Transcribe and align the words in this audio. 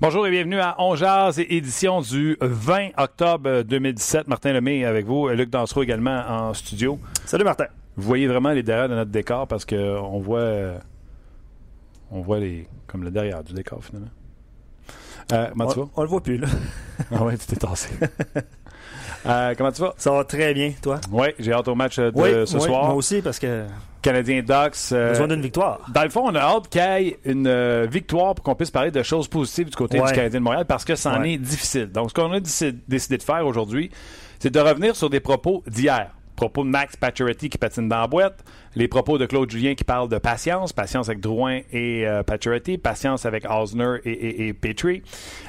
Bonjour 0.00 0.26
et 0.26 0.30
bienvenue 0.30 0.58
à 0.58 0.76
On 0.78 0.94
édition 1.36 2.00
du 2.00 2.38
20 2.40 2.88
octobre 2.96 3.60
2017. 3.60 4.28
Martin 4.28 4.54
Lemay 4.54 4.86
avec 4.86 5.04
vous, 5.04 5.28
Luc 5.28 5.50
Dansereau 5.50 5.82
également 5.82 6.24
en 6.26 6.54
studio. 6.54 6.98
Salut 7.26 7.44
Martin. 7.44 7.66
Vous 7.98 8.04
voyez 8.04 8.26
vraiment 8.26 8.48
les 8.52 8.62
derrière 8.62 8.88
de 8.88 8.94
notre 8.94 9.10
décor 9.10 9.46
parce 9.46 9.66
qu'on 9.66 10.18
voit 10.20 10.78
on 12.10 12.22
voit 12.22 12.38
les 12.38 12.66
comme 12.86 13.04
le 13.04 13.10
derrière 13.10 13.44
du 13.44 13.52
décor 13.52 13.84
finalement. 13.84 14.08
Euh, 15.32 15.50
on? 15.54 15.90
On 15.94 16.02
le 16.02 16.08
voit 16.08 16.22
plus 16.22 16.38
là. 16.38 16.48
ah 17.12 17.22
ouais, 17.22 17.36
tu 17.36 17.44
t'es 17.44 17.56
tassé. 17.56 17.90
Euh, 19.26 19.54
comment 19.56 19.72
tu 19.72 19.82
vas? 19.82 19.94
Ça 19.96 20.10
va 20.12 20.24
très 20.24 20.54
bien, 20.54 20.72
toi? 20.82 21.00
Oui, 21.10 21.28
j'ai 21.38 21.52
hâte 21.52 21.68
au 21.68 21.74
match 21.74 21.98
de 21.98 22.12
ce 22.46 22.56
oui, 22.56 22.62
soir. 22.62 22.86
Moi 22.86 22.94
aussi, 22.94 23.22
parce 23.22 23.38
que. 23.38 23.64
Canadien 24.02 24.40
Ducks. 24.40 24.92
Euh, 24.92 25.10
besoin 25.10 25.28
d'une 25.28 25.42
victoire. 25.42 25.80
Dans 25.92 26.02
le 26.02 26.08
fond, 26.08 26.22
on 26.24 26.34
a 26.34 26.40
hâte 26.40 26.68
qu'il 26.68 26.80
y 26.80 27.08
ait 27.08 27.18
une 27.24 27.46
euh, 27.46 27.86
victoire 27.90 28.34
pour 28.34 28.42
qu'on 28.42 28.54
puisse 28.54 28.70
parler 28.70 28.90
de 28.90 29.02
choses 29.02 29.28
positives 29.28 29.68
du 29.68 29.76
côté 29.76 29.98
du 29.98 30.04
Canadien 30.04 30.40
de 30.40 30.44
Montréal 30.44 30.64
parce 30.66 30.84
que 30.84 30.94
ça 30.94 31.12
en 31.12 31.22
est 31.22 31.36
difficile. 31.36 31.92
Donc, 31.92 32.10
ce 32.10 32.14
qu'on 32.14 32.32
a 32.32 32.40
décidé 32.40 33.16
de 33.18 33.22
faire 33.22 33.46
aujourd'hui, 33.46 33.90
c'est 34.38 34.50
de 34.50 34.60
revenir 34.60 34.96
sur 34.96 35.10
des 35.10 35.20
propos 35.20 35.62
d'hier 35.66 36.10
propos 36.40 36.64
de 36.64 36.70
Max 36.70 36.96
Pacioretty 36.96 37.50
qui 37.50 37.58
patine 37.58 37.86
dans 37.86 38.00
la 38.00 38.06
boîte, 38.06 38.42
les 38.74 38.88
propos 38.88 39.18
de 39.18 39.26
Claude 39.26 39.50
Julien 39.50 39.74
qui 39.74 39.84
parle 39.84 40.08
de 40.08 40.16
patience, 40.16 40.72
patience 40.72 41.10
avec 41.10 41.20
Drouin 41.20 41.60
et 41.70 42.06
euh, 42.06 42.22
Pacioretty, 42.22 42.78
patience 42.78 43.26
avec 43.26 43.44
Osner 43.44 43.96
et, 44.06 44.54
Petrie. 44.54 45.02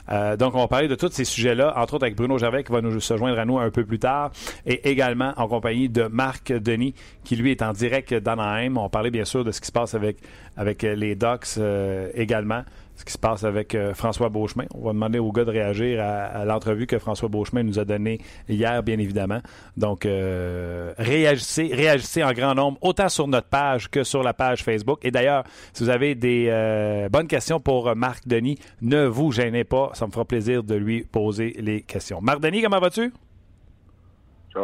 Euh, 0.09 0.35
donc, 0.35 0.53
on 0.53 0.59
va 0.59 0.67
parler 0.67 0.89
de 0.89 0.95
tous 0.95 1.09
ces 1.11 1.23
sujets-là, 1.23 1.73
entre 1.77 1.93
autres 1.93 2.03
avec 2.03 2.17
Bruno 2.17 2.37
Gervais 2.37 2.65
qui 2.65 2.73
va 2.73 2.81
nous 2.81 2.99
se 2.99 3.15
joindre 3.15 3.39
à 3.39 3.45
nous 3.45 3.57
un 3.57 3.69
peu 3.69 3.85
plus 3.85 3.99
tard, 3.99 4.31
et 4.65 4.89
également 4.89 5.33
en 5.37 5.47
compagnie 5.47 5.87
de 5.87 6.03
Marc 6.03 6.51
Denis 6.51 6.93
qui, 7.23 7.37
lui, 7.37 7.51
est 7.51 7.61
en 7.61 7.71
direct 7.71 8.13
d'Anaheim. 8.13 8.75
On 8.75 8.83
va 8.83 8.89
parler 8.89 9.11
bien 9.11 9.23
sûr 9.23 9.45
de 9.45 9.51
ce 9.51 9.61
qui 9.61 9.67
se 9.67 9.71
passe 9.71 9.93
avec, 9.93 10.17
avec 10.57 10.81
les 10.81 11.15
Ducks 11.15 11.57
euh, 11.57 12.09
également 12.15 12.63
ce 13.01 13.05
qui 13.05 13.13
se 13.13 13.17
passe 13.17 13.43
avec 13.43 13.73
euh, 13.73 13.95
François 13.95 14.29
Beauchemin. 14.29 14.65
On 14.75 14.85
va 14.85 14.93
demander 14.93 15.17
au 15.17 15.31
gars 15.31 15.43
de 15.43 15.49
réagir 15.49 15.99
à, 16.03 16.45
l'entrevue 16.45 16.85
que 16.85 16.99
François 16.99 17.29
Beauchemin 17.29 17.63
nous 17.63 17.79
a 17.79 17.85
donnée 17.85 18.19
hier, 18.47 18.83
bien 18.83 18.99
évidemment. 18.99 19.41
Donc, 19.75 20.05
euh, 20.05 20.93
réagissez, 20.99 21.71
réagissez 21.73 22.23
en 22.23 22.31
grand 22.31 22.53
nombre, 22.53 22.77
autant 22.81 23.09
sur 23.09 23.27
notre 23.27 23.47
page 23.47 23.89
que 23.89 24.03
sur 24.03 24.21
la 24.21 24.35
page 24.35 24.63
Facebook. 24.63 24.99
Et 25.01 25.09
d'ailleurs, 25.09 25.45
si 25.73 25.83
vous 25.83 25.89
avez 25.89 26.13
des 26.13 26.45
euh, 26.49 27.09
bonnes 27.09 27.27
questions 27.27 27.59
pour 27.59 27.95
Marc 27.95 28.27
Denis, 28.27 28.59
ne 28.83 29.05
vous 29.05 29.31
gênez 29.31 29.63
pas. 29.63 29.89
Ça 29.93 30.05
me 30.05 30.11
fera 30.11 30.23
plaisir 30.23 30.63
de 30.63 30.75
lui 30.75 31.01
poser 31.01 31.55
les 31.59 31.81
questions. 31.81 32.21
Marc 32.21 32.39
Denis, 32.39 32.61
comment 32.61 32.79
vas-tu? 32.79 33.11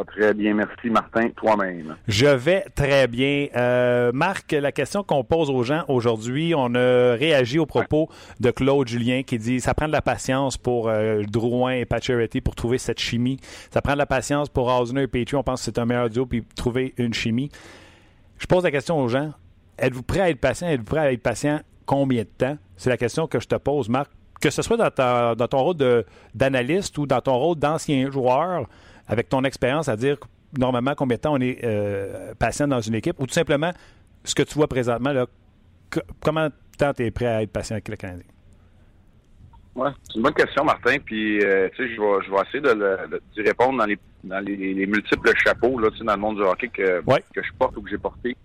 Très 0.08 0.34
bien, 0.34 0.54
merci 0.54 0.90
Martin, 0.90 1.30
toi-même. 1.36 1.96
Je 2.08 2.28
vais 2.28 2.62
très 2.76 3.08
bien. 3.08 3.48
Euh, 3.56 4.12
Marc, 4.14 4.52
la 4.52 4.72
question 4.72 5.04
qu'on 5.04 5.24
pose 5.24 5.50
aux 5.50 5.64
gens 5.64 5.84
aujourd'hui, 5.88 6.54
on 6.56 6.76
a 6.76 7.14
réagi 7.14 7.60
au 7.60 7.66
propos 7.66 8.10
de 8.39 8.52
Claude 8.52 8.88
Julien 8.88 9.23
qui 9.23 9.38
dit 9.38 9.60
ça 9.60 9.73
prend 9.73 9.88
de 9.88 9.94
la 9.94 10.02
patience 10.02 10.58
pour 10.58 10.89
euh, 10.89 11.23
Drouin 11.23 11.72
et 11.72 11.86
Pacioretty 11.86 12.42
pour 12.42 12.56
trouver 12.56 12.78
cette 12.78 13.00
chimie. 13.00 13.39
Ça 13.72 13.82
prend 13.82 13.94
de 13.94 13.98
la 13.98 14.06
patience 14.06 14.50
pour 14.50 14.67
Osner 14.67 15.04
et 15.04 15.08
Petrie. 15.08 15.36
On 15.36 15.44
pense 15.44 15.61
que 15.61 15.66
c'est 15.66 15.80
un 15.80 15.86
meilleur 15.86 16.10
duo 16.10 16.26
puis 16.26 16.44
trouver 16.56 16.94
une 16.98 17.14
chimie. 17.14 17.50
Je 18.38 18.45
pose 18.45 18.64
la 18.64 18.72
question 18.72 19.00
aux 19.00 19.08
gens. 19.08 19.32
Êtes-vous 19.80 20.04
prêt 20.04 20.22
à 20.22 20.30
être 20.30 20.40
patient? 20.40 20.67
Êtes-vous 20.67 20.86
prêt 20.86 21.00
à 21.00 21.11
être 21.11 21.23
patient 21.23 21.60
combien 21.86 22.23
de 22.23 22.30
temps? 22.38 22.58
C'est 22.76 22.90
la 22.90 22.98
question 22.98 23.28
que 23.28 23.40
je 23.40 23.48
te 23.48 23.56
pose, 23.56 23.90
Marc. 23.90 24.11
Que 24.40 24.52
ce 24.52 24.61
soit 24.61 24.78
dans, 24.78 25.36
dans 25.36 25.48
ton 25.48 25.60
rôle 25.60 26.06
d'analyste 26.36 26.98
ou 27.00 27.08
dans 27.08 27.22
ton 27.22 27.36
rôle 27.38 27.58
d'ancien 27.58 28.11
joueur, 28.11 28.67
avec 29.08 29.30
ton 29.30 29.44
expérience, 29.44 29.90
à 29.90 29.95
dire 29.95 30.18
normalement 30.58 30.94
combien 30.95 31.18
de 31.18 31.22
temps 31.22 31.34
on 31.34 31.42
est 31.42 31.64
euh, 31.64 32.34
patient 32.40 32.68
dans 32.68 32.82
une 32.82 32.95
équipe, 32.95 33.20
ou 33.20 33.28
tout 33.28 33.34
simplement 33.34 33.72
ce 34.23 34.36
que 34.36 34.44
tu 34.44 34.56
vois 34.56 34.68
présentement, 34.68 35.12
là, 35.12 35.26
comment 36.22 36.50
temps 36.78 36.94
tu 36.94 37.06
es 37.06 37.12
prêt 37.12 37.28
à 37.28 37.42
être 37.42 37.52
patient 37.52 37.76
avec 37.76 37.88
le 37.90 37.96
Canadien? 37.96 38.26
Oui, 39.76 39.90
c'est 40.04 40.16
une 40.16 40.23
bonne 40.23 40.34
question, 40.34 40.64
Martin. 40.64 40.98
Puis, 41.06 41.40
euh, 41.44 41.70
tu 41.76 41.88
sais, 41.88 41.96
je 41.96 42.02
vais, 42.02 42.26
je 42.26 42.32
vais 42.32 42.38
essayer 42.48 42.62
de, 42.62 43.22
d'y 43.36 43.42
répondre 43.42 43.78
dans 43.78 43.86
les, 43.86 44.00
dans 44.23 44.44
les, 44.44 44.88
multiples 44.88 45.32
chapeaux, 45.38 45.80
là, 45.80 45.92
tu 45.92 46.00
sais, 46.00 46.04
dans 46.04 46.16
le 46.16 46.20
monde 46.20 46.38
du 46.38 46.42
hockey 46.42 46.67
que, 46.70 47.00
que 47.02 47.44
je 47.44 47.52
porte 47.60 47.78
ou 47.78 47.82
que 47.82 47.90
j'ai 47.90 47.98
porté. 47.98 48.36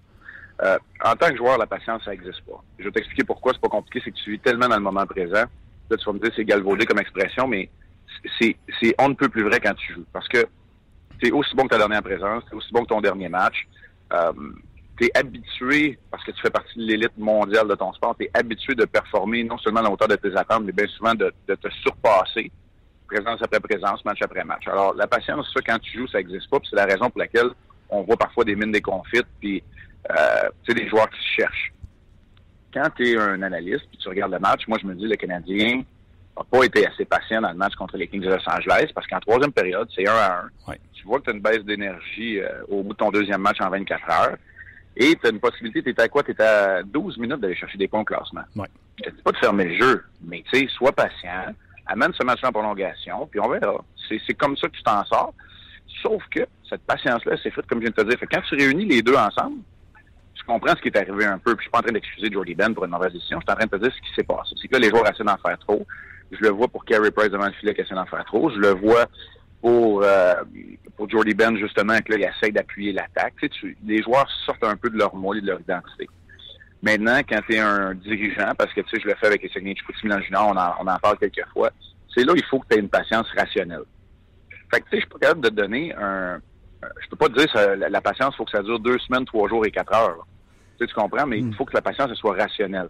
Euh, 0.62 0.78
en 1.03 1.17
tant 1.17 1.31
que 1.31 1.37
joueur, 1.37 1.59
la 1.59 1.67
patience, 1.67 2.05
ça 2.05 2.11
n'existe 2.11 2.43
pas. 2.43 2.62
Je 2.78 2.84
vais 2.84 2.91
t'expliquer 2.91 3.25
pourquoi. 3.25 3.53
C'est 3.55 3.62
pas 3.62 3.69
compliqué, 3.69 4.01
c'est 4.05 4.11
que 4.11 4.17
tu 4.22 4.33
vis 4.33 4.39
tellement 4.41 4.69
dans 4.69 4.77
le 4.77 4.83
moment 4.83 5.06
présent. 5.06 5.45
Là, 5.91 5.97
tu 5.97 6.05
vas 6.05 6.12
me 6.12 6.19
dire 6.19 6.31
c'est 6.37 6.45
galvaudé 6.45 6.84
comme 6.84 7.01
expression, 7.01 7.49
mais 7.49 7.69
c'est, 8.41 8.56
on 8.99 9.09
ne 9.09 9.15
peut 9.15 9.28
plus 9.28 9.43
vrai 9.43 9.60
quand 9.60 9.75
tu 9.75 9.94
joues. 9.94 10.05
Parce 10.12 10.28
que 10.28 10.47
c'est 11.22 11.31
aussi 11.31 11.55
bon 11.55 11.65
que 11.65 11.69
ta 11.69 11.78
dernière 11.78 12.03
présence, 12.03 12.44
c'est 12.49 12.55
aussi 12.55 12.72
bon 12.72 12.83
que 12.83 12.88
ton 12.88 13.00
dernier 13.00 13.28
match. 13.28 13.66
Euh, 14.12 14.33
tu 14.99 15.06
es 15.06 15.10
habitué, 15.16 15.99
parce 16.10 16.22
que 16.25 16.33
tu 16.33 16.41
fais 16.41 16.50
partie 16.50 16.78
de 16.78 16.84
l'élite 16.84 17.16
mondiale 17.16 17.69
de 17.69 17.75
ton 17.75 17.93
sport, 17.93 18.15
tu 18.19 18.25
es 18.25 18.31
habitué 18.34 18.75
de 18.75 18.84
performer 18.84 19.43
non 19.44 19.59
seulement 19.59 19.81
à 19.81 19.84
la 19.84 19.91
hauteur 19.91 20.09
de 20.09 20.16
tes 20.16 20.37
attentes, 20.37 20.65
mais 20.65 20.72
bien 20.72 20.87
souvent 20.88 21.15
de, 21.15 21.33
te 21.47 21.69
surpasser, 21.83 22.50
présence 23.06 23.41
après 23.43 23.60
présence, 23.60 24.05
match 24.05 24.21
après 24.22 24.44
match. 24.44 24.66
Alors, 24.69 24.94
la 24.94 25.06
patience, 25.06 25.50
ça, 25.54 25.60
quand 25.66 25.78
tu 25.78 25.99
joues, 25.99 26.09
ça 26.09 26.19
n'existe 26.19 26.50
pas, 26.50 26.59
c'est 26.69 26.77
la 26.77 26.84
raison 26.84 27.09
pour 27.09 27.21
laquelle 27.21 27.50
on 27.89 28.03
voit 28.03 28.16
parfois 28.16 28.44
des 28.44 28.54
mines 28.54 28.72
déconfites, 28.72 29.27
puis 29.41 29.62
euh, 30.10 30.49
tu 30.65 30.72
sais, 30.72 30.83
des 30.83 30.89
joueurs 30.89 31.09
qui 31.10 31.21
se 31.21 31.41
cherchent. 31.41 31.72
Quand 32.72 32.89
tu 32.97 33.10
es 33.10 33.19
un 33.19 33.43
analyste, 33.43 33.87
puis 33.89 33.99
tu 33.99 34.09
regardes 34.09 34.33
le 34.33 34.39
match, 34.39 34.66
moi, 34.66 34.78
je 34.81 34.87
me 34.87 34.94
dis, 34.94 35.06
le 35.06 35.16
Canadien, 35.16 35.83
n'a 36.37 36.44
pas 36.44 36.65
été 36.65 36.87
assez 36.87 37.04
patient 37.04 37.41
dans 37.41 37.50
le 37.50 37.56
match 37.56 37.75
contre 37.75 37.97
les 37.97 38.09
Kings 38.09 38.22
de 38.22 38.28
Los 38.28 38.48
Angeles 38.48 38.91
parce 38.94 39.06
qu'en 39.06 39.20
troisième 39.20 39.53
période, 39.53 39.88
c'est 39.94 40.06
1 40.09 40.12
à 40.12 40.44
1. 40.69 40.72
Tu 40.93 41.04
vois 41.04 41.19
que 41.19 41.25
tu 41.25 41.31
as 41.31 41.32
une 41.34 41.41
baisse 41.41 41.65
d'énergie 41.65 42.41
euh, 42.41 42.62
au 42.69 42.82
bout 42.82 42.93
de 42.93 42.98
ton 42.98 43.10
deuxième 43.10 43.41
match 43.41 43.60
en 43.60 43.69
24 43.69 44.10
heures. 44.10 44.37
Et 44.97 45.16
tu 45.16 45.26
as 45.26 45.31
une 45.31 45.41
possibilité, 45.41 45.82
tu 45.82 45.91
étais 45.91 46.03
à 46.03 46.09
quoi? 46.09 46.22
Tu 46.22 46.32
étais 46.32 46.42
à 46.42 46.82
12 46.82 47.19
minutes 47.19 47.41
d'aller 47.41 47.56
chercher 47.56 47.78
des 47.78 47.88
points 47.88 48.00
au 48.00 48.04
classement. 48.04 48.42
Ouais. 48.54 48.69
Je 49.04 49.10
dis 49.10 49.22
pas 49.22 49.32
de 49.32 49.38
fermer 49.38 49.65
le 49.65 49.81
jeu, 49.81 50.04
mais 50.22 50.44
tu 50.50 50.60
sais, 50.60 50.69
sois 50.69 50.92
patient, 50.92 51.54
amène 51.87 52.12
ce 52.12 52.25
match 52.25 52.44
en 52.44 52.53
prolongation, 52.53 53.26
puis 53.26 53.41
on 53.41 53.48
verra. 53.48 53.84
C'est 54.09 54.34
comme 54.34 54.56
ça 54.56 54.69
que 54.69 54.76
tu 54.76 54.82
t'en 54.82 55.04
sors. 55.06 55.34
Sauf 56.03 56.22
que 56.31 56.41
cette 56.69 56.82
patience-là, 56.82 57.37
c'est 57.42 57.50
fait 57.50 57.66
comme 57.66 57.78
je 57.78 57.84
viens 57.84 57.94
de 57.97 58.03
te 58.03 58.09
dire. 58.09 58.19
Fait 58.19 58.26
quand 58.26 58.42
tu 58.42 58.54
réunis 58.54 58.84
les 58.84 59.03
deux 59.03 59.15
ensemble, 59.15 59.59
tu 60.34 60.44
comprends 60.44 60.75
ce 60.76 60.82
qui 60.82 60.88
est 60.88 60.97
arrivé 60.97 61.25
un 61.25 61.38
peu. 61.38 61.54
Puis 61.54 61.60
je 61.60 61.62
suis 61.62 61.71
pas 61.71 61.78
en 61.78 61.82
train 61.82 61.92
d'excuser 61.92 62.31
Jordy 62.31 62.54
Ben 62.54 62.75
pour 62.75 62.84
une 62.84 62.91
mauvaise 62.91 63.12
décision. 63.12 63.38
Je 63.41 63.44
suis 63.44 63.53
en 63.53 63.56
train 63.56 63.66
de 63.66 63.71
te 63.71 63.76
dire 63.76 63.92
ce 63.94 64.00
qui 64.00 64.15
s'est 64.15 64.25
passé. 64.25 64.54
C'est 64.60 64.69
que 64.69 64.75
là, 64.75 64.81
les 64.81 64.91
joueurs 64.91 65.09
essaient 65.09 65.25
d'en 65.25 65.37
faire 65.37 65.59
trop. 65.59 65.87
Je 66.32 66.38
le 66.41 66.48
vois 66.48 66.69
pour 66.69 66.84
Carey 66.84 67.10
Price 67.10 67.31
devant 67.31 67.47
le 67.47 67.53
filet 67.53 67.75
qui 67.75 67.82
essaie 67.82 67.94
d'en 67.94 68.06
faire 68.06 68.25
trop? 68.25 68.50
Je 68.50 68.59
le 68.59 68.70
vois 68.70 69.06
pour 69.60 70.03
euh, 70.03 70.34
pour 70.97 71.09
Jordy 71.09 71.34
Ben, 71.34 71.56
justement, 71.56 71.98
que 71.98 72.12
là, 72.12 72.19
il 72.19 72.25
essaie 72.25 72.53
d'appuyer 72.53 72.93
l'attaque. 72.93 73.34
Tu 73.41 73.48
sais, 73.48 73.76
les 73.87 74.03
joueurs 74.03 74.28
sortent 74.47 74.65
un 74.65 74.76
peu 74.76 74.91
de 74.91 74.98
leur 74.98 75.15
moule 75.15 75.38
et 75.38 75.41
de 75.41 75.47
leur 75.47 75.60
identité. 75.60 76.09
Maintenant, 76.82 77.21
quand 77.28 77.41
tu 77.47 77.54
es 77.54 77.60
un 77.60 77.94
dirigeant, 77.94 78.53
parce 78.59 78.72
que 78.72 78.81
tu 78.81 78.91
sais, 78.91 79.03
je 79.03 79.09
le 79.09 79.15
fais 79.15 79.26
avec 79.28 79.42
les 79.42 79.48
Saguenay 79.50 79.76
Milan 80.03 80.21
Junior, 80.21 80.48
on 80.48 80.56
en, 80.56 80.75
on 80.81 80.91
en 80.91 80.98
parle 80.98 81.16
quelques 81.19 81.47
fois, 81.53 81.71
c'est 82.12 82.25
là 82.25 82.32
il 82.34 82.44
faut 82.44 82.59
que 82.59 82.66
tu 82.69 82.76
aies 82.76 82.81
une 82.81 82.88
patience 82.88 83.26
rationnelle. 83.37 83.84
Fait 84.72 84.81
que 84.81 84.84
tu 84.87 84.91
sais, 84.91 84.97
je 84.97 85.00
suis 85.00 85.09
pas 85.09 85.19
capable 85.19 85.42
de 85.42 85.50
donner 85.50 85.94
un. 85.94 86.41
Je 87.01 87.09
peux 87.09 87.16
pas 87.16 87.28
te 87.28 87.39
dire 87.39 87.48
ça, 87.53 87.77
la, 87.77 88.01
patience, 88.01 88.34
il 88.34 88.36
faut 88.39 88.45
que 88.45 88.51
ça 88.51 88.62
dure 88.62 88.80
deux 88.80 88.98
semaines, 88.98 89.24
trois 89.24 89.48
jours 89.48 89.65
et 89.65 89.71
quatre 89.71 89.95
heures. 89.95 90.27
Tu, 90.77 90.84
sais, 90.84 90.89
tu 90.89 90.95
comprends, 90.95 91.27
mais 91.27 91.39
il 91.39 91.47
hmm. 91.47 91.54
faut 91.54 91.65
que 91.65 91.74
la 91.74 91.83
patience 91.83 92.12
soit 92.15 92.34
rationnelle. 92.34 92.89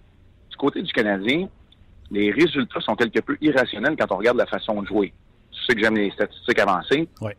Du 0.49 0.57
côté 0.57 0.81
du 0.81 0.91
Canadien, 0.95 1.49
les 2.13 2.31
résultats 2.31 2.81
sont 2.81 2.95
quelque 2.95 3.21
peu 3.21 3.37
irrationnels 3.41 3.97
quand 3.99 4.13
on 4.13 4.19
regarde 4.19 4.37
la 4.37 4.47
façon 4.47 4.83
de 4.83 4.87
jouer. 4.87 5.13
Tu 5.51 5.65
sais 5.65 5.75
que 5.75 5.81
j'aime 5.81 5.97
les 5.97 6.11
statistiques 6.11 6.59
avancées. 6.59 7.09
Oui. 7.23 7.33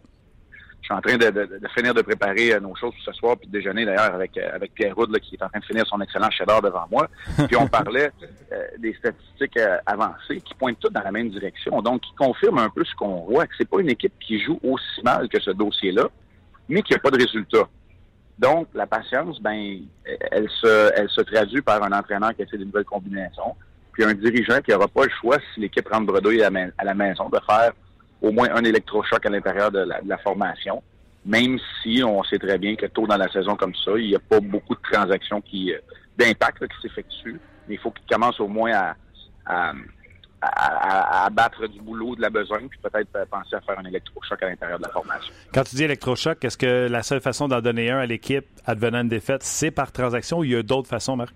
Je 0.82 0.88
suis 0.88 0.94
en 0.94 1.00
train 1.00 1.16
de, 1.16 1.70
finir 1.74 1.94
de 1.94 2.02
préparer 2.02 2.54
euh, 2.54 2.60
nos 2.60 2.76
choses 2.76 2.94
pour 2.94 3.04
ce 3.06 3.14
soir, 3.14 3.38
puis 3.38 3.48
de 3.48 3.54
déjeuner 3.54 3.86
d'ailleurs 3.86 4.14
avec, 4.14 4.38
euh, 4.38 4.50
avec 4.54 4.74
Pierre 4.74 4.94
Roud, 4.94 5.18
qui 5.20 5.36
est 5.36 5.44
en 5.44 5.48
train 5.48 5.60
de 5.60 5.66
finir 5.66 5.88
son 5.88 6.02
excellent 6.02 6.30
cheddar 6.30 6.62
devant 6.62 6.86
moi. 6.92 7.08
Puis 7.48 7.56
on 7.56 7.68
parlait 7.68 8.12
euh, 8.52 8.64
des 8.80 8.94
statistiques 8.96 9.58
avancées 9.86 10.42
qui 10.42 10.54
pointent 10.56 10.80
toutes 10.82 10.92
dans 10.92 11.04
la 11.04 11.12
même 11.12 11.30
direction, 11.30 11.82
donc 11.82 12.02
qui 12.02 12.14
confirment 12.16 12.58
un 12.58 12.70
peu 12.70 12.84
ce 12.84 12.94
qu'on 12.96 13.22
voit, 13.22 13.48
que 13.48 13.54
c'est 13.58 13.70
pas 13.70 13.80
une 13.80 13.92
équipe 13.92 14.14
qui 14.20 14.42
joue 14.42 14.60
aussi 14.62 15.02
mal 15.06 15.30
que 15.30 15.40
ce 15.40 15.52
dossier-là, 15.52 16.10
mais 16.68 16.82
qui 16.82 16.92
n'a 16.92 17.00
pas 17.00 17.12
de 17.12 17.18
résultats. 17.18 17.70
Donc, 18.38 18.68
la 18.74 18.88
patience, 18.88 19.40
ben, 19.42 19.84
elle 20.32 20.50
se, 20.50 20.92
elle 20.96 21.10
se 21.10 21.22
traduit 21.22 21.62
par 21.62 21.82
un 21.82 21.98
entraîneur 21.98 22.36
qui 22.36 22.42
essaie 22.42 22.58
de 22.58 22.66
nouvelles 22.66 22.84
combinaisons, 22.84 23.56
puis 23.94 24.04
un 24.04 24.14
dirigeant 24.14 24.60
qui 24.62 24.72
n'aura 24.72 24.88
pas 24.88 25.06
le 25.06 25.12
choix, 25.22 25.38
si 25.54 25.62
l'équipe 25.62 25.88
rentre 25.88 26.08
bredouille 26.08 26.44
à, 26.44 26.50
la 26.50 26.94
maison, 26.94 27.30
de 27.30 27.40
faire 27.48 27.72
au 28.22 28.32
moins 28.32 28.50
un 28.54 28.64
électrochoc 28.64 29.26
à 29.26 29.30
l'intérieur 29.30 29.72
de 29.72 29.86
la, 30.06 30.18
formation 30.18 30.82
même 31.26 31.58
si 31.82 32.04
on 32.04 32.22
sait 32.26 32.38
très 32.38 32.58
bien 32.58 32.76
que 32.76 32.86
tôt 32.88 33.08
dans 33.08 33.16
la 33.16 33.32
saison 33.32 33.56
comme 33.56 33.74
ça, 33.76 33.92
il 33.96 34.08
n'y 34.08 34.16
a 34.16 34.20
pas 34.20 34.42
beaucoup 34.42 34.76
de 34.76 34.82
transactions 34.92 35.40
qui 35.40 35.72
d'impact 36.18 36.68
qui 36.68 36.82
s'effectuent. 36.82 37.40
Mais 37.68 37.76
il 37.76 37.80
faut 37.80 37.92
qu'ils 37.92 38.06
commencent 38.08 38.42
au 38.42 38.50
moins 38.50 38.74
à, 38.74 38.96
à, 39.46 41.26
à, 41.26 41.30
battre 41.30 41.68
du 41.68 41.80
boulot, 41.82 42.16
de 42.16 42.22
la 42.22 42.30
besogne, 42.30 42.68
puis 42.68 42.80
peut-être 42.82 43.10
penser 43.30 43.56
à 43.56 43.62
faire 43.62 43.80
un 43.80 43.86
électrochoc 43.86 44.42
à 44.44 44.50
l'intérieur 44.50 44.80
de 44.80 44.84
la 44.84 44.90
formation. 44.90 45.34
Quand 45.54 45.64
tu 45.64 45.76
dis 45.76 45.84
électrochoc, 45.84 46.44
est-ce 46.44 46.58
que 46.58 46.88
la 46.90 47.04
seule 47.04 47.22
façon 47.22 47.48
d'en 47.48 47.62
donner 47.62 47.90
un 47.90 48.00
à 48.00 48.06
l'équipe 48.06 48.46
advenant 48.66 49.02
une 49.02 49.10
défaite, 49.10 49.44
c'est 49.44 49.72
par 49.72 49.92
transaction 49.92 50.40
ou 50.40 50.44
il 50.44 50.52
y 50.52 50.56
a 50.56 50.64
d'autres 50.64 50.90
façons, 50.90 51.16
Marc? 51.16 51.34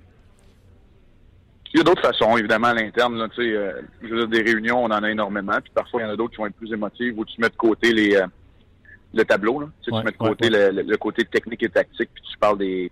Il 1.74 1.78
y 1.78 1.82
a 1.82 1.84
d'autres 1.84 2.02
façons, 2.02 2.38
évidemment, 2.38 2.68
à 2.68 2.74
l'interne. 2.74 3.18
Là, 3.18 3.28
euh, 3.38 3.82
je 4.02 4.08
veux 4.08 4.28
dire, 4.28 4.44
des 4.44 4.52
réunions, 4.52 4.84
on 4.84 4.86
en 4.86 5.04
a 5.04 5.10
énormément. 5.10 5.60
Puis 5.62 5.72
parfois, 5.74 6.02
il 6.02 6.06
y 6.06 6.08
en 6.08 6.14
a 6.14 6.16
d'autres 6.16 6.32
qui 6.32 6.38
vont 6.38 6.48
être 6.48 6.56
plus 6.56 6.72
émotives 6.72 7.18
où 7.18 7.26
tu 7.26 7.40
mets 7.42 7.50
de 7.50 7.56
côté 7.56 7.94
les, 7.94 8.16
euh, 8.16 8.26
le 9.14 9.24
tableau. 9.26 9.60
Là. 9.60 9.68
Tu, 9.82 9.92
mets 9.92 10.04
de 10.04 10.18
côté 10.18 10.50
Le, 10.50 10.96
côté 10.98 11.26
technique 11.26 11.64
et 11.64 11.70
tactique, 11.70 12.10
puis 12.14 12.24
tu 12.24 12.38
parles 12.38 12.58
des, 12.58 12.92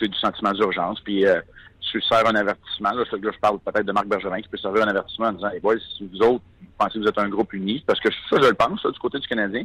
du 0.00 0.18
sentiment 0.18 0.52
d'urgence. 0.52 1.00
Puis 1.00 1.26
euh, 1.26 1.40
tu 1.80 2.00
sers 2.00 2.26
un 2.26 2.34
avertissement. 2.34 2.92
Là, 2.92 3.04
je 3.10 3.38
parle 3.38 3.58
peut-être 3.60 3.86
de 3.86 3.92
Marc 3.92 4.06
Bergevin 4.06 4.40
qui 4.40 4.48
peut 4.48 4.56
servir 4.56 4.84
un 4.84 4.88
avertissement 4.88 5.26
en 5.26 5.32
disant 5.32 5.50
Hey 5.50 5.60
boys, 5.60 5.76
si 5.96 6.08
vous 6.08 6.22
autres 6.22 6.44
pensez 6.78 6.94
que 6.94 7.04
vous 7.04 7.08
êtes 7.08 7.18
un 7.18 7.28
groupe 7.28 7.52
uni, 7.52 7.84
parce 7.86 8.00
que 8.00 8.08
ça, 8.30 8.40
je 8.40 8.48
le 8.48 8.54
pense, 8.54 8.84
du 8.84 8.98
côté 8.98 9.18
du 9.18 9.28
Canadien, 9.28 9.64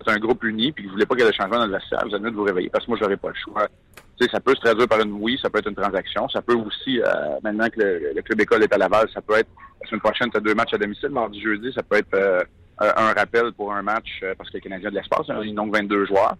êtes 0.00 0.08
un 0.08 0.18
groupe 0.18 0.42
uni, 0.44 0.72
puis 0.72 0.84
que 0.84 0.88
vous 0.88 0.94
voulez 0.94 1.06
pas 1.06 1.14
qu'il 1.14 1.24
y 1.24 1.26
ait 1.26 1.30
de 1.30 1.36
changement 1.36 1.58
dans 1.58 1.66
le 1.66 1.72
vestiaire, 1.72 2.04
vous 2.04 2.18
mieux 2.18 2.30
de 2.30 2.36
vous 2.36 2.44
réveiller, 2.44 2.70
parce 2.70 2.84
que 2.84 2.90
moi, 2.90 2.98
j'aurais 3.00 3.16
pas 3.16 3.28
le 3.28 3.34
choix. 3.34 3.68
Tu 4.16 4.24
sais, 4.24 4.30
ça 4.30 4.40
peut 4.40 4.54
se 4.54 4.60
traduire 4.60 4.86
par 4.86 5.00
une 5.00 5.12
oui, 5.12 5.38
ça 5.42 5.50
peut 5.50 5.58
être 5.58 5.68
une 5.68 5.74
transaction. 5.74 6.28
Ça 6.28 6.40
peut 6.40 6.54
aussi, 6.54 7.00
euh, 7.00 7.38
maintenant 7.42 7.68
que 7.68 7.80
le, 7.80 8.22
club 8.22 8.40
école 8.40 8.62
est 8.62 8.72
à 8.72 8.78
Laval, 8.78 9.08
ça 9.12 9.20
peut 9.20 9.34
être 9.34 9.48
la 9.82 9.88
semaine 9.88 10.00
prochaine, 10.00 10.30
tu 10.30 10.36
as 10.36 10.40
deux 10.40 10.54
matchs 10.54 10.74
à 10.74 10.78
domicile, 10.78 11.10
mardi, 11.10 11.40
jeudi, 11.40 11.72
ça 11.74 11.82
peut 11.82 11.96
être 11.96 12.14
euh, 12.14 12.42
un 12.80 13.12
rappel 13.12 13.52
pour 13.52 13.72
un 13.72 13.82
match 13.82 14.20
euh, 14.22 14.34
parce 14.36 14.50
que 14.50 14.56
le 14.56 14.62
Canadien 14.62 14.90
de 14.90 14.94
l'espace, 14.94 15.26
il 15.28 15.48
y 15.48 15.52
a 15.52 15.54
donc 15.54 15.74
22 15.74 16.06
joueurs. 16.06 16.36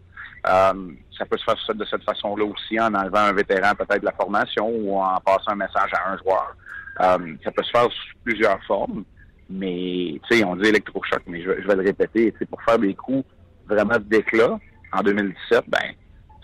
Euh, 0.46 0.92
ça 1.16 1.24
peut 1.24 1.38
se 1.38 1.44
faire 1.44 1.74
de 1.74 1.84
cette 1.86 2.02
façon-là 2.02 2.44
aussi 2.44 2.78
en 2.78 2.92
enlevant 2.94 3.20
un 3.20 3.32
vétéran 3.32 3.74
peut-être 3.74 4.00
de 4.00 4.04
la 4.04 4.12
formation 4.12 4.68
ou 4.68 5.00
en 5.00 5.18
passant 5.20 5.52
un 5.52 5.56
message 5.56 5.90
à 5.92 6.12
un 6.12 6.18
joueur. 6.18 6.54
Euh, 7.00 7.34
ça 7.42 7.50
peut 7.50 7.62
se 7.62 7.70
faire 7.70 7.84
sous 7.84 8.16
plusieurs 8.24 8.62
formes, 8.64 9.04
mais 9.48 10.20
tu 10.28 10.38
sais, 10.38 10.44
on 10.44 10.56
dit 10.56 10.68
électrochoc, 10.68 11.22
mais 11.26 11.42
je, 11.42 11.50
vais 11.50 11.76
le 11.76 11.82
répéter, 11.82 12.34
pour 12.50 12.62
faire 12.62 12.78
des 12.78 12.94
coups 12.94 13.24
vraiment 13.66 13.98
d'éclat 13.98 14.58
en 14.92 15.02
2017, 15.02 15.64
ben 15.68 15.78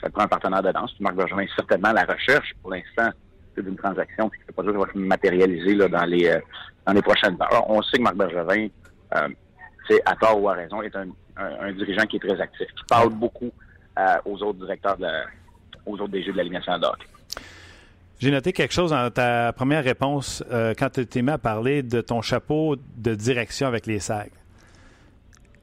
ça 0.01 0.11
prend 0.11 0.23
un 0.23 0.29
partenaire 0.29 0.63
de 0.63 0.73
danse. 0.73 0.95
Marc 1.01 1.15
Bergevin 1.15 1.45
certainement 1.55 1.93
la 1.93 2.05
recherche 2.05 2.55
pour 2.63 2.71
l'instant 2.73 3.11
d'une 3.57 3.77
transaction 3.77 4.31
qui 4.31 4.39
ne 4.49 4.53
pas 4.55 4.63
dire 4.63 4.73
va 4.73 4.91
se 4.91 4.99
matérialiser 4.99 5.75
là, 5.75 5.89
dans 5.89 6.05
les 6.07 6.35
dans 6.87 6.93
les 6.95 7.03
prochaines 7.03 7.37
heures. 7.43 7.69
On 7.69 7.83
sait 7.83 7.99
que 7.99 8.03
Marc 8.03 8.17
Bergevin, 8.17 8.69
euh, 9.17 9.29
à 10.07 10.17
tort 10.17 10.41
ou 10.41 10.49
à 10.49 10.55
raison, 10.55 10.81
est 10.83 10.95
un, 10.97 11.73
dirigeant 11.73 12.07
qui 12.07 12.17
est 12.17 12.21
très 12.21 12.41
actif, 12.41 12.67
qui 12.69 12.85
parle 12.89 13.11
beaucoup 13.11 13.51
aux 14.25 14.43
autres 14.43 14.61
directeurs, 14.61 14.97
de 14.97 15.09
aux 15.87 15.95
autres 15.95 16.09
DG 16.09 16.33
de 16.33 16.37
la 16.37 16.43
Ligue 16.45 16.53
nationale 16.53 16.81
J'ai 18.19 18.31
noté 18.31 18.53
quelque 18.53 18.73
chose 18.73 18.91
dans 18.91 19.11
ta 19.11 19.53
première 19.53 19.85
réponse 19.85 20.45
euh, 20.51 20.75
quand 20.79 20.91
tu 20.91 21.07
t'es 21.07 21.23
mis 21.23 21.31
à 21.31 21.39
parler 21.39 21.83
de 21.83 22.01
ton 22.01 22.23
chapeau 22.23 22.77
de 22.97 23.15
direction 23.15 23.67
avec 23.67 23.87
les 23.87 23.99
SAG. 23.99 24.31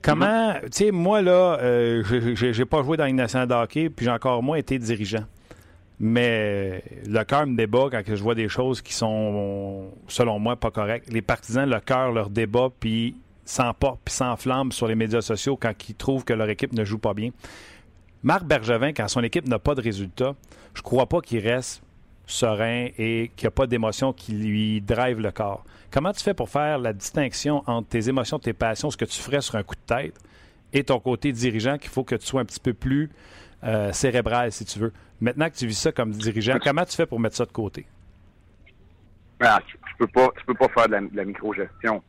Comment, 0.07 0.53
tu 0.61 0.67
sais, 0.71 0.91
moi, 0.91 1.21
là, 1.21 1.59
euh, 1.61 2.01
j'ai 2.33 2.65
pas 2.65 2.81
joué 2.81 2.95
dans 2.95 3.03
Ligue 3.03 3.15
nationale 3.15 3.49
de 3.49 3.53
hockey, 3.53 3.89
puis 3.89 4.05
j'ai 4.05 4.11
encore 4.11 4.41
moins 4.41 4.57
été 4.57 4.79
dirigeant. 4.79 5.25
Mais 5.99 6.81
le 7.05 7.23
cœur 7.23 7.45
me 7.45 7.57
débat 7.57 7.87
quand 7.91 8.01
je 8.07 8.23
vois 8.23 8.35
des 8.35 8.47
choses 8.47 8.81
qui 8.81 8.93
sont, 8.93 9.89
selon 10.07 10.39
moi, 10.39 10.55
pas 10.55 10.71
correctes. 10.71 11.11
Les 11.11 11.21
partisans, 11.21 11.69
le 11.69 11.81
cœur 11.81 12.13
leur 12.13 12.29
débat, 12.29 12.69
puis 12.79 13.17
s'emportent, 13.43 13.99
puis 14.05 14.13
s'enflamment 14.13 14.71
sur 14.71 14.87
les 14.87 14.95
médias 14.95 15.21
sociaux 15.21 15.57
quand 15.57 15.73
ils 15.89 15.95
trouvent 15.95 16.23
que 16.23 16.33
leur 16.33 16.49
équipe 16.49 16.71
ne 16.71 16.85
joue 16.85 16.99
pas 16.99 17.13
bien. 17.13 17.31
Marc 18.23 18.45
Bergevin, 18.45 18.93
quand 18.93 19.09
son 19.09 19.23
équipe 19.23 19.47
n'a 19.47 19.59
pas 19.59 19.75
de 19.75 19.81
résultat, 19.81 20.35
je 20.73 20.81
crois 20.81 21.07
pas 21.07 21.19
qu'il 21.19 21.39
reste 21.45 21.81
serein 22.27 22.89
et 22.97 23.31
qu'il 23.35 23.45
n'y 23.45 23.47
a 23.47 23.51
pas 23.51 23.65
d'émotion 23.67 24.13
qui 24.13 24.33
lui 24.33 24.81
drive 24.81 25.19
le 25.19 25.31
corps. 25.31 25.63
Comment 25.91 26.11
tu 26.11 26.21
fais 26.21 26.33
pour 26.33 26.49
faire 26.49 26.77
la 26.77 26.93
distinction 26.93 27.63
entre 27.65 27.89
tes 27.89 28.09
émotions, 28.09 28.37
tes 28.37 28.53
passions, 28.53 28.91
ce 28.91 28.97
que 28.97 29.05
tu 29.05 29.19
ferais 29.19 29.41
sur 29.41 29.55
un 29.55 29.63
coup 29.63 29.75
de 29.75 29.95
tête, 29.95 30.19
et 30.73 30.83
ton 30.83 30.99
côté 30.99 31.31
dirigeant, 31.31 31.77
qu'il 31.77 31.89
faut 31.89 32.03
que 32.03 32.15
tu 32.15 32.25
sois 32.25 32.41
un 32.41 32.45
petit 32.45 32.59
peu 32.59 32.73
plus 32.73 33.09
euh, 33.63 33.91
cérébral, 33.93 34.51
si 34.51 34.65
tu 34.65 34.79
veux? 34.79 34.93
Maintenant 35.21 35.49
que 35.49 35.55
tu 35.55 35.65
vis 35.65 35.79
ça 35.79 35.91
comme 35.91 36.11
dirigeant, 36.11 36.59
comment 36.61 36.85
tu 36.85 36.95
fais 36.95 37.05
pour 37.05 37.19
mettre 37.19 37.37
ça 37.37 37.45
de 37.45 37.51
côté? 37.51 37.87
Ah, 39.39 39.59
tu, 39.65 39.77
peux 39.97 40.07
pas, 40.07 40.29
faire 40.67 40.87
de 40.87 40.91
la, 40.91 41.01
de 41.01 41.15
la 41.15 41.25
micro-gestion 41.25 42.03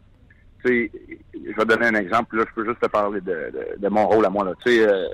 sais, 0.65 0.91
je 1.35 1.57
vais 1.57 1.65
donner 1.65 1.87
un 1.87 1.95
exemple. 1.95 2.37
Là, 2.37 2.45
je 2.49 2.55
peux 2.55 2.67
juste 2.67 2.81
te 2.81 2.87
parler 2.87 3.21
de, 3.21 3.53
de, 3.79 3.89
mon 3.89 4.07
rôle 4.07 4.25
à 4.27 4.31
moi. 4.31 4.45
Là. 4.45 4.53
Tu 4.65 4.73
sais, 4.73 4.89
euh, 4.89 5.07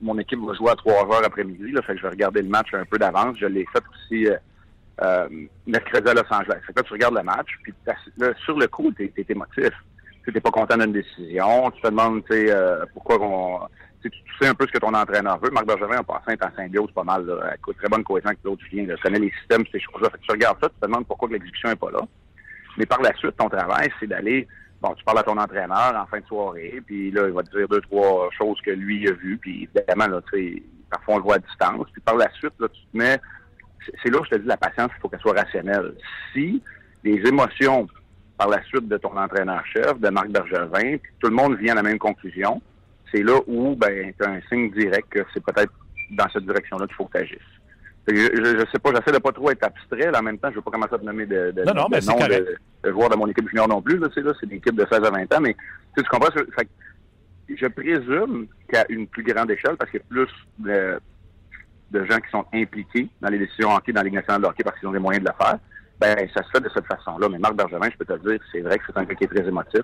mon 0.00 0.18
équipe 0.18 0.40
va 0.40 0.54
jouer 0.54 0.70
à 0.70 0.76
3 0.76 0.92
heures 0.92 1.24
après-midi. 1.24 1.72
Là, 1.72 1.82
fait 1.82 1.92
que 1.94 1.98
je 1.98 2.02
vais 2.02 2.10
regarder 2.10 2.42
le 2.42 2.48
match 2.48 2.68
un 2.72 2.84
peu 2.84 2.98
d'avance. 2.98 3.36
Je 3.38 3.46
l'ai 3.46 3.66
fait 3.72 3.82
aussi 3.92 4.26
euh, 4.26 4.36
euh, 5.00 5.28
mercredi 5.66 6.08
à 6.08 6.14
Los 6.14 6.22
Angeles. 6.30 6.60
Fait 6.66 6.72
que 6.72 6.80
là, 6.80 6.82
tu 6.82 6.92
regardes 6.92 7.16
le 7.16 7.22
match, 7.22 7.48
puis 7.62 7.74
sur 8.44 8.58
le 8.58 8.66
coup, 8.66 8.92
tu 8.92 9.12
es, 9.16 9.26
émotif. 9.28 9.70
Tu 10.24 10.40
pas 10.40 10.50
content 10.50 10.76
d'une 10.76 10.92
décision. 10.92 11.70
Tu 11.72 11.82
te 11.82 11.88
demandes, 11.88 12.22
sais, 12.30 12.54
pourquoi 12.92 13.20
on... 13.20 13.60
Tu, 14.02 14.10
sais 14.40 14.48
un 14.48 14.54
peu 14.54 14.66
ce 14.66 14.72
que 14.72 14.78
ton 14.78 14.94
entraîneur 14.94 15.38
veut. 15.40 15.50
Marc 15.50 15.66
Bergevin, 15.66 15.98
en 15.98 16.04
passant, 16.04 16.30
est 16.30 16.44
en 16.44 16.54
symbiose 16.56 16.90
pas 16.92 17.04
mal. 17.04 17.24
Là. 17.24 17.54
Très 17.76 17.88
bonne 17.88 18.04
cohésion 18.04 18.28
avec 18.28 18.40
l'autre. 18.44 18.62
Je 18.70 19.02
connais 19.02 19.18
les 19.18 19.32
systèmes, 19.40 19.64
ces 19.70 19.80
choses-là. 19.80 20.10
Tu 20.20 20.30
regardes 20.30 20.58
ça, 20.60 20.68
tu 20.68 20.74
te 20.80 20.86
demandes 20.86 21.06
pourquoi 21.06 21.28
l'exécution 21.28 21.68
n'est 21.70 21.76
pas 21.76 21.90
là. 21.90 22.00
Mais 22.78 22.86
par 22.86 23.00
la 23.00 23.14
suite, 23.16 23.36
ton 23.36 23.48
travail, 23.48 23.90
c'est 23.98 24.06
d'aller 24.06 24.46
bon, 24.82 24.94
tu 24.94 25.04
parles 25.04 25.20
à 25.20 25.22
ton 25.22 25.38
entraîneur 25.38 25.94
en 25.96 26.06
fin 26.06 26.20
de 26.20 26.26
soirée, 26.26 26.82
puis 26.84 27.10
là, 27.12 27.28
il 27.28 27.32
va 27.32 27.42
te 27.42 27.56
dire 27.56 27.68
deux, 27.68 27.80
trois 27.82 28.28
choses 28.36 28.60
que 28.62 28.72
lui 28.72 29.08
a 29.08 29.12
vues, 29.12 29.38
puis 29.38 29.68
évidemment, 29.74 30.08
là, 30.08 30.20
tu 30.32 30.56
sais, 30.56 30.62
parfois 30.90 31.14
on 31.14 31.18
le 31.18 31.22
voit 31.22 31.36
à 31.36 31.38
distance. 31.38 31.86
Puis 31.92 32.02
par 32.02 32.16
la 32.16 32.30
suite, 32.32 32.52
là, 32.58 32.68
tu 32.68 32.80
te 32.80 32.96
mets. 32.96 33.20
C'est 34.02 34.10
là 34.10 34.20
où 34.20 34.24
je 34.24 34.30
te 34.30 34.36
dis 34.36 34.46
la 34.46 34.56
patience, 34.56 34.90
il 34.96 35.00
faut 35.00 35.08
qu'elle 35.08 35.20
soit 35.20 35.34
rationnelle. 35.34 35.94
Si 36.32 36.62
les 37.04 37.20
émotions 37.26 37.86
par 38.38 38.48
la 38.48 38.62
suite 38.64 38.88
de 38.88 38.96
ton 38.96 39.16
entraîneur-chef, 39.16 39.98
de 40.00 40.08
Marc 40.08 40.28
Bergevin, 40.28 40.96
tout 41.20 41.28
le 41.28 41.34
monde 41.34 41.56
vient 41.56 41.72
à 41.72 41.76
la 41.76 41.82
même 41.82 41.98
conclusion, 41.98 42.60
c'est 43.12 43.22
là 43.22 43.38
où 43.46 43.76
ben, 43.76 44.12
tu 44.18 44.24
as 44.24 44.30
un 44.30 44.40
signe 44.48 44.70
direct 44.72 45.08
que 45.10 45.20
c'est 45.32 45.44
peut-être 45.44 45.72
dans 46.10 46.28
cette 46.30 46.44
direction-là 46.44 46.86
qu'il 46.86 46.96
faut 46.96 47.04
que 47.06 47.18
tu 47.18 47.24
agisses. 47.24 47.38
Je, 48.08 48.14
je, 48.14 48.66
sais 48.72 48.80
pas, 48.80 48.90
j'essaie 48.94 49.12
de 49.12 49.22
pas 49.22 49.30
trop 49.30 49.50
être 49.50 49.62
abstrait. 49.62 50.10
Là, 50.10 50.18
en 50.18 50.22
même 50.22 50.38
temps, 50.38 50.50
je 50.50 50.56
veux 50.56 50.62
pas 50.62 50.72
commencer 50.72 50.94
à 50.94 50.98
te 50.98 51.04
nommer 51.04 51.24
de, 51.24 51.52
de, 51.52 51.62
non, 51.62 51.74
non, 51.74 51.88
de, 51.88 52.04
nom 52.04 52.18
de, 52.18 52.58
de, 52.82 52.90
joueurs 52.90 53.10
de 53.10 53.16
mon 53.16 53.28
équipe 53.28 53.48
junior 53.48 53.68
non 53.68 53.80
plus. 53.80 53.96
Là, 53.98 54.08
c'est 54.12 54.22
là, 54.22 54.32
c'est 54.40 54.46
une 54.46 54.56
équipe 54.56 54.74
de 54.74 54.86
16 54.90 55.04
à 55.04 55.10
20 55.10 55.34
ans. 55.34 55.40
Mais 55.40 55.54
tu, 55.96 56.02
comprends? 56.04 56.32
Fait, 56.32 56.68
je 57.48 57.66
présume 57.68 58.48
qu'à 58.68 58.84
une 58.88 59.06
plus 59.06 59.22
grande 59.22 59.52
échelle, 59.52 59.76
parce 59.76 59.90
qu'il 59.90 60.00
y 60.00 60.02
a 60.02 60.06
plus 60.08 60.28
de, 60.58 60.98
de, 61.92 62.04
gens 62.04 62.18
qui 62.18 62.30
sont 62.30 62.44
impliqués 62.52 63.08
dans 63.20 63.28
les 63.28 63.38
décisions 63.38 63.74
hockey 63.74 63.92
dans 63.92 64.00
la 64.00 64.04
Ligue 64.04 64.14
nationale 64.14 64.42
de 64.42 64.46
hockey 64.46 64.64
parce 64.64 64.78
qu'ils 64.78 64.88
ont 64.88 64.92
les 64.92 64.98
moyens 64.98 65.24
de 65.24 65.30
le 65.30 65.44
faire, 65.44 65.58
ben 66.00 66.28
ça 66.34 66.42
se 66.42 66.50
fait 66.50 66.60
de 66.60 66.70
cette 66.74 66.86
façon-là. 66.86 67.28
Mais 67.28 67.38
Marc 67.38 67.54
Bergevin, 67.54 67.88
je 67.90 67.96
peux 67.96 68.04
te 68.04 68.28
dire, 68.28 68.40
c'est 68.50 68.60
vrai 68.60 68.78
que 68.78 68.84
c'est 68.86 68.96
un 68.96 69.04
gars 69.04 69.14
qui 69.14 69.24
est 69.24 69.28
très 69.28 69.46
émotif. 69.46 69.82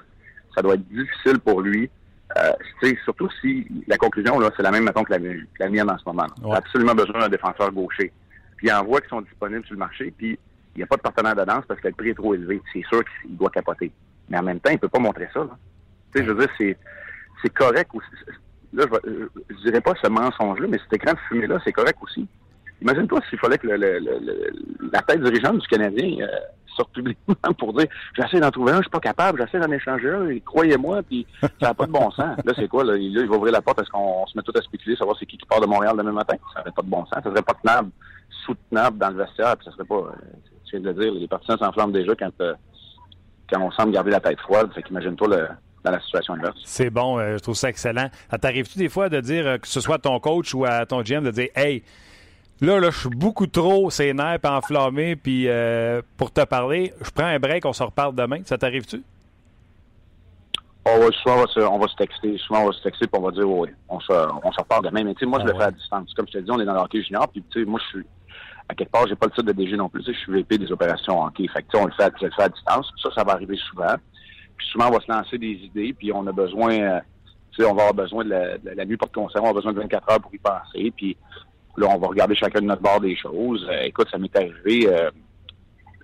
Ça 0.54 0.62
doit 0.62 0.74
être 0.74 0.88
difficile 0.88 1.38
pour 1.38 1.60
lui 1.60 1.90
euh, 2.36 2.92
surtout 3.04 3.28
si 3.40 3.66
la 3.86 3.96
conclusion, 3.96 4.38
là, 4.38 4.50
c'est 4.56 4.62
la 4.62 4.70
même 4.70 4.84
maintenant 4.84 5.04
que 5.04 5.12
la, 5.12 5.18
la, 5.58 5.68
mienne 5.70 5.90
en 5.90 5.98
ce 5.98 6.04
moment. 6.04 6.26
Il 6.44 6.52
a 6.52 6.56
absolument 6.56 6.94
besoin 6.94 7.20
d'un 7.20 7.28
défenseur 7.28 7.72
gaucher. 7.72 8.12
Puis 8.56 8.66
il 8.66 8.72
envoie 8.72 9.00
qui 9.00 9.08
sont 9.08 9.22
disponibles 9.22 9.64
sur 9.64 9.74
le 9.74 9.78
marché, 9.78 10.12
puis 10.16 10.38
il 10.74 10.78
n'y 10.78 10.82
a 10.82 10.86
pas 10.86 10.96
de 10.96 11.02
partenaire 11.02 11.34
de 11.34 11.44
danse 11.44 11.64
parce 11.66 11.80
que 11.80 11.88
le 11.88 11.94
prix 11.94 12.10
est 12.10 12.14
trop 12.14 12.34
élevé. 12.34 12.60
C'est 12.72 12.84
sûr 12.86 13.02
qu'il 13.22 13.36
doit 13.36 13.50
capoter. 13.50 13.90
Mais 14.28 14.38
en 14.38 14.42
même 14.42 14.60
temps, 14.60 14.70
il 14.70 14.78
peut 14.78 14.88
pas 14.88 14.98
montrer 14.98 15.28
ça. 15.32 15.46
Tu 16.12 16.20
sais, 16.20 16.26
je 16.26 16.32
veux 16.32 16.40
dire, 16.40 16.54
c'est, 16.58 16.76
c'est 17.42 17.52
correct 17.52 17.90
aussi. 17.94 18.08
Là, 18.72 18.84
je, 19.04 19.26
je, 19.50 19.62
dirais 19.62 19.80
pas 19.80 19.94
ce 20.02 20.08
mensonge-là, 20.08 20.66
mais 20.68 20.78
cet 20.78 20.92
écran 20.92 21.12
de 21.12 21.18
fumée-là, 21.28 21.58
c'est 21.64 21.72
correct 21.72 21.98
aussi. 22.02 22.26
Imagine-toi 22.82 23.20
s'il 23.28 23.38
fallait 23.38 23.58
que 23.58 23.66
le, 23.66 23.98
la 24.92 25.02
tête 25.02 25.22
dirigeante 25.22 25.58
du 25.58 25.66
Canadien 25.66 26.18
euh, 26.20 26.26
sorte 26.78 26.92
publiquement 26.92 27.34
pour 27.58 27.72
dire 27.72 27.88
j'essaie 28.16 28.40
d'en 28.40 28.50
trouver 28.50 28.72
un, 28.72 28.76
je 28.76 28.82
suis 28.82 28.90
pas 28.90 29.00
capable, 29.00 29.42
j'essaie 29.42 29.58
d'en 29.58 29.72
échanger 29.72 30.10
un, 30.10 30.28
et 30.28 30.40
croyez-moi, 30.40 31.02
puis 31.02 31.26
ça 31.40 31.48
n'a 31.60 31.74
pas 31.74 31.86
de 31.86 31.92
bon 31.92 32.10
sens. 32.12 32.36
Là, 32.44 32.52
c'est 32.54 32.68
quoi? 32.68 32.84
Là, 32.84 32.96
il 32.96 33.28
va 33.28 33.36
ouvrir 33.36 33.52
la 33.52 33.62
porte 33.62 33.78
parce 33.78 33.88
qu'on 33.88 34.26
se 34.26 34.36
met 34.36 34.42
tout 34.42 34.52
à 34.56 34.62
spéculer, 34.62 34.96
savoir 34.96 35.16
c'est 35.18 35.26
qui 35.26 35.36
qui 35.36 35.46
part 35.46 35.60
de 35.60 35.66
Montréal 35.66 35.96
demain 35.96 36.12
matin. 36.12 36.36
Ça 36.54 36.60
n'aurait 36.60 36.72
pas 36.72 36.82
de 36.82 36.90
bon 36.90 37.04
sens. 37.06 37.18
Ça 37.22 37.30
serait 37.30 37.42
pas 37.42 37.54
tenable, 37.54 37.90
soutenable 38.46 38.98
dans 38.98 39.10
le 39.10 39.16
vestiaire, 39.16 39.56
puis 39.56 39.64
ça 39.64 39.72
serait 39.72 39.84
pas. 39.84 39.96
Euh, 39.96 40.12
je 40.66 40.76
viens 40.76 40.80
de 40.80 40.96
le 40.96 41.02
dire, 41.02 41.12
les 41.12 41.28
partisans 41.28 41.58
s'enflamment 41.58 41.92
déjà 41.92 42.14
quand, 42.14 42.40
euh, 42.40 42.54
quand 43.50 43.60
on 43.60 43.70
semble 43.72 43.92
garder 43.92 44.10
la 44.10 44.20
tête 44.20 44.38
froide. 44.40 44.70
Fait 44.74 44.82
qu'imagine-toi 44.82 45.28
le 45.28 45.48
dans 45.90 45.96
la 45.96 46.02
situation 46.02 46.34
inverse. 46.34 46.56
C'est 46.64 46.90
bon, 46.90 47.18
je 47.18 47.38
trouve 47.38 47.56
ça 47.56 47.68
excellent. 47.68 48.08
T'arrives-tu 48.40 48.78
des 48.78 48.88
fois 48.88 49.08
de 49.08 49.20
dire, 49.20 49.60
que 49.60 49.68
ce 49.68 49.80
soit 49.80 49.96
à 49.96 49.98
ton 49.98 50.18
coach 50.20 50.54
ou 50.54 50.64
à 50.64 50.86
ton 50.86 51.02
GM, 51.02 51.22
de 51.22 51.30
dire 51.30 51.48
Hey, 51.54 51.82
Là, 52.60 52.80
là, 52.80 52.90
je 52.90 52.98
suis 52.98 53.08
beaucoup 53.08 53.46
trop 53.46 53.88
sénère 53.88 54.38
et 54.42 54.48
enflammé, 54.48 55.14
puis 55.14 55.44
euh, 55.46 56.02
pour 56.16 56.32
te 56.32 56.44
parler, 56.44 56.92
je 57.00 57.10
prends 57.10 57.26
un 57.26 57.38
break, 57.38 57.64
on 57.64 57.72
se 57.72 57.84
reparle 57.84 58.16
demain. 58.16 58.40
Ça 58.44 58.58
t'arrive-tu? 58.58 59.00
Oh, 60.84 61.12
souvent, 61.22 61.36
on 61.36 61.40
va, 61.40 61.46
se, 61.46 61.60
on 61.60 61.78
va 61.78 61.86
se 61.86 61.94
texter. 61.94 62.36
Souvent, 62.38 62.62
on 62.62 62.66
va 62.66 62.72
se 62.72 62.82
texter 62.82 63.04
et 63.04 63.08
on 63.12 63.20
va 63.20 63.30
dire, 63.30 63.48
oui, 63.48 63.68
on 63.88 64.00
se, 64.00 64.12
on 64.12 64.50
se 64.50 64.58
reparle 64.58 64.86
demain. 64.86 65.04
Mais 65.04 65.14
tu 65.14 65.20
sais, 65.20 65.26
moi, 65.26 65.38
je 65.40 65.44
le 65.44 65.52
ah 65.54 65.58
fais 65.58 65.64
à 65.64 65.70
distance. 65.70 66.12
Comme 66.14 66.26
je 66.26 66.32
te 66.32 66.38
dis, 66.38 66.50
on 66.50 66.58
est 66.58 66.64
dans 66.64 66.72
le 66.72 66.80
hockey 66.80 67.02
junior, 67.02 67.28
puis 67.28 67.44
tu 67.48 67.60
sais, 67.60 67.64
moi, 67.64 67.78
je 67.84 67.98
suis, 67.98 68.06
à 68.68 68.74
quelque 68.74 68.90
part, 68.90 69.06
j'ai 69.06 69.14
pas 69.14 69.26
le 69.26 69.32
titre 69.32 69.46
de 69.46 69.52
DG 69.52 69.76
non 69.76 69.88
plus. 69.88 70.02
Je 70.04 70.12
suis 70.12 70.32
VP 70.32 70.58
des 70.58 70.72
opérations 70.72 71.22
hockey. 71.22 71.46
Fait 71.46 71.62
que, 71.62 71.76
on 71.76 71.86
le 71.86 71.92
fait, 71.92 72.12
je 72.20 72.26
le 72.26 72.32
fais 72.32 72.42
à 72.42 72.48
distance. 72.48 72.92
Ça, 73.00 73.10
ça 73.14 73.22
va 73.22 73.34
arriver 73.34 73.56
souvent. 73.70 73.94
Puis 74.58 74.66
souvent, 74.68 74.88
on 74.88 74.92
va 74.92 75.00
se 75.00 75.10
lancer 75.10 75.38
des 75.38 75.52
idées, 75.52 75.92
puis 75.92 76.12
on 76.12 76.26
a 76.26 76.32
besoin... 76.32 76.72
Euh, 76.78 77.00
on 77.60 77.74
va 77.74 77.88
avoir 77.88 77.94
besoin 77.94 78.24
de 78.24 78.30
la, 78.30 78.84
nuit 78.84 78.96
pour 78.96 79.10
concert, 79.10 79.42
on 79.42 79.46
avoir 79.46 79.54
besoin 79.54 79.72
de 79.72 79.80
24 79.80 80.12
heures 80.12 80.20
pour 80.20 80.32
y 80.32 80.38
penser. 80.38 80.92
Puis 80.96 81.16
là, 81.76 81.88
on 81.88 81.98
va 81.98 82.06
regarder 82.06 82.36
chacun 82.36 82.60
de 82.60 82.66
notre 82.66 82.82
bord 82.82 83.00
des 83.00 83.16
choses. 83.16 83.66
Euh, 83.68 83.82
écoute, 83.82 84.06
ça 84.12 84.18
m'est 84.18 84.36
arrivé. 84.36 84.86
Euh, 84.86 85.10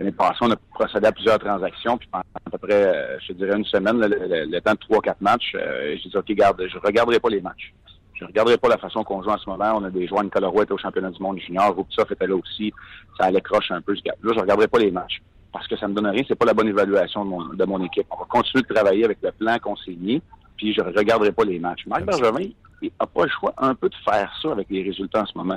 L'année 0.01 0.11
passée, 0.11 0.39
on 0.41 0.51
a 0.51 0.57
procédé 0.75 1.07
à 1.07 1.13
plusieurs 1.13 1.39
transactions, 1.39 1.97
puis 1.97 2.09
pendant 2.11 2.25
à 2.45 2.51
peu 2.51 2.59
près, 2.59 3.17
je 3.25 3.33
dirais 3.33 3.57
une 3.57 3.65
semaine, 3.65 4.01
le, 4.01 4.61
temps 4.61 4.73
de 4.73 4.79
trois, 4.79 5.01
quatre 5.01 5.21
matchs, 5.21 5.53
j'ai 5.55 6.09
dit, 6.09 6.17
OK, 6.17 6.33
garde, 6.33 6.67
je 6.67 6.79
regarderai 6.79 7.21
pas 7.21 7.29
les 7.29 7.41
matchs. 7.41 7.73
Je 8.15 8.25
regarderai 8.25 8.57
pas 8.57 8.69
la 8.69 8.79
façon 8.79 9.03
qu'on 9.03 9.23
joue 9.23 9.31
en 9.31 9.39
ce 9.39 9.49
moment. 9.49 9.73
On 9.77 9.85
a 9.85 9.91
des 9.91 10.07
joueurs, 10.07 10.23
Nicolas 10.23 10.49
Roy 10.49 10.65
au 10.71 10.79
championnat 10.79 11.11
du 11.11 11.23
monde 11.23 11.39
junior, 11.39 11.75
Roupsoff 11.75 12.11
était 12.11 12.27
là 12.27 12.37
aussi. 12.37 12.73
Ça 13.19 13.27
allait 13.27 13.41
croche 13.41 13.71
un 13.71 13.81
peu. 13.81 13.95
Là, 14.05 14.13
je 14.23 14.41
regarderai 14.41 14.69
pas 14.69 14.79
les 14.79 14.91
matchs. 14.91 15.21
Parce 15.55 15.69
que 15.69 15.77
ça 15.77 15.87
me 15.87 15.95
donne 15.95 16.09
rien, 16.09 16.25
c'est 16.27 16.35
pas 16.35 16.47
la 16.47 16.53
bonne 16.53 16.67
évaluation 16.67 17.25
de 17.25 17.31
mon, 17.31 17.45
de 17.45 17.65
mon 17.65 17.81
équipe. 17.85 18.09
On 18.11 18.17
va 18.17 18.25
continuer 18.25 18.63
de 18.63 18.75
travailler 18.75 19.05
avec 19.05 19.19
le 19.23 19.31
plan 19.31 19.57
mis, 19.87 20.21
puis 20.57 20.75
je 20.75 20.81
regarderai 20.81 21.31
pas 21.31 21.45
les 21.45 21.61
matchs. 21.61 21.87
Marc 21.87 22.05
Bergevin, 22.05 22.51
il 22.83 22.91
n'a 23.01 23.07
pas 23.07 23.23
le 23.23 23.31
choix 23.31 23.55
un 23.59 23.73
peu 23.77 23.89
de 23.89 23.95
faire 24.05 24.29
ça 24.43 24.51
avec 24.51 24.67
les 24.69 24.83
résultats 24.83 25.23
en 25.23 25.27
ce 25.27 25.39
moment. 25.39 25.57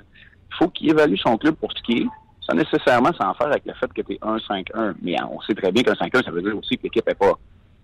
Il 0.51 0.55
faut 0.55 0.69
qu'il 0.69 0.91
évalue 0.91 1.15
son 1.17 1.35
club 1.37 1.55
pour 1.55 1.71
ce 1.71 1.81
qui 1.81 2.03
est, 2.03 2.07
sans 2.41 2.53
nécessairement 2.53 3.11
s'en 3.13 3.33
faire 3.33 3.47
avec 3.47 3.65
le 3.65 3.73
fait 3.73 3.91
que 3.91 4.03
tu 4.03 4.13
es 4.13 4.17
1-5-1. 4.17 4.93
Mais 5.01 5.15
on 5.23 5.41
sait 5.41 5.55
très 5.55 5.71
bien 5.71 5.81
qu'un 5.81 5.93
5-1, 5.93 6.23
ça 6.23 6.29
veut 6.29 6.43
dire 6.43 6.55
aussi 6.55 6.77
que 6.77 6.83
l'équipe 6.83 7.07
n'est 7.07 7.15
pas, 7.15 7.33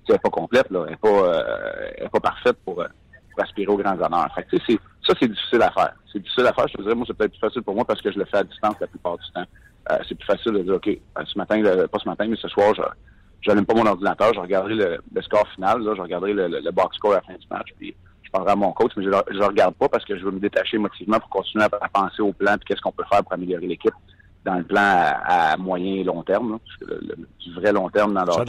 pas 0.08 0.30
complète, 0.30 0.70
là, 0.70 0.86
n'est 0.86 0.96
pas, 0.98 1.08
euh, 1.08 2.10
pas 2.12 2.20
parfaite 2.20 2.58
pour, 2.64 2.80
euh, 2.80 2.88
pour, 3.34 3.44
aspirer 3.44 3.72
aux 3.72 3.78
grands 3.78 4.00
honneurs. 4.00 4.30
Fait 4.36 4.44
que, 4.44 4.58
ça, 4.60 5.14
c'est 5.20 5.28
difficile 5.28 5.64
à 5.64 5.72
faire. 5.72 5.96
C'est 6.12 6.20
difficile 6.20 6.46
à 6.46 6.54
faire. 6.54 6.68
Je 6.68 6.74
te 6.76 6.82
dirais, 6.84 6.94
moi, 6.94 7.06
c'est 7.08 7.18
peut-être 7.18 7.32
plus 7.32 7.40
facile 7.40 7.64
pour 7.64 7.74
moi 7.74 7.86
parce 7.86 8.04
que 8.04 8.12
je 8.12 8.20
le 8.20 8.26
fais 8.26 8.38
à 8.38 8.44
distance 8.44 8.76
la 8.80 8.86
plupart 8.86 9.18
du 9.18 9.32
temps. 9.32 9.46
Euh, 9.92 9.98
c'est 10.08 10.16
plus 10.16 10.26
facile 10.26 10.54
de 10.54 10.60
dire, 10.60 10.76
OK, 10.76 10.88
euh, 10.88 11.24
ce 11.26 11.38
matin, 11.38 11.62
pas 11.92 12.00
ce 12.00 12.08
matin, 12.08 12.26
mais 12.28 12.38
ce 12.38 12.48
soir, 12.48 12.74
je 13.42 13.50
n'allume 13.50 13.66
pas 13.66 13.74
mon 13.74 13.86
ordinateur, 13.86 14.34
je 14.34 14.40
regarderai 14.40 14.76
le, 14.76 14.98
le 15.14 15.22
score 15.22 15.48
final, 15.50 15.82
là, 15.82 15.94
je 15.96 16.02
regarderai 16.02 16.34
le, 16.34 16.48
le, 16.48 16.72
box 16.72 16.96
score 16.96 17.14
à 17.14 17.16
la 17.16 17.22
fin 17.22 17.34
du 17.34 17.48
match, 17.52 17.68
puis 17.78 17.94
je 18.24 18.32
parlerai 18.32 18.54
à 18.54 18.56
mon 18.56 18.72
coach, 18.72 18.92
mais 18.96 19.04
je 19.04 19.10
ne 19.10 19.44
regarde 19.44 19.76
pas 19.76 19.90
parce 19.90 20.06
que 20.06 20.18
je 20.18 20.24
veux 20.24 20.32
me 20.32 20.40
détacher 20.40 20.78
émotivement 20.78 21.20
pour 21.20 21.30
continuer 21.30 21.66
à, 21.66 21.90
penser 21.90 22.22
au 22.22 22.32
plan 22.32 22.56
et 22.56 22.60
qu'est-ce 22.66 22.82
qu'on 22.82 22.94
peut 22.94 23.04
faire 23.12 23.24
pour 23.24 23.34
améliorer 23.34 23.68
l'équipe 23.68 23.94
dans 24.46 24.56
le 24.56 24.64
plan 24.64 24.82
à, 24.82 25.56
moyen 25.58 25.96
et 25.96 26.04
long 26.04 26.22
terme. 26.24 26.60
le, 26.82 27.16
du 27.40 27.54
vrai 27.54 27.72
long 27.72 27.90
terme 27.90 28.14
dans 28.14 28.26
leur 28.26 28.44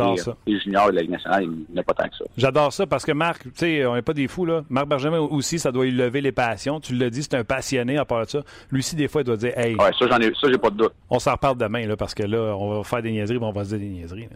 les 0.46 0.58
juniors 0.60 0.88
et 0.88 0.92
la 0.92 1.02
Ligue 1.02 1.12
nationale, 1.12 1.44
il 1.44 1.74
n'est 1.74 1.82
pas 1.82 1.94
tant 1.94 2.08
que 2.08 2.16
ça. 2.16 2.24
J'adore 2.36 2.72
ça 2.72 2.86
parce 2.86 3.04
que 3.04 3.12
Marc, 3.12 3.42
tu 3.44 3.50
sais, 3.54 3.86
on 3.86 3.94
n'est 3.94 4.02
pas 4.02 4.12
des 4.12 4.28
fous, 4.28 4.44
là. 4.44 4.62
Marc 4.68 4.86
Benjamin 4.86 5.20
aussi, 5.20 5.58
ça 5.58 5.70
doit 5.72 5.84
lui 5.84 5.92
lever 5.92 6.20
les 6.20 6.32
passions. 6.32 6.80
Tu 6.80 6.94
l'as 6.94 7.10
dit, 7.10 7.22
c'est 7.22 7.34
un 7.34 7.44
passionné 7.44 7.96
à 7.98 8.04
part 8.04 8.24
de 8.24 8.30
ça. 8.30 8.40
Lui 8.70 8.80
aussi, 8.80 8.96
des 8.96 9.08
fois, 9.08 9.20
il 9.20 9.24
doit 9.24 9.36
dire 9.36 9.56
Hey. 9.56 9.76
Ouais, 9.76 9.90
ça, 9.98 10.06
j'en 10.08 10.18
ai 10.18 10.32
ça, 10.34 10.48
j'ai 10.50 10.58
pas 10.58 10.70
de 10.70 10.76
doute. 10.76 10.94
On 11.10 11.18
s'en 11.18 11.32
reparle 11.32 11.56
demain, 11.56 11.86
là, 11.86 11.96
parce 11.96 12.14
que 12.14 12.24
là, 12.24 12.56
on 12.56 12.76
va 12.76 12.84
faire 12.84 13.02
des 13.02 13.12
niaiseries, 13.12 13.38
mais 13.38 13.46
on 13.46 13.52
va 13.52 13.64
se 13.64 13.70
dire 13.70 13.78
des 13.78 13.88
niaiseries. 13.88 14.28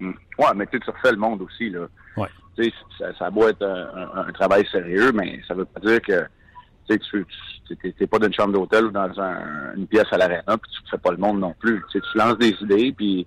Hmm. 0.00 0.12
Ouais, 0.38 0.46
mais 0.54 0.66
tu 0.66 0.78
refais 0.86 1.12
le 1.12 1.18
monde 1.18 1.42
aussi, 1.42 1.70
là. 1.70 1.86
Ouais. 2.16 2.28
Tu 2.56 2.64
sais, 2.64 2.72
ça, 2.98 3.06
ça 3.18 3.30
doit 3.30 3.50
être 3.50 3.64
un, 3.64 4.28
un, 4.28 4.32
travail 4.32 4.64
sérieux, 4.70 5.12
mais 5.12 5.40
ça 5.46 5.54
veut 5.54 5.64
pas 5.64 5.80
dire 5.80 6.00
que 6.00 6.24
tu 6.88 7.26
n'es 8.00 8.06
pas 8.06 8.18
dans 8.18 8.26
une 8.26 8.34
chambre 8.34 8.52
d'hôtel 8.52 8.86
ou 8.86 8.90
dans 8.90 9.10
une 9.76 9.86
pièce 9.86 10.06
à 10.12 10.18
l'aréna, 10.18 10.58
puis 10.58 10.70
tu 10.70 10.82
ne 10.84 10.88
fais 10.90 10.98
pas 10.98 11.10
le 11.10 11.16
monde 11.16 11.40
non 11.40 11.54
plus. 11.58 11.82
tu 11.90 12.00
lances 12.14 12.38
des 12.38 12.54
idées, 12.60 12.92
puis 12.92 13.26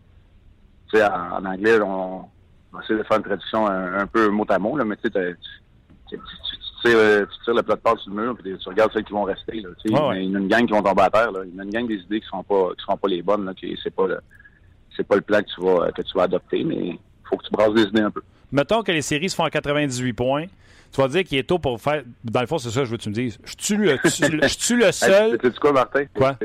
en, 0.95 1.37
en 1.37 1.45
anglais, 1.45 1.79
on, 1.81 2.25
on 2.73 2.81
essaie 2.81 2.95
de 2.95 3.03
faire 3.03 3.17
une 3.17 3.23
traduction 3.23 3.67
un, 3.67 4.07
peu 4.07 4.29
mot 4.29 4.45
à 4.49 4.59
mot, 4.59 4.77
là, 4.77 4.85
mais 4.85 4.95
tu, 4.97 5.09
tu, 5.09 5.19
tu, 6.09 6.17
tires, 6.83 7.27
tu 7.27 7.43
tires 7.43 7.53
le 7.53 7.63
plat 7.63 7.75
de 7.75 7.81
passe 7.81 7.99
sur 7.99 8.13
le 8.13 8.21
mur, 8.21 8.35
puis 8.37 8.57
tu 8.57 8.69
regardes 8.69 8.91
celles 8.93 9.03
qui 9.03 9.13
vont 9.13 9.23
rester. 9.23 9.61
Là, 9.61 9.69
Il 9.85 9.91
y 9.91 9.95
a 9.95 10.39
une 10.39 10.47
gang 10.47 10.65
qui 10.65 10.73
vont 10.73 10.83
tomber 10.83 11.03
à 11.03 11.09
terre. 11.09 11.31
Là. 11.31 11.41
Il 11.45 11.55
y 11.55 11.59
a 11.59 11.63
une 11.63 11.69
gang 11.69 11.87
des 11.87 11.95
idées 11.95 12.19
qui 12.19 12.25
ne 12.25 12.29
seront 12.29 12.43
pas 12.43 12.75
qui 12.75 12.83
seront 12.83 12.97
pas 12.97 13.07
les 13.07 13.21
bonnes. 13.21 13.45
Là, 13.45 13.53
c'est 13.83 13.93
pas 13.93 14.07
le 14.07 14.19
pas 15.03 15.15
le 15.15 15.21
plan 15.21 15.41
que 15.41 15.47
tu 15.53 15.61
vas 15.61 15.91
que 15.91 16.01
tu 16.01 16.17
vas 16.17 16.23
adopter, 16.23 16.63
mais 16.63 16.75
il 16.75 16.99
faut 17.29 17.37
que 17.37 17.45
tu 17.45 17.51
brasses 17.51 17.73
des 17.73 17.83
idées 17.83 18.01
un 18.01 18.11
peu. 18.11 18.21
Mettons 18.51 18.81
que 18.81 18.91
les 18.91 19.01
séries 19.01 19.29
se 19.29 19.35
font 19.35 19.43
à 19.43 19.49
98 19.49 20.13
points. 20.13 20.45
Tu 20.97 21.03
vas 21.03 21.09
dire 21.09 21.23
qu'il 21.25 21.37
est 21.37 21.43
tôt 21.43 21.59
pour 21.59 21.79
faire. 21.79 22.01
Dans 22.23 22.41
le 22.41 22.47
fond, 22.47 22.57
c'est 22.57 22.71
ça 22.71 22.79
que 22.79 22.85
je 22.87 22.89
veux 22.89 22.97
que 22.97 23.03
tu 23.03 23.09
me 23.09 23.13
dises. 23.13 23.37
Je 23.45 23.53
suis 23.59 23.77
le, 23.77 23.99
je 24.03 24.73
le 24.73 24.91
seul. 24.91 25.37
Tu 25.37 25.51
quoi, 25.51 25.71
Martin? 25.71 26.05
Quoi? 26.11 26.35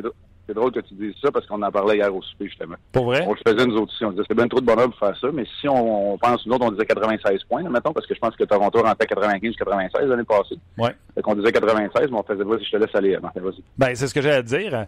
C'est 0.46 0.52
drôle 0.52 0.70
que 0.72 0.80
tu 0.80 0.92
dises 0.92 1.14
ça 1.22 1.32
parce 1.32 1.46
qu'on 1.46 1.62
en 1.62 1.70
parlait 1.70 1.96
hier 1.96 2.14
au 2.14 2.20
souper, 2.20 2.48
justement. 2.48 2.74
Pour 2.92 3.06
vrai? 3.06 3.24
On 3.26 3.32
le 3.32 3.38
faisait 3.50 3.64
nous 3.64 3.78
aussi. 3.78 4.04
On 4.04 4.10
disait 4.10 4.24
c'est 4.28 4.36
bien 4.36 4.48
trop 4.48 4.60
de 4.60 4.66
bonheur 4.66 4.90
pour 4.90 4.98
faire 4.98 5.18
ça, 5.18 5.28
mais 5.32 5.46
si 5.58 5.66
on, 5.70 6.18
pense, 6.18 6.44
nous 6.44 6.52
autres, 6.52 6.66
on 6.66 6.70
disait 6.70 6.84
96 6.84 7.44
points, 7.48 7.62
mettons, 7.62 7.94
parce 7.94 8.06
que 8.06 8.14
je 8.14 8.20
pense 8.20 8.36
que 8.36 8.44
Toronto 8.44 8.82
rentrait 8.82 9.06
95 9.06 9.56
96 9.56 10.06
l'année 10.06 10.24
passée. 10.24 10.56
Ouais. 10.76 10.94
Fait 11.14 11.22
qu'on 11.22 11.34
disait 11.34 11.50
96, 11.50 12.10
mais 12.10 12.18
on 12.18 12.22
faisait, 12.22 12.44
vas-y, 12.44 12.64
je 12.66 12.70
te 12.72 12.76
laisse 12.76 12.94
aller, 12.94 13.18
Martin, 13.22 13.40
vas-y. 13.40 13.62
Ben, 13.78 13.94
c'est 13.94 14.06
ce 14.06 14.12
que 14.12 14.20
j'allais 14.20 14.42
dire. 14.42 14.84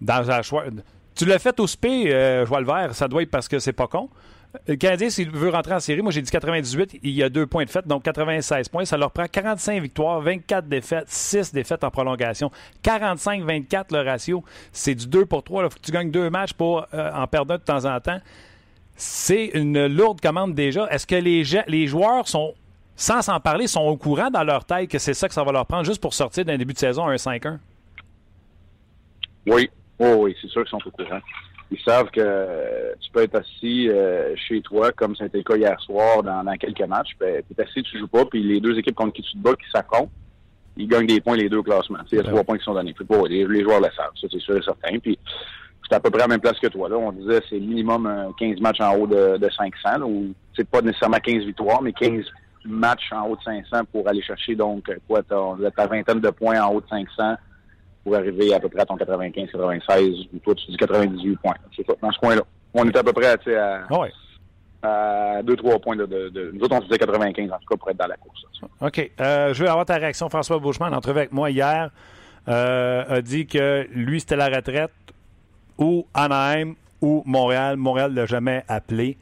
Dans 0.00 0.24
la 0.24 0.42
choix. 0.42 0.62
Tu 1.16 1.24
l'as 1.24 1.40
fait 1.40 1.58
au 1.58 1.66
souper, 1.66 2.14
euh, 2.14 2.44
je 2.44 2.48
vois 2.48 2.60
le 2.60 2.66
vert, 2.66 2.94
ça 2.94 3.08
doit 3.08 3.22
être 3.22 3.32
parce 3.32 3.48
que 3.48 3.58
c'est 3.58 3.72
pas 3.72 3.88
con. 3.88 4.08
Le 4.66 4.76
Canadien, 4.76 5.10
s'il 5.10 5.30
veut 5.30 5.50
rentrer 5.50 5.74
en 5.74 5.80
série, 5.80 6.00
moi 6.00 6.10
j'ai 6.10 6.22
dit 6.22 6.30
98, 6.30 7.00
il 7.02 7.10
y 7.10 7.22
a 7.22 7.28
deux 7.28 7.46
points 7.46 7.64
de 7.64 7.70
fête, 7.70 7.86
donc 7.86 8.02
96 8.02 8.68
points. 8.70 8.84
Ça 8.86 8.96
leur 8.96 9.10
prend 9.10 9.26
45 9.26 9.82
victoires, 9.82 10.20
24 10.22 10.66
défaites, 10.66 11.08
6 11.08 11.52
défaites 11.52 11.84
en 11.84 11.90
prolongation. 11.90 12.50
45-24 12.82 13.92
le 13.92 14.08
ratio. 14.08 14.42
C'est 14.72 14.94
du 14.94 15.06
2 15.06 15.26
pour 15.26 15.42
3. 15.42 15.64
Il 15.64 15.70
faut 15.70 15.78
que 15.78 15.84
tu 15.84 15.92
gagnes 15.92 16.10
deux 16.10 16.30
matchs 16.30 16.54
pour 16.54 16.86
euh, 16.94 17.12
en 17.12 17.26
perdre 17.26 17.54
un 17.54 17.58
de 17.58 17.62
temps 17.62 17.84
en 17.84 18.00
temps. 18.00 18.20
C'est 18.96 19.50
une 19.54 19.86
lourde 19.86 20.20
commande 20.20 20.54
déjà. 20.54 20.86
Est-ce 20.90 21.06
que 21.06 21.14
les, 21.14 21.86
joueurs 21.86 22.26
sont, 22.26 22.54
sans 22.96 23.20
s'en 23.20 23.40
parler, 23.40 23.66
sont 23.66 23.82
au 23.82 23.96
courant 23.96 24.30
dans 24.30 24.44
leur 24.44 24.64
taille 24.64 24.88
que 24.88 24.98
c'est 24.98 25.14
ça 25.14 25.28
que 25.28 25.34
ça 25.34 25.44
va 25.44 25.52
leur 25.52 25.66
prendre 25.66 25.84
juste 25.84 26.00
pour 26.00 26.14
sortir 26.14 26.46
d'un 26.46 26.56
début 26.56 26.72
de 26.72 26.78
saison 26.78 27.06
un 27.06 27.16
5-1? 27.16 27.58
Oui. 29.46 29.70
Oh, 29.98 30.16
oui, 30.20 30.34
c'est 30.40 30.48
sûr 30.48 30.62
qu'ils 30.62 30.70
sont 30.70 30.88
au 30.88 30.90
courant 30.90 31.20
ils 31.70 31.80
savent 31.80 32.10
que 32.10 32.94
tu 33.00 33.10
peux 33.10 33.22
être 33.22 33.36
assis 33.36 33.88
euh, 33.88 34.34
chez 34.36 34.60
toi, 34.62 34.90
comme 34.92 35.14
c'était 35.14 35.38
le 35.38 35.44
cas 35.44 35.56
hier 35.56 35.78
soir 35.80 36.22
dans, 36.22 36.56
quelques 36.56 36.86
matchs. 36.88 37.10
Ben, 37.20 37.42
tu 37.46 37.54
es 37.56 37.62
assis, 37.62 37.82
tu 37.82 37.98
joues 37.98 38.08
pas, 38.08 38.24
puis 38.24 38.42
les 38.42 38.60
deux 38.60 38.78
équipes 38.78 38.94
contre 38.94 39.12
qui 39.12 39.22
tu 39.22 39.32
te 39.32 39.38
bats, 39.38 39.54
qui 39.54 39.70
s'affrontent, 39.70 40.10
ils 40.76 40.88
gagnent 40.88 41.06
des 41.06 41.20
points 41.20 41.36
les 41.36 41.48
deux 41.48 41.58
au 41.58 41.62
classement. 41.62 41.98
Il 42.10 42.18
y 42.18 42.20
a 42.20 42.24
trois 42.24 42.44
points 42.44 42.56
qui 42.56 42.64
sont 42.64 42.74
donnés. 42.74 42.94
les, 43.28 43.62
joueurs 43.62 43.80
le 43.80 43.88
savent, 43.96 44.12
ça 44.20 44.28
c'est 44.30 44.40
sûr 44.40 44.56
et 44.56 44.62
certain. 44.62 44.98
Puis 44.98 45.18
c'est 45.88 45.96
à 45.96 46.00
peu 46.00 46.10
près 46.10 46.22
à 46.22 46.24
la 46.24 46.28
même 46.28 46.40
place 46.40 46.58
que 46.58 46.68
toi. 46.68 46.88
Là. 46.88 46.96
On 46.96 47.12
disait 47.12 47.40
c'est 47.50 47.58
minimum 47.58 48.32
15 48.38 48.60
matchs 48.60 48.80
en 48.80 48.94
haut 48.96 49.06
de, 49.06 49.36
de 49.36 49.50
500, 49.50 50.02
ou 50.02 50.32
c'est 50.56 50.68
pas 50.68 50.80
nécessairement 50.80 51.18
15 51.18 51.44
victoires, 51.44 51.82
mais 51.82 51.92
15 51.92 52.24
matchs 52.64 53.12
en 53.12 53.28
haut 53.28 53.36
de 53.36 53.42
500 53.42 53.84
pour 53.92 54.08
aller 54.08 54.22
chercher 54.22 54.54
donc 54.54 54.90
quoi, 55.06 55.22
ta 55.22 55.86
vingtaine 55.86 56.20
de 56.20 56.30
points 56.30 56.60
en 56.62 56.72
haut 56.72 56.80
de 56.80 56.88
500 56.88 57.36
pour 58.08 58.16
arriver 58.16 58.54
à 58.54 58.60
peu 58.60 58.70
près 58.70 58.80
à 58.80 58.86
ton 58.86 58.96
95, 58.96 59.50
96, 59.52 60.28
ou 60.32 60.38
toi 60.38 60.54
tu 60.54 60.70
dis 60.70 60.76
98 60.78 61.36
points. 61.36 61.54
C'est 61.76 61.86
ça, 61.86 61.92
dans 62.00 62.10
ce 62.10 62.18
coin-là. 62.18 62.42
On 62.72 62.88
est 62.88 62.96
à 62.96 63.02
peu 63.02 63.12
près 63.12 63.26
à, 63.26 63.86
à 64.82 65.42
2-3 65.42 65.80
points 65.80 65.96
de, 65.96 66.06
de, 66.06 66.50
Nous 66.54 66.60
autres, 66.62 66.74
on 66.74 66.80
disait 66.80 66.98
95 66.98 67.50
en 67.50 67.58
tout 67.58 67.66
cas 67.68 67.76
pour 67.76 67.90
être 67.90 67.98
dans 67.98 68.06
la 68.06 68.16
course. 68.16 68.42
OK. 68.80 69.10
Euh, 69.20 69.52
je 69.52 69.62
veux 69.62 69.68
avoir 69.68 69.84
ta 69.84 69.96
réaction. 69.96 70.30
François 70.30 70.58
Bouchement, 70.58 70.88
l'entrevue 70.88 71.18
avec 71.18 71.32
moi 71.32 71.50
hier, 71.50 71.90
euh, 72.48 73.04
a 73.08 73.20
dit 73.20 73.46
que 73.46 73.86
lui, 73.92 74.20
c'était 74.20 74.36
la 74.36 74.48
retraite 74.48 74.92
ou 75.76 76.06
Anaheim 76.14 76.74
ou 77.02 77.22
Montréal. 77.26 77.76
Montréal 77.76 78.12
ne 78.12 78.16
l'a 78.16 78.26
jamais 78.26 78.64
appelé. 78.68 79.18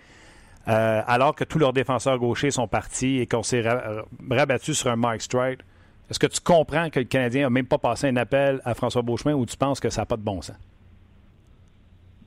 Euh, 0.69 1.03
alors 1.07 1.35
que 1.35 1.43
tous 1.43 1.59
leurs 1.59 1.73
défenseurs 1.73 2.19
gauchers 2.19 2.53
sont 2.53 2.69
partis 2.69 3.19
et 3.19 3.27
qu'on 3.27 3.43
s'est 3.43 3.65
rabattu 4.31 4.75
sur 4.75 4.91
un 4.91 4.97
Mike 4.97 5.23
Stride. 5.23 5.63
Est-ce 6.11 6.19
que 6.19 6.27
tu 6.27 6.41
comprends 6.41 6.89
que 6.89 7.01
le 7.01 7.05
Canadien 7.05 7.43
n'a 7.43 7.51
même 7.51 7.67
pas 7.67 7.79
passé 7.79 8.09
un 8.09 8.17
appel 8.17 8.61
à 8.65 8.75
François 8.75 9.03
Beauchemin 9.03 9.35
ou 9.35 9.45
tu 9.45 9.57
penses 9.57 9.81
que 9.81 9.91
ça 9.91 10.03
n'a 10.03 10.07
pas 10.07 10.17
de 10.17 10.23
bon 10.23 10.41
sens? 10.41 10.57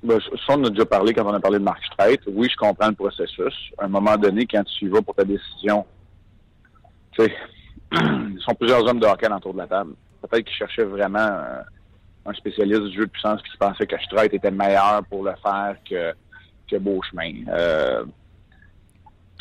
Ben, 0.04 0.20
ça, 0.20 0.54
on 0.58 0.64
a 0.64 0.70
déjà 0.70 0.86
parlé 0.86 1.14
quand 1.14 1.26
on 1.26 1.34
a 1.34 1.40
parlé 1.40 1.60
de 1.60 1.64
Mark 1.64 1.84
Streit. 1.86 2.20
Oui, 2.28 2.48
je 2.50 2.56
comprends 2.56 2.88
le 2.88 2.96
processus. 2.96 3.54
À 3.78 3.86
un 3.86 3.90
moment 3.90 4.16
donné, 4.16 4.46
quand 4.46 4.64
tu 4.64 4.86
y 4.86 4.88
vas 4.88 5.02
pour 5.02 5.16
ta 5.16 5.26
décision, 5.26 5.86
tu 7.12 7.24
sais, 7.24 7.34
ils 7.92 8.42
sont 8.42 8.54
plusieurs 8.56 8.86
hommes 8.86 9.00
de 9.00 9.06
hockey 9.06 9.32
autour 9.32 9.54
de 9.54 9.60
la 9.60 9.68
table. 9.68 9.94
Peut-être 10.22 10.46
qu'ils 10.46 10.56
cherchaient 10.56 10.84
vraiment 10.84 11.20
un, 12.26 12.34
spécialiste 12.34 12.84
du 12.84 12.96
jeu 12.96 13.06
de 13.06 13.12
puissance 13.12 13.42
qui 13.42 13.58
pensait 13.58 13.88
que 13.88 14.00
Streit 14.04 14.30
était 14.32 14.52
meilleur 14.52 15.04
pour 15.10 15.24
le 15.24 15.34
faire 15.42 15.76
que, 15.90 16.14
que 16.70 16.78
Beauchemin. 16.78 17.46
Euh, 17.48 18.06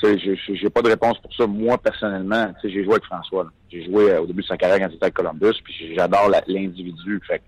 j'ai 0.03 0.71
pas 0.71 0.83
de 0.83 0.89
réponse 0.89 1.19
pour 1.19 1.35
ça. 1.35 1.47
Moi, 1.47 1.77
personnellement, 1.79 2.53
j'ai 2.63 2.85
joué 2.85 2.93
avec 2.93 3.05
François. 3.05 3.51
J'ai 3.71 3.85
joué 3.85 4.13
euh, 4.13 4.23
au 4.23 4.27
début 4.27 4.43
de 4.43 4.47
sa 4.47 4.57
carrière 4.57 4.79
quand 4.79 4.89
il 4.89 4.95
était 4.95 5.05
avec 5.05 5.15
Columbus, 5.15 5.61
puis 5.65 5.95
j'adore 5.95 6.31
l'individu. 6.47 7.21
Fait 7.27 7.43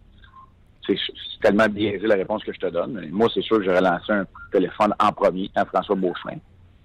c'est 0.86 0.96
tellement 1.40 1.68
biaisé 1.68 2.06
la 2.06 2.16
réponse 2.16 2.42
que 2.42 2.52
je 2.52 2.58
te 2.58 2.66
donne. 2.66 3.08
moi, 3.12 3.28
c'est 3.32 3.42
sûr 3.42 3.58
que 3.58 3.64
j'aurais 3.64 3.80
lancé 3.80 4.12
un 4.12 4.26
téléphone 4.50 4.92
en 4.98 5.12
premier 5.12 5.50
à 5.54 5.64
François 5.64 5.94
Beauchemin, 5.94 6.38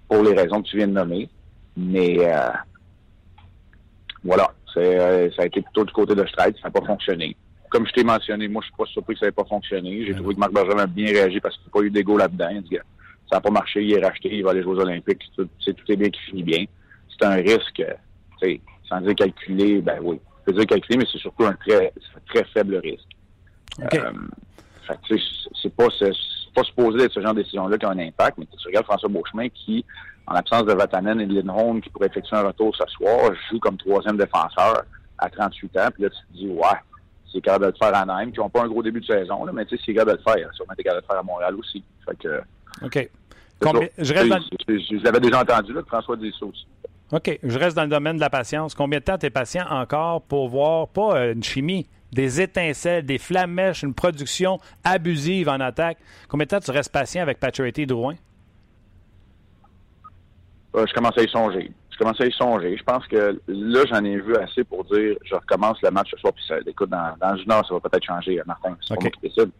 pour 0.08 0.22
les 0.22 0.32
raisons 0.32 0.62
que 0.62 0.68
tu 0.68 0.76
viens 0.76 0.86
de 0.86 0.92
nommer. 0.92 1.28
Mais 1.76 2.18
euh, 2.20 2.50
voilà, 4.22 4.52
euh, 4.76 5.30
ça 5.34 5.42
a 5.42 5.46
été 5.46 5.60
plutôt 5.60 5.84
du 5.84 5.92
côté 5.92 6.14
de 6.14 6.24
Stride, 6.26 6.56
ça 6.62 6.68
n'a 6.68 6.70
pas 6.70 6.86
fonctionné. 6.86 7.36
Comme 7.70 7.86
je 7.86 7.92
t'ai 7.92 8.04
mentionné, 8.04 8.48
moi, 8.48 8.62
je 8.62 8.68
suis 8.68 8.76
pas 8.76 8.86
surpris 8.86 9.14
que 9.14 9.20
ça 9.20 9.26
n'ait 9.26 9.32
pas 9.32 9.44
fonctionné. 9.44 10.06
J'ai 10.06 10.14
trouvé 10.14 10.34
que 10.34 10.40
Marc 10.40 10.52
Benjamin 10.52 10.84
a 10.84 10.86
bien 10.86 11.06
réagi 11.06 11.40
parce 11.40 11.56
qu'il 11.56 11.64
n'y 11.64 11.70
a 11.70 11.72
pas 11.72 11.82
eu 11.82 11.90
d'égo 11.90 12.16
là-dedans. 12.16 12.48
Il 12.50 12.80
ça 13.28 13.36
n'a 13.36 13.40
pas 13.40 13.50
marché, 13.50 13.82
il 13.82 13.92
est 13.92 14.04
racheté, 14.04 14.28
il 14.32 14.44
va 14.44 14.50
aller 14.50 14.62
jouer 14.62 14.76
aux 14.76 14.80
Olympiques, 14.80 15.22
tout, 15.36 15.48
c'est 15.64 15.74
tout 15.74 15.90
est 15.90 15.96
bien 15.96 16.10
qui 16.10 16.20
finit 16.20 16.42
bien. 16.42 16.64
C'est 17.08 17.26
un 17.26 17.36
risque, 17.36 17.82
sans 18.88 19.00
dire 19.00 19.14
calculé, 19.14 19.80
ben 19.80 19.98
oui, 20.02 20.20
je 20.46 20.52
dire 20.52 20.66
calculé, 20.66 20.98
mais 20.98 21.06
c'est 21.10 21.18
surtout 21.18 21.44
un 21.44 21.54
très, 21.54 21.92
très 22.26 22.44
faible 22.44 22.76
risque. 22.76 23.08
Okay. 23.82 23.98
Euh, 23.98 24.12
c'est 25.62 25.74
pas, 25.74 25.86
c'est 25.98 26.12
pas 26.54 26.62
supposé 26.64 27.04
être 27.04 27.12
ce 27.12 27.20
genre 27.20 27.34
de 27.34 27.42
décision-là 27.42 27.76
qui 27.78 27.86
a 27.86 27.90
un 27.90 27.98
impact, 27.98 28.38
mais 28.38 28.46
tu 28.46 28.68
regardes 28.68 28.86
François 28.86 29.08
Beauchemin 29.08 29.48
qui, 29.48 29.84
en 30.26 30.34
l'absence 30.34 30.64
de 30.64 30.72
Vatanen 30.72 31.20
et 31.20 31.26
de 31.26 31.34
Lindholm 31.34 31.80
qui 31.80 31.90
pourraient 31.90 32.06
effectuer 32.06 32.36
un 32.36 32.42
retour 32.42 32.74
ce 32.76 32.84
soir, 32.86 33.32
joue 33.50 33.58
comme 33.58 33.76
troisième 33.76 34.16
défenseur 34.16 34.84
à 35.18 35.28
38 35.28 35.78
ans. 35.78 35.88
Puis 35.92 36.04
là, 36.04 36.10
tu 36.10 36.16
te 36.16 36.32
dis, 36.32 36.48
ouais, 36.48 36.78
c'est 37.32 37.40
capable 37.40 37.66
de 37.66 37.70
le 37.70 37.76
faire 37.76 37.94
à 37.94 38.04
Nîmes, 38.04 38.32
qui 38.32 38.38
n'ont 38.38 38.48
pas 38.48 38.62
un 38.62 38.68
gros 38.68 38.82
début 38.82 39.00
de 39.00 39.06
saison, 39.06 39.44
là, 39.44 39.52
mais 39.52 39.64
tu 39.66 39.76
sais, 39.76 39.82
c'est 39.84 39.94
capable 39.94 40.18
de 40.18 40.24
le 40.24 40.32
faire. 40.32 40.54
Sûrement, 40.54 40.74
t'es 40.76 40.82
capable 40.82 41.02
de 41.02 41.06
le 41.06 41.12
faire 41.12 41.20
à 41.20 41.22
Montréal 41.22 41.54
aussi. 41.56 41.82
Fait 42.04 42.16
que, 42.16 42.40
OK. 42.82 43.08
je, 43.98 44.12
reste 44.12 44.28
dans... 44.28 44.40
je, 44.68 45.02
l'avais 45.02 45.20
déjà 45.20 45.40
entendu, 45.40 45.72
là, 45.72 45.82
François. 45.86 46.16
OK. 47.12 47.38
Je 47.42 47.58
reste 47.58 47.76
dans 47.76 47.84
le 47.84 47.88
domaine 47.88 48.16
de 48.16 48.20
la 48.20 48.30
patience. 48.30 48.74
Combien 48.74 48.98
de 48.98 49.04
temps 49.04 49.18
tu 49.18 49.26
es 49.26 49.30
patient 49.30 49.66
encore 49.70 50.22
pour 50.22 50.48
voir, 50.48 50.88
pas 50.88 51.16
euh, 51.16 51.32
une 51.32 51.42
chimie, 51.42 51.86
des 52.12 52.40
étincelles, 52.40 53.04
des 53.04 53.18
flamèches, 53.18 53.82
une 53.82 53.94
production 53.94 54.58
abusive 54.84 55.48
en 55.48 55.60
attaque? 55.60 55.98
Combien 56.28 56.44
de 56.44 56.50
temps 56.50 56.60
tu 56.60 56.70
restes 56.70 56.92
patient 56.92 57.22
avec 57.22 57.38
Paturity 57.38 57.82
et 57.82 57.86
Drouin? 57.86 58.14
Euh, 60.74 60.84
je 60.86 60.92
commence 60.92 61.16
à 61.16 61.22
y 61.22 61.28
songer. 61.28 61.72
Je 61.90 61.98
commence 61.98 62.20
à 62.20 62.26
y 62.26 62.32
songer. 62.32 62.76
Je 62.76 62.82
pense 62.82 63.06
que 63.06 63.40
là, 63.48 63.84
j'en 63.88 64.04
ai 64.04 64.20
vu 64.20 64.36
assez 64.36 64.64
pour 64.64 64.84
dire 64.84 65.16
je 65.24 65.34
recommence 65.34 65.80
le 65.82 65.90
match 65.90 66.10
ce 66.10 66.18
soir. 66.18 66.32
Puis 66.34 66.44
ça, 66.46 66.56
écoute, 66.66 66.90
dans, 66.90 67.14
dans 67.18 67.32
le 67.32 67.38
junior, 67.38 67.66
ça 67.66 67.72
va 67.72 67.80
peut-être 67.80 68.04
changer, 68.04 68.40
Martin. 68.46 68.76
C'est 68.82 68.94
pas 68.94 69.00
moi 69.00 69.10
qui 69.10 69.20
décide. 69.20 69.50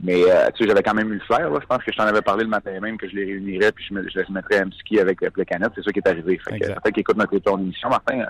Mais 0.00 0.22
euh, 0.30 0.46
tu 0.54 0.62
sais, 0.62 0.68
j'avais 0.68 0.82
quand 0.82 0.94
même 0.94 1.12
eu 1.12 1.14
le 1.14 1.20
flair. 1.20 1.50
Là. 1.50 1.58
Je 1.60 1.66
pense 1.66 1.82
que 1.82 1.92
je 1.92 1.96
t'en 1.96 2.04
avais 2.04 2.22
parlé 2.22 2.44
le 2.44 2.50
matin 2.50 2.78
même 2.80 2.96
que 2.96 3.08
je 3.08 3.16
les 3.16 3.24
réunirais 3.24 3.72
puis 3.72 3.84
je, 3.88 3.94
me, 3.94 4.08
je 4.08 4.32
mettrais 4.32 4.60
un 4.60 4.70
ski 4.70 5.00
avec 5.00 5.22
euh, 5.22 5.30
le 5.34 5.44
canette. 5.44 5.72
C'est 5.74 5.84
ça 5.84 5.92
qui 5.92 5.98
est 5.98 6.08
arrivé. 6.08 6.38
Fait 6.48 6.58
que, 6.58 6.66
peut-être 6.66 6.92
qu'il 6.92 7.00
écoute 7.00 7.16
notre 7.16 7.58
émission, 7.58 7.88
Martin, 7.88 8.24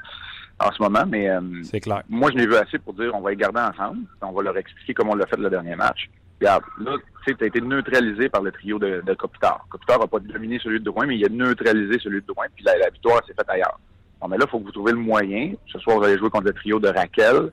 en 0.59 0.73
ce 0.73 0.83
moment. 0.83 1.05
Mais 1.07 1.29
c'est 1.63 1.81
clair. 1.81 2.03
moi, 2.09 2.31
je 2.33 2.39
l'ai 2.39 2.47
vu 2.47 2.57
assez 2.57 2.79
pour 2.79 2.95
dire 2.95 3.11
on 3.15 3.21
va 3.21 3.31
les 3.31 3.37
garder 3.37 3.61
ensemble. 3.61 4.01
On 4.23 4.33
va 4.33 4.43
leur 4.43 4.57
expliquer 4.57 4.95
comment 4.95 5.13
on 5.13 5.17
l'a 5.17 5.27
fait 5.27 5.37
le 5.37 5.51
dernier 5.51 5.77
match. 5.77 6.09
Regarde, 6.41 6.63
là, 6.81 6.93
tu 6.97 7.33
sais, 7.33 7.37
tu 7.37 7.45
as 7.45 7.47
été 7.49 7.61
neutralisé 7.61 8.29
par 8.29 8.43
le 8.43 8.53
trio 8.53 8.79
de, 8.79 9.03
de 9.05 9.15
Kopitar. 9.15 9.67
Kopitar 9.71 9.99
n'a 9.99 10.07
pas 10.07 10.21
dominé 10.21 10.61
celui 10.63 10.79
de 10.79 10.85
Drouin, 10.85 11.07
mais 11.07 11.17
il 11.17 11.25
a 11.25 11.29
neutralisé 11.29 11.99
celui 11.99 12.21
de 12.21 12.27
Drouin, 12.27 12.47
puis 12.55 12.65
la, 12.65 12.79
la 12.79 12.91
victoire 12.91 13.21
s'est 13.27 13.35
faite 13.35 13.49
ailleurs. 13.49 13.79
Bon, 14.21 14.29
mais 14.29 14.37
là, 14.37 14.45
il 14.47 14.51
faut 14.51 14.61
que 14.61 14.65
vous 14.65 14.73
trouviez 14.73 14.95
le 14.95 15.01
moyen. 15.01 15.53
Ce 15.67 15.79
soir, 15.81 15.99
vous 15.99 16.05
allez 16.05 16.19
jouer 16.19 16.31
contre 16.31 16.47
le 16.47 16.53
trio 16.53 16.79
de 16.79 16.89
Raquel 16.89 17.51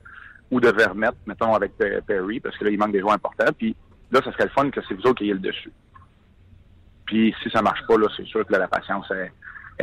ou 0.51 0.59
de 0.59 0.69
Vermette, 0.69 1.15
mettons, 1.25 1.53
avec 1.53 1.71
Perry, 2.05 2.39
parce 2.39 2.55
que 2.57 2.65
là, 2.65 2.69
il 2.69 2.77
manque 2.77 2.91
des 2.91 2.99
joueurs 2.99 3.15
importants. 3.15 3.51
Puis 3.57 3.75
là, 4.15 4.21
ça 4.23 4.31
serait 4.31 4.45
le 4.45 4.49
fun 4.49 4.69
que 4.69 4.79
c'est 4.87 4.93
vous 4.93 5.03
autres 5.03 5.15
qui 5.15 5.25
ayez 5.25 5.33
le 5.33 5.39
dessus. 5.39 5.71
Puis 7.05 7.35
si 7.43 7.49
ça 7.49 7.61
marche 7.61 7.85
pas, 7.87 7.97
là, 7.97 8.07
c'est 8.15 8.25
sûr 8.25 8.45
que 8.45 8.53
la 8.53 8.67
patience 8.67 9.11
est, 9.11 9.31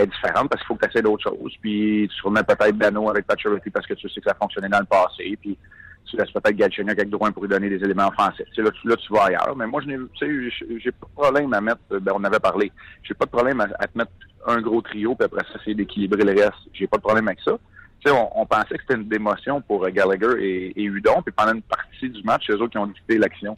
différente 0.06 0.48
parce 0.48 0.62
qu'il 0.62 0.68
faut 0.68 0.74
que 0.74 0.86
tu 0.86 0.90
essaies 0.90 1.02
d'autres 1.02 1.28
choses. 1.28 1.52
Puis 1.60 2.08
tu 2.08 2.22
remets 2.22 2.42
peut-être 2.42 2.78
Dano 2.78 3.10
avec 3.10 3.26
Paturity 3.26 3.68
parce 3.68 3.86
que 3.86 3.92
tu 3.92 4.08
sais 4.08 4.20
que 4.20 4.24
ça 4.24 4.32
a 4.32 4.40
fonctionné 4.40 4.68
dans 4.68 4.80
le 4.80 4.86
passé. 4.86 5.36
Puis 5.38 5.58
tu 6.06 6.16
laisses 6.16 6.30
peut-être 6.30 6.56
Galchenyuk 6.56 6.98
avec 6.98 7.10
Drouin 7.10 7.30
pour 7.30 7.42
lui 7.42 7.50
donner 7.50 7.68
des 7.68 7.84
éléments 7.84 8.08
offensifs. 8.08 8.46
là, 8.56 8.70
tu, 8.70 8.88
là, 8.88 8.96
tu 8.96 9.12
vas 9.12 9.24
ailleurs. 9.24 9.54
Mais 9.54 9.66
moi, 9.66 9.82
je 9.82 10.78
j'ai 10.78 10.92
pas 10.92 11.06
de 11.06 11.12
problème 11.14 11.52
à 11.52 11.60
mettre, 11.60 11.80
ben, 11.90 12.12
on 12.14 12.24
avait 12.24 12.40
parlé, 12.40 12.72
j'ai 13.02 13.14
pas 13.14 13.26
de 13.26 13.30
problème 13.30 13.60
à, 13.60 13.86
te 13.86 13.98
mettre 13.98 14.12
un 14.46 14.60
gros 14.62 14.80
trio, 14.80 15.14
puis 15.14 15.26
après 15.26 15.44
ça, 15.52 15.58
c'est 15.64 15.74
d'équilibrer 15.74 16.24
le 16.24 16.32
reste. 16.32 16.68
J'ai 16.72 16.86
pas 16.86 16.96
de 16.96 17.02
problème 17.02 17.28
avec 17.28 17.40
ça. 17.44 17.58
Sais, 18.04 18.10
on, 18.10 18.46
pensait 18.46 18.74
que 18.74 18.80
c'était 18.80 19.00
une 19.00 19.08
démotion 19.08 19.60
pour 19.60 19.84
euh, 19.84 19.90
Gallagher 19.90 20.34
et, 20.40 20.80
et, 20.80 20.84
Udon, 20.84 21.22
puis 21.22 21.32
pendant 21.36 21.54
une 21.54 21.62
partie 21.62 22.08
du 22.08 22.22
match, 22.24 22.44
c'est 22.46 22.52
eux 22.52 22.60
autres 22.60 22.72
qui 22.72 22.78
ont 22.78 22.88
dicté 22.88 23.16
l'action, 23.16 23.56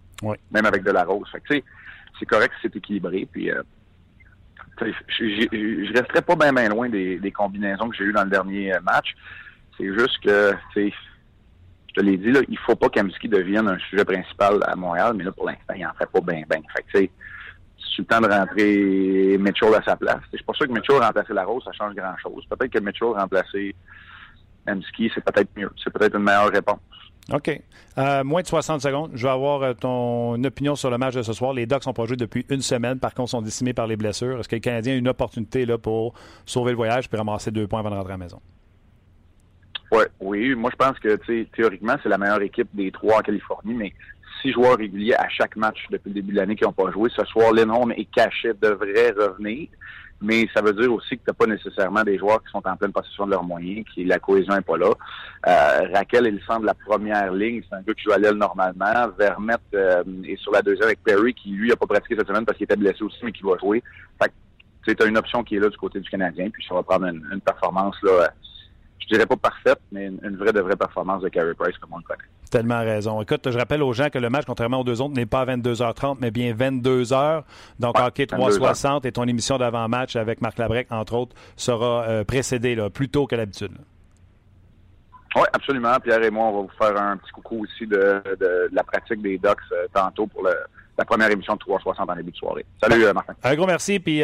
même 0.51 0.67
avec 0.67 0.83
de 0.83 0.91
la 0.91 1.05
rose. 1.05 1.27
C'est 1.49 2.27
correct 2.27 2.51
que 2.51 2.59
c'est 2.61 2.77
équilibré, 2.77 3.27
puis 3.31 3.51
euh, 3.51 3.63
je, 4.81 5.93
resterai 5.99 6.21
pas 6.21 6.37
bien 6.37 6.69
loin 6.69 6.91
des, 6.91 7.19
des 7.19 7.33
combinaisons 7.33 7.89
que 7.89 7.97
j'ai 7.97 8.05
eues 8.05 8.13
dans 8.13 8.25
le 8.25 8.31
dernier 8.31 8.75
euh, 8.75 8.81
match. 8.83 9.15
C'est 9.79 9.93
juste 9.95 10.21
que, 10.23 10.53
je 10.77 10.91
te 11.95 12.01
l'ai 12.01 12.19
dit, 12.19 12.31
là, 12.31 12.41
il 12.47 12.59
faut 12.59 12.77
pas 12.77 12.91
qu'Amski 12.91 13.29
devienne 13.29 13.67
un 13.67 13.79
sujet 13.79 14.05
principal 14.05 14.59
à 14.67 14.77
Montréal, 14.77 15.15
mais 15.17 15.25
là, 15.25 15.33
pour 15.33 15.47
l'instant, 15.47 15.75
il 15.75 15.87
en 15.87 15.95
fait 15.95 16.11
pas 16.11 16.21
bien, 16.21 16.43
bien. 16.49 16.61
Fait 16.77 16.83
que, 16.83 16.91
tu 16.93 16.99
sais, 16.99 17.11
c'est 17.79 18.03
le 18.03 18.05
temps 18.05 18.21
de 18.21 18.29
rentrer 18.29 19.39
Mitchell 19.39 19.75
à 19.75 19.83
sa 19.83 19.97
place. 19.97 20.21
Je 20.33 20.37
suis 20.37 20.45
pas 20.45 20.53
sûr 20.53 20.67
que 20.67 20.73
Mitchell 20.73 20.97
remplacer 20.97 21.33
la 21.33 21.45
rose, 21.45 21.63
ça 21.65 21.73
change 21.73 21.95
grand-chose. 21.95 22.45
Peut-être 22.51 22.73
que 22.73 22.81
Mitchell 22.81 23.09
remplacer 23.09 23.75
Amski, 24.67 25.11
c'est 25.15 25.25
peut-être 25.25 25.51
mieux. 25.57 25.71
C'est 25.83 25.93
peut-être 25.93 26.17
une 26.17 26.23
meilleure 26.23 26.51
réponse. 26.51 26.81
OK. 27.33 27.61
Euh, 27.97 28.25
moins 28.25 28.43
de 28.43 28.47
60 28.47 28.83
secondes. 28.83 29.11
Je 29.15 29.23
vais 29.23 29.33
avoir 29.33 29.63
euh, 29.63 29.73
ton 29.73 30.43
opinion 30.45 30.75
sur 30.77 30.91
le 30.91 30.99
match 30.99 31.15
de 31.15 31.23
ce 31.23 31.33
soir. 31.33 31.55
Les 31.55 31.65
Ducks 31.67 31.83
sont 31.83 31.95
pas 31.95 32.05
joués 32.05 32.17
depuis 32.17 32.45
une 32.51 32.61
semaine. 32.61 32.99
Par 32.99 33.15
contre, 33.15 33.31
sont 33.31 33.43
décimés 33.43 33.73
par 33.73 33.87
les 33.87 33.97
blessures. 33.97 34.41
Est-ce 34.41 34.49
que 34.49 34.57
le 34.57 34.61
Canadien 34.61 34.95
a 34.95 34.97
une 34.97 35.09
opportunité 35.09 35.65
là, 35.65 35.79
pour 35.79 36.15
sauver 36.45 36.73
le 36.73 36.77
voyage 36.77 37.09
et 37.11 37.17
ramasser 37.17 37.51
deux 37.51 37.67
points 37.67 37.81
avant 37.81 37.91
de 37.91 37.95
rentrer 37.95 38.13
à 38.13 38.17
la 38.17 38.25
maison? 38.25 38.41
Ouais, 39.93 40.09
oui, 40.19 40.55
moi 40.57 40.71
je 40.73 40.77
pense 40.77 40.99
que 40.99 41.19
théoriquement, 41.55 41.95
c'est 42.03 42.09
la 42.09 42.19
meilleure 42.19 42.43
équipe 42.43 42.69
des 42.75 42.91
trois 42.91 43.19
en 43.19 43.21
Californie, 43.21 43.75
mais 43.75 43.93
six 44.43 44.53
joueurs 44.53 44.77
réguliers 44.77 45.15
à 45.15 45.29
chaque 45.29 45.55
match 45.57 45.79
depuis 45.91 46.09
le 46.09 46.15
début 46.15 46.33
de 46.33 46.39
l'année 46.39 46.57
qui 46.57 46.65
n'ont 46.65 46.73
pas 46.73 46.91
joué. 46.91 47.11
Ce 47.15 47.25
soir, 47.27 47.53
Lindholm 47.53 47.93
et 47.97 48.05
Cachet 48.07 48.55
devraient 48.61 49.13
revenir, 49.13 49.69
mais 50.25 50.49
ça 50.55 50.63
veut 50.63 50.73
dire 50.73 50.93
aussi 50.93 51.11
que 51.19 51.25
tu 51.25 51.29
n'as 51.29 51.35
pas 51.35 51.47
nécessairement 51.47 52.03
des 52.03 52.19
joueurs 52.19 52.43
qui 52.43 52.51
sont 52.51 52.67
en 52.67 52.77
pleine 52.77 52.93
possession 52.93 53.27
de 53.27 53.33
leurs 53.33 53.45
moyens, 53.45 53.85
qui 53.93 54.05
la 54.05 54.19
cohésion 54.19 54.55
n'est 54.55 54.63
pas 54.63 54.79
là. 54.79 54.91
Euh, 55.47 55.89
Raquel 55.93 56.27
est 56.27 56.31
le 56.31 56.41
centre 56.41 56.63
de 56.63 56.67
la 56.67 56.75
première 56.75 57.33
ligne, 57.33 57.63
c'est 57.69 57.77
un 57.77 57.83
gars 57.83 57.95
qui 57.95 58.03
joue 58.03 58.13
à 58.13 58.19
l'aile 58.19 58.35
normalement. 58.35 59.09
Vermette 59.19 59.61
euh, 59.75 60.03
est 60.25 60.37
sur 60.37 60.53
la 60.53 60.63
deuxième 60.63 60.87
avec 60.87 61.03
Perry, 61.05 61.35
qui 61.35 61.51
lui 61.51 61.71
a 61.73 61.77
pas 61.77 61.87
pratiqué 61.87 62.17
cette 62.17 62.27
semaine 62.27 62.45
parce 62.45 62.57
qu'il 62.57 62.65
était 62.65 62.77
blessé 62.77 63.03
aussi, 63.03 63.19
mais 63.23 63.33
qui 63.33 63.43
va 63.43 63.59
jouer. 63.59 63.83
Fait 64.21 64.33
que 64.87 64.93
tu 64.93 65.03
as 65.03 65.07
une 65.07 65.19
option 65.19 65.45
qui 65.45 65.57
est 65.57 65.61
là 65.61 65.69
du 65.69 65.77
côté 65.77 66.01
du 66.01 66.09
Canadien, 66.09 66.49
puis 66.51 66.65
ça 66.67 66.75
va 66.75 66.83
prendre 66.83 67.07
une, 67.07 67.25
une 67.33 67.41
performance 67.41 67.97
là 68.03 68.31
je 69.01 69.15
dirais 69.15 69.27
pas 69.27 69.37
parfaite, 69.37 69.81
mais 69.93 70.07
une, 70.07 70.37
vraie 70.37 70.53
de 70.53 70.61
vraie 70.61 70.77
performance 70.77 71.23
de 71.23 71.29
Carey 71.29 71.55
Price 71.55 71.77
comme 71.79 71.93
on 71.93 71.99
le 71.99 72.03
connaît. 72.03 72.25
Tellement 72.51 72.81
raison. 72.81 73.21
Écoute, 73.21 73.51
je 73.51 73.59
rappelle 73.59 73.83
aux 73.83 73.93
gens 73.93 74.11
que 74.11 74.19
le 74.19 74.31
match, 74.31 74.45
contrairement 74.47 74.81
aux 74.81 74.85
deux 74.85 75.01
autres, 75.01 75.15
n'est 75.15 75.27
pas 75.27 75.41
à 75.41 75.47
22h30, 75.47 76.19
mais 76.21 76.31
bien 76.31 76.55
22h. 76.55 77.43
Donc, 77.81 77.99
Hockey 77.99 78.27
360 78.27 79.05
et 79.07 79.13
ton 79.13 79.25
émission 79.25 79.59
d'avant-match 79.59 80.17
avec 80.17 80.41
Marc 80.41 80.59
Labrec, 80.59 80.87
entre 80.91 81.15
autres, 81.15 81.35
sera 81.57 82.05
euh, 82.05 82.25
précédée 82.25 82.75
là, 82.75 82.91
plus 82.91 83.09
tôt 83.09 83.27
que 83.27 83.35
l'habitude. 83.35 83.73
Oui, 85.37 85.43
absolument. 85.53 85.99
Pierre 86.01 86.23
et 86.23 86.31
moi, 86.31 86.47
on 86.47 86.53
va 86.53 86.63
vous 86.63 86.79
faire 86.79 86.97
un 87.01 87.17
petit 87.17 87.33
coucou 87.33 87.65
aussi 87.65 87.87
de, 87.87 88.23
la 88.73 88.85
pratique 88.85 89.21
des 89.21 89.37
Ducks 89.37 89.59
euh, 89.73 89.87
tantôt 89.93 90.29
pour 90.29 90.45
la 90.45 91.05
première 91.05 91.31
émission 91.31 91.55
de 91.55 91.59
360 91.59 92.09
en 92.09 92.15
début 92.15 92.31
de 92.31 92.37
soirée. 92.37 92.65
Salut, 92.81 93.05
euh, 93.05 93.13
Martin. 93.13 93.35
Un 93.43 93.55
gros 93.57 93.67
merci, 93.67 93.99
puis 93.99 94.23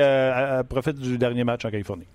profite 0.68 0.98
du 0.98 1.18
dernier 1.18 1.42
match 1.42 1.64
en 1.64 1.70
Californie. 1.70 2.06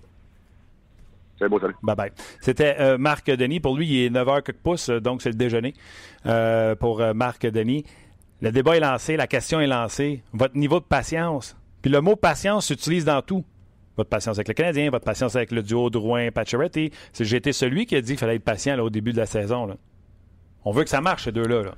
Salut. 1.38 1.74
Bye 1.82 1.96
bye. 1.96 2.12
C'était 2.40 2.76
euh, 2.80 2.98
Marc 2.98 3.30
Denis. 3.30 3.60
Pour 3.60 3.76
lui, 3.76 3.86
il 3.86 4.04
est 4.06 4.10
9h 4.10 4.42
quelques 4.42 4.58
pouces, 4.58 4.88
donc 4.88 5.22
c'est 5.22 5.28
le 5.28 5.34
déjeuner 5.34 5.74
euh, 6.24 6.74
pour 6.74 7.00
euh, 7.00 7.12
Marc 7.12 7.46
Denis. 7.46 7.84
Le 8.40 8.52
débat 8.52 8.76
est 8.76 8.80
lancé, 8.80 9.16
la 9.16 9.26
question 9.26 9.60
est 9.60 9.66
lancée. 9.66 10.22
Votre 10.32 10.56
niveau 10.56 10.80
de 10.80 10.84
patience. 10.84 11.56
Puis 11.82 11.90
le 11.90 12.00
mot 12.00 12.16
patience 12.16 12.66
s'utilise 12.66 13.04
dans 13.04 13.22
tout. 13.22 13.44
Votre 13.96 14.10
patience 14.10 14.36
avec 14.36 14.48
le 14.48 14.54
Canadien, 14.54 14.90
votre 14.90 15.04
patience 15.04 15.36
avec 15.36 15.52
le 15.52 15.62
duo 15.62 15.88
Drouin-Pacioretty. 15.88 16.90
J'ai 17.18 17.36
été 17.36 17.52
celui 17.52 17.86
qui 17.86 17.96
a 17.96 18.00
dit 18.02 18.12
qu'il 18.12 18.18
fallait 18.18 18.36
être 18.36 18.44
patient 18.44 18.78
au 18.78 18.90
début 18.90 19.12
de 19.12 19.18
la 19.18 19.26
saison. 19.26 19.74
On 20.64 20.70
veut 20.70 20.84
que 20.84 20.90
ça 20.90 21.00
marche, 21.00 21.24
ces 21.24 21.32
deux-là. 21.32 21.62
Là. 21.62 21.74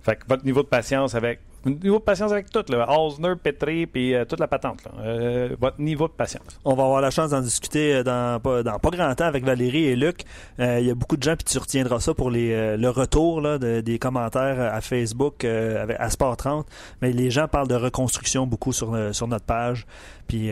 Fait 0.00 0.16
que 0.16 0.26
votre 0.28 0.44
niveau 0.44 0.62
de 0.62 0.68
patience 0.68 1.14
avec 1.14 1.40
niveau 1.66 1.98
de 1.98 2.04
patience 2.04 2.32
avec 2.32 2.50
tout, 2.50 2.64
là. 2.68 2.86
Osner, 2.98 3.34
Petri, 3.36 3.86
puis 3.86 4.14
euh, 4.14 4.24
toute 4.24 4.40
la 4.40 4.48
patente. 4.48 4.80
Euh, 4.98 5.54
votre 5.60 5.80
niveau 5.80 6.08
de 6.08 6.12
patience. 6.12 6.58
On 6.64 6.74
va 6.74 6.84
avoir 6.84 7.00
la 7.00 7.10
chance 7.10 7.30
d'en 7.30 7.40
discuter 7.40 7.96
euh, 7.96 8.02
dans 8.02 8.40
pas, 8.40 8.62
dans 8.62 8.78
pas 8.78 8.90
grand 8.90 9.14
temps 9.14 9.26
avec 9.26 9.44
Valérie 9.44 9.84
et 9.84 9.96
Luc. 9.96 10.24
Il 10.58 10.86
y 10.86 10.90
a 10.90 10.94
beaucoup 10.94 11.16
de 11.16 11.22
gens, 11.22 11.36
puis 11.36 11.44
tu 11.44 11.58
retiendras 11.58 12.00
ça 12.00 12.14
pour 12.14 12.30
les, 12.30 12.76
le 12.76 12.88
retour 12.88 13.40
là, 13.40 13.58
des 13.58 13.98
commentaires 13.98 14.60
à 14.60 14.80
Facebook 14.80 15.44
à 15.44 16.10
Sport 16.10 16.36
30. 16.36 16.66
Mais 17.02 17.12
les 17.12 17.30
gens 17.30 17.48
parlent 17.48 17.68
de 17.68 17.74
reconstruction 17.74 18.46
beaucoup 18.46 18.72
sur, 18.72 18.96
sur 19.12 19.26
notre 19.26 19.44
page. 19.44 19.86
Puis 20.28 20.50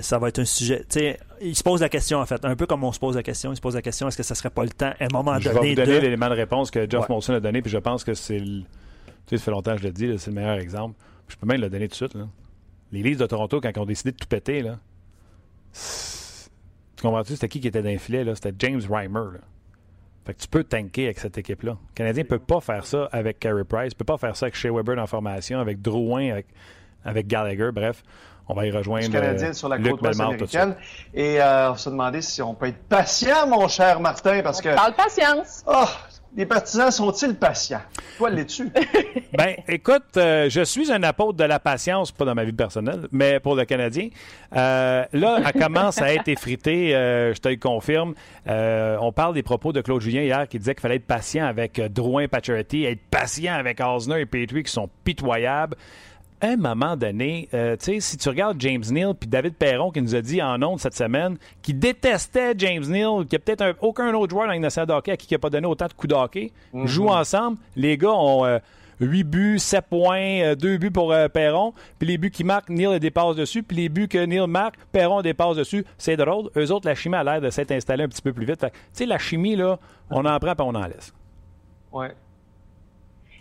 ça 0.00 0.18
va 0.18 0.28
être 0.28 0.38
un 0.38 0.44
sujet. 0.44 0.84
Tu 0.88 1.00
sais, 1.00 1.18
ils 1.40 1.56
se 1.56 1.62
posent 1.62 1.80
la 1.80 1.88
question, 1.88 2.18
en 2.18 2.26
fait. 2.26 2.44
Un 2.44 2.56
peu 2.56 2.66
comme 2.66 2.84
on 2.84 2.92
se 2.92 2.98
pose 2.98 3.16
la 3.16 3.22
question. 3.22 3.52
Ils 3.52 3.56
se 3.56 3.60
posent 3.60 3.74
la 3.74 3.82
question 3.82 4.08
est-ce 4.08 4.16
que 4.16 4.22
ça 4.22 4.34
serait 4.34 4.50
pas 4.50 4.62
le 4.62 4.70
temps, 4.70 4.92
à 4.98 5.04
un 5.04 5.08
moment 5.12 5.38
je 5.38 5.48
donné. 5.48 5.54
Je 5.56 5.60
vais 5.60 5.68
vous 5.70 5.86
donner 5.86 6.00
l'élément 6.00 6.28
de 6.28 6.34
réponse 6.34 6.70
que 6.70 6.88
Jeff 6.88 7.08
Molson 7.08 7.34
a 7.34 7.40
donné, 7.40 7.62
puis 7.62 7.70
je 7.70 7.78
pense 7.78 8.04
que 8.04 8.14
c'est 8.14 8.42
sais, 9.30 9.38
ça 9.38 9.44
fait 9.44 9.50
longtemps 9.50 9.74
que 9.74 9.82
je 9.82 9.86
le 9.86 9.92
dis, 9.92 10.18
c'est 10.18 10.30
le 10.30 10.36
meilleur 10.36 10.58
exemple. 10.58 10.96
Je 11.28 11.36
peux 11.36 11.46
même 11.46 11.60
le 11.60 11.70
donner 11.70 11.88
tout 11.88 12.04
de 12.04 12.10
suite. 12.10 12.18
Les 12.92 13.02
Leafs 13.02 13.18
de 13.18 13.26
Toronto, 13.26 13.60
quand 13.60 13.70
ils 13.74 13.78
ont 13.78 13.86
décidé 13.86 14.12
de 14.12 14.16
tout 14.16 14.28
péter, 14.28 14.62
là, 14.62 14.78
tu 15.72 17.02
comprends-tu, 17.02 17.34
c'était 17.34 17.48
qui 17.48 17.60
qui 17.60 17.68
était 17.68 17.82
dans 17.82 17.90
le 17.90 17.98
filet? 17.98 18.24
C'était 18.34 18.52
James 18.58 18.82
Reimer. 18.88 19.38
Fait 20.26 20.34
que 20.34 20.40
tu 20.40 20.48
peux 20.48 20.64
tanker 20.64 21.04
avec 21.04 21.18
cette 21.18 21.38
équipe-là. 21.38 21.72
Le 21.72 21.94
Canadien 21.94 22.24
ne 22.24 22.28
peut 22.28 22.38
pas 22.38 22.60
faire 22.60 22.84
ça 22.84 23.08
avec 23.12 23.38
Carey 23.38 23.64
Price, 23.64 23.92
ne 23.92 23.96
peut 23.96 24.04
pas 24.04 24.18
faire 24.18 24.36
ça 24.36 24.46
avec 24.46 24.54
Shea 24.54 24.70
Weber 24.70 24.96
dans 24.96 25.02
la 25.02 25.06
formation, 25.06 25.60
avec 25.60 25.80
Drouin, 25.80 26.32
avec, 26.32 26.46
avec 27.04 27.26
Gallagher, 27.26 27.70
bref. 27.72 28.02
On 28.48 28.54
va 28.54 28.66
y 28.66 28.70
rejoindre 28.72 29.06
le 29.06 29.12
Canadien 29.12 29.52
sur 29.52 29.68
la 29.68 29.78
côte 29.78 30.02
ouest 30.02 30.20
américaine. 30.20 30.74
Et 31.14 31.40
euh, 31.40 31.70
on 31.70 31.76
se 31.76 31.88
demandait 31.88 32.20
si 32.20 32.42
on 32.42 32.54
peut 32.54 32.66
être 32.66 32.82
patient, 32.88 33.46
mon 33.46 33.68
cher 33.68 34.00
Martin, 34.00 34.42
parce 34.42 34.60
que... 34.60 34.74
Parle 34.74 34.94
patience! 34.94 35.64
Oh, 35.68 35.86
les 36.36 36.46
partisans 36.46 36.90
sont-ils 36.90 37.34
patients? 37.34 37.80
Toi, 38.16 38.30
l'es-tu? 38.30 38.70
ben, 39.32 39.56
écoute, 39.66 40.16
euh, 40.16 40.48
je 40.48 40.62
suis 40.62 40.92
un 40.92 41.02
apôtre 41.02 41.36
de 41.36 41.44
la 41.44 41.58
patience, 41.58 42.12
pas 42.12 42.24
dans 42.24 42.34
ma 42.34 42.44
vie 42.44 42.52
personnelle, 42.52 43.08
mais 43.10 43.40
pour 43.40 43.56
le 43.56 43.64
Canadien. 43.64 44.08
Euh, 44.54 45.04
là, 45.12 45.40
elle 45.44 45.60
commence 45.60 46.00
à 46.00 46.14
être 46.14 46.28
effritée, 46.28 46.94
euh, 46.94 47.34
je 47.34 47.40
te 47.40 47.48
le 47.48 47.56
confirme. 47.56 48.14
on 48.46 49.12
parle 49.12 49.34
des 49.34 49.42
propos 49.42 49.72
de 49.72 49.80
Claude 49.80 50.00
Julien 50.00 50.22
hier 50.22 50.48
qui 50.48 50.58
disait 50.58 50.74
qu'il 50.74 50.82
fallait 50.82 50.96
être 50.96 51.06
patient 51.06 51.46
avec 51.46 51.80
Drouin 51.92 52.28
Pacioretty, 52.28 52.84
être 52.84 53.02
patient 53.10 53.54
avec 53.54 53.80
Osner 53.80 54.20
et 54.20 54.26
Petrie 54.26 54.62
qui 54.62 54.72
sont 54.72 54.88
pitoyables. 55.04 55.76
Un 56.42 56.56
moment 56.56 56.96
donné, 56.96 57.48
euh, 57.54 57.76
tu 57.76 57.84
sais, 57.84 58.00
si 58.00 58.16
tu 58.16 58.28
regardes 58.28 58.60
James 58.60 58.82
Neal 58.90 59.14
puis 59.14 59.28
David 59.28 59.54
Perron 59.54 59.90
qui 59.90 60.00
nous 60.00 60.14
a 60.14 60.22
dit 60.22 60.42
en 60.42 60.62
ondes 60.62 60.80
cette 60.80 60.94
semaine 60.94 61.36
qu'il 61.62 61.78
détestait 61.78 62.54
James 62.56 62.84
Neal, 62.84 63.26
qu'il 63.26 63.32
n'y 63.32 63.36
a 63.36 63.38
peut-être 63.38 63.76
aucun 63.80 64.12
autre 64.14 64.30
joueur 64.30 64.46
dans 64.46 64.52
une 64.52 64.62
de 64.62 64.92
hockey 64.92 65.12
à 65.12 65.16
qui 65.16 65.26
il 65.30 65.34
n'a 65.34 65.38
pas 65.38 65.50
donné 65.50 65.66
autant 65.66 65.86
de 65.86 65.92
coups 65.92 66.08
de 66.08 66.14
hockey, 66.14 66.52
mm-hmm. 66.74 66.86
jouent 66.86 67.08
ensemble. 67.08 67.58
Les 67.76 67.96
gars 67.98 68.12
ont 68.12 68.44
8 69.00 69.20
euh, 69.20 69.24
buts, 69.24 69.58
7 69.58 69.84
points, 69.88 70.54
2 70.54 70.78
buts 70.78 70.90
pour 70.90 71.14
Perron, 71.32 71.74
puis 71.98 72.08
les 72.08 72.18
buts 72.18 72.30
qui 72.30 72.44
marquent, 72.44 72.70
Neal 72.70 72.98
dépasse 72.98 73.36
dessus, 73.36 73.62
puis 73.62 73.76
les 73.76 73.88
buts 73.88 74.08
que 74.08 74.24
Neal 74.24 74.46
marque, 74.46 74.76
Perron 74.92 75.22
dépasse 75.22 75.56
dessus. 75.56 75.84
C'est 75.98 76.16
drôle. 76.16 76.50
Eux 76.56 76.72
autres, 76.72 76.88
la 76.88 76.94
chimie 76.94 77.16
a 77.16 77.24
l'air 77.24 77.40
de 77.40 77.50
s'être 77.50 77.72
installée 77.72 78.04
un 78.04 78.08
petit 78.08 78.22
peu 78.22 78.32
plus 78.32 78.46
vite. 78.46 78.60
Tu 78.60 78.68
sais, 78.92 79.06
la 79.06 79.18
chimie, 79.18 79.56
là, 79.56 79.78
on 80.10 80.24
en 80.24 80.38
prend 80.38 80.54
puis 80.54 80.66
on 80.66 80.74
en 80.74 80.86
laisse. 80.86 81.12
Ouais. 81.92 82.12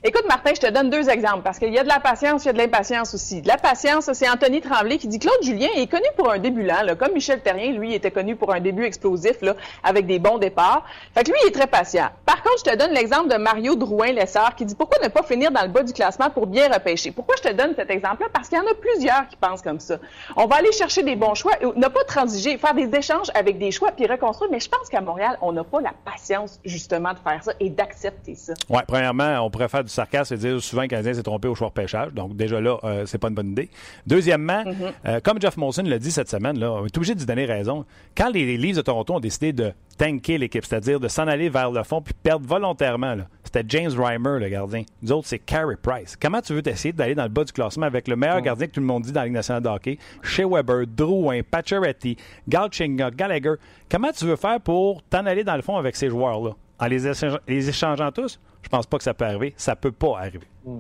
Écoute, 0.02 0.24
Martin, 0.30 0.52
je 0.56 0.62
te 0.62 0.72
donne 0.72 0.90
deux 0.90 1.10
exemples 1.10 1.42
parce 1.44 1.60
qu'il 1.60 1.74
y 1.74 1.78
a 1.78 1.84
de 1.84 1.90
la 1.90 2.00
patience, 2.00 2.46
il 2.46 2.48
y 2.48 2.50
a 2.52 2.54
de 2.54 2.58
l'impatience 2.58 3.14
aussi. 3.14 3.42
De 3.42 3.50
la 3.50 3.58
patience, 3.58 4.10
c'est 4.14 4.30
Anthony 4.30 4.62
Tremblay 4.62 4.98
qui 4.98 5.10
dit 5.10 5.20
Claude 5.20 5.44
Julien 5.44 5.68
est 5.76 5.88
connu 5.88 6.06
pour 6.16 6.32
un 6.32 6.40
début 6.40 6.64
lent, 6.64 6.84
là, 6.86 6.96
comme 6.96 7.12
Michel 7.14 7.42
Terrien, 7.42 7.74
lui, 7.74 7.94
était 7.94 8.10
connu 8.10 8.38
pour 8.38 8.54
un 8.54 8.62
début 8.62 8.86
explosif, 8.86 9.40
avec 9.84 10.06
des 10.06 10.18
bons 10.18 10.38
départs. 10.38 10.86
Fait 11.14 11.26
que 11.26 11.32
lui, 11.32 11.38
il 11.44 11.50
est 11.50 11.52
très 11.52 11.68
patient. 11.68 12.08
Par 12.26 12.42
contre, 12.42 12.60
je 12.60 12.72
te 12.72 12.78
donne 12.78 12.92
l'exemple 12.92 13.28
de 13.28 13.36
Mario 13.36 13.76
Drouin-Lessard 13.76 14.56
qui 14.56 14.64
dit 14.64 14.74
pourquoi 14.74 15.00
ne 15.04 15.10
pas 15.10 15.22
finir 15.22 15.52
dans 15.52 15.64
le 15.64 15.68
bas 15.68 15.84
du 15.84 15.92
classement 15.92 16.30
pour 16.30 16.48
bien 16.48 16.72
repêcher? 16.72 17.12
Pourquoi 17.12 17.36
je 17.36 17.50
te 17.50 17.54
donne 17.54 17.74
cet 17.76 17.92
exemple-là? 17.92 18.30
Parce 18.32 18.48
qu'il 18.48 18.58
y 18.58 18.62
en 18.62 18.72
a 18.72 18.76
plusieurs 18.76 19.28
qui 19.28 19.36
pensent 19.36 19.62
comme 19.62 19.82
ça. 19.82 19.98
On 20.38 20.46
va 20.46 20.56
aller 20.58 20.72
chercher 20.72 21.04
des 21.04 21.18
bons 21.18 21.36
choix, 21.36 21.52
ne 21.76 21.88
pas 21.88 22.06
transiger, 22.06 22.58
faire 22.58 22.74
des 22.74 22.90
échanges 22.98 23.28
avec 23.36 23.58
des 23.58 23.72
choix 23.72 23.92
puis 23.92 24.08
reconstruire. 24.08 24.50
Mais 24.50 24.62
je 24.62 24.70
pense 24.70 24.88
qu'à 24.88 25.02
Montréal, 25.02 25.38
on 25.42 25.52
n'a 25.52 25.66
pas 25.66 25.82
la 25.82 25.92
patience, 26.06 26.62
justement, 26.64 27.12
de 27.12 27.20
faire 27.20 27.44
ça 27.44 27.52
et 27.60 27.70
d'accepter 27.70 28.36
ça. 28.36 28.54
Ouais, 28.70 28.84
premièrement, 28.88 29.42
on 29.42 29.50
pourrait 29.50 29.68
faire 29.68 29.84
du 29.90 29.94
sarcasme 29.94 30.36
et 30.36 30.38
dire 30.38 30.62
souvent, 30.62 30.84
le 30.84 30.88
Canadien 30.88 31.14
s'est 31.14 31.24
trompé 31.24 31.48
au 31.48 31.56
choix 31.56 31.68
de 31.68 31.74
pêchage. 31.74 32.14
Donc, 32.14 32.36
déjà 32.36 32.62
là, 32.62 32.78
euh, 32.84 33.06
c'est 33.06 33.18
pas 33.18 33.28
une 33.28 33.36
bonne 33.36 33.52
idée. 33.52 33.70
Deuxièmement, 34.08 34.64
mm-hmm. 34.64 34.92
euh, 35.08 35.20
comme 35.22 35.42
Jeff 35.42 35.58
Molson 35.58 35.84
l'a 35.84 36.00
dit 36.00 36.12
cette 36.12 36.30
semaine, 36.30 36.58
là, 36.60 36.72
on 36.72 36.86
est 36.86 36.98
obligé 36.98 37.14
de 37.14 37.20
lui 37.20 37.26
donner 37.26 37.46
raison. 37.46 37.86
Quand 38.16 38.30
les 38.30 38.58
Leafs 38.58 38.78
de 38.78 38.82
Toronto 38.82 39.16
ont 39.16 39.20
décidé 39.20 39.54
de 39.54 39.74
tanker 39.98 40.38
l'équipe, 40.38 40.66
c'est-à-dire 40.66 41.00
de 41.00 41.08
s'en 41.08 41.28
aller 41.28 41.50
vers 41.50 41.72
le 41.72 41.84
fond 41.84 42.02
puis 42.02 42.14
perdre 42.24 42.48
volontairement, 42.48 43.18
c'était 43.44 43.64
James 43.68 43.92
Reimer, 43.98 44.40
le 44.40 44.48
gardien. 44.48 44.84
Nous 45.02 45.12
autres, 45.12 45.28
c'est 45.28 45.40
Carey 45.40 45.76
Price. 45.82 46.16
Comment 46.16 46.40
tu 46.42 46.54
veux 46.54 46.68
essayer 46.68 46.94
d'aller 46.94 47.16
dans 47.16 47.24
le 47.24 47.30
bas 47.30 47.44
du 47.44 47.52
classement 47.52 47.86
avec 47.86 48.08
le 48.08 48.16
meilleur 48.16 48.40
mm. 48.40 48.44
gardien 48.44 48.68
que 48.68 48.72
tout 48.74 48.80
le 48.80 48.86
monde 48.86 49.04
dit 49.04 49.12
dans 49.12 49.22
la 49.22 49.26
Ligue 49.26 49.34
nationale 49.34 49.64
de 49.64 49.70
hockey, 49.70 49.98
Shea 50.22 50.48
Weber, 50.48 50.86
Drouin, 50.88 51.42
Pacioretty, 51.42 52.16
Galchinga, 52.48 53.12
Gallagher? 53.12 53.56
Comment 53.90 54.12
tu 54.12 54.26
veux 54.26 54.36
faire 54.36 54.62
pour 54.62 55.02
t'en 55.04 55.26
aller 55.26 55.44
dans 55.44 55.56
le 55.56 55.62
fond 55.62 55.78
avec 55.78 55.96
ces 55.96 56.10
joueurs-là? 56.10 56.52
En 56.80 56.86
les, 56.86 57.70
échangeant 57.70 58.12
tous? 58.12 58.40
Je 58.70 58.78
pense 58.78 58.86
pas 58.86 59.00
que 59.00 59.04
ça 59.04 59.16
peut 59.16 59.26
arriver. 59.26 59.56
Ça 59.58 59.76
peut 59.76 59.92
pas 59.92 60.20
arriver. 60.20 60.48
Mm. 60.64 60.78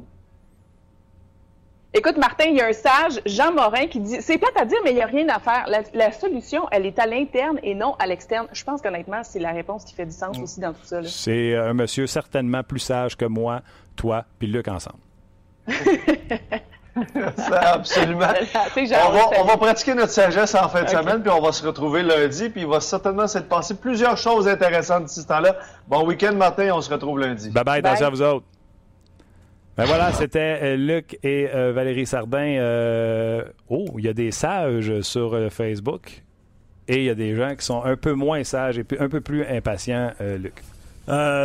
Écoute, 1.92 2.18
Martin, 2.18 2.46
il 2.46 2.56
y 2.56 2.62
a 2.62 2.68
un 2.68 2.74
sage, 2.74 3.20
Jean 3.26 3.52
Morin, 3.52 3.88
qui 3.88 4.00
dit 4.00 4.22
c'est 4.22 4.38
plate 4.38 4.56
à 4.58 4.66
dire, 4.66 4.78
mais 4.84 4.92
il 4.92 4.98
n'y 4.98 5.02
a 5.02 5.08
rien 5.08 5.28
à 5.30 5.40
faire. 5.40 5.68
La, 5.94 6.12
solution, 6.12 6.68
elle 6.70 6.86
est 6.86 7.00
à 7.00 7.08
l'interne 7.08 7.60
et 7.64 7.74
non 7.74 7.96
à 7.98 8.06
l'externe. 8.06 8.48
Je 8.54 8.64
pense 8.64 8.80
qu'honnêtement, 8.80 9.24
c'est 9.24 9.40
la 9.40 9.54
réponse 9.54 9.86
qui 9.86 9.96
fait 9.96 10.06
du 10.06 10.12
sens 10.12 10.38
mm. 10.38 10.44
aussi 10.44 10.60
dans 10.60 10.74
tout 10.74 10.84
ça. 10.84 11.02
C'est 11.04 11.56
un 11.56 11.74
monsieur 11.74 12.06
certainement 12.06 12.62
plus 12.62 12.80
sage 12.80 13.18
que 13.18 13.26
moi, 13.26 13.64
toi, 13.96 14.26
puis 14.38 14.48
Luc 14.48 14.68
ensemble. 14.68 15.00
absolument. 17.52 18.28
on, 19.38 19.44
va, 19.46 19.58
pratiquer 19.58 19.94
notre 19.94 20.12
sagesse 20.12 20.56
en 20.56 20.70
fin 20.70 20.84
de 20.84 20.90
semaine, 20.90 21.22
puis 21.22 21.32
on 21.32 21.42
va 21.42 21.52
se 21.52 21.66
retrouver 21.66 22.04
lundi, 22.04 22.50
puis 22.50 22.62
il 22.62 22.68
va 22.68 22.80
certainement 22.80 23.28
s'être 23.28 23.48
passé 23.48 23.76
plusieurs 23.76 24.18
choses 24.18 24.48
intéressantes 24.48 25.06
d'ici 25.06 25.22
ce 25.22 25.28
temps-là. 25.28 25.56
Bon 25.88 26.06
week-end, 26.06 26.34
Martin, 26.34 26.72
on 26.74 26.82
se 26.82 26.90
retrouve 26.92 27.20
lundi. 27.20 27.50
Bye 27.50 27.64
bye, 27.64 27.82
bye. 27.82 28.02
à 28.02 28.10
vous 28.10 28.22
autres. 28.22 28.46
Ben 29.80 29.86
voilà, 29.86 30.12
c'était 30.12 30.60
euh, 30.62 30.76
Luc 30.76 31.18
et 31.24 31.48
euh, 31.56 31.72
Valérie 31.72 32.06
Sardin. 32.06 32.58
Euh, 32.58 33.46
oh, 33.70 33.86
il 33.98 34.04
y 34.04 34.10
a 34.10 34.14
des 34.14 34.32
sages 34.32 35.00
sur 35.00 35.38
Facebook 35.50 36.22
et 36.90 36.98
il 36.98 37.04
y 37.06 37.10
a 37.10 37.16
des 37.16 37.34
gens 37.34 37.56
qui 37.56 37.64
sont 37.64 37.82
un 37.86 37.96
peu 37.96 38.12
moins 38.12 38.44
sages 38.44 38.78
et 38.78 38.86
un 39.00 39.08
peu 39.08 39.22
plus 39.22 39.46
impatients, 39.46 40.12
Luc. 40.20 40.62